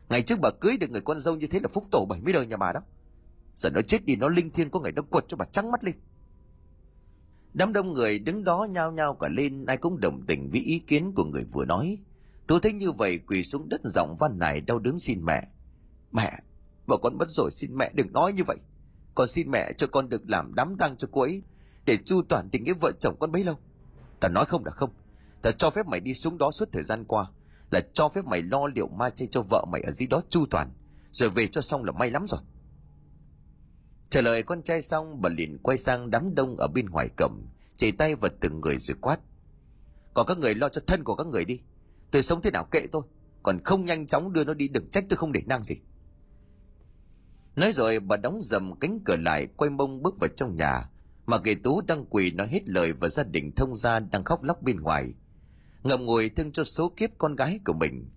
Ngày 0.09 0.21
trước 0.21 0.39
bà 0.41 0.49
cưới 0.49 0.77
được 0.77 0.91
người 0.91 1.01
con 1.01 1.19
dâu 1.19 1.35
như 1.35 1.47
thế 1.47 1.59
là 1.59 1.67
phúc 1.67 1.87
tổ 1.91 2.05
70 2.09 2.33
đời 2.33 2.47
nhà 2.47 2.57
bà 2.57 2.71
đó. 2.71 2.81
Giờ 3.55 3.69
nó 3.69 3.81
chết 3.81 4.05
đi, 4.05 4.15
nó 4.15 4.29
linh 4.29 4.49
thiêng 4.49 4.69
có 4.69 4.79
ngày 4.79 4.91
nó 4.91 5.01
quật 5.01 5.25
cho 5.27 5.37
bà 5.37 5.45
trắng 5.45 5.71
mắt 5.71 5.83
lên. 5.83 5.95
Đám 7.53 7.73
đông 7.73 7.93
người 7.93 8.19
đứng 8.19 8.43
đó 8.43 8.67
nhao 8.69 8.91
nhao 8.91 9.15
cả 9.15 9.27
lên, 9.27 9.65
ai 9.65 9.77
cũng 9.77 9.99
đồng 9.99 10.25
tình 10.27 10.49
với 10.51 10.61
ý 10.61 10.79
kiến 10.79 11.11
của 11.15 11.23
người 11.23 11.43
vừa 11.43 11.65
nói. 11.65 11.97
Tôi 12.47 12.59
thấy 12.59 12.73
như 12.73 12.91
vậy 12.91 13.19
quỳ 13.27 13.43
xuống 13.43 13.69
đất 13.69 13.81
giọng 13.83 14.15
văn 14.19 14.39
này 14.39 14.61
đau 14.61 14.79
đớn 14.79 14.99
xin 14.99 15.25
mẹ. 15.25 15.47
Mẹ 16.11 16.39
vợ 16.87 16.97
con 17.03 17.17
mất 17.17 17.29
rồi, 17.29 17.51
xin 17.51 17.77
mẹ 17.77 17.91
đừng 17.93 18.13
nói 18.13 18.33
như 18.33 18.43
vậy. 18.47 18.57
Con 19.15 19.27
xin 19.27 19.51
mẹ 19.51 19.73
cho 19.77 19.87
con 19.87 20.09
được 20.09 20.29
làm 20.29 20.55
đám 20.55 20.77
tang 20.77 20.97
cho 20.97 21.07
cô 21.11 21.21
ấy 21.21 21.41
để 21.85 21.97
chu 22.05 22.21
toàn 22.29 22.49
tình 22.49 22.63
nghĩa 22.63 22.73
vợ 22.73 22.91
chồng 22.99 23.15
con 23.19 23.31
bấy 23.31 23.43
lâu. 23.43 23.55
Ta 24.19 24.27
nói 24.29 24.45
không 24.45 24.65
là 24.65 24.71
không. 24.71 24.89
Ta 25.41 25.51
cho 25.51 25.69
phép 25.69 25.87
mày 25.87 25.99
đi 25.99 26.13
xuống 26.13 26.37
đó 26.37 26.51
suốt 26.51 26.69
thời 26.71 26.83
gian 26.83 27.05
qua, 27.05 27.25
là 27.71 27.81
cho 27.93 28.09
phép 28.09 28.25
mày 28.25 28.41
lo 28.41 28.67
liệu 28.67 28.87
ma 28.87 29.09
chay 29.09 29.27
cho 29.31 29.41
vợ 29.41 29.65
mày 29.71 29.81
ở 29.81 29.91
dưới 29.91 30.07
đó 30.07 30.21
chu 30.29 30.45
toàn. 30.45 30.71
Rồi 31.11 31.29
về 31.29 31.47
cho 31.47 31.61
xong 31.61 31.83
là 31.83 31.91
may 31.91 32.11
lắm 32.11 32.25
rồi. 32.27 32.39
Trả 34.09 34.21
lời 34.21 34.43
con 34.43 34.63
trai 34.63 34.81
xong, 34.81 35.21
bà 35.21 35.29
liền 35.29 35.57
quay 35.63 35.77
sang 35.77 36.09
đám 36.09 36.35
đông 36.35 36.55
ở 36.57 36.67
bên 36.67 36.85
ngoài 36.85 37.09
cổng 37.17 37.47
chỉ 37.77 37.91
tay 37.91 38.15
vào 38.15 38.31
từng 38.41 38.61
người 38.61 38.77
rồi 38.77 38.97
quát. 39.01 39.19
Còn 40.13 40.27
các 40.27 40.37
người 40.37 40.55
lo 40.55 40.69
cho 40.69 40.81
thân 40.87 41.03
của 41.03 41.15
các 41.15 41.27
người 41.27 41.45
đi. 41.45 41.59
Tôi 42.11 42.23
sống 42.23 42.41
thế 42.41 42.51
nào 42.51 42.65
kệ 42.71 42.87
tôi, 42.91 43.01
còn 43.43 43.63
không 43.63 43.85
nhanh 43.85 44.07
chóng 44.07 44.33
đưa 44.33 44.43
nó 44.43 44.53
đi 44.53 44.67
đừng 44.67 44.89
trách 44.89 45.05
tôi 45.09 45.17
không 45.17 45.31
để 45.31 45.41
năng 45.45 45.63
gì. 45.63 45.75
Nói 47.55 47.71
rồi 47.71 47.99
bà 47.99 48.17
đóng 48.17 48.41
dầm 48.41 48.79
cánh 48.79 48.99
cửa 49.05 49.15
lại, 49.15 49.47
quay 49.57 49.69
mông 49.69 50.01
bước 50.01 50.19
vào 50.19 50.27
trong 50.35 50.55
nhà 50.55 50.89
mà 51.25 51.39
kệ 51.39 51.55
tú 51.55 51.81
đang 51.81 52.05
quỳ 52.05 52.31
nói 52.31 52.47
hết 52.47 52.69
lời 52.69 52.93
và 52.93 53.09
gia 53.09 53.23
đình 53.23 53.51
thông 53.55 53.75
gia 53.75 53.99
đang 53.99 54.23
khóc 54.23 54.43
lóc 54.43 54.61
bên 54.61 54.79
ngoài. 54.79 55.13
Ngậm 55.83 56.05
ngùi 56.05 56.29
thương 56.29 56.51
cho 56.51 56.63
số 56.63 56.89
kiếp 56.97 57.09
con 57.17 57.35
gái 57.35 57.59
của 57.65 57.73
mình. 57.73 58.09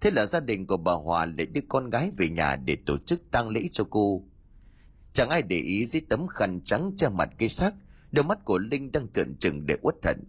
Thế 0.00 0.10
là 0.10 0.26
gia 0.26 0.40
đình 0.40 0.66
của 0.66 0.76
bà 0.76 0.92
hòa 0.92 1.24
lại 1.24 1.46
đưa 1.46 1.60
con 1.68 1.90
gái 1.90 2.10
về 2.16 2.28
nhà 2.28 2.56
để 2.56 2.76
tổ 2.86 2.98
chức 2.98 3.30
tang 3.30 3.48
lễ 3.48 3.68
cho 3.72 3.84
cô. 3.90 4.24
Chẳng 5.12 5.28
ai 5.28 5.42
để 5.42 5.56
ý 5.56 5.86
dưới 5.86 6.02
tấm 6.08 6.26
khăn 6.26 6.60
trắng 6.64 6.92
che 6.96 7.08
mặt 7.08 7.30
cây 7.38 7.48
xác, 7.48 7.74
đôi 8.12 8.24
mắt 8.24 8.44
của 8.44 8.58
linh 8.58 8.92
đang 8.92 9.08
trợn 9.08 9.34
trừng 9.38 9.66
để 9.66 9.76
uất 9.82 9.94
thận 10.02 10.24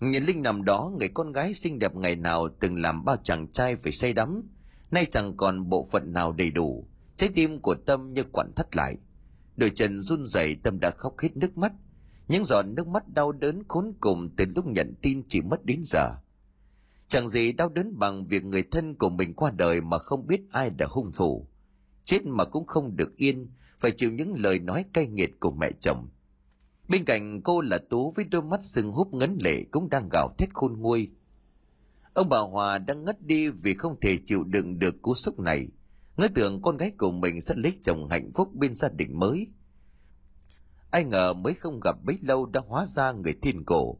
nhìn 0.00 0.24
linh 0.24 0.42
nằm 0.42 0.64
đó, 0.64 0.92
người 0.98 1.08
con 1.08 1.32
gái 1.32 1.54
xinh 1.54 1.78
đẹp 1.78 1.96
ngày 1.96 2.16
nào 2.16 2.48
từng 2.60 2.80
làm 2.80 3.04
bao 3.04 3.16
chàng 3.16 3.48
trai 3.48 3.76
phải 3.76 3.92
say 3.92 4.12
đắm. 4.12 4.42
Nay 4.90 5.06
chẳng 5.10 5.36
còn 5.36 5.68
bộ 5.68 5.86
phận 5.92 6.12
nào 6.12 6.32
đầy 6.32 6.50
đủ, 6.50 6.88
trái 7.16 7.30
tim 7.34 7.60
của 7.60 7.74
tâm 7.74 8.12
như 8.12 8.22
quặn 8.32 8.52
thắt 8.56 8.76
lại 8.76 8.96
đôi 9.56 9.70
chân 9.70 10.00
run 10.00 10.24
rẩy, 10.24 10.56
tâm 10.62 10.80
đã 10.80 10.90
khóc 10.90 11.18
hết 11.18 11.36
nước 11.36 11.58
mắt. 11.58 11.72
Những 12.28 12.44
giọt 12.44 12.62
nước 12.62 12.88
mắt 12.88 13.14
đau 13.14 13.32
đớn 13.32 13.62
khốn 13.68 13.92
cùng 14.00 14.30
từ 14.36 14.44
lúc 14.56 14.66
nhận 14.66 14.94
tin 15.02 15.22
chỉ 15.28 15.40
mất 15.40 15.64
đến 15.64 15.80
giờ. 15.84 16.16
Chẳng 17.08 17.28
gì 17.28 17.52
đau 17.52 17.68
đớn 17.68 17.98
bằng 17.98 18.26
việc 18.26 18.44
người 18.44 18.62
thân 18.62 18.94
của 18.94 19.08
mình 19.08 19.34
qua 19.34 19.50
đời 19.50 19.80
mà 19.80 19.98
không 19.98 20.26
biết 20.26 20.40
ai 20.52 20.70
là 20.78 20.86
hung 20.90 21.12
thủ. 21.12 21.46
Chết 22.04 22.26
mà 22.26 22.44
cũng 22.44 22.66
không 22.66 22.96
được 22.96 23.16
yên, 23.16 23.48
phải 23.80 23.90
chịu 23.90 24.12
những 24.12 24.34
lời 24.36 24.58
nói 24.58 24.84
cay 24.92 25.06
nghiệt 25.06 25.30
của 25.40 25.50
mẹ 25.50 25.70
chồng. 25.80 26.08
Bên 26.88 27.04
cạnh 27.04 27.42
cô 27.42 27.60
là 27.60 27.78
tú 27.90 28.12
với 28.16 28.24
đôi 28.24 28.42
mắt 28.42 28.62
sưng 28.62 28.92
húp 28.92 29.14
ngấn 29.14 29.38
lệ 29.40 29.64
cũng 29.70 29.90
đang 29.90 30.08
gào 30.12 30.34
thét 30.38 30.54
khôn 30.54 30.72
nguôi. 30.78 31.10
Ông 32.14 32.28
bà 32.28 32.38
hòa 32.38 32.78
đang 32.78 33.04
ngất 33.04 33.26
đi 33.26 33.48
vì 33.48 33.74
không 33.74 34.00
thể 34.00 34.18
chịu 34.26 34.44
đựng 34.44 34.78
được 34.78 35.02
cú 35.02 35.14
sốc 35.14 35.38
này 35.38 35.68
ngỡ 36.20 36.28
tưởng 36.34 36.62
con 36.62 36.76
gái 36.76 36.90
của 36.98 37.10
mình 37.10 37.40
sẽ 37.40 37.54
lấy 37.54 37.78
chồng 37.82 38.08
hạnh 38.10 38.30
phúc 38.34 38.54
bên 38.54 38.74
gia 38.74 38.88
đình 38.88 39.18
mới. 39.18 39.46
Ai 40.90 41.04
ngờ 41.04 41.32
mới 41.32 41.54
không 41.54 41.80
gặp 41.80 41.96
bấy 42.04 42.18
lâu 42.22 42.46
đã 42.46 42.60
hóa 42.66 42.86
ra 42.86 43.12
người 43.12 43.34
thiên 43.42 43.64
cổ. 43.64 43.98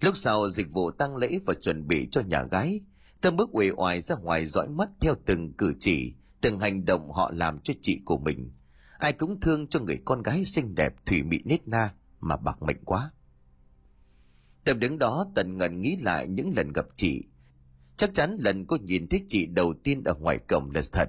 Lúc 0.00 0.16
sau 0.16 0.48
dịch 0.50 0.72
vụ 0.72 0.90
tăng 0.90 1.16
lễ 1.16 1.38
và 1.46 1.54
chuẩn 1.54 1.88
bị 1.88 2.08
cho 2.10 2.20
nhà 2.20 2.42
gái, 2.42 2.80
tâm 3.20 3.36
bước 3.36 3.50
uể 3.52 3.70
oải 3.76 4.00
ra 4.00 4.16
ngoài 4.16 4.46
dõi 4.46 4.68
mắt 4.68 4.88
theo 5.00 5.14
từng 5.26 5.52
cử 5.52 5.74
chỉ, 5.78 6.14
từng 6.40 6.60
hành 6.60 6.84
động 6.84 7.12
họ 7.12 7.30
làm 7.34 7.60
cho 7.60 7.74
chị 7.82 8.00
của 8.04 8.18
mình. 8.18 8.50
Ai 8.98 9.12
cũng 9.12 9.40
thương 9.40 9.66
cho 9.66 9.80
người 9.80 9.98
con 10.04 10.22
gái 10.22 10.44
xinh 10.44 10.74
đẹp, 10.74 10.94
thủy 11.06 11.22
mị 11.22 11.38
nết 11.44 11.68
na 11.68 11.94
mà 12.20 12.36
bạc 12.36 12.62
mệnh 12.62 12.84
quá. 12.84 13.10
Tâm 14.64 14.78
đứng 14.78 14.98
đó 14.98 15.26
tần 15.34 15.58
ngần 15.58 15.80
nghĩ 15.80 15.96
lại 15.96 16.28
những 16.28 16.52
lần 16.56 16.72
gặp 16.72 16.86
chị. 16.96 17.24
Chắc 17.96 18.14
chắn 18.14 18.36
lần 18.40 18.66
cô 18.66 18.76
nhìn 18.76 19.08
thấy 19.08 19.24
chị 19.28 19.46
đầu 19.46 19.74
tiên 19.84 20.04
ở 20.04 20.14
ngoài 20.14 20.38
cổng 20.48 20.70
là 20.70 20.82
thật 20.92 21.08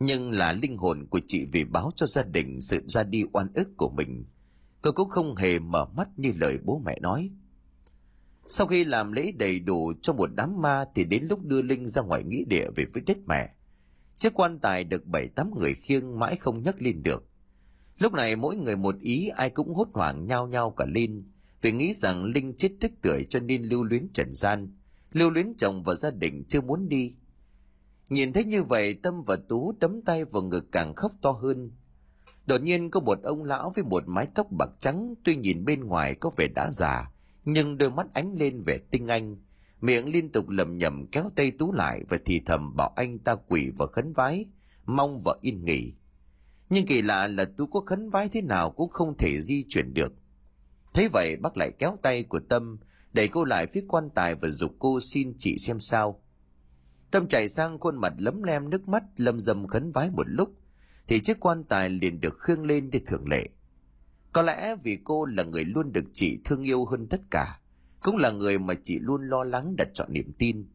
nhưng 0.00 0.30
là 0.30 0.52
linh 0.52 0.76
hồn 0.76 1.06
của 1.10 1.20
chị 1.26 1.44
vì 1.52 1.64
báo 1.64 1.90
cho 1.96 2.06
gia 2.06 2.22
đình 2.22 2.60
sự 2.60 2.82
ra 2.86 3.02
đi 3.02 3.24
oan 3.32 3.48
ức 3.54 3.68
của 3.76 3.90
mình. 3.90 4.24
Cô 4.82 4.92
cũng 4.92 5.08
không 5.08 5.36
hề 5.36 5.58
mở 5.58 5.86
mắt 5.96 6.08
như 6.16 6.32
lời 6.36 6.58
bố 6.64 6.82
mẹ 6.84 6.98
nói. 7.00 7.30
Sau 8.48 8.66
khi 8.66 8.84
làm 8.84 9.12
lễ 9.12 9.32
đầy 9.32 9.58
đủ 9.58 9.92
cho 10.02 10.12
một 10.12 10.30
đám 10.34 10.62
ma 10.62 10.84
thì 10.94 11.04
đến 11.04 11.24
lúc 11.24 11.44
đưa 11.44 11.62
linh 11.62 11.86
ra 11.86 12.02
ngoài 12.02 12.24
nghĩa 12.24 12.44
địa 12.46 12.66
về 12.76 12.84
với 12.92 13.02
đất 13.06 13.16
mẹ. 13.26 13.54
Chiếc 14.18 14.34
quan 14.34 14.58
tài 14.58 14.84
được 14.84 15.06
bảy 15.06 15.28
tám 15.28 15.50
người 15.58 15.74
khiêng 15.74 16.18
mãi 16.18 16.36
không 16.36 16.62
nhấc 16.62 16.82
lên 16.82 17.02
được. 17.02 17.24
Lúc 17.98 18.12
này 18.12 18.36
mỗi 18.36 18.56
người 18.56 18.76
một 18.76 18.94
ý, 19.00 19.28
ai 19.28 19.50
cũng 19.50 19.74
hốt 19.74 19.88
hoảng 19.92 20.26
nhao 20.26 20.46
nhao 20.46 20.70
cả 20.70 20.84
lên, 20.88 21.24
vì 21.62 21.72
nghĩ 21.72 21.94
rằng 21.94 22.24
linh 22.24 22.56
chết 22.56 22.70
tức 22.80 22.92
tưởi 23.02 23.26
cho 23.30 23.40
nên 23.40 23.62
lưu 23.62 23.84
luyến 23.84 24.08
trần 24.14 24.34
gian. 24.34 24.76
Lưu 25.12 25.30
luyến 25.30 25.54
chồng 25.58 25.82
và 25.82 25.94
gia 25.94 26.10
đình 26.10 26.44
chưa 26.48 26.60
muốn 26.60 26.88
đi. 26.88 27.14
Nhìn 28.10 28.32
thấy 28.32 28.44
như 28.44 28.62
vậy, 28.62 28.94
Tâm 28.94 29.22
và 29.22 29.36
Tú 29.48 29.74
đấm 29.80 30.02
tay 30.02 30.24
vào 30.24 30.42
ngực 30.42 30.72
càng 30.72 30.94
khóc 30.94 31.12
to 31.22 31.30
hơn. 31.30 31.70
Đột 32.46 32.62
nhiên 32.62 32.90
có 32.90 33.00
một 33.00 33.22
ông 33.22 33.44
lão 33.44 33.72
với 33.74 33.84
một 33.84 34.02
mái 34.06 34.26
tóc 34.34 34.46
bạc 34.58 34.70
trắng, 34.78 35.14
tuy 35.24 35.36
nhìn 35.36 35.64
bên 35.64 35.84
ngoài 35.84 36.14
có 36.14 36.30
vẻ 36.36 36.48
đã 36.54 36.72
già, 36.72 37.10
nhưng 37.44 37.78
đôi 37.78 37.90
mắt 37.90 38.06
ánh 38.14 38.34
lên 38.34 38.62
vẻ 38.62 38.78
tinh 38.90 39.08
anh. 39.08 39.36
Miệng 39.80 40.12
liên 40.12 40.32
tục 40.32 40.48
lầm 40.48 40.78
nhầm 40.78 41.06
kéo 41.06 41.30
tay 41.36 41.50
tú 41.50 41.72
lại 41.72 42.04
và 42.08 42.18
thì 42.24 42.40
thầm 42.46 42.76
bảo 42.76 42.92
anh 42.96 43.18
ta 43.18 43.34
quỷ 43.34 43.70
và 43.78 43.86
khấn 43.86 44.12
vái, 44.12 44.46
mong 44.86 45.18
vợ 45.24 45.38
yên 45.40 45.64
nghỉ. 45.64 45.92
Nhưng 46.70 46.86
kỳ 46.86 47.02
lạ 47.02 47.26
là 47.26 47.44
tú 47.56 47.66
có 47.66 47.80
khấn 47.80 48.10
vái 48.10 48.28
thế 48.28 48.42
nào 48.42 48.70
cũng 48.70 48.90
không 48.90 49.16
thể 49.18 49.40
di 49.40 49.64
chuyển 49.68 49.94
được. 49.94 50.12
Thấy 50.94 51.08
vậy 51.12 51.36
bác 51.36 51.56
lại 51.56 51.72
kéo 51.78 51.96
tay 52.02 52.22
của 52.22 52.40
tâm, 52.48 52.78
đẩy 53.12 53.28
cô 53.28 53.44
lại 53.44 53.66
phía 53.66 53.84
quan 53.88 54.10
tài 54.14 54.34
và 54.34 54.48
dục 54.48 54.72
cô 54.78 55.00
xin 55.00 55.34
chị 55.38 55.58
xem 55.58 55.80
sao. 55.80 56.22
Tâm 57.10 57.28
chạy 57.28 57.48
sang 57.48 57.78
khuôn 57.78 57.96
mặt 57.96 58.12
lấm 58.16 58.42
lem 58.42 58.70
nước 58.70 58.88
mắt 58.88 59.04
lâm 59.16 59.40
dâm 59.40 59.66
khấn 59.66 59.90
vái 59.90 60.10
một 60.10 60.26
lúc, 60.26 60.54
thì 61.06 61.20
chiếc 61.20 61.40
quan 61.40 61.64
tài 61.64 61.90
liền 61.90 62.20
được 62.20 62.38
khương 62.38 62.66
lên 62.66 62.90
để 62.90 63.00
thưởng 63.06 63.28
lệ. 63.28 63.48
Có 64.32 64.42
lẽ 64.42 64.76
vì 64.82 64.98
cô 65.04 65.24
là 65.24 65.42
người 65.42 65.64
luôn 65.64 65.92
được 65.92 66.04
chị 66.14 66.40
thương 66.44 66.62
yêu 66.62 66.84
hơn 66.84 67.06
tất 67.06 67.20
cả, 67.30 67.60
cũng 68.00 68.16
là 68.16 68.30
người 68.30 68.58
mà 68.58 68.74
chị 68.82 68.98
luôn 68.98 69.28
lo 69.28 69.44
lắng 69.44 69.76
đặt 69.76 69.88
chọn 69.94 70.12
niềm 70.12 70.32
tin. 70.38 70.66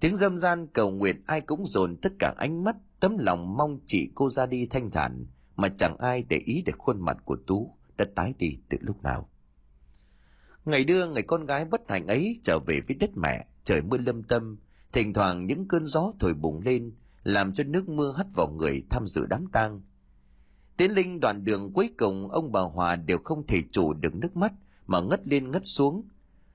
Tiếng 0.00 0.16
dâm 0.16 0.38
gian 0.38 0.66
cầu 0.66 0.90
nguyện 0.90 1.22
ai 1.26 1.40
cũng 1.40 1.66
dồn 1.66 1.96
tất 1.96 2.12
cả 2.18 2.34
ánh 2.36 2.64
mắt, 2.64 2.76
tấm 3.00 3.18
lòng 3.18 3.56
mong 3.56 3.78
chị 3.86 4.10
cô 4.14 4.30
ra 4.30 4.46
đi 4.46 4.66
thanh 4.66 4.90
thản, 4.90 5.26
mà 5.56 5.68
chẳng 5.68 5.96
ai 5.98 6.22
để 6.28 6.36
ý 6.36 6.62
được 6.62 6.78
khuôn 6.78 7.00
mặt 7.00 7.16
của 7.24 7.36
Tú 7.46 7.76
đã 7.96 8.04
tái 8.14 8.34
đi 8.38 8.58
từ 8.68 8.78
lúc 8.80 9.02
nào. 9.02 9.28
Ngày 10.64 10.84
đưa 10.84 11.08
người 11.08 11.22
con 11.22 11.46
gái 11.46 11.64
bất 11.64 11.80
hạnh 11.88 12.06
ấy 12.06 12.40
trở 12.42 12.58
về 12.66 12.80
với 12.88 12.96
đất 12.96 13.10
mẹ, 13.16 13.46
trời 13.64 13.82
mưa 13.82 13.98
lâm 13.98 14.22
tâm, 14.22 14.56
thỉnh 14.94 15.12
thoảng 15.12 15.46
những 15.46 15.68
cơn 15.68 15.86
gió 15.86 16.12
thổi 16.18 16.34
bùng 16.34 16.60
lên, 16.60 16.92
làm 17.22 17.54
cho 17.54 17.64
nước 17.64 17.88
mưa 17.88 18.14
hắt 18.16 18.26
vào 18.34 18.48
người 18.48 18.82
tham 18.90 19.06
dự 19.06 19.26
đám 19.26 19.46
tang. 19.52 19.82
Tiến 20.76 20.90
linh 20.90 21.20
đoạn 21.20 21.44
đường 21.44 21.72
cuối 21.72 21.90
cùng, 21.98 22.30
ông 22.30 22.52
bà 22.52 22.60
hòa 22.60 22.96
đều 22.96 23.18
không 23.24 23.46
thể 23.46 23.62
chủ 23.72 23.94
được 23.94 24.14
nước 24.14 24.36
mắt, 24.36 24.52
mà 24.86 25.00
ngất 25.00 25.28
lên 25.28 25.50
ngất 25.50 25.62
xuống. 25.64 26.08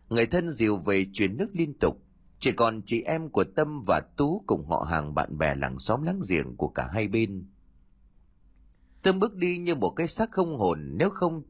Người 0.10 0.26
thân 0.26 0.50
dìu 0.50 0.78
về 0.78 1.06
truyền 1.14 1.38
nước 1.38 1.50
liên 1.54 1.74
tục. 1.80 2.02
Chỉ 2.40 2.52
còn 2.52 2.82
chị 2.86 3.02
em 3.02 3.30
của 3.30 3.44
tâm 3.56 3.82
và 3.88 4.02
tú 4.18 4.44
cùng 4.48 4.66
họ 4.66 4.88
hàng 4.90 5.16
bạn 5.16 5.38
bè 5.38 5.56
làng 5.56 5.80
xóm 5.80 6.04
láng 6.04 6.20
giềng 6.30 6.58
của 6.58 6.68
cả 6.68 6.90
hai 6.94 7.08
bên. 7.08 7.46
Tâm 9.02 9.20
bước 9.20 9.36
đi 9.36 9.58
như 9.58 9.76
một 9.76 9.90
cái 9.90 10.08
xác 10.08 10.32
không 10.32 10.58
hồn, 10.58 10.98
nếu 10.98 11.10
không 11.10 11.44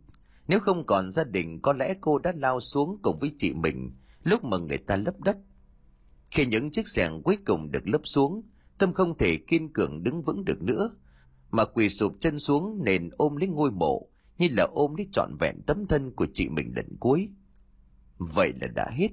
nếu 0.47 0.59
không 0.59 0.85
còn 0.85 1.11
gia 1.11 1.23
đình, 1.23 1.61
có 1.61 1.73
lẽ 1.73 1.93
cô 2.01 2.19
đã 2.19 2.33
lao 2.35 2.59
xuống 2.59 2.99
cùng 3.01 3.19
với 3.19 3.31
chị 3.37 3.53
mình, 3.53 3.91
lúc 4.23 4.43
mà 4.43 4.57
người 4.57 4.77
ta 4.77 4.95
lấp 4.95 5.19
đất 5.19 5.37
khi 6.31 6.45
những 6.45 6.71
chiếc 6.71 6.87
xẻng 6.87 7.21
cuối 7.23 7.37
cùng 7.45 7.71
được 7.71 7.87
lấp 7.87 8.01
xuống, 8.03 8.41
Tâm 8.79 8.93
không 8.93 9.17
thể 9.17 9.37
kiên 9.37 9.73
cường 9.73 10.03
đứng 10.03 10.21
vững 10.21 10.45
được 10.45 10.61
nữa, 10.61 10.91
mà 11.51 11.65
quỳ 11.65 11.89
sụp 11.89 12.15
chân 12.19 12.39
xuống 12.39 12.83
nền 12.83 13.09
ôm 13.17 13.35
lấy 13.35 13.49
ngôi 13.49 13.71
mộ, 13.71 14.07
như 14.37 14.47
là 14.51 14.67
ôm 14.71 14.95
lấy 14.95 15.07
trọn 15.11 15.29
vẹn 15.39 15.61
tấm 15.67 15.85
thân 15.85 16.11
của 16.11 16.27
chị 16.33 16.49
mình 16.49 16.73
lần 16.75 16.97
cuối. 16.99 17.29
Vậy 18.17 18.53
là 18.61 18.67
đã 18.67 18.89
hết. 18.91 19.07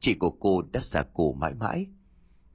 Chị 0.00 0.14
của 0.14 0.30
cô 0.30 0.62
đã 0.72 0.80
xa 0.80 1.04
cô 1.14 1.32
mãi 1.32 1.54
mãi. 1.54 1.86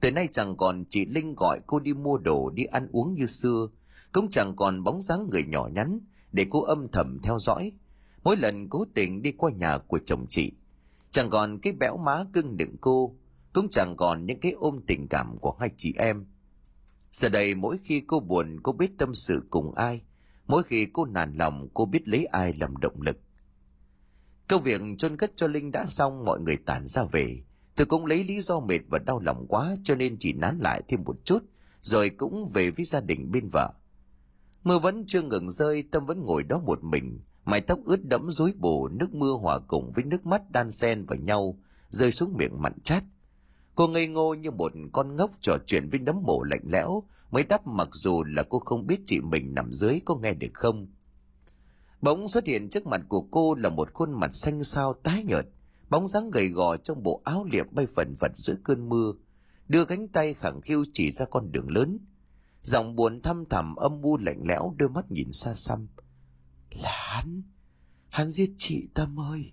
Từ 0.00 0.10
nay 0.10 0.28
chẳng 0.32 0.56
còn 0.56 0.84
chị 0.88 1.06
Linh 1.06 1.34
gọi 1.34 1.60
cô 1.66 1.78
đi 1.78 1.94
mua 1.94 2.18
đồ 2.18 2.50
đi 2.50 2.64
ăn 2.64 2.88
uống 2.92 3.14
như 3.14 3.26
xưa, 3.26 3.68
cũng 4.12 4.28
chẳng 4.30 4.56
còn 4.56 4.84
bóng 4.84 5.02
dáng 5.02 5.28
người 5.30 5.44
nhỏ 5.44 5.68
nhắn 5.74 6.00
để 6.32 6.46
cô 6.50 6.62
âm 6.62 6.88
thầm 6.88 7.18
theo 7.22 7.38
dõi. 7.38 7.72
Mỗi 8.24 8.36
lần 8.36 8.68
cố 8.68 8.84
tình 8.94 9.22
đi 9.22 9.32
qua 9.32 9.50
nhà 9.50 9.78
của 9.78 9.98
chồng 10.06 10.26
chị, 10.30 10.52
chẳng 11.10 11.30
còn 11.30 11.58
cái 11.58 11.72
béo 11.72 11.96
má 11.96 12.24
cưng 12.32 12.56
đựng 12.56 12.76
cô, 12.80 13.16
cũng 13.52 13.68
chẳng 13.70 13.96
còn 13.96 14.26
những 14.26 14.40
cái 14.40 14.52
ôm 14.52 14.80
tình 14.86 15.06
cảm 15.10 15.38
của 15.38 15.56
hai 15.60 15.70
chị 15.76 15.94
em 15.98 16.26
giờ 17.10 17.28
đây 17.28 17.54
mỗi 17.54 17.78
khi 17.84 18.02
cô 18.06 18.20
buồn 18.20 18.60
cô 18.62 18.72
biết 18.72 18.90
tâm 18.98 19.14
sự 19.14 19.46
cùng 19.50 19.74
ai 19.74 20.02
Mỗi 20.48 20.62
khi 20.62 20.86
cô 20.92 21.04
nản 21.04 21.36
lòng, 21.36 21.68
cô 21.74 21.86
biết 21.86 22.08
lấy 22.08 22.24
ai 22.24 22.52
làm 22.60 22.76
động 22.76 23.02
lực. 23.02 23.18
Công 24.48 24.62
việc 24.62 24.80
chôn 24.98 25.16
cất 25.16 25.32
cho 25.36 25.46
Linh 25.46 25.70
đã 25.70 25.86
xong, 25.86 26.24
mọi 26.24 26.40
người 26.40 26.56
tản 26.56 26.86
ra 26.86 27.04
về. 27.04 27.42
Tôi 27.76 27.86
cũng 27.86 28.06
lấy 28.06 28.24
lý 28.24 28.40
do 28.40 28.60
mệt 28.60 28.80
và 28.88 28.98
đau 28.98 29.20
lòng 29.20 29.46
quá 29.48 29.76
cho 29.82 29.94
nên 29.94 30.16
chỉ 30.18 30.32
nán 30.32 30.58
lại 30.58 30.82
thêm 30.88 31.04
một 31.04 31.16
chút, 31.24 31.38
rồi 31.82 32.10
cũng 32.10 32.46
về 32.54 32.70
với 32.70 32.84
gia 32.84 33.00
đình 33.00 33.30
bên 33.32 33.48
vợ. 33.52 33.72
Mưa 34.64 34.78
vẫn 34.78 35.04
chưa 35.06 35.22
ngừng 35.22 35.50
rơi, 35.50 35.84
Tâm 35.90 36.06
vẫn 36.06 36.20
ngồi 36.20 36.42
đó 36.42 36.58
một 36.58 36.84
mình, 36.84 37.20
mái 37.44 37.60
tóc 37.60 37.78
ướt 37.84 38.04
đẫm 38.04 38.30
rối 38.30 38.52
bù, 38.58 38.88
nước 38.88 39.14
mưa 39.14 39.32
hòa 39.32 39.58
cùng 39.58 39.92
với 39.92 40.04
nước 40.04 40.26
mắt 40.26 40.50
đan 40.50 40.70
xen 40.70 41.04
vào 41.04 41.18
nhau, 41.18 41.58
rơi 41.88 42.12
xuống 42.12 42.36
miệng 42.36 42.62
mặn 42.62 42.80
chát. 42.84 43.04
Cô 43.78 43.88
ngây 43.88 44.08
ngô 44.08 44.34
như 44.34 44.50
một 44.50 44.72
con 44.92 45.16
ngốc 45.16 45.30
trò 45.40 45.58
chuyện 45.66 45.88
với 45.88 46.00
nấm 46.00 46.22
mộ 46.22 46.42
lạnh 46.42 46.62
lẽo, 46.64 47.02
mới 47.30 47.44
đáp 47.44 47.66
mặc 47.66 47.88
dù 47.92 48.24
là 48.24 48.42
cô 48.42 48.58
không 48.58 48.86
biết 48.86 49.00
chị 49.06 49.20
mình 49.20 49.54
nằm 49.54 49.72
dưới 49.72 50.00
có 50.04 50.16
nghe 50.16 50.34
được 50.34 50.50
không. 50.54 50.86
Bỗng 52.00 52.28
xuất 52.28 52.46
hiện 52.46 52.70
trước 52.70 52.86
mặt 52.86 53.00
của 53.08 53.20
cô 53.20 53.54
là 53.54 53.68
một 53.68 53.92
khuôn 53.94 54.20
mặt 54.20 54.34
xanh 54.34 54.64
xao 54.64 54.94
tái 55.02 55.24
nhợt, 55.24 55.46
bóng 55.90 56.08
dáng 56.08 56.30
gầy 56.30 56.48
gò 56.48 56.76
trong 56.76 57.02
bộ 57.02 57.22
áo 57.24 57.44
liệm 57.52 57.66
bay 57.70 57.86
phần 57.86 58.14
phật 58.20 58.32
giữa 58.34 58.54
cơn 58.64 58.88
mưa, 58.88 59.12
đưa 59.68 59.84
cánh 59.84 60.08
tay 60.08 60.34
khẳng 60.34 60.60
khiu 60.60 60.84
chỉ 60.92 61.10
ra 61.10 61.24
con 61.24 61.52
đường 61.52 61.70
lớn. 61.70 61.98
Giọng 62.62 62.96
buồn 62.96 63.22
thăm 63.22 63.44
thẳm 63.50 63.76
âm 63.76 64.02
u 64.02 64.16
lạnh 64.16 64.40
lẽo 64.44 64.74
đôi 64.76 64.88
mắt 64.88 65.10
nhìn 65.10 65.32
xa 65.32 65.54
xăm. 65.54 65.88
Là 66.70 66.92
hắn, 67.14 67.42
hắn 68.08 68.30
giết 68.30 68.50
chị 68.56 68.88
Tâm 68.94 69.20
ơi, 69.20 69.52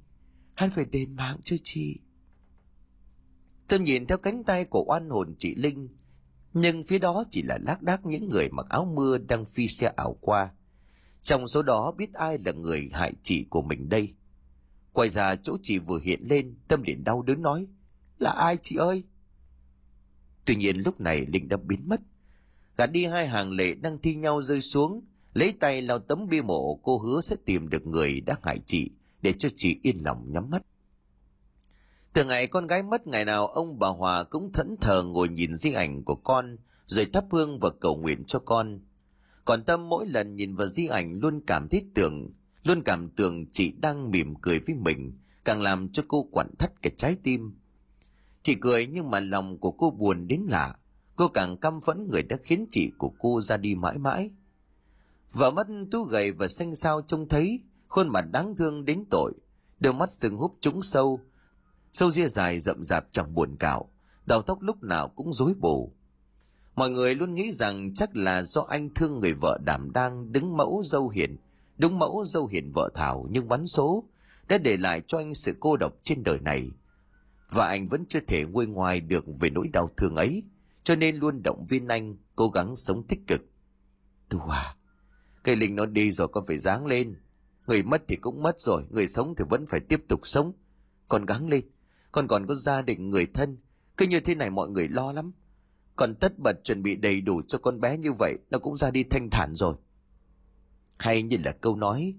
hắn 0.54 0.70
phải 0.70 0.86
đền 0.86 1.16
mạng 1.16 1.38
cho 1.44 1.56
chị. 1.64 2.00
Tâm 3.68 3.84
nhìn 3.84 4.06
theo 4.06 4.18
cánh 4.18 4.44
tay 4.44 4.66
của 4.66 4.84
oan 4.88 5.10
hồn 5.10 5.36
chị 5.38 5.56
Linh, 5.56 5.90
nhưng 6.54 6.84
phía 6.84 7.00
đó 7.00 7.24
chỉ 7.32 7.42
là 7.42 7.58
lác 7.62 7.82
đác 7.82 8.06
những 8.06 8.30
người 8.30 8.50
mặc 8.50 8.66
áo 8.70 8.86
mưa 8.86 9.18
đang 9.18 9.46
phi 9.46 9.68
xe 9.68 9.94
ảo 9.96 10.18
qua. 10.22 10.52
Trong 11.24 11.48
số 11.48 11.62
đó 11.62 11.92
biết 11.92 12.14
ai 12.14 12.38
là 12.46 12.52
người 12.52 12.90
hại 12.94 13.14
chị 13.24 13.46
của 13.50 13.62
mình 13.62 13.90
đây. 13.90 14.14
Quay 14.94 15.10
ra 15.10 15.36
chỗ 15.36 15.58
chị 15.64 15.80
vừa 15.80 16.00
hiện 16.00 16.22
lên, 16.24 16.56
Tâm 16.68 16.84
liền 16.84 17.04
đau 17.04 17.22
đớn 17.22 17.42
nói, 17.42 17.68
là 18.20 18.32
ai 18.32 18.58
chị 18.62 18.76
ơi? 18.76 19.04
Tuy 20.46 20.56
nhiên 20.56 20.78
lúc 20.78 21.02
này 21.02 21.26
Linh 21.26 21.50
đã 21.50 21.58
biến 21.58 21.90
mất. 21.90 22.02
Gạt 22.78 22.88
đi 22.88 23.06
hai 23.06 23.28
hàng 23.28 23.52
lệ 23.52 23.76
đang 23.76 23.98
thi 23.98 24.16
nhau 24.16 24.42
rơi 24.42 24.62
xuống, 24.62 25.02
lấy 25.34 25.54
tay 25.60 25.82
lau 25.82 26.00
tấm 26.00 26.28
bia 26.30 26.42
mộ 26.42 26.80
cô 26.84 26.98
hứa 26.98 27.22
sẽ 27.22 27.36
tìm 27.46 27.70
được 27.70 27.86
người 27.88 28.22
đã 28.22 28.36
hại 28.44 28.60
chị 28.66 28.90
để 29.22 29.34
cho 29.34 29.50
chị 29.58 29.80
yên 29.84 29.98
lòng 30.04 30.32
nhắm 30.32 30.50
mắt. 30.50 30.62
Từ 32.16 32.26
ngày 32.26 32.48
con 32.48 32.68
gái 32.68 32.84
mất 32.84 33.08
ngày 33.08 33.26
nào 33.26 33.48
ông 33.48 33.80
bà 33.80 33.88
Hòa 33.88 34.24
cũng 34.24 34.52
thẫn 34.54 34.76
thờ 34.82 35.04
ngồi 35.04 35.30
nhìn 35.30 35.56
di 35.56 35.74
ảnh 35.74 36.04
của 36.04 36.16
con 36.16 36.58
rồi 36.86 37.06
thắp 37.14 37.26
hương 37.32 37.60
và 37.60 37.70
cầu 37.80 37.96
nguyện 37.96 38.24
cho 38.28 38.40
con. 38.40 38.80
Còn 39.46 39.64
Tâm 39.64 39.90
mỗi 39.90 40.06
lần 40.08 40.36
nhìn 40.36 40.56
vào 40.56 40.68
di 40.68 40.88
ảnh 40.88 41.20
luôn 41.22 41.42
cảm 41.48 41.68
thấy 41.70 41.86
tưởng, 41.96 42.30
luôn 42.64 42.82
cảm 42.84 43.10
tưởng 43.10 43.46
chị 43.52 43.74
đang 43.82 44.12
mỉm 44.12 44.36
cười 44.42 44.60
với 44.60 44.76
mình, 44.76 45.18
càng 45.46 45.62
làm 45.62 45.90
cho 45.92 46.04
cô 46.08 46.24
quặn 46.32 46.48
thắt 46.60 46.82
cái 46.82 46.94
trái 46.98 47.18
tim. 47.24 47.60
Chị 48.42 48.56
cười 48.62 48.88
nhưng 48.88 49.12
mà 49.12 49.20
lòng 49.20 49.58
của 49.58 49.72
cô 49.72 49.92
buồn 49.92 50.28
đến 50.28 50.46
lạ, 50.50 50.76
cô 51.16 51.28
càng 51.28 51.58
căm 51.58 51.82
phẫn 51.82 52.08
người 52.12 52.24
đã 52.24 52.38
khiến 52.44 52.66
chị 52.72 52.92
của 52.98 53.12
cô 53.20 53.42
ra 53.42 53.58
đi 53.58 53.76
mãi 53.76 53.98
mãi. 53.98 54.32
Vợ 55.32 55.52
mất 55.52 55.68
tú 55.92 56.04
gầy 56.04 56.32
và 56.32 56.48
xanh 56.48 56.76
xao 56.76 57.02
trông 57.02 57.28
thấy, 57.30 57.60
khuôn 57.88 58.08
mặt 58.08 58.26
đáng 58.32 58.56
thương 58.56 58.86
đến 58.86 59.04
tội, 59.10 59.34
đôi 59.80 59.94
mắt 59.94 60.12
sừng 60.12 60.38
húp 60.38 60.58
trúng 60.62 60.82
sâu, 60.82 61.20
sâu 61.96 62.12
ria 62.12 62.28
dài 62.28 62.60
rậm 62.60 62.84
rạp 62.84 63.06
chẳng 63.12 63.34
buồn 63.34 63.56
cạo, 63.60 63.90
đầu 64.26 64.42
tóc 64.42 64.62
lúc 64.62 64.84
nào 64.84 65.08
cũng 65.08 65.34
rối 65.34 65.54
bù. 65.54 65.94
Mọi 66.76 66.90
người 66.90 67.16
luôn 67.16 67.36
nghĩ 67.36 67.52
rằng 67.52 67.94
chắc 67.94 68.16
là 68.16 68.44
do 68.44 68.62
anh 68.62 68.90
thương 68.94 69.20
người 69.20 69.34
vợ 69.34 69.60
đảm 69.66 69.92
đang 69.94 70.32
đứng 70.32 70.58
mẫu 70.58 70.82
dâu 70.86 71.10
hiền, 71.10 71.38
đúng 71.78 72.00
mẫu 72.00 72.24
dâu 72.26 72.48
hiền 72.48 72.72
vợ 72.76 72.90
Thảo 72.96 73.28
nhưng 73.32 73.48
bắn 73.48 73.68
số, 73.68 74.04
đã 74.48 74.58
để 74.58 74.78
lại 74.78 75.02
cho 75.08 75.18
anh 75.18 75.34
sự 75.34 75.56
cô 75.60 75.78
độc 75.78 75.94
trên 76.04 76.24
đời 76.24 76.40
này. 76.40 76.70
Và 77.52 77.68
anh 77.68 77.86
vẫn 77.86 78.06
chưa 78.06 78.20
thể 78.20 78.46
nguôi 78.46 78.68
ngoài 78.68 79.00
được 79.00 79.26
về 79.40 79.50
nỗi 79.50 79.68
đau 79.68 79.90
thương 79.98 80.16
ấy, 80.16 80.44
cho 80.84 80.96
nên 80.96 81.16
luôn 81.16 81.44
động 81.44 81.66
viên 81.66 81.88
anh 81.88 82.18
cố 82.36 82.50
gắng 82.50 82.76
sống 82.76 83.04
tích 83.08 83.20
cực. 83.28 83.42
Tu 84.30 84.40
à, 84.40 84.76
cây 85.44 85.56
linh 85.56 85.76
nó 85.76 85.86
đi 85.86 86.12
rồi 86.12 86.28
con 86.28 86.46
phải 86.46 86.58
dáng 86.58 86.86
lên. 86.86 87.16
Người 87.68 87.84
mất 87.84 88.04
thì 88.08 88.16
cũng 88.16 88.44
mất 88.44 88.60
rồi, 88.60 88.84
người 88.90 89.08
sống 89.08 89.34
thì 89.38 89.46
vẫn 89.50 89.66
phải 89.66 89.80
tiếp 89.80 90.02
tục 90.08 90.28
sống. 90.28 90.54
còn 91.08 91.26
gắng 91.26 91.50
lên, 91.50 91.66
con 92.16 92.28
còn 92.28 92.48
có 92.48 92.56
gia 92.56 92.82
đình 92.82 93.10
người 93.10 93.26
thân, 93.26 93.58
cứ 93.98 94.08
như 94.08 94.20
thế 94.20 94.36
này 94.36 94.50
mọi 94.50 94.70
người 94.70 94.88
lo 94.88 95.12
lắm. 95.12 95.32
Còn 95.96 96.16
tất 96.16 96.40
bật 96.40 96.64
chuẩn 96.64 96.84
bị 96.84 96.96
đầy 96.96 97.22
đủ 97.22 97.42
cho 97.48 97.58
con 97.58 97.82
bé 97.82 97.98
như 97.98 98.14
vậy, 98.20 98.38
nó 98.50 98.60
cũng 98.60 98.78
ra 98.78 98.92
đi 98.92 99.04
thanh 99.04 99.30
thản 99.30 99.56
rồi. 99.56 99.76
Hay 100.98 101.22
như 101.22 101.38
là 101.46 101.52
câu 101.52 101.76
nói, 101.76 102.16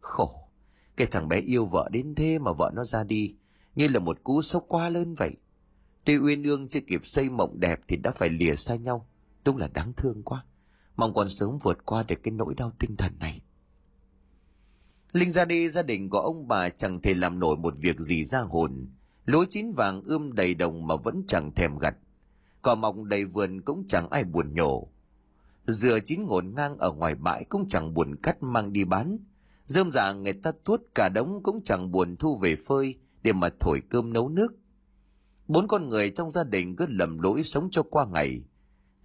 khổ, 0.00 0.48
cái 0.96 1.06
thằng 1.06 1.28
bé 1.28 1.40
yêu 1.40 1.66
vợ 1.66 1.88
đến 1.92 2.14
thế 2.14 2.38
mà 2.38 2.52
vợ 2.52 2.70
nó 2.74 2.84
ra 2.84 3.04
đi, 3.04 3.34
như 3.74 3.88
là 3.88 3.98
một 3.98 4.18
cú 4.24 4.42
sốc 4.42 4.64
quá 4.68 4.88
lớn 4.88 5.14
vậy. 5.14 5.36
Tuy 6.04 6.18
Uyên 6.18 6.42
Ương 6.42 6.68
chưa 6.68 6.80
kịp 6.80 7.06
xây 7.06 7.30
mộng 7.30 7.60
đẹp 7.60 7.80
thì 7.88 7.96
đã 7.96 8.10
phải 8.10 8.28
lìa 8.28 8.54
xa 8.54 8.74
nhau, 8.76 9.08
đúng 9.44 9.56
là 9.56 9.68
đáng 9.68 9.92
thương 9.96 10.22
quá. 10.22 10.44
Mong 10.96 11.14
con 11.14 11.28
sớm 11.28 11.58
vượt 11.62 11.86
qua 11.86 12.02
được 12.02 12.16
cái 12.22 12.32
nỗi 12.32 12.54
đau 12.54 12.72
tinh 12.78 12.96
thần 12.96 13.12
này. 13.18 13.40
Linh 15.12 15.30
ra 15.30 15.44
đi 15.44 15.68
gia 15.68 15.82
đình 15.82 16.10
của 16.10 16.20
ông 16.20 16.48
bà 16.48 16.68
chẳng 16.68 17.02
thể 17.02 17.14
làm 17.14 17.38
nổi 17.38 17.56
một 17.56 17.74
việc 17.78 18.00
gì 18.00 18.24
ra 18.24 18.40
hồn. 18.40 18.88
Lúa 19.24 19.44
chín 19.50 19.72
vàng 19.72 20.02
ươm 20.02 20.32
đầy 20.32 20.54
đồng 20.54 20.86
mà 20.86 20.96
vẫn 20.96 21.22
chẳng 21.28 21.54
thèm 21.54 21.78
gặt. 21.78 21.94
Cỏ 22.62 22.74
mọc 22.74 23.02
đầy 23.02 23.24
vườn 23.24 23.60
cũng 23.60 23.84
chẳng 23.88 24.10
ai 24.10 24.24
buồn 24.24 24.54
nhổ. 24.54 24.88
Dừa 25.66 25.98
chín 26.04 26.22
ngổn 26.22 26.54
ngang 26.54 26.78
ở 26.78 26.92
ngoài 26.92 27.14
bãi 27.14 27.44
cũng 27.44 27.68
chẳng 27.68 27.94
buồn 27.94 28.16
cắt 28.16 28.42
mang 28.42 28.72
đi 28.72 28.84
bán. 28.84 29.18
Dơm 29.66 29.90
dạ 29.90 30.12
người 30.12 30.32
ta 30.32 30.52
tuốt 30.64 30.80
cả 30.94 31.08
đống 31.08 31.42
cũng 31.42 31.62
chẳng 31.64 31.90
buồn 31.90 32.16
thu 32.16 32.36
về 32.36 32.56
phơi 32.56 32.94
để 33.22 33.32
mà 33.32 33.48
thổi 33.60 33.80
cơm 33.90 34.12
nấu 34.12 34.28
nước. 34.28 34.54
Bốn 35.48 35.68
con 35.68 35.88
người 35.88 36.10
trong 36.10 36.30
gia 36.30 36.44
đình 36.44 36.76
cứ 36.76 36.86
lầm 36.88 37.18
lỗi 37.18 37.42
sống 37.44 37.68
cho 37.70 37.82
qua 37.82 38.06
ngày. 38.06 38.42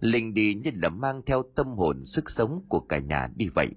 Linh 0.00 0.34
đi 0.34 0.54
như 0.54 0.70
là 0.74 0.88
mang 0.88 1.22
theo 1.26 1.42
tâm 1.54 1.76
hồn 1.76 2.04
sức 2.04 2.30
sống 2.30 2.64
của 2.68 2.80
cả 2.80 2.98
nhà 2.98 3.28
đi 3.36 3.48
vậy. 3.48 3.68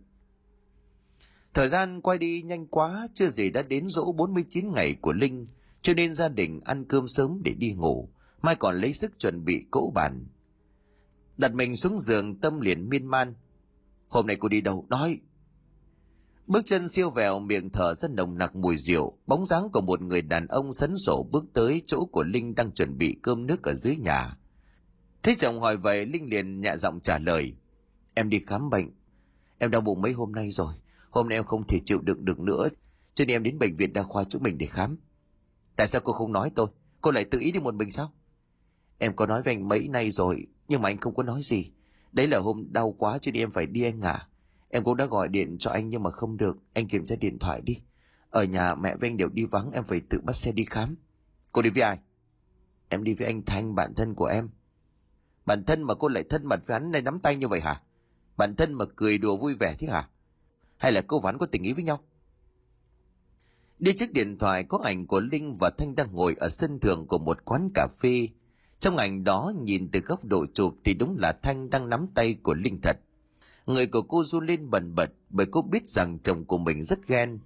Thời 1.54 1.70
gian 1.70 2.02
quay 2.02 2.18
đi 2.18 2.42
nhanh 2.42 2.68
quá, 2.68 3.08
chưa 3.14 3.30
gì 3.30 3.50
đã 3.52 3.62
đến 3.62 3.88
dỗ 3.88 4.12
49 4.12 4.74
ngày 4.74 4.96
của 5.02 5.14
Linh, 5.14 5.48
cho 5.82 5.94
nên 5.94 6.14
gia 6.14 6.30
đình 6.30 6.60
ăn 6.64 6.86
cơm 6.86 7.08
sớm 7.08 7.42
để 7.44 7.54
đi 7.54 7.74
ngủ, 7.74 8.10
mai 8.42 8.56
còn 8.56 8.76
lấy 8.76 8.94
sức 8.94 9.20
chuẩn 9.20 9.46
bị 9.46 9.66
cỗ 9.72 9.92
bàn. 9.96 10.26
Đặt 11.38 11.54
mình 11.54 11.76
xuống 11.76 12.00
giường 12.00 12.40
tâm 12.40 12.60
liền 12.60 12.90
miên 12.90 13.06
man. 13.06 13.34
Hôm 14.08 14.28
nay 14.28 14.38
cô 14.40 14.48
đi 14.48 14.62
đâu? 14.62 14.86
Nói! 14.90 15.20
Bước 16.48 16.66
chân 16.66 16.90
siêu 16.90 17.10
vẹo 17.10 17.40
miệng 17.40 17.70
thở 17.70 17.94
rất 17.94 18.12
nồng 18.12 18.38
nặc 18.38 18.56
mùi 18.56 18.78
rượu, 18.78 19.18
bóng 19.28 19.46
dáng 19.46 19.70
của 19.74 19.82
một 19.82 20.02
người 20.02 20.22
đàn 20.22 20.48
ông 20.48 20.74
sấn 20.74 20.98
sổ 20.98 21.28
bước 21.32 21.46
tới 21.54 21.82
chỗ 21.88 22.06
của 22.06 22.24
Linh 22.24 22.56
đang 22.56 22.72
chuẩn 22.72 22.98
bị 22.98 23.16
cơm 23.22 23.48
nước 23.48 23.64
ở 23.64 23.74
dưới 23.74 23.96
nhà. 23.96 24.38
Thấy 25.24 25.36
chồng 25.36 25.62
hỏi 25.62 25.78
vậy, 25.78 26.06
Linh 26.06 26.30
liền 26.30 26.62
nhẹ 26.62 26.78
giọng 26.78 27.00
trả 27.00 27.20
lời. 27.20 27.56
Em 28.14 28.30
đi 28.30 28.40
khám 28.48 28.70
bệnh. 28.70 28.90
Em 29.58 29.72
đau 29.72 29.82
bụng 29.82 30.02
mấy 30.02 30.12
hôm 30.12 30.32
nay 30.32 30.52
rồi. 30.52 30.74
Hôm 31.10 31.30
nay 31.30 31.38
em 31.38 31.44
không 31.44 31.68
thể 31.68 31.80
chịu 31.86 32.00
đựng 32.02 32.26
được 32.26 32.40
nữa, 32.40 32.68
cho 33.14 33.26
nên 33.26 33.36
em 33.36 33.44
đến 33.44 33.60
bệnh 33.60 33.76
viện 33.76 33.94
đa 33.94 34.04
khoa 34.04 34.24
chỗ 34.24 34.40
mình 34.40 34.58
để 34.58 34.66
khám. 34.66 34.98
Tại 35.82 35.88
sao 35.88 36.02
cô 36.02 36.14
không 36.14 36.32
nói 36.32 36.52
tôi? 36.56 36.68
Cô 37.02 37.12
lại 37.12 37.26
tự 37.26 37.40
ý 37.40 37.52
đi 37.52 37.60
một 37.60 37.74
mình 37.74 37.92
sao? 37.92 38.12
Em 38.98 39.16
có 39.16 39.26
nói 39.26 39.42
với 39.42 39.54
anh 39.54 39.68
mấy 39.68 39.88
nay 39.88 40.12
rồi, 40.12 40.48
nhưng 40.68 40.82
mà 40.82 40.90
anh 40.90 40.98
không 40.98 41.16
có 41.16 41.24
nói 41.24 41.42
gì. 41.44 41.72
Đấy 42.12 42.28
là 42.28 42.40
hôm 42.40 42.68
đau 42.72 42.92
quá 42.92 43.18
cho 43.22 43.32
nên 43.32 43.44
em 43.44 43.52
phải 43.52 43.66
đi 43.66 43.84
anh 43.84 44.02
à. 44.02 44.28
Em 44.70 44.84
cũng 44.84 44.98
đã 44.98 45.06
gọi 45.06 45.28
điện 45.28 45.58
cho 45.60 45.72
anh 45.72 45.90
nhưng 45.90 46.04
mà 46.04 46.10
không 46.10 46.38
được, 46.38 46.58
anh 46.74 46.88
kiểm 46.88 47.06
tra 47.06 47.16
điện 47.16 47.40
thoại 47.40 47.62
đi. 47.62 47.82
Ở 48.30 48.44
nhà 48.44 48.76
mẹ 48.76 48.96
với 48.96 49.10
anh 49.10 49.18
đều 49.18 49.30
đi 49.30 49.46
vắng, 49.46 49.72
em 49.72 49.84
phải 49.84 50.02
tự 50.10 50.22
bắt 50.24 50.36
xe 50.36 50.52
đi 50.52 50.66
khám. 50.66 50.96
Cô 51.52 51.62
đi 51.62 51.70
với 51.70 51.84
ai? 51.84 52.00
Em 52.90 53.04
đi 53.04 53.14
với 53.14 53.28
anh 53.28 53.42
Thanh, 53.46 53.76
bạn 53.76 53.94
thân 53.96 54.16
của 54.16 54.26
em. 54.26 54.50
Bạn 55.46 55.64
thân 55.66 55.84
mà 55.84 55.94
cô 55.96 56.08
lại 56.08 56.24
thân 56.30 56.46
mật 56.46 56.68
với 56.68 56.80
hắn 56.80 56.92
này 56.92 57.02
nắm 57.02 57.20
tay 57.20 57.36
như 57.36 57.48
vậy 57.48 57.62
hả? 57.62 57.82
Bạn 58.38 58.56
thân 58.56 58.74
mà 58.74 58.86
cười 58.96 59.18
đùa 59.18 59.38
vui 59.38 59.56
vẻ 59.56 59.76
thế 59.80 59.88
hả? 59.88 60.10
Hay 60.78 60.92
là 60.92 61.02
cô 61.08 61.20
và 61.20 61.32
hắn 61.32 61.38
có 61.38 61.46
tình 61.46 61.64
ý 61.64 61.74
với 61.74 61.84
nhau? 61.84 62.00
Đi 63.82 63.94
chiếc 63.94 64.14
điện 64.14 64.38
thoại 64.38 64.64
có 64.64 64.80
ảnh 64.84 65.08
của 65.08 65.20
Linh 65.20 65.54
và 65.54 65.70
Thanh 65.78 65.96
đang 65.96 66.14
ngồi 66.14 66.36
ở 66.40 66.50
sân 66.50 66.80
thượng 66.80 67.08
của 67.08 67.18
một 67.18 67.46
quán 67.46 67.70
cà 67.74 67.88
phê. 68.02 68.28
Trong 68.80 68.98
ảnh 68.98 69.24
đó, 69.24 69.54
nhìn 69.62 69.90
từ 69.92 70.00
góc 70.00 70.26
độ 70.26 70.46
chụp 70.54 70.76
thì 70.84 70.94
đúng 70.94 71.18
là 71.18 71.32
Thanh 71.44 71.70
đang 71.70 71.90
nắm 71.90 72.08
tay 72.16 72.34
của 72.44 72.54
Linh 72.54 72.82
thật. 72.82 72.98
Người 73.66 73.88
của 73.88 74.02
cô 74.02 74.24
du 74.24 74.40
lên 74.40 74.70
bần 74.70 74.96
bật 74.96 75.12
bởi 75.30 75.46
cô 75.52 75.62
biết 75.62 75.88
rằng 75.88 76.20
chồng 76.20 76.46
của 76.46 76.58
mình 76.58 76.84
rất 76.84 77.08
ghen. 77.08 77.40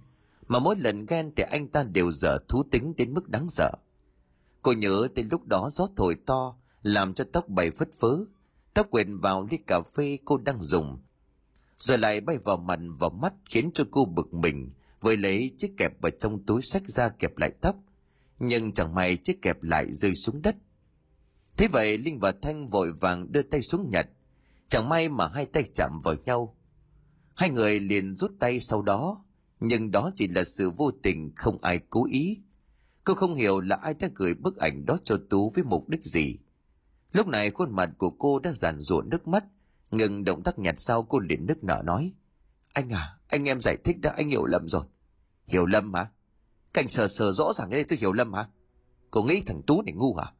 Mà 0.48 0.58
mỗi 0.58 0.76
lần 0.78 1.06
ghen 1.06 1.32
thì 1.36 1.42
anh 1.50 1.68
ta 1.68 1.82
đều 1.82 2.10
dở 2.10 2.38
thú 2.48 2.62
tính 2.70 2.94
đến 2.96 3.14
mức 3.14 3.28
đáng 3.28 3.48
sợ. 3.48 3.72
Cô 4.62 4.72
nhớ 4.72 5.08
tới 5.14 5.24
lúc 5.24 5.46
đó 5.46 5.70
gió 5.72 5.88
thổi 5.96 6.16
to, 6.26 6.56
làm 6.82 7.14
cho 7.14 7.24
tóc 7.32 7.48
bay 7.48 7.70
phất 7.70 7.88
phớ. 8.00 8.16
Tóc 8.74 8.86
quện 8.90 9.18
vào 9.18 9.46
ly 9.50 9.56
cà 9.66 9.80
phê 9.80 10.18
cô 10.24 10.36
đang 10.36 10.62
dùng. 10.62 10.98
Rồi 11.78 11.98
lại 11.98 12.20
bay 12.20 12.38
vào 12.38 12.56
mặt 12.56 12.78
vào 12.98 13.10
mắt 13.10 13.32
khiến 13.50 13.70
cho 13.74 13.84
cô 13.90 14.04
bực 14.04 14.34
mình 14.34 14.70
với 15.06 15.16
lấy 15.16 15.54
chiếc 15.58 15.76
kẹp 15.76 16.00
vào 16.00 16.10
trong 16.10 16.44
túi 16.46 16.62
sách 16.62 16.82
ra 16.88 17.08
kẹp 17.08 17.38
lại 17.38 17.50
tóc. 17.60 17.76
Nhưng 18.38 18.72
chẳng 18.72 18.94
may 18.94 19.16
chiếc 19.16 19.42
kẹp 19.42 19.62
lại 19.62 19.92
rơi 19.92 20.14
xuống 20.14 20.42
đất. 20.42 20.56
Thế 21.56 21.68
vậy 21.68 21.98
Linh 21.98 22.18
và 22.18 22.32
Thanh 22.42 22.68
vội 22.68 22.92
vàng 22.92 23.32
đưa 23.32 23.42
tay 23.42 23.62
xuống 23.62 23.90
nhặt. 23.90 24.08
Chẳng 24.68 24.88
may 24.88 25.08
mà 25.08 25.28
hai 25.28 25.46
tay 25.46 25.64
chạm 25.74 26.00
vào 26.04 26.14
nhau. 26.24 26.56
Hai 27.34 27.50
người 27.50 27.80
liền 27.80 28.16
rút 28.16 28.32
tay 28.38 28.60
sau 28.60 28.82
đó, 28.82 29.24
nhưng 29.60 29.90
đó 29.90 30.10
chỉ 30.14 30.28
là 30.28 30.44
sự 30.44 30.70
vô 30.70 30.90
tình 31.02 31.32
không 31.36 31.58
ai 31.62 31.80
cố 31.90 32.06
ý. 32.06 32.38
Cô 33.04 33.14
không 33.14 33.34
hiểu 33.34 33.60
là 33.60 33.76
ai 33.76 33.94
đã 33.94 34.08
gửi 34.14 34.34
bức 34.34 34.56
ảnh 34.56 34.86
đó 34.86 34.98
cho 35.04 35.18
Tú 35.30 35.50
với 35.50 35.64
mục 35.64 35.88
đích 35.88 36.04
gì. 36.04 36.36
Lúc 37.12 37.26
này 37.26 37.50
khuôn 37.50 37.76
mặt 37.76 37.90
của 37.98 38.10
cô 38.10 38.38
đã 38.38 38.52
giàn 38.52 38.80
rụa 38.80 39.02
nước 39.02 39.28
mắt, 39.28 39.44
ngừng 39.90 40.24
động 40.24 40.42
tác 40.42 40.58
nhặt 40.58 40.74
sau 40.78 41.02
cô 41.02 41.18
liền 41.18 41.46
nức 41.46 41.64
nở 41.64 41.82
nói. 41.84 42.12
Anh 42.72 42.88
à, 42.88 43.18
anh 43.28 43.44
em 43.44 43.60
giải 43.60 43.76
thích 43.84 43.96
đã 44.00 44.10
anh 44.10 44.30
hiểu 44.30 44.46
lầm 44.46 44.68
rồi. 44.68 44.84
Hiểu 45.46 45.66
lầm 45.66 45.92
mà 45.92 46.10
Cảnh 46.74 46.88
sờ 46.88 47.08
sờ 47.08 47.32
rõ 47.32 47.52
ràng 47.52 47.70
đây 47.70 47.84
tôi 47.84 47.98
hiểu 47.98 48.12
lầm 48.12 48.32
hả? 48.32 48.48
Cô 49.10 49.22
nghĩ 49.22 49.42
thằng 49.46 49.62
Tú 49.62 49.82
này 49.82 49.92
ngu 49.92 50.14
hả? 50.14 50.32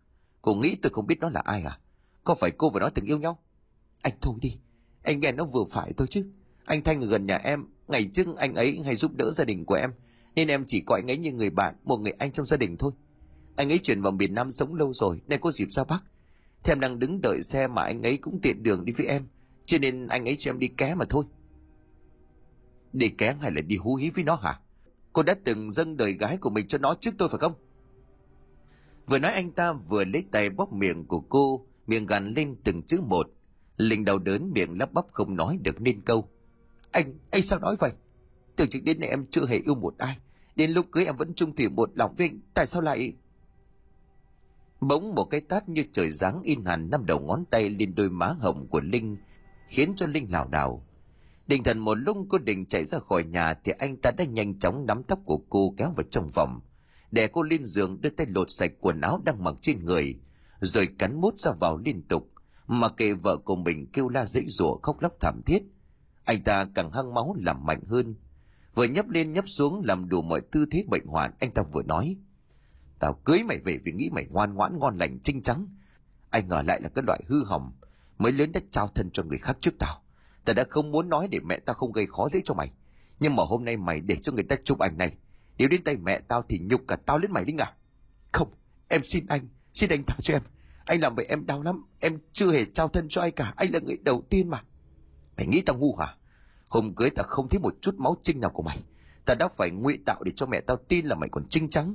Cô 0.42 0.54
nghĩ 0.54 0.76
tôi 0.82 0.90
không 0.90 1.06
biết 1.06 1.18
nó 1.20 1.30
là 1.30 1.40
ai 1.40 1.62
à? 1.62 1.78
Có 2.24 2.34
phải 2.34 2.50
cô 2.50 2.70
và 2.70 2.80
nó 2.80 2.88
từng 2.88 3.04
yêu 3.04 3.18
nhau? 3.18 3.38
Anh 4.02 4.12
thôi 4.20 4.34
đi, 4.40 4.58
anh 5.02 5.20
nghe 5.20 5.32
nó 5.32 5.44
vừa 5.44 5.64
phải 5.70 5.92
thôi 5.92 6.06
chứ. 6.10 6.26
Anh 6.64 6.82
Thanh 6.82 7.00
ở 7.00 7.06
gần 7.06 7.26
nhà 7.26 7.36
em, 7.36 7.64
ngày 7.88 8.08
trước 8.12 8.26
anh 8.36 8.54
ấy 8.54 8.80
hay 8.84 8.96
giúp 8.96 9.12
đỡ 9.16 9.30
gia 9.30 9.44
đình 9.44 9.64
của 9.64 9.74
em, 9.74 9.90
nên 10.34 10.48
em 10.48 10.64
chỉ 10.66 10.80
coi 10.80 11.00
anh 11.00 11.10
ấy 11.10 11.18
như 11.18 11.32
người 11.32 11.50
bạn, 11.50 11.74
một 11.84 12.00
người 12.00 12.12
anh 12.18 12.32
trong 12.32 12.46
gia 12.46 12.56
đình 12.56 12.76
thôi. 12.76 12.92
Anh 13.56 13.72
ấy 13.72 13.78
chuyển 13.78 14.02
vào 14.02 14.12
miền 14.12 14.34
Nam 14.34 14.50
sống 14.50 14.74
lâu 14.74 14.92
rồi, 14.92 15.20
nên 15.26 15.40
có 15.40 15.50
dịp 15.50 15.68
ra 15.70 15.84
Bắc. 15.84 16.02
Thì 16.62 16.72
em 16.72 16.80
đang 16.80 16.98
đứng 16.98 17.20
đợi 17.22 17.42
xe 17.42 17.66
mà 17.66 17.82
anh 17.82 18.02
ấy 18.02 18.16
cũng 18.16 18.40
tiện 18.42 18.62
đường 18.62 18.84
đi 18.84 18.92
với 18.92 19.06
em, 19.06 19.26
cho 19.66 19.78
nên 19.78 20.06
anh 20.06 20.28
ấy 20.28 20.36
cho 20.38 20.50
em 20.50 20.58
đi 20.58 20.68
ké 20.68 20.94
mà 20.94 21.04
thôi. 21.08 21.24
Đi 22.92 23.08
ké 23.08 23.36
hay 23.40 23.50
là 23.50 23.60
đi 23.60 23.76
hú 23.76 23.94
hí 23.94 24.10
với 24.10 24.24
nó 24.24 24.34
hả? 24.34 24.60
Cô 25.16 25.22
đã 25.22 25.34
từng 25.44 25.70
dâng 25.70 25.96
đời 25.96 26.12
gái 26.12 26.36
của 26.36 26.50
mình 26.50 26.68
cho 26.68 26.78
nó 26.78 26.94
trước 26.94 27.10
tôi 27.18 27.28
phải 27.28 27.38
không? 27.38 27.52
Vừa 29.06 29.18
nói 29.18 29.32
anh 29.32 29.50
ta 29.50 29.72
vừa 29.72 30.04
lấy 30.04 30.24
tay 30.30 30.50
bóp 30.50 30.72
miệng 30.72 31.06
của 31.06 31.20
cô, 31.20 31.66
miệng 31.86 32.06
gằn 32.06 32.34
lên 32.34 32.56
từng 32.64 32.82
chữ 32.82 33.00
một. 33.06 33.30
Linh 33.76 34.04
đau 34.04 34.18
đớn 34.18 34.52
miệng 34.52 34.78
lắp 34.78 34.92
bắp 34.92 35.04
không 35.12 35.36
nói 35.36 35.58
được 35.62 35.80
nên 35.80 36.00
câu. 36.00 36.28
Anh, 36.90 37.18
anh 37.30 37.42
sao 37.42 37.58
nói 37.58 37.76
vậy? 37.78 37.90
Từ 38.56 38.66
trước 38.66 38.78
đến 38.84 39.00
nay 39.00 39.08
em 39.08 39.26
chưa 39.30 39.46
hề 39.46 39.58
yêu 39.58 39.74
một 39.74 39.94
ai. 39.98 40.18
Đến 40.56 40.70
lúc 40.70 40.86
cưới 40.92 41.04
em 41.04 41.16
vẫn 41.16 41.34
trung 41.34 41.56
thủy 41.56 41.68
một 41.68 41.90
lòng 41.94 42.14
với 42.18 42.28
anh. 42.28 42.40
Tại 42.54 42.66
sao 42.66 42.82
lại... 42.82 43.12
Bỗng 44.80 45.14
một 45.14 45.24
cái 45.24 45.40
tát 45.40 45.68
như 45.68 45.84
trời 45.92 46.10
giáng 46.10 46.42
in 46.42 46.64
hẳn 46.64 46.90
năm 46.90 47.06
đầu 47.06 47.20
ngón 47.20 47.44
tay 47.50 47.70
lên 47.70 47.94
đôi 47.94 48.10
má 48.10 48.34
hồng 48.40 48.66
của 48.70 48.80
Linh, 48.80 49.16
khiến 49.68 49.92
cho 49.96 50.06
Linh 50.06 50.32
lảo 50.32 50.48
đảo. 50.48 50.85
Định 51.46 51.64
thần 51.64 51.78
một 51.78 51.94
lúc 51.94 52.16
cô 52.28 52.38
định 52.38 52.66
chạy 52.66 52.84
ra 52.84 52.98
khỏi 52.98 53.24
nhà 53.24 53.54
thì 53.54 53.72
anh 53.78 53.96
ta 53.96 54.10
đã 54.10 54.24
nhanh 54.24 54.58
chóng 54.58 54.86
nắm 54.86 55.02
tóc 55.02 55.18
của 55.24 55.38
cô 55.48 55.74
kéo 55.76 55.92
vào 55.96 56.04
trong 56.10 56.28
vòng 56.28 56.60
Để 57.10 57.28
cô 57.28 57.42
lên 57.42 57.64
giường 57.64 58.00
đưa 58.00 58.10
tay 58.10 58.26
lột 58.26 58.50
sạch 58.50 58.72
quần 58.80 59.00
áo 59.00 59.20
đang 59.24 59.44
mặc 59.44 59.54
trên 59.60 59.84
người, 59.84 60.20
rồi 60.60 60.88
cắn 60.98 61.20
mút 61.20 61.38
ra 61.38 61.52
vào 61.60 61.78
liên 61.78 62.02
tục, 62.02 62.30
mà 62.66 62.88
kệ 62.88 63.12
vợ 63.12 63.36
của 63.36 63.56
mình 63.56 63.86
kêu 63.92 64.08
la 64.08 64.26
dãy 64.26 64.44
rủa 64.48 64.76
khóc 64.82 65.00
lóc 65.00 65.12
thảm 65.20 65.42
thiết. 65.46 65.62
Anh 66.24 66.42
ta 66.42 66.66
càng 66.74 66.92
hăng 66.92 67.14
máu 67.14 67.34
làm 67.38 67.66
mạnh 67.66 67.80
hơn. 67.86 68.14
Vừa 68.74 68.84
nhấp 68.84 69.08
lên 69.08 69.32
nhấp 69.32 69.48
xuống 69.48 69.82
làm 69.84 70.08
đủ 70.08 70.22
mọi 70.22 70.40
tư 70.40 70.66
thế 70.70 70.84
bệnh 70.88 71.06
hoạn, 71.06 71.32
anh 71.40 71.50
ta 71.50 71.62
vừa 71.72 71.82
nói. 71.82 72.16
Tao 72.98 73.14
cưới 73.24 73.42
mày 73.42 73.58
về 73.58 73.78
vì 73.84 73.92
nghĩ 73.92 74.10
mày 74.12 74.26
ngoan 74.30 74.54
ngoãn 74.54 74.78
ngon 74.78 74.98
lành 74.98 75.18
trinh 75.22 75.42
trắng. 75.42 75.66
Anh 76.30 76.48
ngờ 76.48 76.62
lại 76.66 76.80
là 76.82 76.88
cái 76.88 77.04
loại 77.06 77.22
hư 77.26 77.44
hỏng, 77.44 77.72
mới 78.18 78.32
lớn 78.32 78.52
đã 78.52 78.60
trao 78.70 78.88
thân 78.88 79.10
cho 79.12 79.22
người 79.22 79.38
khác 79.38 79.56
trước 79.60 79.74
tao 79.78 80.02
ta 80.46 80.52
đã 80.52 80.64
không 80.70 80.90
muốn 80.90 81.08
nói 81.08 81.28
để 81.30 81.40
mẹ 81.44 81.58
tao 81.58 81.74
không 81.74 81.92
gây 81.92 82.06
khó 82.06 82.28
dễ 82.28 82.40
cho 82.44 82.54
mày. 82.54 82.70
Nhưng 83.20 83.36
mà 83.36 83.42
hôm 83.46 83.64
nay 83.64 83.76
mày 83.76 84.00
để 84.00 84.16
cho 84.22 84.32
người 84.32 84.44
ta 84.44 84.56
chụp 84.64 84.78
ảnh 84.78 84.98
này. 84.98 85.16
Nếu 85.58 85.68
đến 85.68 85.84
tay 85.84 85.96
mẹ 85.96 86.20
tao 86.28 86.42
thì 86.42 86.60
nhục 86.62 86.80
cả 86.88 86.96
tao 86.96 87.18
lên 87.18 87.32
mày 87.32 87.44
đấy 87.44 87.56
à. 87.58 87.72
Không, 88.32 88.48
em 88.88 89.02
xin 89.04 89.26
anh, 89.26 89.48
xin 89.72 89.90
anh 89.90 90.04
tha 90.06 90.16
cho 90.22 90.34
em. 90.34 90.42
Anh 90.84 91.00
làm 91.00 91.14
vậy 91.14 91.26
em 91.28 91.46
đau 91.46 91.62
lắm, 91.62 91.84
em 92.00 92.18
chưa 92.32 92.52
hề 92.52 92.64
trao 92.64 92.88
thân 92.88 93.06
cho 93.08 93.20
ai 93.20 93.30
cả, 93.30 93.52
anh 93.56 93.72
là 93.72 93.78
người 93.86 93.96
đầu 94.04 94.22
tiên 94.30 94.48
mà. 94.48 94.62
Mày 95.36 95.46
nghĩ 95.46 95.60
tao 95.60 95.76
ngu 95.76 95.96
hả? 95.96 96.14
Hôm 96.68 96.94
cưới 96.94 97.10
tao 97.10 97.24
không 97.28 97.48
thấy 97.48 97.60
một 97.60 97.74
chút 97.80 97.94
máu 97.98 98.16
trinh 98.22 98.40
nào 98.40 98.50
của 98.50 98.62
mày. 98.62 98.78
Tao 99.24 99.36
đã 99.36 99.48
phải 99.48 99.70
ngụy 99.70 99.98
tạo 100.06 100.22
để 100.24 100.32
cho 100.36 100.46
mẹ 100.46 100.60
tao 100.60 100.76
tin 100.76 101.06
là 101.06 101.14
mày 101.14 101.28
còn 101.28 101.48
trinh 101.48 101.68
trắng. 101.70 101.94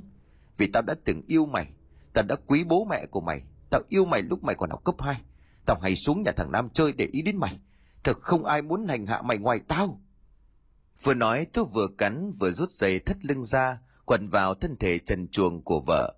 Vì 0.56 0.66
tao 0.66 0.82
đã 0.82 0.94
từng 1.04 1.22
yêu 1.26 1.46
mày, 1.46 1.68
tao 2.12 2.24
đã 2.28 2.36
quý 2.46 2.64
bố 2.64 2.84
mẹ 2.84 3.06
của 3.06 3.20
mày. 3.20 3.42
Tao 3.70 3.80
yêu 3.88 4.04
mày 4.04 4.22
lúc 4.22 4.44
mày 4.44 4.54
còn 4.54 4.70
học 4.70 4.84
cấp 4.84 4.94
2. 4.98 5.20
Tao 5.66 5.76
hay 5.82 5.96
xuống 5.96 6.22
nhà 6.22 6.32
thằng 6.36 6.52
Nam 6.52 6.68
chơi 6.72 6.92
để 6.92 7.08
ý 7.12 7.22
đến 7.22 7.36
mày. 7.36 7.58
Thật 8.04 8.20
không 8.20 8.44
ai 8.44 8.62
muốn 8.62 8.88
hành 8.88 9.06
hạ 9.06 9.22
mày 9.22 9.38
ngoài 9.38 9.60
tao. 9.68 10.00
Vừa 11.02 11.14
nói 11.14 11.46
tôi 11.52 11.64
vừa 11.64 11.86
cắn 11.98 12.30
vừa 12.40 12.50
rút 12.50 12.70
dây 12.70 12.98
thắt 12.98 13.24
lưng 13.24 13.44
ra, 13.44 13.78
quần 14.06 14.28
vào 14.28 14.54
thân 14.54 14.76
thể 14.76 14.98
trần 14.98 15.28
chuồng 15.28 15.62
của 15.62 15.80
vợ. 15.80 16.14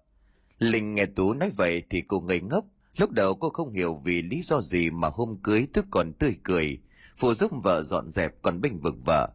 Linh 0.59 0.95
nghe 0.95 1.07
Tú 1.07 1.35
nói 1.35 1.51
vậy 1.57 1.83
thì 1.91 2.03
cô 2.09 2.21
ngây 2.21 2.41
ngốc. 2.41 2.65
Lúc 2.97 3.11
đầu 3.11 3.35
cô 3.35 3.51
không 3.51 3.73
hiểu 3.73 4.01
vì 4.05 4.23
lý 4.23 4.43
do 4.43 4.61
gì 4.61 4.91
mà 4.91 5.09
hôm 5.13 5.37
cưới 5.43 5.67
tôi 5.73 5.85
còn 5.91 6.13
tươi 6.13 6.37
cười, 6.43 6.79
phụ 7.17 7.35
giúp 7.35 7.53
vợ 7.63 7.83
dọn 7.83 8.11
dẹp 8.11 8.43
còn 8.43 8.61
bênh 8.61 8.81
vực 8.81 8.95
vợ. 9.07 9.29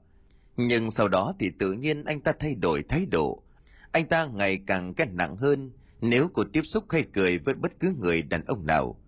Nhưng 0.58 0.90
sau 0.90 1.08
đó 1.08 1.34
thì 1.40 1.52
tự 1.60 1.74
nhiên 1.74 2.04
anh 2.06 2.22
ta 2.22 2.32
thay 2.40 2.56
đổi 2.56 2.84
thái 2.84 3.06
độ. 3.06 3.44
Anh 3.92 4.08
ta 4.08 4.26
ngày 4.26 4.60
càng 4.68 4.94
ghét 4.98 5.08
nặng 5.12 5.38
hơn 5.38 5.72
nếu 6.02 6.30
cô 6.34 6.44
tiếp 6.54 6.62
xúc 6.66 6.84
hay 6.90 7.04
cười 7.14 7.38
với 7.38 7.54
bất 7.54 7.72
cứ 7.80 7.94
người 8.00 8.22
đàn 8.22 8.46
ông 8.46 8.66
nào. 8.66 9.00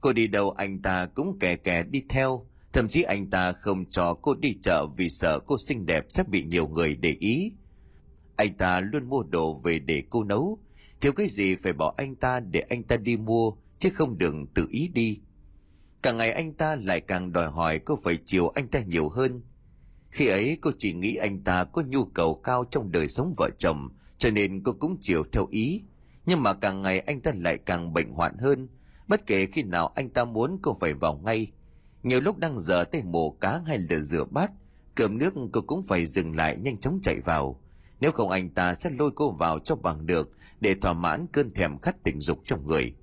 Cô 0.00 0.12
đi 0.12 0.26
đâu 0.26 0.50
anh 0.50 0.82
ta 0.82 1.06
cũng 1.06 1.38
kè 1.38 1.56
kè 1.56 1.82
đi 1.82 2.02
theo, 2.08 2.46
Thậm 2.72 2.88
chí 2.88 3.02
anh 3.02 3.30
ta 3.30 3.52
không 3.52 3.84
cho 3.90 4.14
cô 4.14 4.34
đi 4.34 4.54
chợ 4.62 4.86
vì 4.96 5.08
sợ 5.08 5.38
cô 5.46 5.58
xinh 5.58 5.86
đẹp 5.86 6.04
sẽ 6.08 6.22
bị 6.22 6.44
nhiều 6.44 6.68
người 6.68 6.96
để 6.96 7.16
ý. 7.20 7.52
Anh 8.36 8.56
ta 8.56 8.80
luôn 8.80 9.08
mua 9.08 9.22
đồ 9.22 9.54
về 9.64 9.78
để 9.78 10.02
cô 10.10 10.24
nấu. 10.24 10.58
Thiếu 11.00 11.12
cái 11.12 11.28
gì 11.28 11.54
phải 11.54 11.72
bỏ 11.72 11.94
anh 11.96 12.14
ta 12.14 12.40
để 12.40 12.60
anh 12.60 12.82
ta 12.82 12.96
đi 12.96 13.16
mua, 13.16 13.52
chứ 13.78 13.90
không 13.94 14.18
đừng 14.18 14.46
tự 14.46 14.66
ý 14.70 14.88
đi. 14.88 15.20
Càng 16.02 16.16
ngày 16.16 16.32
anh 16.32 16.54
ta 16.54 16.76
lại 16.76 17.00
càng 17.00 17.32
đòi 17.32 17.48
hỏi 17.48 17.78
cô 17.78 17.98
phải 18.02 18.18
chiều 18.24 18.48
anh 18.48 18.68
ta 18.68 18.80
nhiều 18.80 19.08
hơn. 19.08 19.42
Khi 20.10 20.26
ấy 20.26 20.58
cô 20.60 20.70
chỉ 20.78 20.92
nghĩ 20.92 21.16
anh 21.16 21.44
ta 21.44 21.64
có 21.64 21.82
nhu 21.82 22.04
cầu 22.04 22.34
cao 22.34 22.64
trong 22.70 22.92
đời 22.92 23.08
sống 23.08 23.34
vợ 23.36 23.50
chồng, 23.58 23.88
cho 24.18 24.30
nên 24.30 24.62
cô 24.62 24.72
cũng 24.72 24.96
chiều 25.00 25.24
theo 25.32 25.46
ý. 25.50 25.82
Nhưng 26.26 26.42
mà 26.42 26.54
càng 26.54 26.82
ngày 26.82 27.00
anh 27.00 27.20
ta 27.20 27.32
lại 27.36 27.58
càng 27.58 27.92
bệnh 27.92 28.10
hoạn 28.10 28.38
hơn. 28.38 28.68
Bất 29.08 29.26
kể 29.26 29.46
khi 29.46 29.62
nào 29.62 29.92
anh 29.94 30.10
ta 30.10 30.24
muốn 30.24 30.58
cô 30.62 30.76
phải 30.80 30.94
vào 30.94 31.20
ngay, 31.24 31.52
nhiều 32.02 32.20
lúc 32.20 32.38
đang 32.38 32.58
dở 32.58 32.84
tay 32.84 33.02
mổ 33.02 33.30
cá 33.30 33.60
hay 33.66 33.78
là 33.78 33.98
rửa 34.00 34.24
bát, 34.24 34.50
cơm 34.94 35.18
nước 35.18 35.34
cô 35.52 35.60
cũng 35.60 35.82
phải 35.82 36.06
dừng 36.06 36.36
lại 36.36 36.56
nhanh 36.56 36.76
chóng 36.76 36.98
chạy 37.02 37.20
vào. 37.20 37.60
Nếu 38.00 38.12
không 38.12 38.30
anh 38.30 38.50
ta 38.50 38.74
sẽ 38.74 38.90
lôi 38.90 39.10
cô 39.14 39.30
vào 39.30 39.58
cho 39.58 39.76
bằng 39.76 40.06
được 40.06 40.30
để 40.60 40.74
thỏa 40.74 40.92
mãn 40.92 41.26
cơn 41.32 41.54
thèm 41.54 41.78
khát 41.78 42.04
tình 42.04 42.20
dục 42.20 42.38
trong 42.44 42.66
người. 42.66 42.94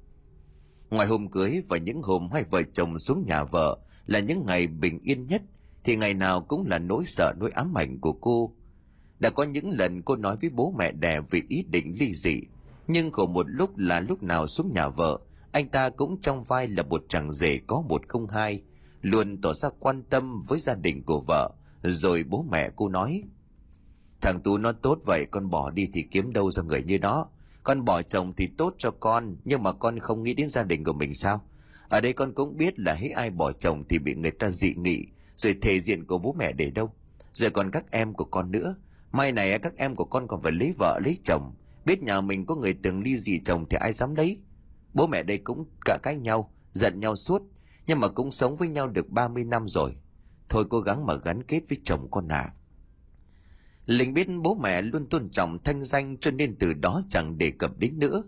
Ngoài 0.90 1.08
hôm 1.08 1.28
cưới 1.28 1.62
và 1.70 1.78
những 1.78 2.02
hôm 2.02 2.30
hai 2.34 2.44
vợ 2.44 2.62
chồng 2.74 3.00
xuống 3.00 3.26
nhà 3.28 3.44
vợ 3.44 3.78
là 4.06 4.20
những 4.20 4.46
ngày 4.46 4.68
bình 4.68 5.00
yên 5.04 5.28
nhất, 5.28 5.42
thì 5.84 5.96
ngày 5.96 6.14
nào 6.14 6.42
cũng 6.42 6.68
là 6.68 6.80
nỗi 6.80 7.04
sợ 7.08 7.34
nỗi 7.40 7.52
ám 7.52 7.78
ảnh 7.78 8.00
của 8.00 8.14
cô. 8.14 8.56
Đã 9.20 9.30
có 9.30 9.44
những 9.44 9.70
lần 9.70 10.02
cô 10.02 10.16
nói 10.16 10.36
với 10.42 10.50
bố 10.50 10.74
mẹ 10.78 10.92
đẻ 10.92 11.22
vì 11.32 11.44
ý 11.50 11.64
định 11.64 11.94
ly 12.00 12.14
dị, 12.14 12.42
nhưng 12.88 13.12
khổ 13.12 13.28
một 13.28 13.46
lúc 13.50 13.78
là 13.78 14.00
lúc 14.00 14.24
nào 14.24 14.48
xuống 14.48 14.72
nhà 14.74 14.90
vợ, 14.90 15.20
anh 15.52 15.70
ta 15.70 15.90
cũng 15.90 16.22
trong 16.22 16.44
vai 16.44 16.68
là 16.68 16.84
một 16.84 17.04
chàng 17.08 17.32
rể 17.32 17.60
có 17.68 17.82
một 17.82 18.02
không 18.08 18.28
hai, 18.28 18.62
luôn 19.06 19.42
tỏ 19.42 19.54
ra 19.54 19.70
quan 19.80 20.04
tâm 20.04 20.42
với 20.42 20.60
gia 20.60 20.76
đình 20.76 21.04
của 21.04 21.24
vợ, 21.28 21.52
rồi 21.84 22.24
bố 22.24 22.46
mẹ 22.52 22.70
cô 22.76 22.90
nói, 22.90 23.24
thằng 24.22 24.42
tú 24.44 24.58
nó 24.58 24.72
tốt 24.72 25.00
vậy, 25.06 25.26
con 25.32 25.50
bỏ 25.50 25.72
đi 25.72 25.90
thì 25.94 26.02
kiếm 26.12 26.34
đâu 26.34 26.52
ra 26.52 26.64
người 26.64 26.84
như 26.84 27.00
nó. 27.00 27.28
Con 27.64 27.86
bỏ 27.86 28.02
chồng 28.02 28.34
thì 28.38 28.48
tốt 28.48 28.76
cho 28.78 28.92
con, 28.92 29.36
nhưng 29.46 29.64
mà 29.64 29.72
con 29.72 30.00
không 30.00 30.24
nghĩ 30.24 30.34
đến 30.34 30.50
gia 30.50 30.64
đình 30.64 30.84
của 30.84 30.94
mình 30.94 31.14
sao? 31.14 31.42
Ở 31.90 32.02
đây 32.02 32.14
con 32.14 32.34
cũng 32.34 32.58
biết 32.58 32.80
là 32.80 32.94
hễ 32.94 33.08
ai 33.08 33.30
bỏ 33.30 33.52
chồng 33.52 33.84
thì 33.90 34.00
bị 34.00 34.16
người 34.16 34.32
ta 34.32 34.50
dị 34.50 34.74
nghị, 34.76 35.06
rồi 35.36 35.56
thể 35.62 35.80
diện 35.80 36.06
của 36.06 36.18
bố 36.18 36.36
mẹ 36.38 36.52
để 36.52 36.72
đâu. 36.72 36.94
Rồi 37.34 37.50
còn 37.50 37.72
các 37.72 37.92
em 37.92 38.14
của 38.14 38.26
con 38.26 38.52
nữa. 38.52 38.76
Mai 39.12 39.32
này 39.32 39.60
các 39.60 39.78
em 39.78 39.96
của 39.96 40.06
con 40.06 40.28
còn 40.28 40.42
phải 40.42 40.52
lấy 40.52 40.74
vợ, 40.80 41.00
lấy 41.04 41.18
chồng. 41.24 41.54
Biết 41.86 42.04
nhà 42.04 42.22
mình 42.22 42.46
có 42.46 42.56
người 42.56 42.74
từng 42.84 43.04
ly 43.04 43.18
dị 43.18 43.40
chồng 43.46 43.66
thì 43.70 43.78
ai 43.80 43.94
dám 43.94 44.16
lấy? 44.16 44.38
Bố 44.94 45.08
mẹ 45.08 45.24
đây 45.24 45.38
cũng 45.38 45.66
cả 45.86 45.98
cách 46.04 46.18
nhau, 46.18 46.54
giận 46.74 47.00
nhau 47.00 47.16
suốt 47.16 47.42
nhưng 47.88 48.00
mà 48.00 48.08
cũng 48.08 48.32
sống 48.32 48.56
với 48.56 48.68
nhau 48.68 48.88
được 48.88 49.10
30 49.10 49.44
năm 49.44 49.68
rồi. 49.68 49.96
Thôi 50.50 50.66
cố 50.70 50.80
gắng 50.80 51.06
mà 51.06 51.16
gắn 51.16 51.44
kết 51.44 51.62
với 51.70 51.78
chồng 51.84 52.08
con 52.12 52.28
à. 52.28 52.54
Linh 53.86 54.14
biết 54.14 54.28
bố 54.44 54.56
mẹ 54.56 54.82
luôn 54.82 55.10
tôn 55.10 55.30
trọng 55.30 55.64
thanh 55.64 55.84
danh 55.84 56.18
cho 56.18 56.32
nên 56.32 56.56
từ 56.60 56.74
đó 56.74 57.02
chẳng 57.10 57.38
đề 57.38 57.52
cập 57.52 57.78
đến 57.78 58.00
nữa. 58.00 58.24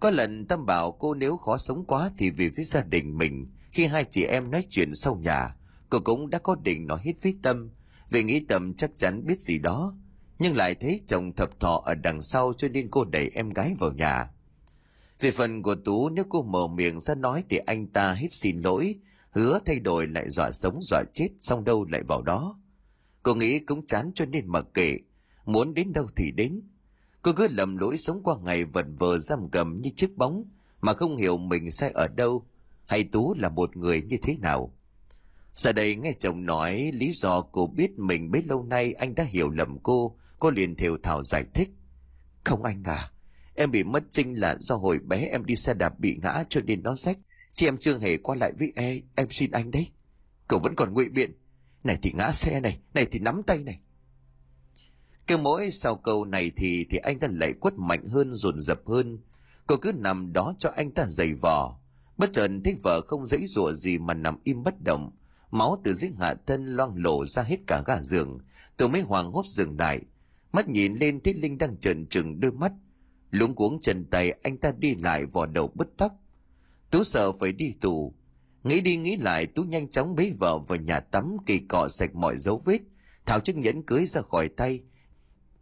Có 0.00 0.10
lần 0.10 0.46
Tâm 0.46 0.66
bảo 0.66 0.92
cô 0.92 1.14
nếu 1.14 1.36
khó 1.36 1.58
sống 1.58 1.84
quá 1.86 2.10
thì 2.18 2.30
vì 2.30 2.48
với 2.48 2.64
gia 2.64 2.82
đình 2.82 3.18
mình, 3.18 3.50
khi 3.72 3.86
hai 3.86 4.04
chị 4.04 4.24
em 4.24 4.50
nói 4.50 4.66
chuyện 4.70 4.94
sau 4.94 5.16
nhà, 5.16 5.56
cô 5.90 6.00
cũng 6.04 6.30
đã 6.30 6.38
có 6.38 6.56
định 6.62 6.86
nói 6.86 7.00
hết 7.04 7.12
với 7.22 7.36
Tâm, 7.42 7.70
vì 8.10 8.24
nghĩ 8.24 8.44
Tâm 8.48 8.74
chắc 8.74 8.90
chắn 8.96 9.26
biết 9.26 9.38
gì 9.38 9.58
đó, 9.58 9.94
nhưng 10.38 10.56
lại 10.56 10.74
thấy 10.74 11.00
chồng 11.06 11.32
thập 11.32 11.60
thọ 11.60 11.82
ở 11.84 11.94
đằng 11.94 12.22
sau 12.22 12.52
cho 12.52 12.68
nên 12.68 12.90
cô 12.90 13.04
đẩy 13.04 13.30
em 13.34 13.50
gái 13.50 13.74
vào 13.78 13.92
nhà. 13.92 14.30
Về 15.22 15.30
phần 15.30 15.62
của 15.62 15.74
Tú 15.74 16.08
nếu 16.08 16.24
cô 16.28 16.42
mở 16.42 16.66
miệng 16.66 17.00
ra 17.00 17.14
nói 17.14 17.44
thì 17.48 17.56
anh 17.56 17.86
ta 17.86 18.12
hết 18.12 18.26
xin 18.30 18.60
lỗi, 18.60 18.94
hứa 19.30 19.58
thay 19.64 19.78
đổi 19.78 20.06
lại 20.06 20.30
dọa 20.30 20.50
sống 20.52 20.78
dọa 20.82 21.02
chết 21.14 21.28
xong 21.40 21.64
đâu 21.64 21.84
lại 21.84 22.02
vào 22.02 22.22
đó. 22.22 22.60
Cô 23.22 23.34
nghĩ 23.34 23.58
cũng 23.58 23.86
chán 23.86 24.10
cho 24.14 24.24
nên 24.24 24.48
mặc 24.48 24.64
kệ, 24.74 24.98
muốn 25.44 25.74
đến 25.74 25.92
đâu 25.92 26.06
thì 26.16 26.30
đến. 26.30 26.60
Cô 27.22 27.32
cứ 27.32 27.48
lầm 27.50 27.76
lỗi 27.76 27.98
sống 27.98 28.22
qua 28.22 28.36
ngày 28.44 28.64
vật 28.64 28.86
vờ 28.98 29.18
giam 29.18 29.48
cầm 29.50 29.80
như 29.82 29.90
chiếc 29.96 30.16
bóng 30.16 30.44
mà 30.80 30.92
không 30.92 31.16
hiểu 31.16 31.38
mình 31.38 31.70
sai 31.70 31.90
ở 31.90 32.08
đâu 32.08 32.46
hay 32.86 33.04
Tú 33.04 33.34
là 33.38 33.48
một 33.48 33.76
người 33.76 34.02
như 34.02 34.16
thế 34.22 34.36
nào. 34.36 34.74
Giờ 35.54 35.72
đây 35.72 35.96
nghe 35.96 36.12
chồng 36.18 36.46
nói 36.46 36.90
lý 36.94 37.12
do 37.12 37.40
cô 37.40 37.66
biết 37.66 37.98
mình 37.98 38.30
bấy 38.30 38.42
lâu 38.42 38.64
nay 38.64 38.92
anh 38.92 39.14
đã 39.14 39.24
hiểu 39.24 39.50
lầm 39.50 39.78
cô, 39.82 40.16
cô 40.38 40.50
liền 40.50 40.76
thều 40.76 40.96
thào 41.02 41.22
giải 41.22 41.44
thích. 41.54 41.68
Không 42.44 42.62
anh 42.62 42.82
à, 42.84 43.11
em 43.54 43.70
bị 43.70 43.84
mất 43.84 44.02
trinh 44.10 44.40
là 44.40 44.56
do 44.60 44.76
hồi 44.76 44.98
bé 44.98 45.16
em 45.16 45.44
đi 45.44 45.56
xe 45.56 45.74
đạp 45.74 45.98
bị 45.98 46.18
ngã 46.22 46.44
cho 46.48 46.60
nên 46.60 46.82
nó 46.82 46.94
rách. 46.94 47.18
Chị 47.52 47.66
em 47.68 47.78
chưa 47.78 47.98
hề 47.98 48.16
qua 48.16 48.36
lại 48.36 48.52
với 48.58 48.72
e, 48.76 49.00
em 49.14 49.30
xin 49.30 49.50
anh 49.50 49.70
đấy. 49.70 49.88
Cậu 50.48 50.58
vẫn 50.58 50.74
còn 50.76 50.94
ngụy 50.94 51.08
biện. 51.08 51.32
Này 51.84 51.98
thì 52.02 52.12
ngã 52.12 52.32
xe 52.32 52.60
này, 52.60 52.78
này 52.94 53.06
thì 53.10 53.18
nắm 53.18 53.42
tay 53.42 53.58
này. 53.58 53.80
Cứ 55.26 55.36
mỗi 55.36 55.70
sau 55.70 55.96
câu 55.96 56.24
này 56.24 56.50
thì 56.56 56.86
thì 56.90 56.98
anh 56.98 57.18
ta 57.18 57.28
lại 57.30 57.52
quất 57.52 57.74
mạnh 57.76 58.06
hơn 58.06 58.32
dồn 58.32 58.60
dập 58.60 58.80
hơn. 58.86 59.18
Cô 59.66 59.76
cứ 59.76 59.92
nằm 59.92 60.32
đó 60.32 60.54
cho 60.58 60.70
anh 60.76 60.90
ta 60.90 61.06
giày 61.08 61.34
vò. 61.34 61.78
Bất 62.16 62.32
chợt 62.32 62.50
thấy 62.64 62.76
vợ 62.82 63.00
không 63.06 63.26
dãy 63.26 63.46
rủa 63.46 63.72
gì 63.72 63.98
mà 63.98 64.14
nằm 64.14 64.38
im 64.44 64.62
bất 64.62 64.74
động. 64.84 65.10
Máu 65.50 65.80
từ 65.84 65.94
dưới 65.94 66.10
hạ 66.18 66.34
thân 66.46 66.66
loang 66.66 66.92
lộ 66.96 67.26
ra 67.26 67.42
hết 67.42 67.56
cả 67.66 67.82
gà 67.86 68.02
giường. 68.02 68.38
Tôi 68.76 68.88
mới 68.88 69.00
hoàng 69.00 69.32
hốt 69.32 69.46
dừng 69.46 69.78
lại. 69.78 70.00
Mắt 70.52 70.68
nhìn 70.68 70.94
lên 70.94 71.20
thấy 71.20 71.34
Linh 71.34 71.58
đang 71.58 71.76
trợn 71.76 72.06
trừng 72.06 72.40
đôi 72.40 72.52
mắt. 72.52 72.72
Lúng 73.32 73.54
cuống 73.54 73.80
chân 73.80 74.04
tay 74.04 74.30
anh 74.42 74.56
ta 74.56 74.72
đi 74.78 74.94
lại 74.94 75.26
vò 75.26 75.46
đầu 75.46 75.70
bứt 75.74 75.88
tóc. 75.96 76.12
Tú 76.90 77.04
sợ 77.04 77.32
phải 77.32 77.52
đi 77.52 77.74
tù. 77.80 78.14
Nghĩ 78.64 78.80
đi 78.80 78.96
nghĩ 78.96 79.16
lại 79.16 79.46
Tú 79.46 79.62
nhanh 79.62 79.90
chóng 79.90 80.14
bế 80.14 80.32
vợ 80.38 80.58
vào 80.58 80.78
nhà 80.78 81.00
tắm 81.00 81.36
kỳ 81.46 81.58
cọ 81.58 81.88
sạch 81.88 82.14
mọi 82.14 82.38
dấu 82.38 82.62
vết. 82.64 82.78
Tháo 83.26 83.40
chiếc 83.40 83.56
nhẫn 83.56 83.82
cưới 83.82 84.06
ra 84.06 84.20
khỏi 84.22 84.48
tay 84.48 84.82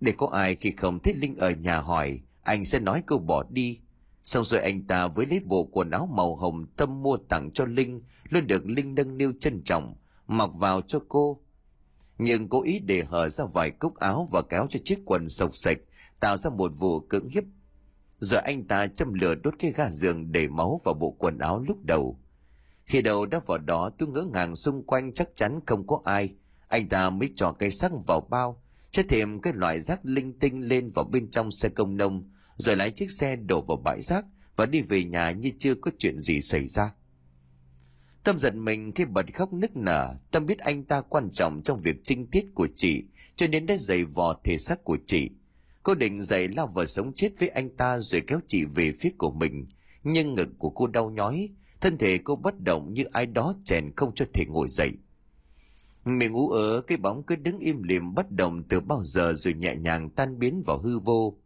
để 0.01 0.13
có 0.13 0.27
ai 0.27 0.55
khi 0.57 0.73
không 0.77 0.99
thấy 0.99 1.15
Linh 1.15 1.37
ở 1.37 1.51
nhà 1.51 1.81
hỏi, 1.81 2.21
anh 2.43 2.65
sẽ 2.65 2.81
nói 2.81 3.03
câu 3.07 3.19
bỏ 3.19 3.45
đi. 3.51 3.81
Xong 4.25 4.45
rồi 4.45 4.61
anh 4.61 4.87
ta 4.87 5.07
với 5.07 5.27
lấy 5.27 5.41
bộ 5.41 5.65
quần 5.65 5.91
áo 5.91 6.07
màu 6.07 6.37
hồng 6.37 6.67
tâm 6.77 7.03
mua 7.03 7.17
tặng 7.17 7.51
cho 7.55 7.65
Linh, 7.65 8.03
luôn 8.29 8.47
được 8.47 8.67
Linh 8.67 8.95
nâng 8.95 9.19
niu 9.19 9.33
trân 9.41 9.63
trọng, 9.63 9.95
mặc 10.27 10.51
vào 10.55 10.81
cho 10.81 11.01
cô. 11.09 11.41
Nhưng 12.19 12.49
cố 12.49 12.63
ý 12.63 12.79
để 12.79 13.05
hở 13.05 13.29
ra 13.29 13.45
vài 13.45 13.71
cúc 13.71 13.97
áo 13.97 14.29
và 14.33 14.43
kéo 14.49 14.67
cho 14.71 14.81
chiếc 14.85 14.99
quần 15.05 15.29
sộc 15.29 15.57
sạch, 15.57 15.79
tạo 16.21 16.37
ra 16.37 16.51
một 16.51 16.73
vụ 16.79 17.01
cưỡng 17.01 17.29
hiếp. 17.29 17.45
Rồi 18.21 18.41
anh 18.41 18.65
ta 18.65 18.87
châm 18.87 19.15
lửa 19.15 19.35
đốt 19.35 19.55
cái 19.59 19.73
ga 19.73 19.91
giường 19.91 20.33
để 20.33 20.49
máu 20.49 20.81
vào 20.85 20.95
bộ 20.95 21.11
quần 21.11 21.39
áo 21.39 21.65
lúc 21.69 21.85
đầu. 21.85 22.21
Khi 22.85 23.03
đầu 23.03 23.27
đã 23.27 23.41
vào 23.47 23.59
đó 23.59 23.91
tôi 23.99 24.09
ngỡ 24.09 24.25
ngàng 24.33 24.57
xung 24.57 24.83
quanh 24.87 25.13
chắc 25.13 25.29
chắn 25.35 25.61
không 25.67 25.87
có 25.87 26.01
ai. 26.05 26.35
Anh 26.69 26.89
ta 26.89 27.11
mới 27.11 27.33
cho 27.37 27.53
cây 27.53 27.71
sắc 27.71 27.93
vào 28.07 28.21
bao, 28.31 28.63
chất 28.91 29.07
thêm 29.09 29.41
cái 29.41 29.53
loại 29.53 29.81
rác 29.81 30.01
linh 30.07 30.39
tinh 30.39 30.61
lên 30.61 30.91
vào 30.91 31.05
bên 31.05 31.31
trong 31.31 31.51
xe 31.51 31.69
công 31.69 31.97
nông 31.97 32.31
rồi 32.57 32.77
lái 32.77 32.91
chiếc 32.91 33.11
xe 33.11 33.37
đổ 33.37 33.61
vào 33.61 33.77
bãi 33.77 34.03
rác 34.03 34.25
và 34.57 34.67
đi 34.67 34.83
về 34.83 35.05
nhà 35.05 35.31
như 35.31 35.51
chưa 35.59 35.75
có 35.75 35.91
chuyện 35.99 36.19
gì 36.19 36.41
xảy 36.41 36.69
ra 36.69 36.93
tâm 38.25 38.39
giận 38.39 38.65
mình 38.65 38.93
khi 38.95 39.05
bật 39.05 39.35
khóc 39.35 39.53
nức 39.53 39.77
nở 39.77 40.15
tâm 40.31 40.47
biết 40.47 40.59
anh 40.59 40.85
ta 40.85 41.01
quan 41.01 41.31
trọng 41.33 41.63
trong 41.63 41.79
việc 41.79 41.97
trinh 42.05 42.27
tiết 42.27 42.47
của 42.55 42.69
chị 42.77 43.05
cho 43.37 43.47
nên 43.47 43.67
đã 43.67 43.77
giày 43.77 44.05
vò 44.05 44.41
thể 44.45 44.59
xác 44.59 44.85
của 44.85 44.99
chị 45.07 45.31
cô 45.83 45.95
định 45.95 46.21
dậy 46.21 46.49
lao 46.49 46.67
vào 46.67 46.87
sống 46.87 47.13
chết 47.13 47.33
với 47.39 47.49
anh 47.49 47.77
ta 47.77 47.99
rồi 47.99 48.21
kéo 48.27 48.41
chị 48.47 48.65
về 48.65 48.93
phía 49.01 49.11
của 49.19 49.31
mình 49.31 49.67
nhưng 50.05 50.35
ngực 50.35 50.49
của 50.59 50.71
cô 50.71 50.87
đau 50.87 51.11
nhói 51.11 51.49
thân 51.81 51.99
thể 51.99 52.19
cô 52.19 52.37
bất 52.37 52.61
động 52.61 52.93
như 52.93 53.05
ai 53.05 53.27
đó 53.27 53.55
chèn 53.65 53.93
không 53.97 54.15
cho 54.15 54.25
thể 54.33 54.47
ngồi 54.47 54.69
dậy 54.69 54.93
Miệng 56.05 56.35
ú 56.35 56.49
ớ 56.49 56.81
cái 56.87 56.99
bóng 56.99 57.23
cứ 57.23 57.37
đứng 57.37 57.59
im 57.59 57.83
lìm 57.83 58.15
bất 58.15 58.31
động 58.31 58.63
từ 58.69 58.81
bao 58.81 59.05
giờ 59.05 59.33
rồi 59.37 59.55
nhẹ 59.55 59.77
nhàng 59.77 60.11
tan 60.11 60.39
biến 60.39 60.63
vào 60.67 60.79
hư 60.79 60.99
vô. 60.99 61.37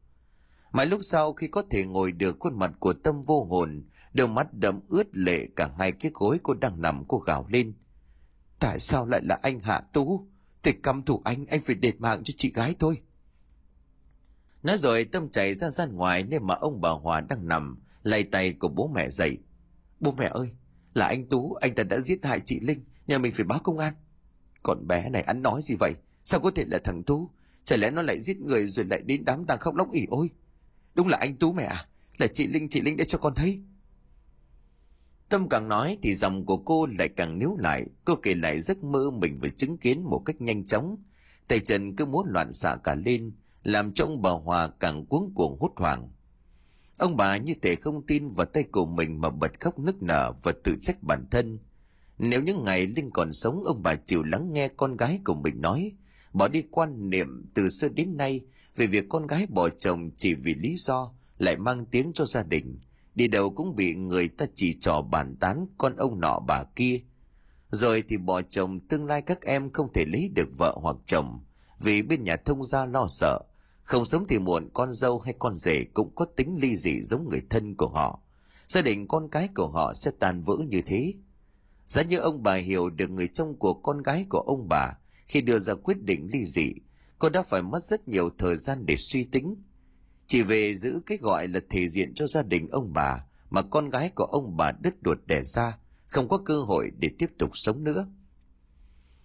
Mãi 0.72 0.86
lúc 0.86 1.00
sau 1.02 1.32
khi 1.32 1.48
có 1.48 1.62
thể 1.70 1.84
ngồi 1.84 2.12
được 2.12 2.36
khuôn 2.40 2.58
mặt 2.58 2.70
của 2.78 2.92
tâm 2.92 3.24
vô 3.24 3.44
hồn, 3.44 3.84
đôi 4.12 4.28
mắt 4.28 4.54
đẫm 4.54 4.80
ướt 4.88 5.16
lệ 5.16 5.46
cả 5.56 5.70
hai 5.78 5.92
cái 5.92 6.10
gối 6.14 6.38
cô 6.42 6.54
đang 6.54 6.82
nằm 6.82 7.04
cô 7.08 7.18
gào 7.18 7.46
lên. 7.48 7.74
Tại 8.58 8.78
sao 8.78 9.06
lại 9.06 9.20
là 9.24 9.38
anh 9.42 9.60
Hạ 9.60 9.80
Tú? 9.92 10.28
Thì 10.62 10.72
căm 10.72 11.02
thủ 11.02 11.22
anh, 11.24 11.46
anh 11.46 11.60
phải 11.60 11.74
đệt 11.74 12.00
mạng 12.00 12.24
cho 12.24 12.34
chị 12.36 12.52
gái 12.52 12.74
tôi. 12.78 12.96
Nói 14.64 14.78
rồi 14.78 15.04
tâm 15.04 15.28
chạy 15.28 15.54
ra 15.54 15.70
gian 15.70 15.96
ngoài 15.96 16.22
nơi 16.22 16.40
mà 16.40 16.54
ông 16.54 16.80
bà 16.80 16.90
Hòa 16.90 17.20
đang 17.20 17.48
nằm, 17.48 17.78
lay 18.02 18.24
tay 18.24 18.52
của 18.52 18.68
bố 18.68 18.90
mẹ 18.94 19.10
dậy. 19.10 19.38
Bố 20.00 20.12
mẹ 20.12 20.30
ơi, 20.34 20.50
là 20.94 21.06
anh 21.06 21.26
Tú, 21.26 21.54
anh 21.54 21.74
ta 21.74 21.82
đã 21.82 21.98
giết 21.98 22.24
hại 22.24 22.40
chị 22.40 22.60
Linh, 22.60 22.84
nhà 23.06 23.18
mình 23.18 23.32
phải 23.32 23.44
báo 23.44 23.58
công 23.58 23.78
an. 23.78 23.94
Con 24.62 24.86
bé 24.86 25.08
này 25.10 25.22
ăn 25.22 25.42
nói 25.42 25.62
gì 25.62 25.74
vậy? 25.80 25.94
Sao 26.24 26.40
có 26.40 26.50
thể 26.50 26.64
là 26.64 26.78
thằng 26.84 27.02
Tú? 27.02 27.30
Chả 27.64 27.76
lẽ 27.76 27.90
nó 27.90 28.02
lại 28.02 28.20
giết 28.20 28.40
người 28.40 28.66
rồi 28.66 28.86
lại 28.86 29.02
đến 29.02 29.24
đám 29.24 29.44
tang 29.44 29.58
khóc 29.58 29.74
lóc 29.74 29.92
ỉ 29.92 30.06
ôi? 30.10 30.30
Đúng 30.94 31.08
là 31.08 31.18
anh 31.18 31.36
Tú 31.36 31.52
mẹ 31.52 31.64
à? 31.64 31.88
Là 32.18 32.26
chị 32.26 32.46
Linh, 32.46 32.68
chị 32.68 32.80
Linh 32.80 32.96
để 32.96 33.04
cho 33.04 33.18
con 33.18 33.34
thấy. 33.34 33.62
Tâm 35.28 35.48
càng 35.48 35.68
nói 35.68 35.98
thì 36.02 36.14
dòng 36.14 36.46
của 36.46 36.56
cô 36.56 36.86
lại 36.86 37.08
càng 37.08 37.38
níu 37.38 37.56
lại. 37.56 37.86
Cô 38.04 38.14
kể 38.16 38.34
lại 38.34 38.60
giấc 38.60 38.84
mơ 38.84 39.10
mình 39.10 39.38
vừa 39.42 39.48
chứng 39.48 39.78
kiến 39.78 40.02
một 40.02 40.22
cách 40.24 40.40
nhanh 40.40 40.66
chóng. 40.66 40.96
Tay 41.48 41.60
chân 41.60 41.96
cứ 41.96 42.04
muốn 42.04 42.26
loạn 42.28 42.52
xạ 42.52 42.76
cả 42.84 42.94
lên, 42.94 43.32
làm 43.64 43.92
cho 43.92 44.04
ông 44.04 44.22
bà 44.22 44.30
Hòa 44.30 44.68
càng 44.80 45.06
cuống 45.06 45.32
cuồng 45.34 45.58
hốt 45.60 45.72
hoảng. 45.76 46.08
Ông 46.98 47.16
bà 47.16 47.36
như 47.36 47.54
thể 47.62 47.74
không 47.74 48.06
tin 48.06 48.28
vào 48.28 48.46
tay 48.46 48.62
của 48.62 48.86
mình 48.86 49.20
mà 49.20 49.30
bật 49.30 49.60
khóc 49.60 49.78
nức 49.78 50.02
nở 50.02 50.32
và 50.42 50.52
tự 50.64 50.76
trách 50.80 51.02
bản 51.02 51.26
thân– 51.30 51.58
nếu 52.18 52.42
những 52.42 52.64
ngày 52.64 52.86
Linh 52.86 53.10
còn 53.10 53.32
sống 53.32 53.64
ông 53.64 53.82
bà 53.82 53.94
chịu 53.94 54.22
lắng 54.22 54.52
nghe 54.52 54.68
con 54.68 54.96
gái 54.96 55.20
của 55.24 55.34
mình 55.34 55.60
nói, 55.60 55.92
bỏ 56.32 56.48
đi 56.48 56.62
quan 56.70 57.10
niệm 57.10 57.50
từ 57.54 57.68
xưa 57.68 57.88
đến 57.88 58.16
nay 58.16 58.40
về 58.76 58.86
việc 58.86 59.04
con 59.08 59.26
gái 59.26 59.46
bỏ 59.46 59.68
chồng 59.68 60.10
chỉ 60.16 60.34
vì 60.34 60.54
lý 60.54 60.76
do 60.76 61.12
lại 61.38 61.56
mang 61.56 61.86
tiếng 61.86 62.12
cho 62.14 62.24
gia 62.24 62.42
đình, 62.42 62.78
đi 63.14 63.28
đâu 63.28 63.50
cũng 63.50 63.76
bị 63.76 63.94
người 63.94 64.28
ta 64.28 64.46
chỉ 64.54 64.78
trò 64.80 65.02
bàn 65.02 65.36
tán 65.40 65.66
con 65.78 65.96
ông 65.96 66.20
nọ 66.20 66.40
bà 66.46 66.64
kia. 66.76 67.00
Rồi 67.70 68.02
thì 68.08 68.16
bỏ 68.16 68.42
chồng 68.42 68.80
tương 68.80 69.06
lai 69.06 69.22
các 69.22 69.42
em 69.42 69.72
không 69.72 69.92
thể 69.94 70.04
lấy 70.04 70.30
được 70.34 70.48
vợ 70.58 70.78
hoặc 70.82 70.96
chồng 71.06 71.40
vì 71.80 72.02
bên 72.02 72.24
nhà 72.24 72.36
thông 72.36 72.64
gia 72.64 72.86
lo 72.86 73.06
sợ, 73.10 73.38
không 73.84 74.04
sớm 74.04 74.24
thì 74.28 74.38
muộn 74.38 74.68
con 74.74 74.92
dâu 74.92 75.18
hay 75.18 75.34
con 75.38 75.56
rể 75.56 75.84
cũng 75.94 76.14
có 76.14 76.24
tính 76.24 76.58
ly 76.60 76.76
dị 76.76 77.02
giống 77.02 77.28
người 77.28 77.42
thân 77.50 77.74
của 77.74 77.88
họ. 77.88 78.20
Gia 78.66 78.82
đình 78.82 79.08
con 79.08 79.28
cái 79.28 79.48
của 79.54 79.68
họ 79.68 79.94
sẽ 79.94 80.10
tan 80.20 80.42
vỡ 80.42 80.56
như 80.68 80.80
thế 80.86 81.14
Giá 81.88 82.02
như 82.02 82.18
ông 82.18 82.42
bà 82.42 82.54
hiểu 82.54 82.90
được 82.90 83.10
người 83.10 83.28
trong 83.28 83.58
của 83.58 83.74
con 83.74 84.02
gái 84.02 84.26
của 84.28 84.40
ông 84.40 84.68
bà 84.68 84.98
khi 85.26 85.40
đưa 85.40 85.58
ra 85.58 85.74
quyết 85.74 86.02
định 86.02 86.28
ly 86.32 86.46
dị, 86.46 86.72
cô 87.18 87.28
đã 87.28 87.42
phải 87.42 87.62
mất 87.62 87.82
rất 87.82 88.08
nhiều 88.08 88.30
thời 88.38 88.56
gian 88.56 88.86
để 88.86 88.96
suy 88.96 89.24
tính. 89.24 89.56
Chỉ 90.26 90.42
về 90.42 90.74
giữ 90.74 91.00
cái 91.06 91.18
gọi 91.18 91.48
là 91.48 91.60
thể 91.70 91.88
diện 91.88 92.14
cho 92.14 92.26
gia 92.26 92.42
đình 92.42 92.68
ông 92.70 92.92
bà 92.92 93.24
mà 93.50 93.62
con 93.62 93.90
gái 93.90 94.10
của 94.14 94.24
ông 94.24 94.56
bà 94.56 94.72
đứt 94.72 94.94
ruột 95.04 95.18
đẻ 95.26 95.44
ra, 95.44 95.78
không 96.06 96.28
có 96.28 96.38
cơ 96.38 96.60
hội 96.60 96.90
để 96.98 97.10
tiếp 97.18 97.30
tục 97.38 97.50
sống 97.54 97.84
nữa. 97.84 98.06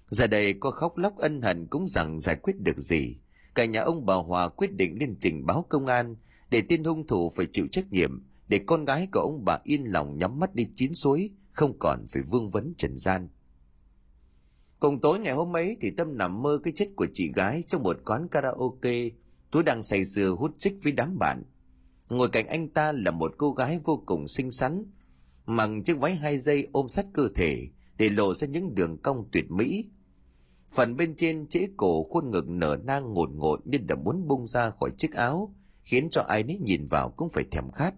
Giờ 0.10 0.28
đây 0.28 0.54
cô 0.60 0.72
khóc 0.72 0.98
lóc 0.98 1.18
ân 1.18 1.42
hận 1.42 1.68
cũng 1.68 1.88
rằng 1.88 2.20
giải 2.20 2.36
quyết 2.36 2.54
được 2.60 2.78
gì. 2.78 3.18
Cả 3.60 3.66
nhà 3.66 3.82
ông 3.82 4.06
bà 4.06 4.16
Hòa 4.16 4.50
quyết 4.50 4.74
định 4.74 5.00
lên 5.00 5.16
trình 5.20 5.46
báo 5.46 5.66
công 5.70 5.86
an 5.86 6.16
để 6.50 6.62
tên 6.70 6.84
hung 6.84 7.08
thủ 7.08 7.30
phải 7.30 7.46
chịu 7.52 7.68
trách 7.72 7.92
nhiệm, 7.92 8.24
để 8.48 8.60
con 8.68 8.86
gái 8.86 9.08
của 9.12 9.20
ông 9.20 9.46
bà 9.46 9.60
yên 9.64 9.84
lòng 9.84 10.18
nhắm 10.18 10.40
mắt 10.40 10.56
đi 10.56 10.68
chín 10.76 10.94
suối, 10.94 11.32
không 11.52 11.80
còn 11.80 12.06
phải 12.08 12.22
vương 12.22 12.50
vấn 12.50 12.74
trần 12.78 12.98
gian. 12.98 13.30
Cùng 14.80 15.02
tối 15.02 15.20
ngày 15.20 15.34
hôm 15.34 15.56
ấy 15.56 15.78
thì 15.82 15.92
tâm 15.92 16.18
nằm 16.18 16.42
mơ 16.42 16.60
cái 16.64 16.74
chết 16.76 16.90
của 16.96 17.08
chị 17.14 17.32
gái 17.36 17.64
trong 17.68 17.84
một 17.84 17.98
quán 18.06 18.28
karaoke, 18.28 19.10
tú 19.52 19.62
đang 19.62 19.84
say 19.84 20.06
sưa 20.06 20.30
hút 20.30 20.56
chích 20.58 20.74
với 20.84 20.92
đám 20.92 21.20
bạn. 21.20 21.44
Ngồi 22.10 22.30
cạnh 22.30 22.48
anh 22.48 22.70
ta 22.70 22.92
là 22.92 23.12
một 23.12 23.34
cô 23.38 23.52
gái 23.52 23.80
vô 23.84 24.04
cùng 24.06 24.28
xinh 24.28 24.52
xắn, 24.52 24.86
mặc 25.46 25.70
chiếc 25.86 26.00
váy 26.00 26.16
hai 26.16 26.38
dây 26.38 26.68
ôm 26.72 26.90
sát 26.90 27.06
cơ 27.14 27.30
thể 27.36 27.68
để 27.98 28.10
lộ 28.10 28.34
ra 28.34 28.48
những 28.48 28.76
đường 28.76 28.98
cong 28.98 29.30
tuyệt 29.32 29.52
mỹ 29.52 29.86
phần 30.72 30.98
bên 30.98 31.16
trên 31.16 31.48
trễ 31.48 31.68
cổ 31.78 32.04
khuôn 32.04 32.32
ngực 32.32 32.50
nở 32.50 32.78
nang 32.84 33.14
ngột 33.14 33.30
ngột 33.32 33.68
nên 33.68 33.88
đã 33.88 33.96
muốn 33.96 34.28
bung 34.28 34.46
ra 34.46 34.70
khỏi 34.70 34.92
chiếc 34.98 35.14
áo 35.14 35.54
khiến 35.84 36.10
cho 36.12 36.22
ai 36.22 36.44
nấy 36.44 36.58
nhìn 36.58 36.86
vào 36.86 37.10
cũng 37.10 37.30
phải 37.30 37.44
thèm 37.52 37.72
khát 37.72 37.94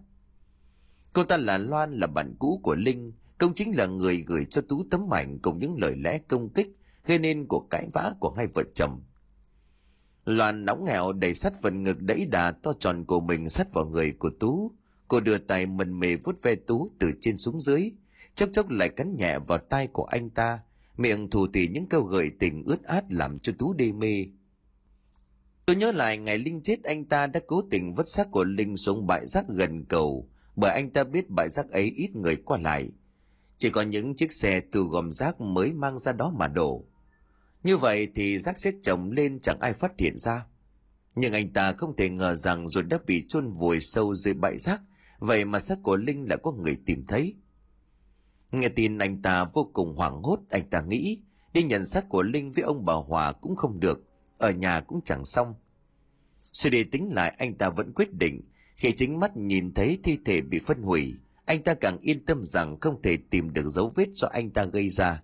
cô 1.12 1.24
ta 1.24 1.36
là 1.36 1.58
loan 1.58 1.94
là 1.94 2.06
bạn 2.06 2.34
cũ 2.38 2.60
của 2.62 2.74
linh 2.74 3.12
Công 3.42 3.54
chính 3.54 3.76
là 3.76 3.86
người 3.86 4.24
gửi 4.26 4.46
cho 4.50 4.60
Tú 4.68 4.84
tấm 4.90 5.14
ảnh 5.14 5.38
cùng 5.38 5.58
những 5.58 5.78
lời 5.78 5.96
lẽ 5.96 6.18
công 6.18 6.48
kích 6.48 6.76
gây 7.06 7.18
nên 7.18 7.46
cuộc 7.46 7.66
cãi 7.70 7.88
vã 7.92 8.14
của 8.20 8.30
hai 8.36 8.46
vợ 8.46 8.62
chồng. 8.74 9.02
Loan 10.24 10.64
nóng 10.64 10.84
nghèo 10.84 11.12
đầy 11.12 11.34
sắt 11.34 11.52
phần 11.62 11.82
ngực 11.82 12.02
đẩy 12.02 12.26
đà 12.26 12.50
to 12.50 12.72
tròn 12.78 13.04
của 13.04 13.20
mình 13.20 13.48
sắt 13.48 13.74
vào 13.74 13.86
người 13.86 14.12
của 14.12 14.30
Tú. 14.40 14.72
Cô 15.08 15.20
đưa 15.20 15.38
tay 15.38 15.66
mần 15.66 16.00
mề 16.00 16.16
vuốt 16.16 16.42
ve 16.42 16.54
Tú 16.54 16.90
từ 16.98 17.12
trên 17.20 17.36
xuống 17.36 17.60
dưới, 17.60 17.92
chốc 18.34 18.48
chốc 18.52 18.70
lại 18.70 18.88
cắn 18.88 19.16
nhẹ 19.16 19.38
vào 19.38 19.58
tay 19.58 19.86
của 19.86 20.04
anh 20.04 20.30
ta, 20.30 20.58
miệng 20.96 21.30
thủ 21.30 21.46
tỉ 21.46 21.68
những 21.68 21.86
câu 21.86 22.02
gợi 22.02 22.30
tình 22.38 22.62
ướt 22.64 22.82
át 22.84 23.04
làm 23.12 23.38
cho 23.38 23.52
Tú 23.58 23.72
đê 23.72 23.92
mê. 23.92 24.26
Tôi 25.66 25.76
nhớ 25.76 25.92
lại 25.92 26.18
ngày 26.18 26.38
Linh 26.38 26.62
chết 26.62 26.82
anh 26.82 27.04
ta 27.04 27.26
đã 27.26 27.40
cố 27.46 27.62
tình 27.70 27.94
vứt 27.94 28.08
xác 28.08 28.30
của 28.30 28.44
Linh 28.44 28.76
xuống 28.76 29.06
bãi 29.06 29.26
rác 29.26 29.44
gần 29.48 29.84
cầu, 29.84 30.28
bởi 30.56 30.72
anh 30.72 30.90
ta 30.90 31.04
biết 31.04 31.30
bãi 31.30 31.48
rác 31.48 31.70
ấy 31.70 31.92
ít 31.96 32.16
người 32.16 32.36
qua 32.36 32.58
lại, 32.58 32.90
chỉ 33.58 33.70
có 33.70 33.82
những 33.82 34.16
chiếc 34.16 34.32
xe 34.32 34.60
từ 34.72 34.82
gom 34.82 35.12
rác 35.12 35.40
mới 35.40 35.72
mang 35.72 35.98
ra 35.98 36.12
đó 36.12 36.32
mà 36.36 36.48
đổ. 36.48 36.84
Như 37.62 37.76
vậy 37.76 38.08
thì 38.14 38.38
rác 38.38 38.58
xếp 38.58 38.74
chồng 38.82 39.10
lên 39.10 39.40
chẳng 39.40 39.60
ai 39.60 39.72
phát 39.72 39.92
hiện 39.98 40.18
ra. 40.18 40.46
Nhưng 41.14 41.32
anh 41.32 41.52
ta 41.52 41.72
không 41.72 41.96
thể 41.96 42.10
ngờ 42.10 42.34
rằng 42.34 42.68
rồi 42.68 42.82
đã 42.82 42.98
bị 43.06 43.24
chôn 43.28 43.52
vùi 43.52 43.80
sâu 43.80 44.14
dưới 44.14 44.34
bãi 44.34 44.58
rác, 44.58 44.82
vậy 45.18 45.44
mà 45.44 45.60
xác 45.60 45.78
của 45.82 45.96
Linh 45.96 46.28
lại 46.28 46.38
có 46.42 46.52
người 46.52 46.76
tìm 46.86 47.04
thấy. 47.06 47.34
Nghe 48.52 48.68
tin 48.68 48.98
anh 48.98 49.22
ta 49.22 49.44
vô 49.44 49.70
cùng 49.72 49.96
hoảng 49.96 50.22
hốt, 50.22 50.38
anh 50.50 50.70
ta 50.70 50.80
nghĩ 50.80 51.18
đi 51.52 51.62
nhận 51.62 51.84
xác 51.84 52.08
của 52.08 52.22
Linh 52.22 52.52
với 52.52 52.64
ông 52.64 52.84
bà 52.84 52.94
Hòa 52.94 53.32
cũng 53.32 53.56
không 53.56 53.80
được, 53.80 54.04
ở 54.38 54.50
nhà 54.50 54.80
cũng 54.80 55.00
chẳng 55.04 55.24
xong. 55.24 55.54
Suy 56.52 56.70
đi 56.70 56.84
tính 56.84 57.14
lại 57.14 57.34
anh 57.38 57.54
ta 57.54 57.68
vẫn 57.68 57.92
quyết 57.92 58.12
định, 58.12 58.40
khi 58.76 58.92
chính 58.92 59.20
mắt 59.20 59.36
nhìn 59.36 59.74
thấy 59.74 59.98
thi 60.04 60.18
thể 60.24 60.40
bị 60.40 60.58
phân 60.58 60.82
hủy, 60.82 61.14
anh 61.44 61.62
ta 61.62 61.74
càng 61.74 61.98
yên 61.98 62.26
tâm 62.26 62.44
rằng 62.44 62.80
không 62.80 63.02
thể 63.02 63.16
tìm 63.30 63.52
được 63.52 63.68
dấu 63.68 63.92
vết 63.94 64.08
do 64.14 64.28
anh 64.28 64.50
ta 64.50 64.64
gây 64.64 64.88
ra. 64.88 65.22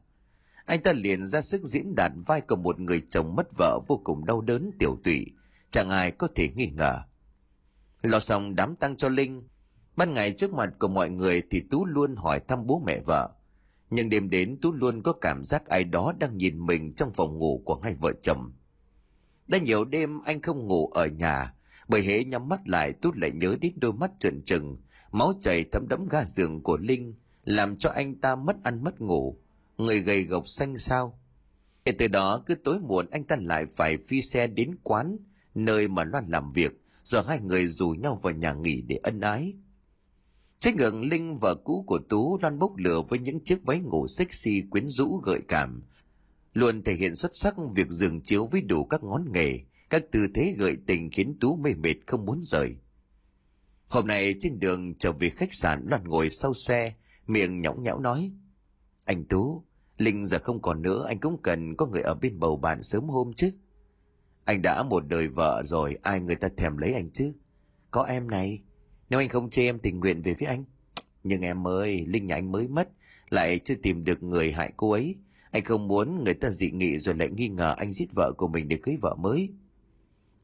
Anh 0.65 0.83
ta 0.83 0.93
liền 0.93 1.27
ra 1.27 1.43
sức 1.43 1.63
diễn 1.65 1.95
đạt 1.95 2.13
vai 2.27 2.41
của 2.41 2.57
một 2.57 2.81
người 2.81 3.03
chồng 3.11 3.37
mất 3.37 3.47
vợ 3.59 3.81
vô 3.87 4.01
cùng 4.05 4.25
đau 4.25 4.41
đớn 4.41 4.71
tiểu 4.79 4.99
tụy, 5.05 5.27
chẳng 5.71 5.91
ai 5.91 6.11
có 6.11 6.29
thể 6.35 6.49
nghi 6.49 6.71
ngờ. 6.77 7.03
Lo 8.03 8.21
xong 8.21 8.55
đám 8.55 8.77
tang 8.77 8.97
cho 8.97 9.09
Linh, 9.09 9.43
ban 9.99 10.15
ngày 10.15 10.33
trước 10.33 10.53
mặt 10.53 10.71
của 10.79 10.89
mọi 10.89 11.11
người 11.11 11.43
thì 11.51 11.61
Tú 11.71 11.87
luôn 11.87 12.17
hỏi 12.17 12.41
thăm 12.41 12.67
bố 12.67 12.83
mẹ 12.87 13.01
vợ. 13.07 13.31
Nhưng 13.91 14.11
đêm 14.11 14.31
đến 14.31 14.59
Tú 14.63 14.73
luôn 14.73 15.03
có 15.03 15.13
cảm 15.13 15.45
giác 15.45 15.67
ai 15.67 15.85
đó 15.85 16.13
đang 16.19 16.37
nhìn 16.37 16.67
mình 16.67 16.95
trong 16.95 17.13
phòng 17.13 17.39
ngủ 17.39 17.63
của 17.65 17.81
hai 17.83 17.95
vợ 17.95 18.13
chồng. 18.23 18.53
Đã 19.47 19.59
nhiều 19.59 19.85
đêm 19.85 20.21
anh 20.25 20.43
không 20.43 20.67
ngủ 20.67 20.89
ở 20.89 21.07
nhà, 21.07 21.55
bởi 21.89 22.03
hễ 22.03 22.25
nhắm 22.25 22.49
mắt 22.49 22.69
lại 22.69 22.93
Tú 22.93 23.13
lại 23.13 23.31
nhớ 23.31 23.57
đến 23.61 23.73
đôi 23.77 23.93
mắt 23.93 24.11
trợn 24.21 24.43
trừng, 24.45 24.77
máu 25.13 25.33
chảy 25.41 25.65
thấm 25.73 25.89
đẫm 25.89 26.09
ga 26.09 26.25
giường 26.25 26.63
của 26.63 26.77
Linh, 26.77 27.15
làm 27.45 27.77
cho 27.77 27.91
anh 27.91 28.15
ta 28.15 28.37
mất 28.37 28.57
ăn 28.65 28.85
mất 28.85 29.01
ngủ, 29.01 29.39
người 29.77 30.01
gầy 30.01 30.25
gộc 30.25 30.49
xanh 30.49 30.79
sao. 30.79 31.21
Kể 31.85 31.93
từ 31.93 32.09
đó 32.09 32.43
cứ 32.47 32.55
tối 32.55 32.81
muộn 32.81 33.07
anh 33.11 33.25
ta 33.25 33.37
lại 33.41 33.67
phải 33.77 33.97
phi 33.97 34.23
xe 34.23 34.47
đến 34.47 34.77
quán, 34.83 35.17
nơi 35.55 35.89
mà 35.89 36.05
Loan 36.05 36.25
làm 36.29 36.53
việc, 36.53 36.73
rồi 37.03 37.23
hai 37.29 37.41
người 37.41 37.67
rủ 37.67 37.89
nhau 37.89 38.21
vào 38.23 38.33
nhà 38.33 38.53
nghỉ 38.53 38.83
để 38.83 38.97
ân 38.97 39.21
ái. 39.21 39.55
Trái 40.61 40.73
ngược 40.73 40.95
Linh 40.95 41.37
vợ 41.37 41.55
cũ 41.55 41.85
của 41.87 41.99
Tú 42.09 42.39
loan 42.43 42.59
bốc 42.59 42.77
lửa 42.77 43.03
với 43.09 43.19
những 43.19 43.41
chiếc 43.41 43.65
váy 43.67 43.81
ngủ 43.81 44.07
sexy 44.09 44.63
quyến 44.71 44.89
rũ 44.89 45.21
gợi 45.25 45.41
cảm, 45.49 45.83
luôn 46.53 46.83
thể 46.83 46.95
hiện 46.95 47.15
xuất 47.15 47.37
sắc 47.37 47.55
việc 47.75 47.89
giường 47.89 48.21
chiếu 48.21 48.47
với 48.47 48.61
đủ 48.61 48.85
các 48.85 49.03
ngón 49.03 49.33
nghề, 49.33 49.61
các 49.91 50.05
tư 50.11 50.27
thế 50.35 50.55
gợi 50.59 50.77
tình 50.87 51.11
khiến 51.11 51.37
Tú 51.41 51.57
mê 51.57 51.75
mệt 51.75 51.95
không 52.07 52.27
muốn 52.27 52.41
rời. 52.45 52.77
Hôm 53.89 54.07
nay 54.07 54.35
trên 54.41 54.61
đường 54.61 54.95
trở 54.95 55.13
về 55.13 55.31
khách 55.31 55.55
sạn 55.55 55.87
Loan 55.89 56.05
ngồi 56.05 56.31
sau 56.31 56.55
xe, 56.55 56.95
miệng 57.27 57.61
nhõng 57.61 57.83
nhẽo 57.83 57.99
nói. 57.99 58.33
Anh 59.05 59.25
Tú, 59.25 59.65
Linh 59.99 60.27
giờ 60.27 60.39
không 60.43 60.63
còn 60.63 60.83
nữa, 60.83 61.05
anh 61.09 61.19
cũng 61.19 61.43
cần 61.43 61.77
có 61.77 61.87
người 61.87 62.03
ở 62.03 62.15
bên 62.15 62.39
bầu 62.39 62.57
bạn 62.57 62.83
sớm 62.83 63.05
hôm 63.05 63.33
chứ. 63.33 63.51
Anh 64.45 64.63
đã 64.63 64.83
một 64.83 65.09
đời 65.09 65.29
vợ 65.29 65.63
rồi, 65.67 65.99
ai 66.03 66.21
người 66.21 66.37
ta 66.37 66.49
thèm 66.57 66.77
lấy 66.77 66.93
anh 66.93 67.11
chứ? 67.11 67.33
Có 67.91 68.03
em 68.03 68.31
này, 68.31 68.63
nếu 69.11 69.21
anh 69.21 69.29
không 69.29 69.51
chê 69.51 69.63
em 69.63 69.79
tình 69.79 70.01
nguyện 70.01 70.23
về 70.23 70.35
với 70.41 70.49
anh. 70.49 70.65
Nhưng 71.25 71.43
em 71.43 71.67
ơi, 71.67 72.05
Linh 72.07 72.27
nhà 72.27 72.35
anh 72.35 72.53
mới 72.53 72.69
mất, 72.69 72.89
lại 73.31 73.59
chưa 73.59 73.75
tìm 73.75 74.05
được 74.05 74.23
người 74.23 74.53
hại 74.53 74.73
cô 74.77 74.91
ấy. 74.91 75.17
Anh 75.51 75.65
không 75.65 75.89
muốn 75.89 76.25
người 76.25 76.35
ta 76.35 76.51
dị 76.51 76.71
nghị 76.71 76.99
rồi 76.99 77.15
lại 77.15 77.31
nghi 77.31 77.49
ngờ 77.49 77.75
anh 77.79 77.93
giết 77.93 78.09
vợ 78.15 78.33
của 78.37 78.49
mình 78.49 78.69
để 78.69 78.79
cưới 78.83 78.97
vợ 79.01 79.15
mới. 79.15 79.51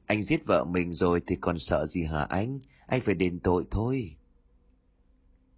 Anh 0.07 0.23
giết 0.23 0.47
vợ 0.47 0.65
mình 0.65 0.93
rồi 0.93 1.20
thì 1.27 1.36
còn 1.41 1.59
sợ 1.59 1.86
gì 1.86 2.05
hả 2.05 2.23
anh? 2.24 2.61
Anh 2.86 3.01
phải 3.01 3.15
đền 3.15 3.39
tội 3.39 3.65
thôi. 3.70 4.16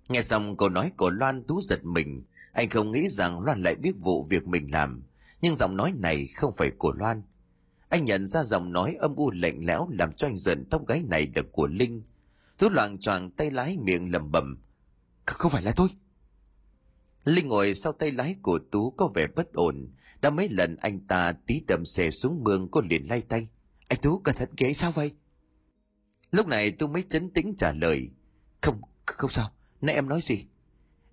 Nghe 0.09 0.23
xong 0.23 0.57
câu 0.57 0.69
nói 0.69 0.93
của 0.97 1.11
Loan 1.11 1.45
Tú 1.45 1.61
giật 1.61 1.85
mình. 1.85 2.23
Anh 2.53 2.69
không 2.71 2.93
nghĩ 2.93 3.09
rằng 3.09 3.41
Loan 3.41 3.63
lại 3.63 3.75
biết 3.75 3.93
vụ 4.01 4.25
việc 4.25 4.47
mình 4.47 4.71
làm. 4.73 5.03
Nhưng 5.43 5.55
giọng 5.55 5.77
nói 5.77 5.93
này 5.97 6.27
không 6.27 6.53
phải 6.57 6.71
của 6.79 6.93
Loan. 6.93 7.23
Anh 7.89 8.05
nhận 8.05 8.27
ra 8.27 8.45
giọng 8.45 8.73
nói 8.73 8.95
âm 8.95 9.17
u 9.17 9.31
lạnh 9.31 9.65
lẽo 9.67 9.89
làm 9.91 10.13
cho 10.13 10.27
anh 10.27 10.37
giận 10.37 10.65
tóc 10.71 10.87
gáy 10.87 11.03
này 11.09 11.33
là 11.35 11.43
của 11.53 11.67
Linh. 11.67 12.03
Tú 12.59 12.69
loạn 12.69 12.99
choạng 12.99 13.31
tay 13.31 13.51
lái 13.51 13.77
miệng 13.77 14.13
lẩm 14.13 14.33
bẩm. 14.33 14.59
Không 15.27 15.53
phải 15.53 15.63
là 15.63 15.73
tôi. 15.77 15.89
Linh 17.25 17.49
ngồi 17.49 17.75
sau 17.75 17.93
tay 17.93 18.13
lái 18.13 18.37
của 18.43 18.59
Tú 18.71 18.91
có 18.91 19.11
vẻ 19.15 19.27
bất 19.37 19.53
ổn. 19.53 19.89
Đã 20.21 20.31
mấy 20.31 20.49
lần 20.49 20.77
anh 20.77 21.07
ta 21.07 21.33
tí 21.33 21.63
đầm 21.69 21.85
xe 21.85 22.11
xuống 22.11 22.45
mương 22.45 22.69
cô 22.71 22.81
liền 22.81 23.09
lay 23.09 23.21
tay. 23.21 23.49
Anh 23.89 24.01
Tú 24.03 24.19
cẩn 24.19 24.35
thận 24.35 24.49
ghế 24.57 24.73
sao 24.73 24.93
vậy? 24.93 25.13
Lúc 26.31 26.47
này 26.47 26.71
tôi 26.71 26.89
mới 26.89 27.05
chấn 27.09 27.31
tĩnh 27.31 27.55
trả 27.57 27.73
lời. 27.73 28.11
Không, 28.63 28.81
không 29.07 29.31
sao. 29.31 29.53
Nãy 29.81 29.95
em 29.95 30.09
nói 30.09 30.21
gì? 30.23 30.45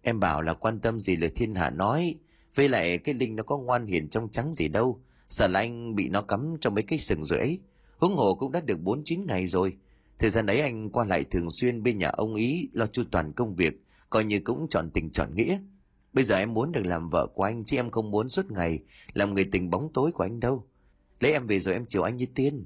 Em 0.01 0.19
bảo 0.19 0.41
là 0.41 0.53
quan 0.53 0.79
tâm 0.79 0.99
gì 0.99 1.15
lời 1.15 1.31
thiên 1.35 1.55
hạ 1.55 1.69
nói. 1.69 2.15
Với 2.55 2.69
lại 2.69 2.97
cái 2.97 3.15
Linh 3.15 3.35
nó 3.35 3.43
có 3.43 3.57
ngoan 3.57 3.85
hiền 3.85 4.09
trong 4.09 4.29
trắng 4.29 4.53
gì 4.53 4.67
đâu. 4.67 5.03
Sợ 5.29 5.47
là 5.47 5.59
anh 5.59 5.95
bị 5.95 6.09
nó 6.09 6.21
cắm 6.21 6.55
trong 6.61 6.75
mấy 6.75 6.83
cái 6.83 6.99
sừng 6.99 7.25
rồi 7.25 7.39
ấy. 7.39 7.59
Huống 7.97 8.15
hồ 8.15 8.35
cũng 8.35 8.51
đã 8.51 8.61
được 8.61 8.79
49 8.81 9.25
ngày 9.25 9.47
rồi. 9.47 9.77
Thời 10.19 10.29
gian 10.29 10.45
ấy 10.45 10.61
anh 10.61 10.89
qua 10.89 11.05
lại 11.05 11.23
thường 11.23 11.51
xuyên 11.51 11.83
bên 11.83 11.97
nhà 11.97 12.09
ông 12.09 12.35
ý 12.35 12.69
lo 12.73 12.85
chu 12.85 13.03
toàn 13.11 13.33
công 13.33 13.55
việc, 13.55 13.73
coi 14.09 14.23
như 14.23 14.39
cũng 14.39 14.67
chọn 14.69 14.89
tình 14.93 15.11
chọn 15.11 15.35
nghĩa. 15.35 15.59
Bây 16.13 16.23
giờ 16.23 16.35
em 16.35 16.53
muốn 16.53 16.71
được 16.71 16.85
làm 16.85 17.09
vợ 17.09 17.27
của 17.27 17.43
anh 17.43 17.63
chứ 17.63 17.77
em 17.77 17.91
không 17.91 18.11
muốn 18.11 18.29
suốt 18.29 18.51
ngày 18.51 18.79
làm 19.13 19.33
người 19.33 19.45
tình 19.51 19.69
bóng 19.69 19.93
tối 19.93 20.11
của 20.11 20.23
anh 20.23 20.39
đâu. 20.39 20.67
Lấy 21.19 21.31
em 21.31 21.47
về 21.47 21.59
rồi 21.59 21.73
em 21.73 21.85
chiều 21.85 22.03
anh 22.03 22.15
như 22.15 22.25
tiên. 22.25 22.65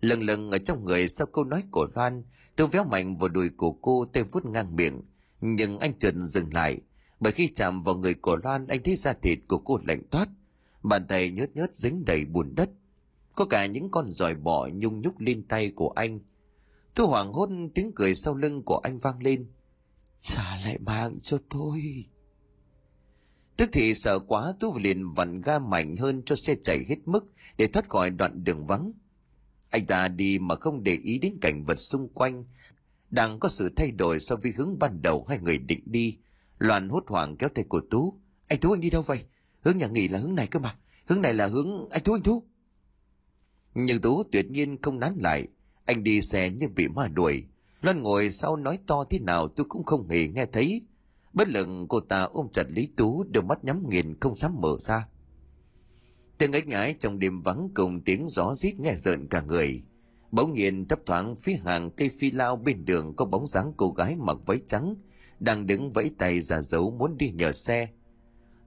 Lần 0.00 0.20
lần 0.20 0.50
ở 0.50 0.58
trong 0.58 0.84
người 0.84 1.08
sau 1.08 1.26
câu 1.26 1.44
nói 1.44 1.62
của 1.70 1.86
Loan, 1.94 2.22
tôi 2.56 2.66
véo 2.66 2.84
mạnh 2.84 3.16
vào 3.16 3.28
đùi 3.28 3.48
của 3.48 3.72
cô 3.72 4.04
tay 4.12 4.22
vút 4.22 4.46
ngang 4.46 4.76
miệng. 4.76 5.02
Nhưng 5.40 5.78
anh 5.78 5.98
chợt 5.98 6.14
dừng 6.18 6.54
lại, 6.54 6.80
bởi 7.20 7.32
khi 7.32 7.48
chạm 7.54 7.82
vào 7.82 7.94
người 7.94 8.14
của 8.14 8.36
Loan 8.36 8.66
anh 8.66 8.82
thấy 8.82 8.96
da 8.96 9.12
thịt 9.12 9.38
của 9.48 9.58
cô 9.58 9.78
lạnh 9.86 10.02
toát. 10.10 10.28
Bàn 10.82 11.06
tay 11.08 11.30
nhớt 11.30 11.56
nhớt 11.56 11.76
dính 11.76 12.04
đầy 12.04 12.24
bùn 12.24 12.54
đất. 12.54 12.70
Có 13.34 13.44
cả 13.44 13.66
những 13.66 13.90
con 13.90 14.08
giòi 14.08 14.34
bọ 14.34 14.68
nhung 14.72 15.00
nhúc 15.00 15.18
lên 15.18 15.42
tay 15.42 15.70
của 15.70 15.88
anh. 15.88 16.20
Tôi 16.94 17.06
hoảng 17.06 17.32
hốt 17.32 17.48
tiếng 17.74 17.92
cười 17.94 18.14
sau 18.14 18.34
lưng 18.34 18.62
của 18.62 18.78
anh 18.78 18.98
vang 18.98 19.22
lên. 19.22 19.46
Trả 20.20 20.56
lại 20.64 20.78
mạng 20.78 21.18
cho 21.22 21.38
tôi. 21.48 22.04
Tức 23.56 23.68
thì 23.72 23.94
sợ 23.94 24.18
quá 24.18 24.52
Tú 24.60 24.78
liền 24.78 25.12
vặn 25.12 25.40
ga 25.40 25.58
mạnh 25.58 25.96
hơn 25.96 26.22
cho 26.26 26.36
xe 26.36 26.54
chạy 26.62 26.84
hết 26.88 26.96
mức 27.06 27.26
để 27.56 27.66
thoát 27.66 27.88
khỏi 27.88 28.10
đoạn 28.10 28.44
đường 28.44 28.66
vắng. 28.66 28.92
Anh 29.70 29.86
ta 29.86 30.08
đi 30.08 30.38
mà 30.38 30.54
không 30.54 30.82
để 30.82 30.98
ý 31.02 31.18
đến 31.18 31.38
cảnh 31.40 31.64
vật 31.64 31.78
xung 31.78 32.08
quanh. 32.08 32.44
Đang 33.10 33.40
có 33.40 33.48
sự 33.48 33.70
thay 33.76 33.90
đổi 33.90 34.20
so 34.20 34.36
với 34.36 34.52
hướng 34.56 34.78
ban 34.78 35.02
đầu 35.02 35.26
hai 35.28 35.38
người 35.38 35.58
định 35.58 35.82
đi. 35.84 36.18
Loan 36.58 36.88
hốt 36.88 37.04
hoảng 37.06 37.36
kéo 37.36 37.48
tay 37.48 37.64
của 37.68 37.80
Tú. 37.90 38.20
Anh 38.48 38.60
Tú 38.60 38.70
anh 38.70 38.80
đi 38.80 38.90
đâu 38.90 39.02
vậy? 39.02 39.22
Hướng 39.60 39.78
nhà 39.78 39.86
nghỉ 39.86 40.08
là 40.08 40.18
hướng 40.18 40.34
này 40.34 40.46
cơ 40.46 40.58
mà. 40.58 40.76
Hướng 41.06 41.22
này 41.22 41.34
là 41.34 41.46
hướng... 41.46 41.88
Anh 41.90 42.02
Tú 42.02 42.12
anh 42.12 42.22
Tú. 42.22 42.44
Nhưng 43.74 44.00
Tú 44.00 44.22
tuyệt 44.32 44.50
nhiên 44.50 44.82
không 44.82 44.98
nán 44.98 45.16
lại. 45.20 45.48
Anh 45.84 46.04
đi 46.04 46.20
xe 46.20 46.50
như 46.50 46.68
bị 46.68 46.88
ma 46.88 47.08
đuổi. 47.08 47.44
Loan 47.80 48.02
ngồi 48.02 48.30
sau 48.30 48.56
nói 48.56 48.78
to 48.86 49.04
thế 49.10 49.18
nào 49.18 49.48
tôi 49.48 49.66
cũng 49.68 49.84
không 49.84 50.08
hề 50.08 50.28
nghe 50.28 50.46
thấy. 50.46 50.82
Bất 51.32 51.48
lực 51.48 51.68
cô 51.88 52.00
ta 52.00 52.22
ôm 52.22 52.48
chặt 52.52 52.66
Lý 52.68 52.88
Tú, 52.96 53.24
đôi 53.30 53.44
mắt 53.44 53.64
nhắm 53.64 53.88
nghiền 53.88 54.20
không 54.20 54.36
dám 54.36 54.60
mở 54.60 54.76
ra. 54.80 55.08
Tiếng 56.38 56.52
ếch 56.52 56.66
ngái 56.66 56.94
trong 56.98 57.18
đêm 57.18 57.42
vắng 57.42 57.68
cùng 57.74 58.00
tiếng 58.00 58.28
gió 58.28 58.54
rít 58.54 58.80
nghe 58.80 58.94
rợn 58.94 59.28
cả 59.28 59.40
người. 59.40 59.82
Bỗng 60.30 60.52
nhiên 60.52 60.88
thấp 60.88 61.00
thoáng 61.06 61.34
phía 61.34 61.54
hàng 61.54 61.90
cây 61.90 62.10
phi 62.18 62.30
lao 62.30 62.56
bên 62.56 62.84
đường 62.84 63.16
có 63.16 63.24
bóng 63.24 63.46
dáng 63.46 63.72
cô 63.76 63.90
gái 63.90 64.16
mặc 64.16 64.36
váy 64.46 64.60
trắng, 64.66 64.94
đang 65.40 65.66
đứng 65.66 65.92
vẫy 65.92 66.10
tay 66.18 66.40
ra 66.40 66.60
dấu 66.60 66.90
muốn 66.90 67.16
đi 67.16 67.30
nhờ 67.30 67.52
xe. 67.52 67.88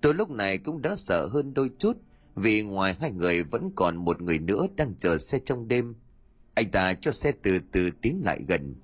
Tôi 0.01 0.13
lúc 0.13 0.29
này 0.29 0.57
cũng 0.57 0.81
đã 0.81 0.95
sợ 0.95 1.27
hơn 1.27 1.53
đôi 1.53 1.69
chút 1.77 1.97
vì 2.35 2.61
ngoài 2.63 2.95
hai 2.99 3.11
người 3.11 3.43
vẫn 3.43 3.71
còn 3.75 3.95
một 3.95 4.21
người 4.21 4.39
nữa 4.39 4.67
đang 4.75 4.95
chờ 4.97 5.17
xe 5.17 5.39
trong 5.45 5.67
đêm. 5.67 5.95
Anh 6.53 6.71
ta 6.71 6.93
cho 6.93 7.11
xe 7.11 7.31
từ 7.43 7.59
từ 7.71 7.89
tiến 8.01 8.21
lại 8.23 8.39
gần. 8.47 8.75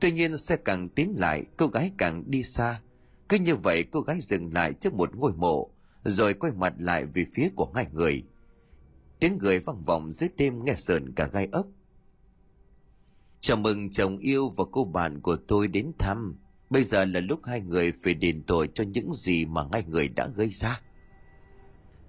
Tuy 0.00 0.12
nhiên 0.12 0.36
xe 0.36 0.56
càng 0.56 0.88
tiến 0.88 1.14
lại, 1.16 1.44
cô 1.56 1.66
gái 1.66 1.92
càng 1.98 2.24
đi 2.26 2.42
xa. 2.42 2.80
Cứ 3.28 3.38
như 3.38 3.56
vậy 3.56 3.84
cô 3.90 4.00
gái 4.00 4.20
dừng 4.20 4.52
lại 4.52 4.72
trước 4.72 4.94
một 4.94 5.16
ngôi 5.16 5.32
mộ, 5.32 5.70
rồi 6.04 6.34
quay 6.34 6.52
mặt 6.52 6.74
lại 6.78 7.06
về 7.06 7.26
phía 7.34 7.48
của 7.56 7.72
hai 7.74 7.86
người. 7.92 8.24
Tiếng 9.20 9.38
người 9.38 9.58
vang 9.58 9.84
vọng 9.84 10.12
dưới 10.12 10.30
đêm 10.36 10.64
nghe 10.64 10.74
sờn 10.74 11.12
cả 11.14 11.28
gai 11.32 11.48
ốc. 11.52 11.66
Chào 13.40 13.56
mừng 13.56 13.90
chồng 13.90 14.18
yêu 14.18 14.48
và 14.56 14.64
cô 14.72 14.84
bạn 14.84 15.20
của 15.20 15.36
tôi 15.48 15.68
đến 15.68 15.92
thăm. 15.98 16.36
Bây 16.70 16.84
giờ 16.84 17.04
là 17.04 17.20
lúc 17.20 17.40
hai 17.44 17.60
người 17.60 17.92
phải 17.92 18.14
đền 18.14 18.42
tội 18.46 18.68
cho 18.74 18.84
những 18.84 19.14
gì 19.14 19.46
mà 19.46 19.62
hai 19.72 19.84
người 19.84 20.08
đã 20.08 20.28
gây 20.36 20.48
ra. 20.48 20.80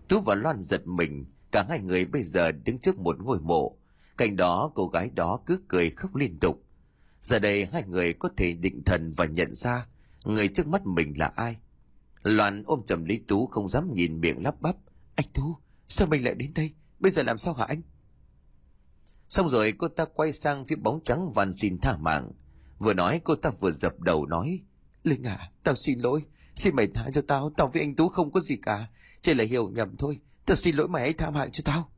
Tú 0.08 0.22
và 0.22 0.36
Loan 0.36 0.62
giật 0.62 0.88
mình, 0.88 1.26
cả 1.52 1.66
hai 1.70 1.80
người 1.80 2.06
bây 2.06 2.24
giờ 2.24 2.52
đứng 2.52 2.80
trước 2.80 3.00
một 3.00 3.16
ngôi 3.20 3.40
mộ. 3.40 3.78
Cạnh 4.18 4.36
đó 4.36 4.72
cô 4.76 4.88
gái 4.88 5.10
đó 5.10 5.40
cứ 5.46 5.60
cười 5.68 5.90
khóc 5.90 6.16
liên 6.16 6.40
tục. 6.40 6.64
Giờ 7.22 7.40
đây 7.40 7.66
hai 7.66 7.84
người 7.84 8.14
có 8.14 8.30
thể 8.38 8.54
định 8.54 8.84
thần 8.84 9.12
và 9.12 9.26
nhận 9.26 9.56
ra 9.56 9.88
người 10.26 10.48
trước 10.48 10.68
mắt 10.68 10.86
mình 10.86 11.18
là 11.18 11.32
ai. 11.36 11.58
Loan 12.24 12.64
ôm 12.64 12.82
chầm 12.86 13.06
Lý 13.06 13.18
Tú 13.18 13.48
không 13.48 13.70
dám 13.70 13.94
nhìn 13.94 14.22
miệng 14.22 14.44
lắp 14.44 14.62
bắp. 14.62 14.76
Anh 15.16 15.28
Tú, 15.34 15.58
sao 15.90 16.08
mình 16.08 16.26
lại 16.26 16.36
đến 16.36 16.54
đây? 16.54 16.74
Bây 17.00 17.12
giờ 17.12 17.24
làm 17.24 17.38
sao 17.38 17.54
hả 17.54 17.66
anh? 17.66 17.82
Xong 19.30 19.50
rồi 19.50 19.74
cô 19.78 19.88
ta 19.88 20.06
quay 20.06 20.34
sang 20.34 20.66
phía 20.66 20.76
bóng 20.76 21.04
trắng 21.04 21.30
van 21.30 21.54
xin 21.54 21.80
tha 21.80 21.98
mạng. 21.98 22.32
Vừa 22.80 22.94
nói 22.94 23.22
cô 23.24 23.36
ta 23.36 23.50
vừa 23.60 23.72
dập 23.72 24.00
đầu 24.00 24.26
nói. 24.26 24.62
Linh 25.04 25.24
à, 25.24 25.52
tao 25.64 25.76
xin 25.76 26.00
lỗi. 26.00 26.24
Xin 26.56 26.76
mày 26.76 26.88
tha 26.88 27.10
cho 27.14 27.22
tao, 27.28 27.50
tao 27.58 27.68
với 27.68 27.82
anh 27.82 27.96
Tú 27.96 28.10
không 28.10 28.32
có 28.32 28.40
gì 28.40 28.56
cả. 28.56 28.88
Chỉ 29.24 29.34
là 29.34 29.44
hiểu 29.44 29.70
nhầm 29.70 29.96
thôi. 29.98 30.20
Thật 30.46 30.56
xin 30.56 30.76
lỗi 30.76 30.88
mày 30.88 31.02
hãy 31.02 31.14
tha 31.14 31.30
mạng 31.30 31.50
cho 31.52 31.62
tao. 31.66 31.90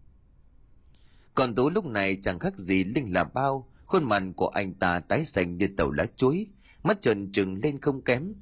Còn 1.36 1.56
Tú 1.56 1.70
lúc 1.70 1.86
này 1.86 2.18
chẳng 2.22 2.40
khác 2.40 2.58
gì 2.58 2.84
Linh 2.84 3.14
là 3.14 3.24
bao. 3.24 3.70
Khuôn 3.86 4.04
mặt 4.04 4.24
của 4.36 4.48
anh 4.48 4.74
ta 4.74 5.00
tái 5.00 5.26
xanh 5.26 5.58
như 5.58 5.68
tàu 5.78 5.92
lá 5.92 6.06
chuối. 6.16 6.48
Mắt 6.84 7.02
trợn 7.02 7.32
trừng 7.32 7.60
lên 7.64 7.82
không 7.82 8.02
kém. 8.02 8.34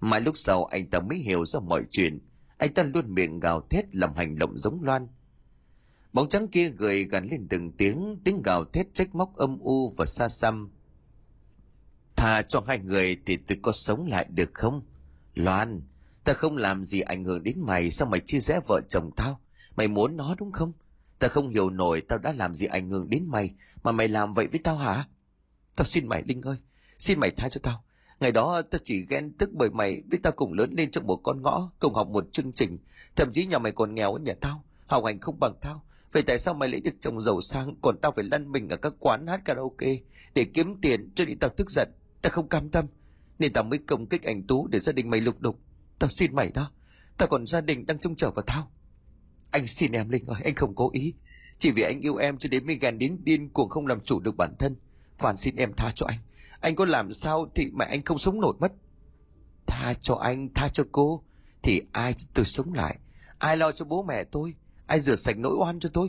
Mãi 0.00 0.20
lúc 0.20 0.36
sau 0.36 0.64
anh 0.64 0.90
ta 0.90 1.00
mới 1.00 1.18
hiểu 1.18 1.46
ra 1.46 1.60
mọi 1.60 1.82
chuyện. 1.90 2.18
Anh 2.56 2.74
ta 2.74 2.82
luôn 2.82 3.14
miệng 3.14 3.40
gào 3.40 3.60
thét 3.70 3.96
làm 3.96 4.14
hành 4.16 4.38
động 4.38 4.58
giống 4.58 4.82
Loan. 4.82 5.08
Bóng 6.12 6.28
trắng 6.28 6.48
kia 6.48 6.68
gửi 6.68 7.04
gắn 7.04 7.28
lên 7.30 7.46
từng 7.50 7.72
tiếng, 7.72 8.20
tiếng 8.24 8.42
gào 8.42 8.64
thét 8.64 8.94
trách 8.94 9.14
móc 9.14 9.36
âm 9.36 9.58
u 9.58 9.90
và 9.90 10.06
xa 10.06 10.28
xăm. 10.28 10.70
Thà 12.16 12.42
cho 12.42 12.64
hai 12.66 12.78
người 12.78 13.16
thì 13.26 13.36
tôi 13.36 13.58
có 13.62 13.72
sống 13.72 14.06
lại 14.06 14.26
được 14.30 14.50
không? 14.54 14.82
Loan, 15.34 15.80
ta 16.24 16.32
không 16.32 16.56
làm 16.56 16.84
gì 16.84 17.00
ảnh 17.00 17.24
hưởng 17.24 17.42
đến 17.42 17.60
mày, 17.60 17.90
sao 17.90 18.08
mày 18.08 18.20
chia 18.20 18.40
rẽ 18.40 18.60
vợ 18.68 18.80
chồng 18.88 19.10
tao? 19.16 19.40
Mày 19.76 19.88
muốn 19.88 20.16
nó 20.16 20.34
đúng 20.38 20.52
không? 20.52 20.72
Ta 21.18 21.28
không 21.28 21.48
hiểu 21.48 21.70
nổi 21.70 22.00
tao 22.00 22.18
đã 22.18 22.32
làm 22.32 22.54
gì 22.54 22.66
ảnh 22.66 22.90
hưởng 22.90 23.10
đến 23.10 23.24
mày, 23.26 23.54
mà 23.82 23.92
mày 23.92 24.08
làm 24.08 24.32
vậy 24.32 24.46
với 24.46 24.60
tao 24.64 24.76
hả? 24.76 25.04
Tao 25.76 25.84
xin 25.84 26.08
mày 26.08 26.22
Linh 26.22 26.42
ơi, 26.42 26.56
xin 26.98 27.20
mày 27.20 27.30
tha 27.30 27.48
cho 27.48 27.60
tao. 27.62 27.84
Ngày 28.20 28.32
đó 28.32 28.62
tao 28.62 28.78
chỉ 28.84 29.06
ghen 29.08 29.32
tức 29.32 29.50
bởi 29.52 29.70
mày 29.70 30.02
với 30.10 30.20
tao 30.22 30.32
cùng 30.32 30.52
lớn 30.52 30.74
lên 30.76 30.90
trong 30.90 31.06
một 31.06 31.16
con 31.16 31.42
ngõ, 31.42 31.70
cùng 31.78 31.94
học 31.94 32.08
một 32.08 32.32
chương 32.32 32.52
trình. 32.52 32.78
Thậm 33.16 33.32
chí 33.32 33.46
nhà 33.46 33.58
mày 33.58 33.72
còn 33.72 33.94
nghèo 33.94 34.12
hơn 34.12 34.24
nhà 34.24 34.34
tao, 34.40 34.64
học 34.86 35.04
hành 35.04 35.20
không 35.20 35.40
bằng 35.40 35.54
tao. 35.60 35.84
Vậy 36.12 36.22
tại 36.22 36.38
sao 36.38 36.54
mày 36.54 36.68
lấy 36.68 36.80
được 36.80 36.94
chồng 37.00 37.20
giàu 37.20 37.40
sang, 37.40 37.74
còn 37.82 37.98
tao 38.02 38.12
phải 38.12 38.24
lăn 38.24 38.52
mình 38.52 38.68
ở 38.68 38.76
các 38.76 38.92
quán 38.98 39.26
hát 39.26 39.40
karaoke 39.44 39.96
để 40.34 40.44
kiếm 40.54 40.80
tiền 40.82 41.10
cho 41.14 41.24
nên 41.24 41.38
tao 41.38 41.50
tức 41.56 41.70
giận. 41.70 41.88
Tao 42.22 42.30
không 42.30 42.48
cam 42.48 42.68
tâm, 42.68 42.86
nên 43.38 43.52
tao 43.52 43.64
mới 43.64 43.78
công 43.78 44.06
kích 44.06 44.22
anh 44.22 44.42
Tú 44.46 44.66
để 44.66 44.80
gia 44.80 44.92
đình 44.92 45.10
mày 45.10 45.20
lục 45.20 45.40
đục. 45.40 45.58
Tao 46.02 46.10
xin 46.10 46.34
mày 46.34 46.50
đó, 46.50 46.70
tao 47.18 47.28
còn 47.28 47.46
gia 47.46 47.60
đình 47.60 47.86
đang 47.86 47.98
trông 47.98 48.16
chờ 48.16 48.30
vào 48.30 48.42
tao. 48.42 48.70
Anh 49.50 49.66
xin 49.66 49.92
em 49.92 50.08
Linh 50.08 50.26
ơi, 50.26 50.42
anh 50.44 50.54
không 50.54 50.74
cố 50.74 50.90
ý. 50.92 51.14
Chỉ 51.58 51.70
vì 51.70 51.82
anh 51.82 52.00
yêu 52.00 52.16
em 52.16 52.38
cho 52.38 52.48
đến 52.48 52.66
mới 52.66 52.78
ghen 52.80 52.98
đến 52.98 53.18
điên 53.24 53.48
cuồng 53.48 53.68
không 53.68 53.86
làm 53.86 54.00
chủ 54.00 54.20
được 54.20 54.36
bản 54.36 54.54
thân. 54.58 54.76
Phản 55.18 55.36
xin 55.36 55.56
em 55.56 55.72
tha 55.76 55.92
cho 55.94 56.06
anh. 56.06 56.18
Anh 56.60 56.76
có 56.76 56.84
làm 56.84 57.12
sao 57.12 57.50
thì 57.54 57.70
mẹ 57.74 57.84
anh 57.84 58.04
không 58.04 58.18
sống 58.18 58.40
nổi 58.40 58.54
mất. 58.60 58.72
Tha 59.66 59.94
cho 60.00 60.14
anh, 60.14 60.48
tha 60.54 60.68
cho 60.68 60.84
cô. 60.92 61.24
Thì 61.62 61.82
ai 61.92 62.14
tôi 62.34 62.44
sống 62.44 62.74
lại? 62.74 62.98
Ai 63.38 63.56
lo 63.56 63.72
cho 63.72 63.84
bố 63.84 64.02
mẹ 64.02 64.24
tôi? 64.24 64.54
Ai 64.86 65.00
rửa 65.00 65.16
sạch 65.16 65.38
nỗi 65.38 65.56
oan 65.58 65.80
cho 65.80 65.88
tôi? 65.92 66.08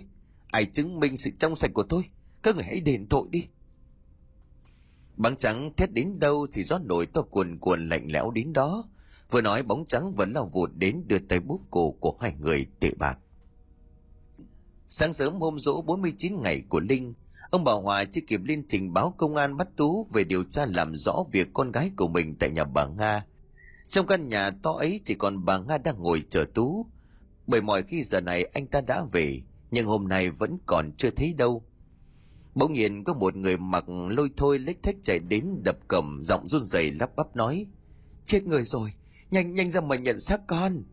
Ai 0.51 0.65
chứng 0.65 0.99
minh 0.99 1.17
sự 1.17 1.31
trong 1.39 1.55
sạch 1.55 1.71
của 1.73 1.83
tôi? 1.83 2.03
Các 2.43 2.55
người 2.55 2.63
hãy 2.63 2.79
đền 2.79 3.07
tội 3.09 3.27
đi. 3.29 3.47
Băng 5.17 5.37
trắng 5.37 5.73
thét 5.77 5.93
đến 5.93 6.19
đâu 6.19 6.47
thì 6.53 6.63
gió 6.63 6.79
nổi 6.79 7.05
to 7.05 7.21
cuồn 7.21 7.57
cuồn 7.59 7.89
lạnh 7.89 8.07
lẽo 8.11 8.31
đến 8.31 8.53
đó. 8.53 8.83
Vừa 9.33 9.41
nói 9.41 9.63
bóng 9.63 9.85
trắng 9.85 10.11
vẫn 10.11 10.31
lao 10.33 10.49
vụt 10.53 10.71
đến 10.75 11.03
đưa 11.07 11.19
tay 11.19 11.39
búp 11.39 11.61
cổ 11.71 11.91
của 11.91 12.17
hai 12.21 12.33
người 12.39 12.67
tệ 12.79 12.91
bạc. 12.99 13.19
Sáng 14.89 15.13
sớm 15.13 15.39
hôm 15.39 15.59
rỗ 15.59 15.81
49 15.81 16.41
ngày 16.41 16.63
của 16.69 16.79
Linh, 16.79 17.13
ông 17.49 17.63
bà 17.63 17.71
Hòa 17.73 18.05
chưa 18.05 18.21
kịp 18.27 18.41
lên 18.43 18.63
trình 18.67 18.93
báo 18.93 19.13
công 19.17 19.35
an 19.35 19.57
bắt 19.57 19.67
Tú 19.75 20.07
về 20.13 20.23
điều 20.23 20.43
tra 20.43 20.65
làm 20.65 20.95
rõ 20.95 21.23
việc 21.31 21.47
con 21.53 21.71
gái 21.71 21.91
của 21.97 22.07
mình 22.07 22.35
tại 22.39 22.49
nhà 22.49 22.63
bà 22.63 22.87
Nga. 22.87 23.25
Trong 23.87 24.07
căn 24.07 24.27
nhà 24.27 24.51
to 24.63 24.71
ấy 24.71 24.99
chỉ 25.03 25.15
còn 25.15 25.45
bà 25.45 25.57
Nga 25.57 25.77
đang 25.77 26.03
ngồi 26.03 26.23
chờ 26.29 26.45
Tú. 26.53 26.85
Bởi 27.47 27.61
mọi 27.61 27.83
khi 27.83 28.03
giờ 28.03 28.21
này 28.21 28.43
anh 28.43 28.67
ta 28.67 28.81
đã 28.81 29.05
về, 29.11 29.41
nhưng 29.71 29.85
hôm 29.85 30.07
nay 30.07 30.29
vẫn 30.29 30.57
còn 30.65 30.91
chưa 30.97 31.09
thấy 31.09 31.33
đâu. 31.33 31.63
Bỗng 32.55 32.73
nhiên 32.73 33.03
có 33.03 33.13
một 33.13 33.35
người 33.35 33.57
mặc 33.57 33.85
lôi 33.89 34.29
thôi 34.37 34.59
lếch 34.59 34.83
thếch 34.83 34.95
chạy 35.03 35.19
đến 35.19 35.61
đập 35.63 35.77
cầm 35.87 36.21
giọng 36.23 36.47
run 36.47 36.65
rẩy 36.65 36.91
lắp 36.91 37.15
bắp 37.15 37.35
nói 37.35 37.67
Chết 38.25 38.43
người 38.43 38.63
rồi, 38.63 38.93
nhanh 39.33 39.55
nhanh 39.55 39.71
ra 39.71 39.81
mà 39.81 39.95
nhận 39.95 40.19
xác 40.19 40.47
con. 40.47 40.83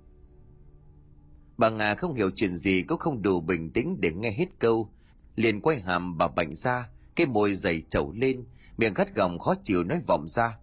Bà 1.56 1.70
Nga 1.70 1.94
không 1.94 2.14
hiểu 2.14 2.30
chuyện 2.36 2.54
gì 2.54 2.82
cũng 2.82 2.98
không 2.98 3.22
đủ 3.22 3.40
bình 3.40 3.72
tĩnh 3.72 4.00
để 4.00 4.12
nghe 4.12 4.30
hết 4.30 4.46
câu. 4.58 4.92
Liền 5.36 5.60
quay 5.60 5.80
hàm 5.80 6.18
bà 6.18 6.28
bạnh 6.28 6.54
ra, 6.54 6.88
cái 7.16 7.26
môi 7.26 7.54
dày 7.54 7.82
trầu 7.88 8.12
lên, 8.12 8.44
miệng 8.76 8.94
gắt 8.94 9.14
gỏng 9.14 9.38
khó 9.38 9.54
chịu 9.64 9.84
nói 9.84 10.00
vọng 10.06 10.28
ra. 10.28 10.58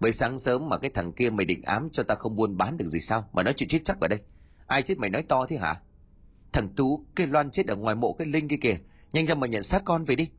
Bởi 0.00 0.12
sáng 0.12 0.38
sớm 0.38 0.68
mà 0.68 0.78
cái 0.78 0.90
thằng 0.90 1.12
kia 1.12 1.30
mày 1.30 1.46
định 1.46 1.62
ám 1.62 1.88
cho 1.92 2.02
ta 2.02 2.14
không 2.14 2.36
buôn 2.36 2.56
bán 2.56 2.76
được 2.76 2.86
gì 2.86 3.00
sao 3.00 3.28
mà 3.32 3.42
nói 3.42 3.54
chuyện 3.56 3.68
chết 3.68 3.80
chắc 3.84 4.00
ở 4.00 4.08
đây. 4.08 4.18
Ai 4.66 4.82
chết 4.82 4.98
mày 4.98 5.10
nói 5.10 5.22
to 5.22 5.46
thế 5.46 5.56
hả? 5.56 5.80
Thằng 6.52 6.68
Tú, 6.76 7.04
cái 7.16 7.26
Loan 7.26 7.50
chết 7.50 7.66
ở 7.66 7.76
ngoài 7.76 7.94
mộ 7.94 8.12
cái 8.12 8.26
Linh 8.26 8.48
kia 8.48 8.56
kìa, 8.60 8.76
nhanh 9.12 9.26
ra 9.26 9.34
mà 9.34 9.46
nhận 9.46 9.62
xác 9.62 9.84
con 9.84 10.02
về 10.02 10.16
đi. 10.16 10.30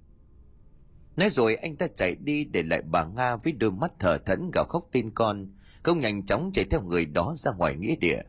Nói 1.16 1.30
rồi 1.30 1.56
anh 1.56 1.76
ta 1.76 1.88
chạy 1.88 2.16
đi 2.16 2.46
để 2.46 2.64
lại 2.64 2.82
bà 2.82 3.06
Nga 3.06 3.36
với 3.36 3.54
đôi 3.54 3.72
mắt 3.72 3.92
thở 4.00 4.18
thẫn 4.18 4.52
gào 4.54 4.66
khóc 4.70 4.88
tin 4.92 5.12
con, 5.12 5.48
công 5.84 6.00
nhanh 6.00 6.26
chóng 6.26 6.52
chạy 6.54 6.66
theo 6.66 6.82
người 6.82 7.06
đó 7.06 7.34
ra 7.38 7.52
ngoài 7.52 7.76
nghĩa 7.76 7.96
địa. 7.96 8.22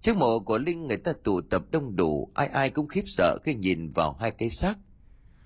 Trước 0.00 0.16
mộ 0.16 0.38
của 0.38 0.58
Linh 0.58 0.86
người 0.86 0.96
ta 0.96 1.12
tụ 1.24 1.40
tập 1.40 1.62
đông 1.70 1.96
đủ, 1.96 2.30
ai 2.34 2.48
ai 2.48 2.70
cũng 2.70 2.88
khiếp 2.88 3.02
sợ 3.06 3.38
khi 3.44 3.54
nhìn 3.54 3.90
vào 3.90 4.12
hai 4.20 4.30
cái 4.30 4.50
xác. 4.50 4.74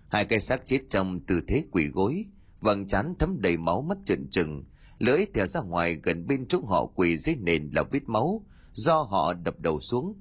Hai 0.09 0.25
cái 0.25 0.41
xác 0.41 0.67
chết 0.67 0.81
trong 0.89 1.21
tư 1.21 1.41
thế 1.47 1.65
quỷ 1.71 1.87
gối, 1.87 2.25
vầng 2.61 2.89
trán 2.89 3.15
thấm 3.19 3.37
đầy 3.41 3.57
máu 3.57 3.83
mắt 3.83 3.99
trợn 4.05 4.29
trừng, 4.31 4.65
lưỡi 4.99 5.27
thè 5.35 5.47
ra 5.47 5.61
ngoài 5.61 5.95
gần 6.03 6.27
bên 6.27 6.47
chỗ 6.49 6.61
họ 6.69 6.87
quỳ 6.95 7.17
dưới 7.17 7.37
nền 7.37 7.71
là 7.73 7.83
vết 7.83 8.09
máu 8.09 8.45
do 8.73 9.03
họ 9.03 9.33
đập 9.33 9.61
đầu 9.61 9.81
xuống. 9.81 10.15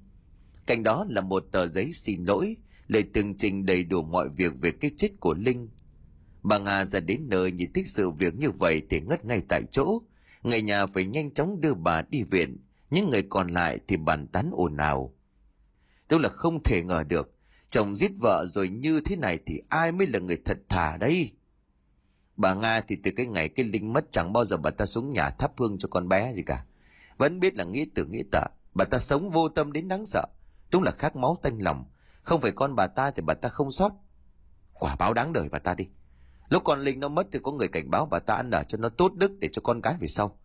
Cạnh 0.67 0.83
đó 0.83 1.05
là 1.09 1.21
một 1.21 1.43
tờ 1.51 1.67
giấy 1.67 1.93
xin 1.93 2.23
lỗi, 2.23 2.57
lời 2.87 3.03
tường 3.13 3.35
trình 3.37 3.65
đầy 3.65 3.83
đủ 3.83 4.01
mọi 4.01 4.29
việc 4.29 4.53
về 4.61 4.71
cái 4.71 4.91
chết 4.97 5.09
của 5.19 5.33
Linh. 5.33 5.69
Bà 6.43 6.57
Nga 6.57 6.85
ra 6.85 6.99
đến 6.99 7.21
nơi 7.29 7.51
nhìn 7.51 7.73
thích 7.73 7.87
sự 7.87 8.11
việc 8.11 8.35
như 8.35 8.51
vậy 8.51 8.81
thì 8.89 8.99
ngất 8.99 9.25
ngay 9.25 9.41
tại 9.49 9.63
chỗ. 9.71 10.01
Người 10.45 10.61
nhà 10.61 10.85
phải 10.85 11.05
nhanh 11.05 11.31
chóng 11.31 11.61
đưa 11.61 11.73
bà 11.73 12.01
đi 12.01 12.23
viện, 12.23 12.57
những 12.89 13.09
người 13.09 13.23
còn 13.29 13.47
lại 13.53 13.79
thì 13.87 13.97
bàn 13.97 14.27
tán 14.27 14.51
ồn 14.53 14.77
ào. 14.77 15.13
Đâu 16.09 16.19
là 16.19 16.29
không 16.29 16.63
thể 16.63 16.83
ngờ 16.83 17.03
được, 17.07 17.35
chồng 17.69 17.97
giết 17.97 18.11
vợ 18.21 18.45
rồi 18.47 18.69
như 18.69 19.01
thế 19.05 19.15
này 19.15 19.39
thì 19.45 19.61
ai 19.69 19.91
mới 19.91 20.07
là 20.07 20.19
người 20.19 20.41
thật 20.45 20.57
thà 20.69 20.97
đây? 20.97 21.31
Bà 22.37 22.53
Nga 22.53 22.81
thì 22.81 22.97
từ 23.03 23.11
cái 23.15 23.25
ngày 23.25 23.49
cái 23.49 23.65
Linh 23.65 23.93
mất 23.93 24.05
chẳng 24.11 24.33
bao 24.33 24.45
giờ 24.45 24.57
bà 24.57 24.71
ta 24.71 24.85
xuống 24.85 25.13
nhà 25.13 25.29
thắp 25.29 25.51
hương 25.57 25.77
cho 25.77 25.87
con 25.91 26.09
bé 26.09 26.33
gì 26.33 26.43
cả. 26.43 26.65
Vẫn 27.17 27.39
biết 27.39 27.55
là 27.55 27.63
nghĩ 27.63 27.85
tử 27.95 28.05
nghĩ 28.05 28.23
tợ, 28.31 28.45
bà 28.73 28.85
ta 28.85 28.99
sống 28.99 29.29
vô 29.29 29.49
tâm 29.49 29.71
đến 29.71 29.87
đáng 29.87 30.05
sợ. 30.05 30.25
Đúng 30.71 30.83
là 30.83 30.91
khác 30.91 31.15
máu 31.15 31.37
tanh 31.41 31.57
lòng, 31.61 31.85
không 32.21 32.41
phải 32.41 32.51
con 32.51 32.75
bà 32.75 32.87
ta 32.87 33.11
thì 33.11 33.21
bà 33.21 33.33
ta 33.33 33.49
không 33.49 33.71
sót. 33.71 33.91
Quả 34.73 34.95
báo 34.95 35.13
đáng 35.13 35.33
đời 35.33 35.49
bà 35.51 35.59
ta 35.59 35.73
đi. 35.73 35.87
Lúc 36.49 36.63
con 36.63 36.79
Linh 36.79 36.99
nó 36.99 37.07
mất 37.07 37.27
thì 37.31 37.39
có 37.43 37.51
người 37.51 37.67
cảnh 37.67 37.91
báo 37.91 38.05
bà 38.05 38.19
ta 38.19 38.35
ăn 38.35 38.51
ở 38.51 38.63
cho 38.63 38.77
nó 38.77 38.89
tốt 38.89 39.13
đức 39.15 39.31
để 39.39 39.49
cho 39.51 39.61
con 39.61 39.81
cái 39.81 39.95
về 39.99 40.07
sau. 40.07 40.39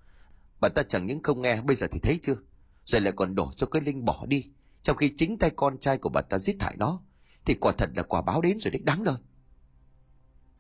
Bà 0.61 0.69
ta 0.69 0.83
chẳng 0.83 1.07
những 1.07 1.23
không 1.23 1.43
nghe, 1.43 1.61
bây 1.61 1.77
giờ 1.77 1.87
thì 1.91 2.01
thấy 2.03 2.19
chưa 2.23 2.37
Rồi 2.85 3.01
lại 3.01 3.13
còn 3.17 3.35
đổ 3.35 3.51
cho 3.57 3.67
cái 3.67 3.83
Linh 3.83 4.05
bỏ 4.05 4.25
đi 4.29 4.47
Trong 4.83 4.97
khi 4.97 5.13
chính 5.17 5.39
tay 5.39 5.51
con 5.57 5.79
trai 5.79 5.99
của 5.99 6.09
bà 6.09 6.21
ta 6.21 6.39
giết 6.39 6.57
hại 6.61 6.75
nó, 6.79 7.01
Thì 7.45 7.55
quả 7.55 7.73
thật 7.79 7.91
là 7.97 8.03
quả 8.03 8.23
báo 8.23 8.41
đến 8.41 8.59
rồi 8.61 8.71
đấy, 8.71 8.83
đáng 8.85 9.05
đời 9.05 9.17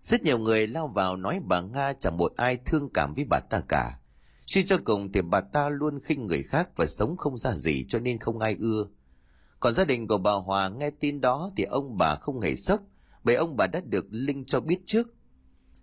Rất 0.03 0.23
nhiều 0.23 0.39
người 0.39 0.67
lao 0.67 0.89
vào 0.89 1.17
nói 1.17 1.41
bà 1.45 1.61
Nga 1.61 1.93
chẳng 1.93 2.17
một 2.17 2.33
ai 2.37 2.57
thương 2.57 2.89
cảm 2.95 3.15
với 3.15 3.25
bà 3.25 3.41
ta 3.41 3.63
cả 3.69 4.01
Suy 4.51 4.65
cho 4.65 4.79
cùng 4.85 5.13
thì 5.13 5.23
bà 5.23 5.41
ta 5.41 5.69
luôn 5.69 6.01
khinh 6.01 6.27
người 6.27 6.43
khác 6.43 6.69
và 6.77 6.87
sống 6.87 7.17
không 7.17 7.39
ra 7.39 7.53
gì 7.53 7.85
cho 7.89 7.99
nên 7.99 8.19
không 8.19 8.39
ai 8.39 8.57
ưa. 8.61 8.87
Còn 9.61 9.75
gia 9.75 9.85
đình 9.85 10.07
của 10.07 10.19
bà 10.19 10.33
Hòa 10.33 10.69
nghe 10.69 10.91
tin 10.91 11.21
đó 11.21 11.51
thì 11.57 11.65
ông 11.65 11.99
bà 11.99 12.15
không 12.15 12.41
hề 12.41 12.57
sốc, 12.57 12.81
bởi 13.25 13.35
ông 13.35 13.57
bà 13.57 13.67
đã 13.67 13.81
được 13.85 14.07
Linh 14.11 14.45
cho 14.45 14.61
biết 14.61 14.79
trước. 14.87 15.09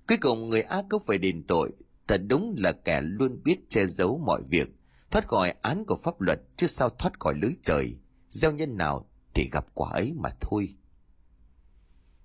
Cuối 0.08 0.18
cùng 0.18 0.50
người 0.50 0.62
ác 0.62 0.86
có 0.90 1.00
phải 1.08 1.18
đền 1.18 1.44
tội. 1.48 1.72
Thật 2.08 2.22
đúng 2.30 2.56
là 2.58 2.72
kẻ 2.72 3.02
luôn 3.02 3.44
biết 3.44 3.70
che 3.70 3.86
giấu 3.86 4.18
mọi 4.18 4.42
việc, 4.50 4.68
thoát 5.12 5.28
khỏi 5.28 5.54
án 5.62 5.86
của 5.86 5.96
pháp 6.04 6.22
luật 6.22 6.40
chứ 6.58 6.68
sao 6.68 6.90
thoát 6.90 7.20
khỏi 7.20 7.34
lưới 7.42 7.52
trời. 7.64 7.96
Gieo 8.30 8.52
nhân 8.52 8.78
nào 8.78 9.10
thì 9.34 9.50
gặp 9.52 9.66
quả 9.74 9.90
ấy 9.92 10.14
mà 10.16 10.30
thôi. 10.42 10.76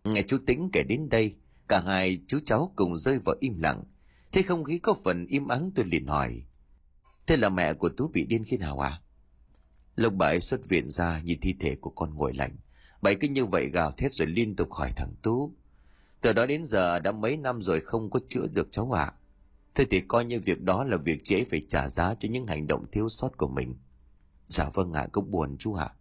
Nghe 0.05 0.23
chú 0.27 0.39
tính 0.47 0.71
kể 0.73 0.83
đến 0.83 1.09
đây, 1.09 1.35
cả 1.69 1.81
hai 1.81 2.21
chú 2.27 2.39
cháu 2.45 2.73
cùng 2.77 2.97
rơi 2.97 3.19
vào 3.19 3.37
im 3.41 3.59
lặng. 3.59 3.85
Thế 4.33 4.43
không 4.43 4.65
khí 4.65 4.79
có 4.79 4.95
phần 5.05 5.27
im 5.27 5.49
ắng 5.49 5.71
tôi 5.75 5.85
liền 5.85 6.07
hỏi, 6.07 6.43
thế 7.27 7.37
là 7.37 7.49
mẹ 7.49 7.75
của 7.75 7.89
tú 7.89 8.09
bị 8.09 8.25
điên 8.25 8.45
khi 8.45 8.57
nào 8.57 8.79
à 8.79 9.03
lúc 9.97 10.15
bà 10.15 10.27
ấy 10.27 10.41
xuất 10.41 10.69
viện 10.69 10.89
ra, 10.89 11.21
nhìn 11.25 11.41
thi 11.41 11.55
thể 11.61 11.77
của 11.81 11.91
con 11.91 12.15
ngồi 12.15 12.35
lạnh. 12.35 12.57
Bà 13.03 13.11
ấy 13.11 13.17
cứ 13.21 13.29
như 13.29 13.47
vậy 13.47 13.71
gào 13.73 13.93
thét 13.93 14.13
rồi 14.13 14.29
liên 14.29 14.57
tục 14.57 14.73
hỏi 14.73 14.93
thằng 14.97 15.15
tú 15.23 15.55
từ 16.23 16.33
đó 16.33 16.47
đến 16.47 16.65
giờ 16.65 16.99
đã 16.99 17.13
mấy 17.13 17.37
năm 17.37 17.63
rồi 17.63 17.81
không 17.81 18.11
có 18.11 18.21
chữa 18.29 18.47
được 18.53 18.69
cháu 18.71 18.93
ạ 18.93 19.05
à. 19.05 19.13
Thế 19.75 19.85
thì 19.91 20.01
coi 20.01 20.25
như 20.25 20.41
việc 20.41 20.63
đó 20.63 20.85
là 20.85 20.97
việc 20.97 21.19
chị 21.25 21.35
ấy 21.37 21.45
phải 21.45 21.63
trả 21.69 21.89
giá 21.89 22.15
cho 22.15 22.29
những 22.29 22.47
hành 22.47 22.67
động 22.67 22.87
thiếu 22.93 23.09
sót 23.09 23.37
của 23.37 23.49
mình. 23.49 23.75
Dạ 24.49 24.71
vâng 24.75 24.93
ạ, 24.93 25.01
à, 25.01 25.07
cũng 25.13 25.31
buồn 25.31 25.57
chú 25.59 25.75
ạ. 25.75 25.85
À. 25.85 25.95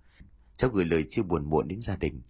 Cháu 0.57 0.69
gửi 0.69 0.85
lời 0.85 1.05
chia 1.09 1.21
buồn 1.21 1.49
muộn 1.49 1.67
đến 1.67 1.81
gia 1.81 1.95
đình. 1.95 2.21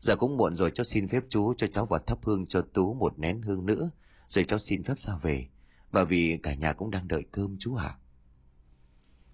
Dạ 0.00 0.14
cũng 0.14 0.36
muộn 0.36 0.54
rồi 0.54 0.70
cháu 0.70 0.84
xin 0.84 1.08
phép 1.08 1.24
chú 1.28 1.54
cho 1.54 1.66
cháu 1.66 1.86
vào 1.86 2.00
thắp 2.06 2.18
hương 2.22 2.46
cho 2.46 2.60
Tú 2.60 2.94
một 2.94 3.18
nén 3.18 3.42
hương 3.42 3.66
nữa, 3.66 3.90
rồi 4.28 4.44
cháu 4.44 4.58
xin 4.58 4.82
phép 4.82 4.98
ra 4.98 5.16
về. 5.22 5.46
Và 5.92 6.04
vì 6.04 6.38
cả 6.42 6.54
nhà 6.54 6.72
cũng 6.72 6.90
đang 6.90 7.08
đợi 7.08 7.24
cơm 7.30 7.56
chú 7.58 7.74
ạ. 7.74 7.84
À. 7.84 7.98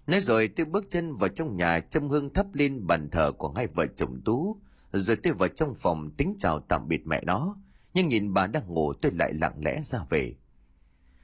Nói 0.07 0.21
rồi 0.21 0.47
tôi 0.47 0.65
bước 0.65 0.85
chân 0.89 1.13
vào 1.13 1.29
trong 1.29 1.57
nhà 1.57 1.79
châm 1.79 2.09
hương 2.09 2.33
thắp 2.33 2.45
lên 2.53 2.87
bàn 2.87 3.09
thờ 3.11 3.31
của 3.31 3.53
hai 3.55 3.67
vợ 3.67 3.85
chồng 3.95 4.21
Tú, 4.25 4.61
rồi 4.91 5.17
tôi 5.23 5.33
vào 5.33 5.49
trong 5.49 5.73
phòng 5.75 6.11
tính 6.17 6.35
chào 6.39 6.59
tạm 6.59 6.87
biệt 6.87 7.07
mẹ 7.07 7.21
nó. 7.25 7.57
Nhưng 7.93 8.07
nhìn 8.07 8.33
bà 8.33 8.47
đang 8.47 8.67
ngủ 8.67 8.93
tôi 8.93 9.11
lại 9.11 9.33
lặng 9.33 9.55
lẽ 9.65 9.81
ra 9.83 9.99
về. 10.09 10.35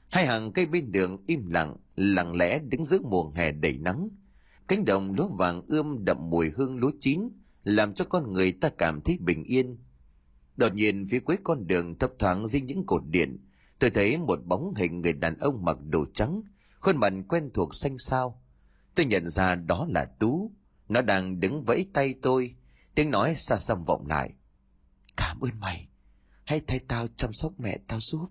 Hai 0.09 0.25
hàng 0.25 0.51
cây 0.51 0.65
bên 0.65 0.91
đường 0.91 1.23
im 1.27 1.49
lặng, 1.49 1.75
lặng 1.95 2.35
lẽ 2.35 2.59
đứng 2.59 2.83
giữa 2.83 2.99
mùa 3.03 3.31
hè 3.31 3.51
đầy 3.51 3.77
nắng. 3.77 4.09
Cánh 4.67 4.85
đồng 4.85 5.13
lúa 5.13 5.27
vàng 5.27 5.61
ươm 5.67 6.05
đậm 6.05 6.29
mùi 6.29 6.49
hương 6.49 6.77
lúa 6.77 6.91
chín, 6.99 7.29
làm 7.63 7.93
cho 7.93 8.05
con 8.05 8.33
người 8.33 8.51
ta 8.51 8.69
cảm 8.77 9.01
thấy 9.01 9.17
bình 9.17 9.43
yên. 9.43 9.77
Đột 10.57 10.73
nhiên 10.73 11.05
phía 11.09 11.19
cuối 11.19 11.37
con 11.43 11.67
đường 11.67 11.99
thấp 11.99 12.11
thoáng 12.19 12.47
dưới 12.47 12.61
những 12.61 12.85
cột 12.85 13.01
điện, 13.09 13.37
tôi 13.79 13.89
thấy 13.89 14.17
một 14.17 14.39
bóng 14.45 14.73
hình 14.77 15.01
người 15.01 15.13
đàn 15.13 15.37
ông 15.37 15.65
mặc 15.65 15.77
đồ 15.89 16.05
trắng, 16.13 16.41
khuôn 16.79 16.97
mặt 16.97 17.13
quen 17.27 17.49
thuộc 17.53 17.75
xanh 17.75 17.97
xao 17.97 18.41
tôi 18.95 19.05
nhận 19.05 19.27
ra 19.27 19.55
đó 19.55 19.87
là 19.89 20.05
tú 20.05 20.51
nó 20.89 21.01
đang 21.01 21.39
đứng 21.39 21.63
vẫy 21.63 21.85
tay 21.93 22.13
tôi 22.21 22.55
tiếng 22.95 23.11
nói 23.11 23.35
xa 23.35 23.57
xăm 23.57 23.83
vọng 23.83 24.07
lại 24.07 24.33
cảm 25.17 25.39
ơn 25.39 25.59
mày 25.59 25.88
hãy 26.49 26.61
thay 26.67 26.80
tao 26.88 27.07
chăm 27.15 27.34
sóc 27.34 27.53
mẹ 27.57 27.77
tao 27.88 27.99
giúp 27.99 28.27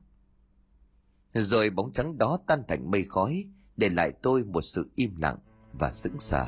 rồi 1.32 1.70
bóng 1.70 1.92
trắng 1.92 2.18
đó 2.18 2.38
tan 2.46 2.62
thành 2.68 2.90
mây 2.90 3.04
khói, 3.04 3.44
để 3.76 3.88
lại 3.88 4.12
tôi 4.22 4.44
một 4.44 4.60
sự 4.60 4.90
im 4.94 5.16
lặng 5.16 5.36
và 5.72 5.92
sững 5.92 6.20
sờ 6.20 6.46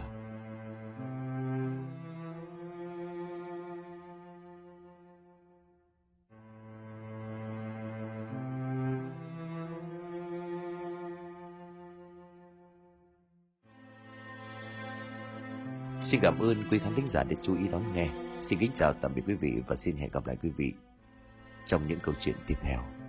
Xin 16.03 16.21
cảm 16.23 16.39
ơn 16.39 16.69
quý 16.71 16.79
khán 16.79 16.95
thính 16.95 17.09
giả 17.09 17.25
đã 17.25 17.37
chú 17.43 17.57
ý 17.57 17.69
đón 17.69 17.93
nghe. 17.93 18.11
Xin 18.45 18.59
kính 18.59 18.71
chào 18.75 18.93
tạm 18.93 19.15
biệt 19.15 19.23
quý 19.27 19.35
vị 19.35 19.63
và 19.69 19.77
xin 19.77 19.97
hẹn 19.97 20.11
gặp 20.11 20.27
lại 20.27 20.37
quý 20.43 20.51
vị 20.51 20.73
trong 21.67 21.87
những 21.87 22.01
câu 22.01 22.15
chuyện 22.21 22.37
tiếp 22.47 22.57
theo. 22.63 23.00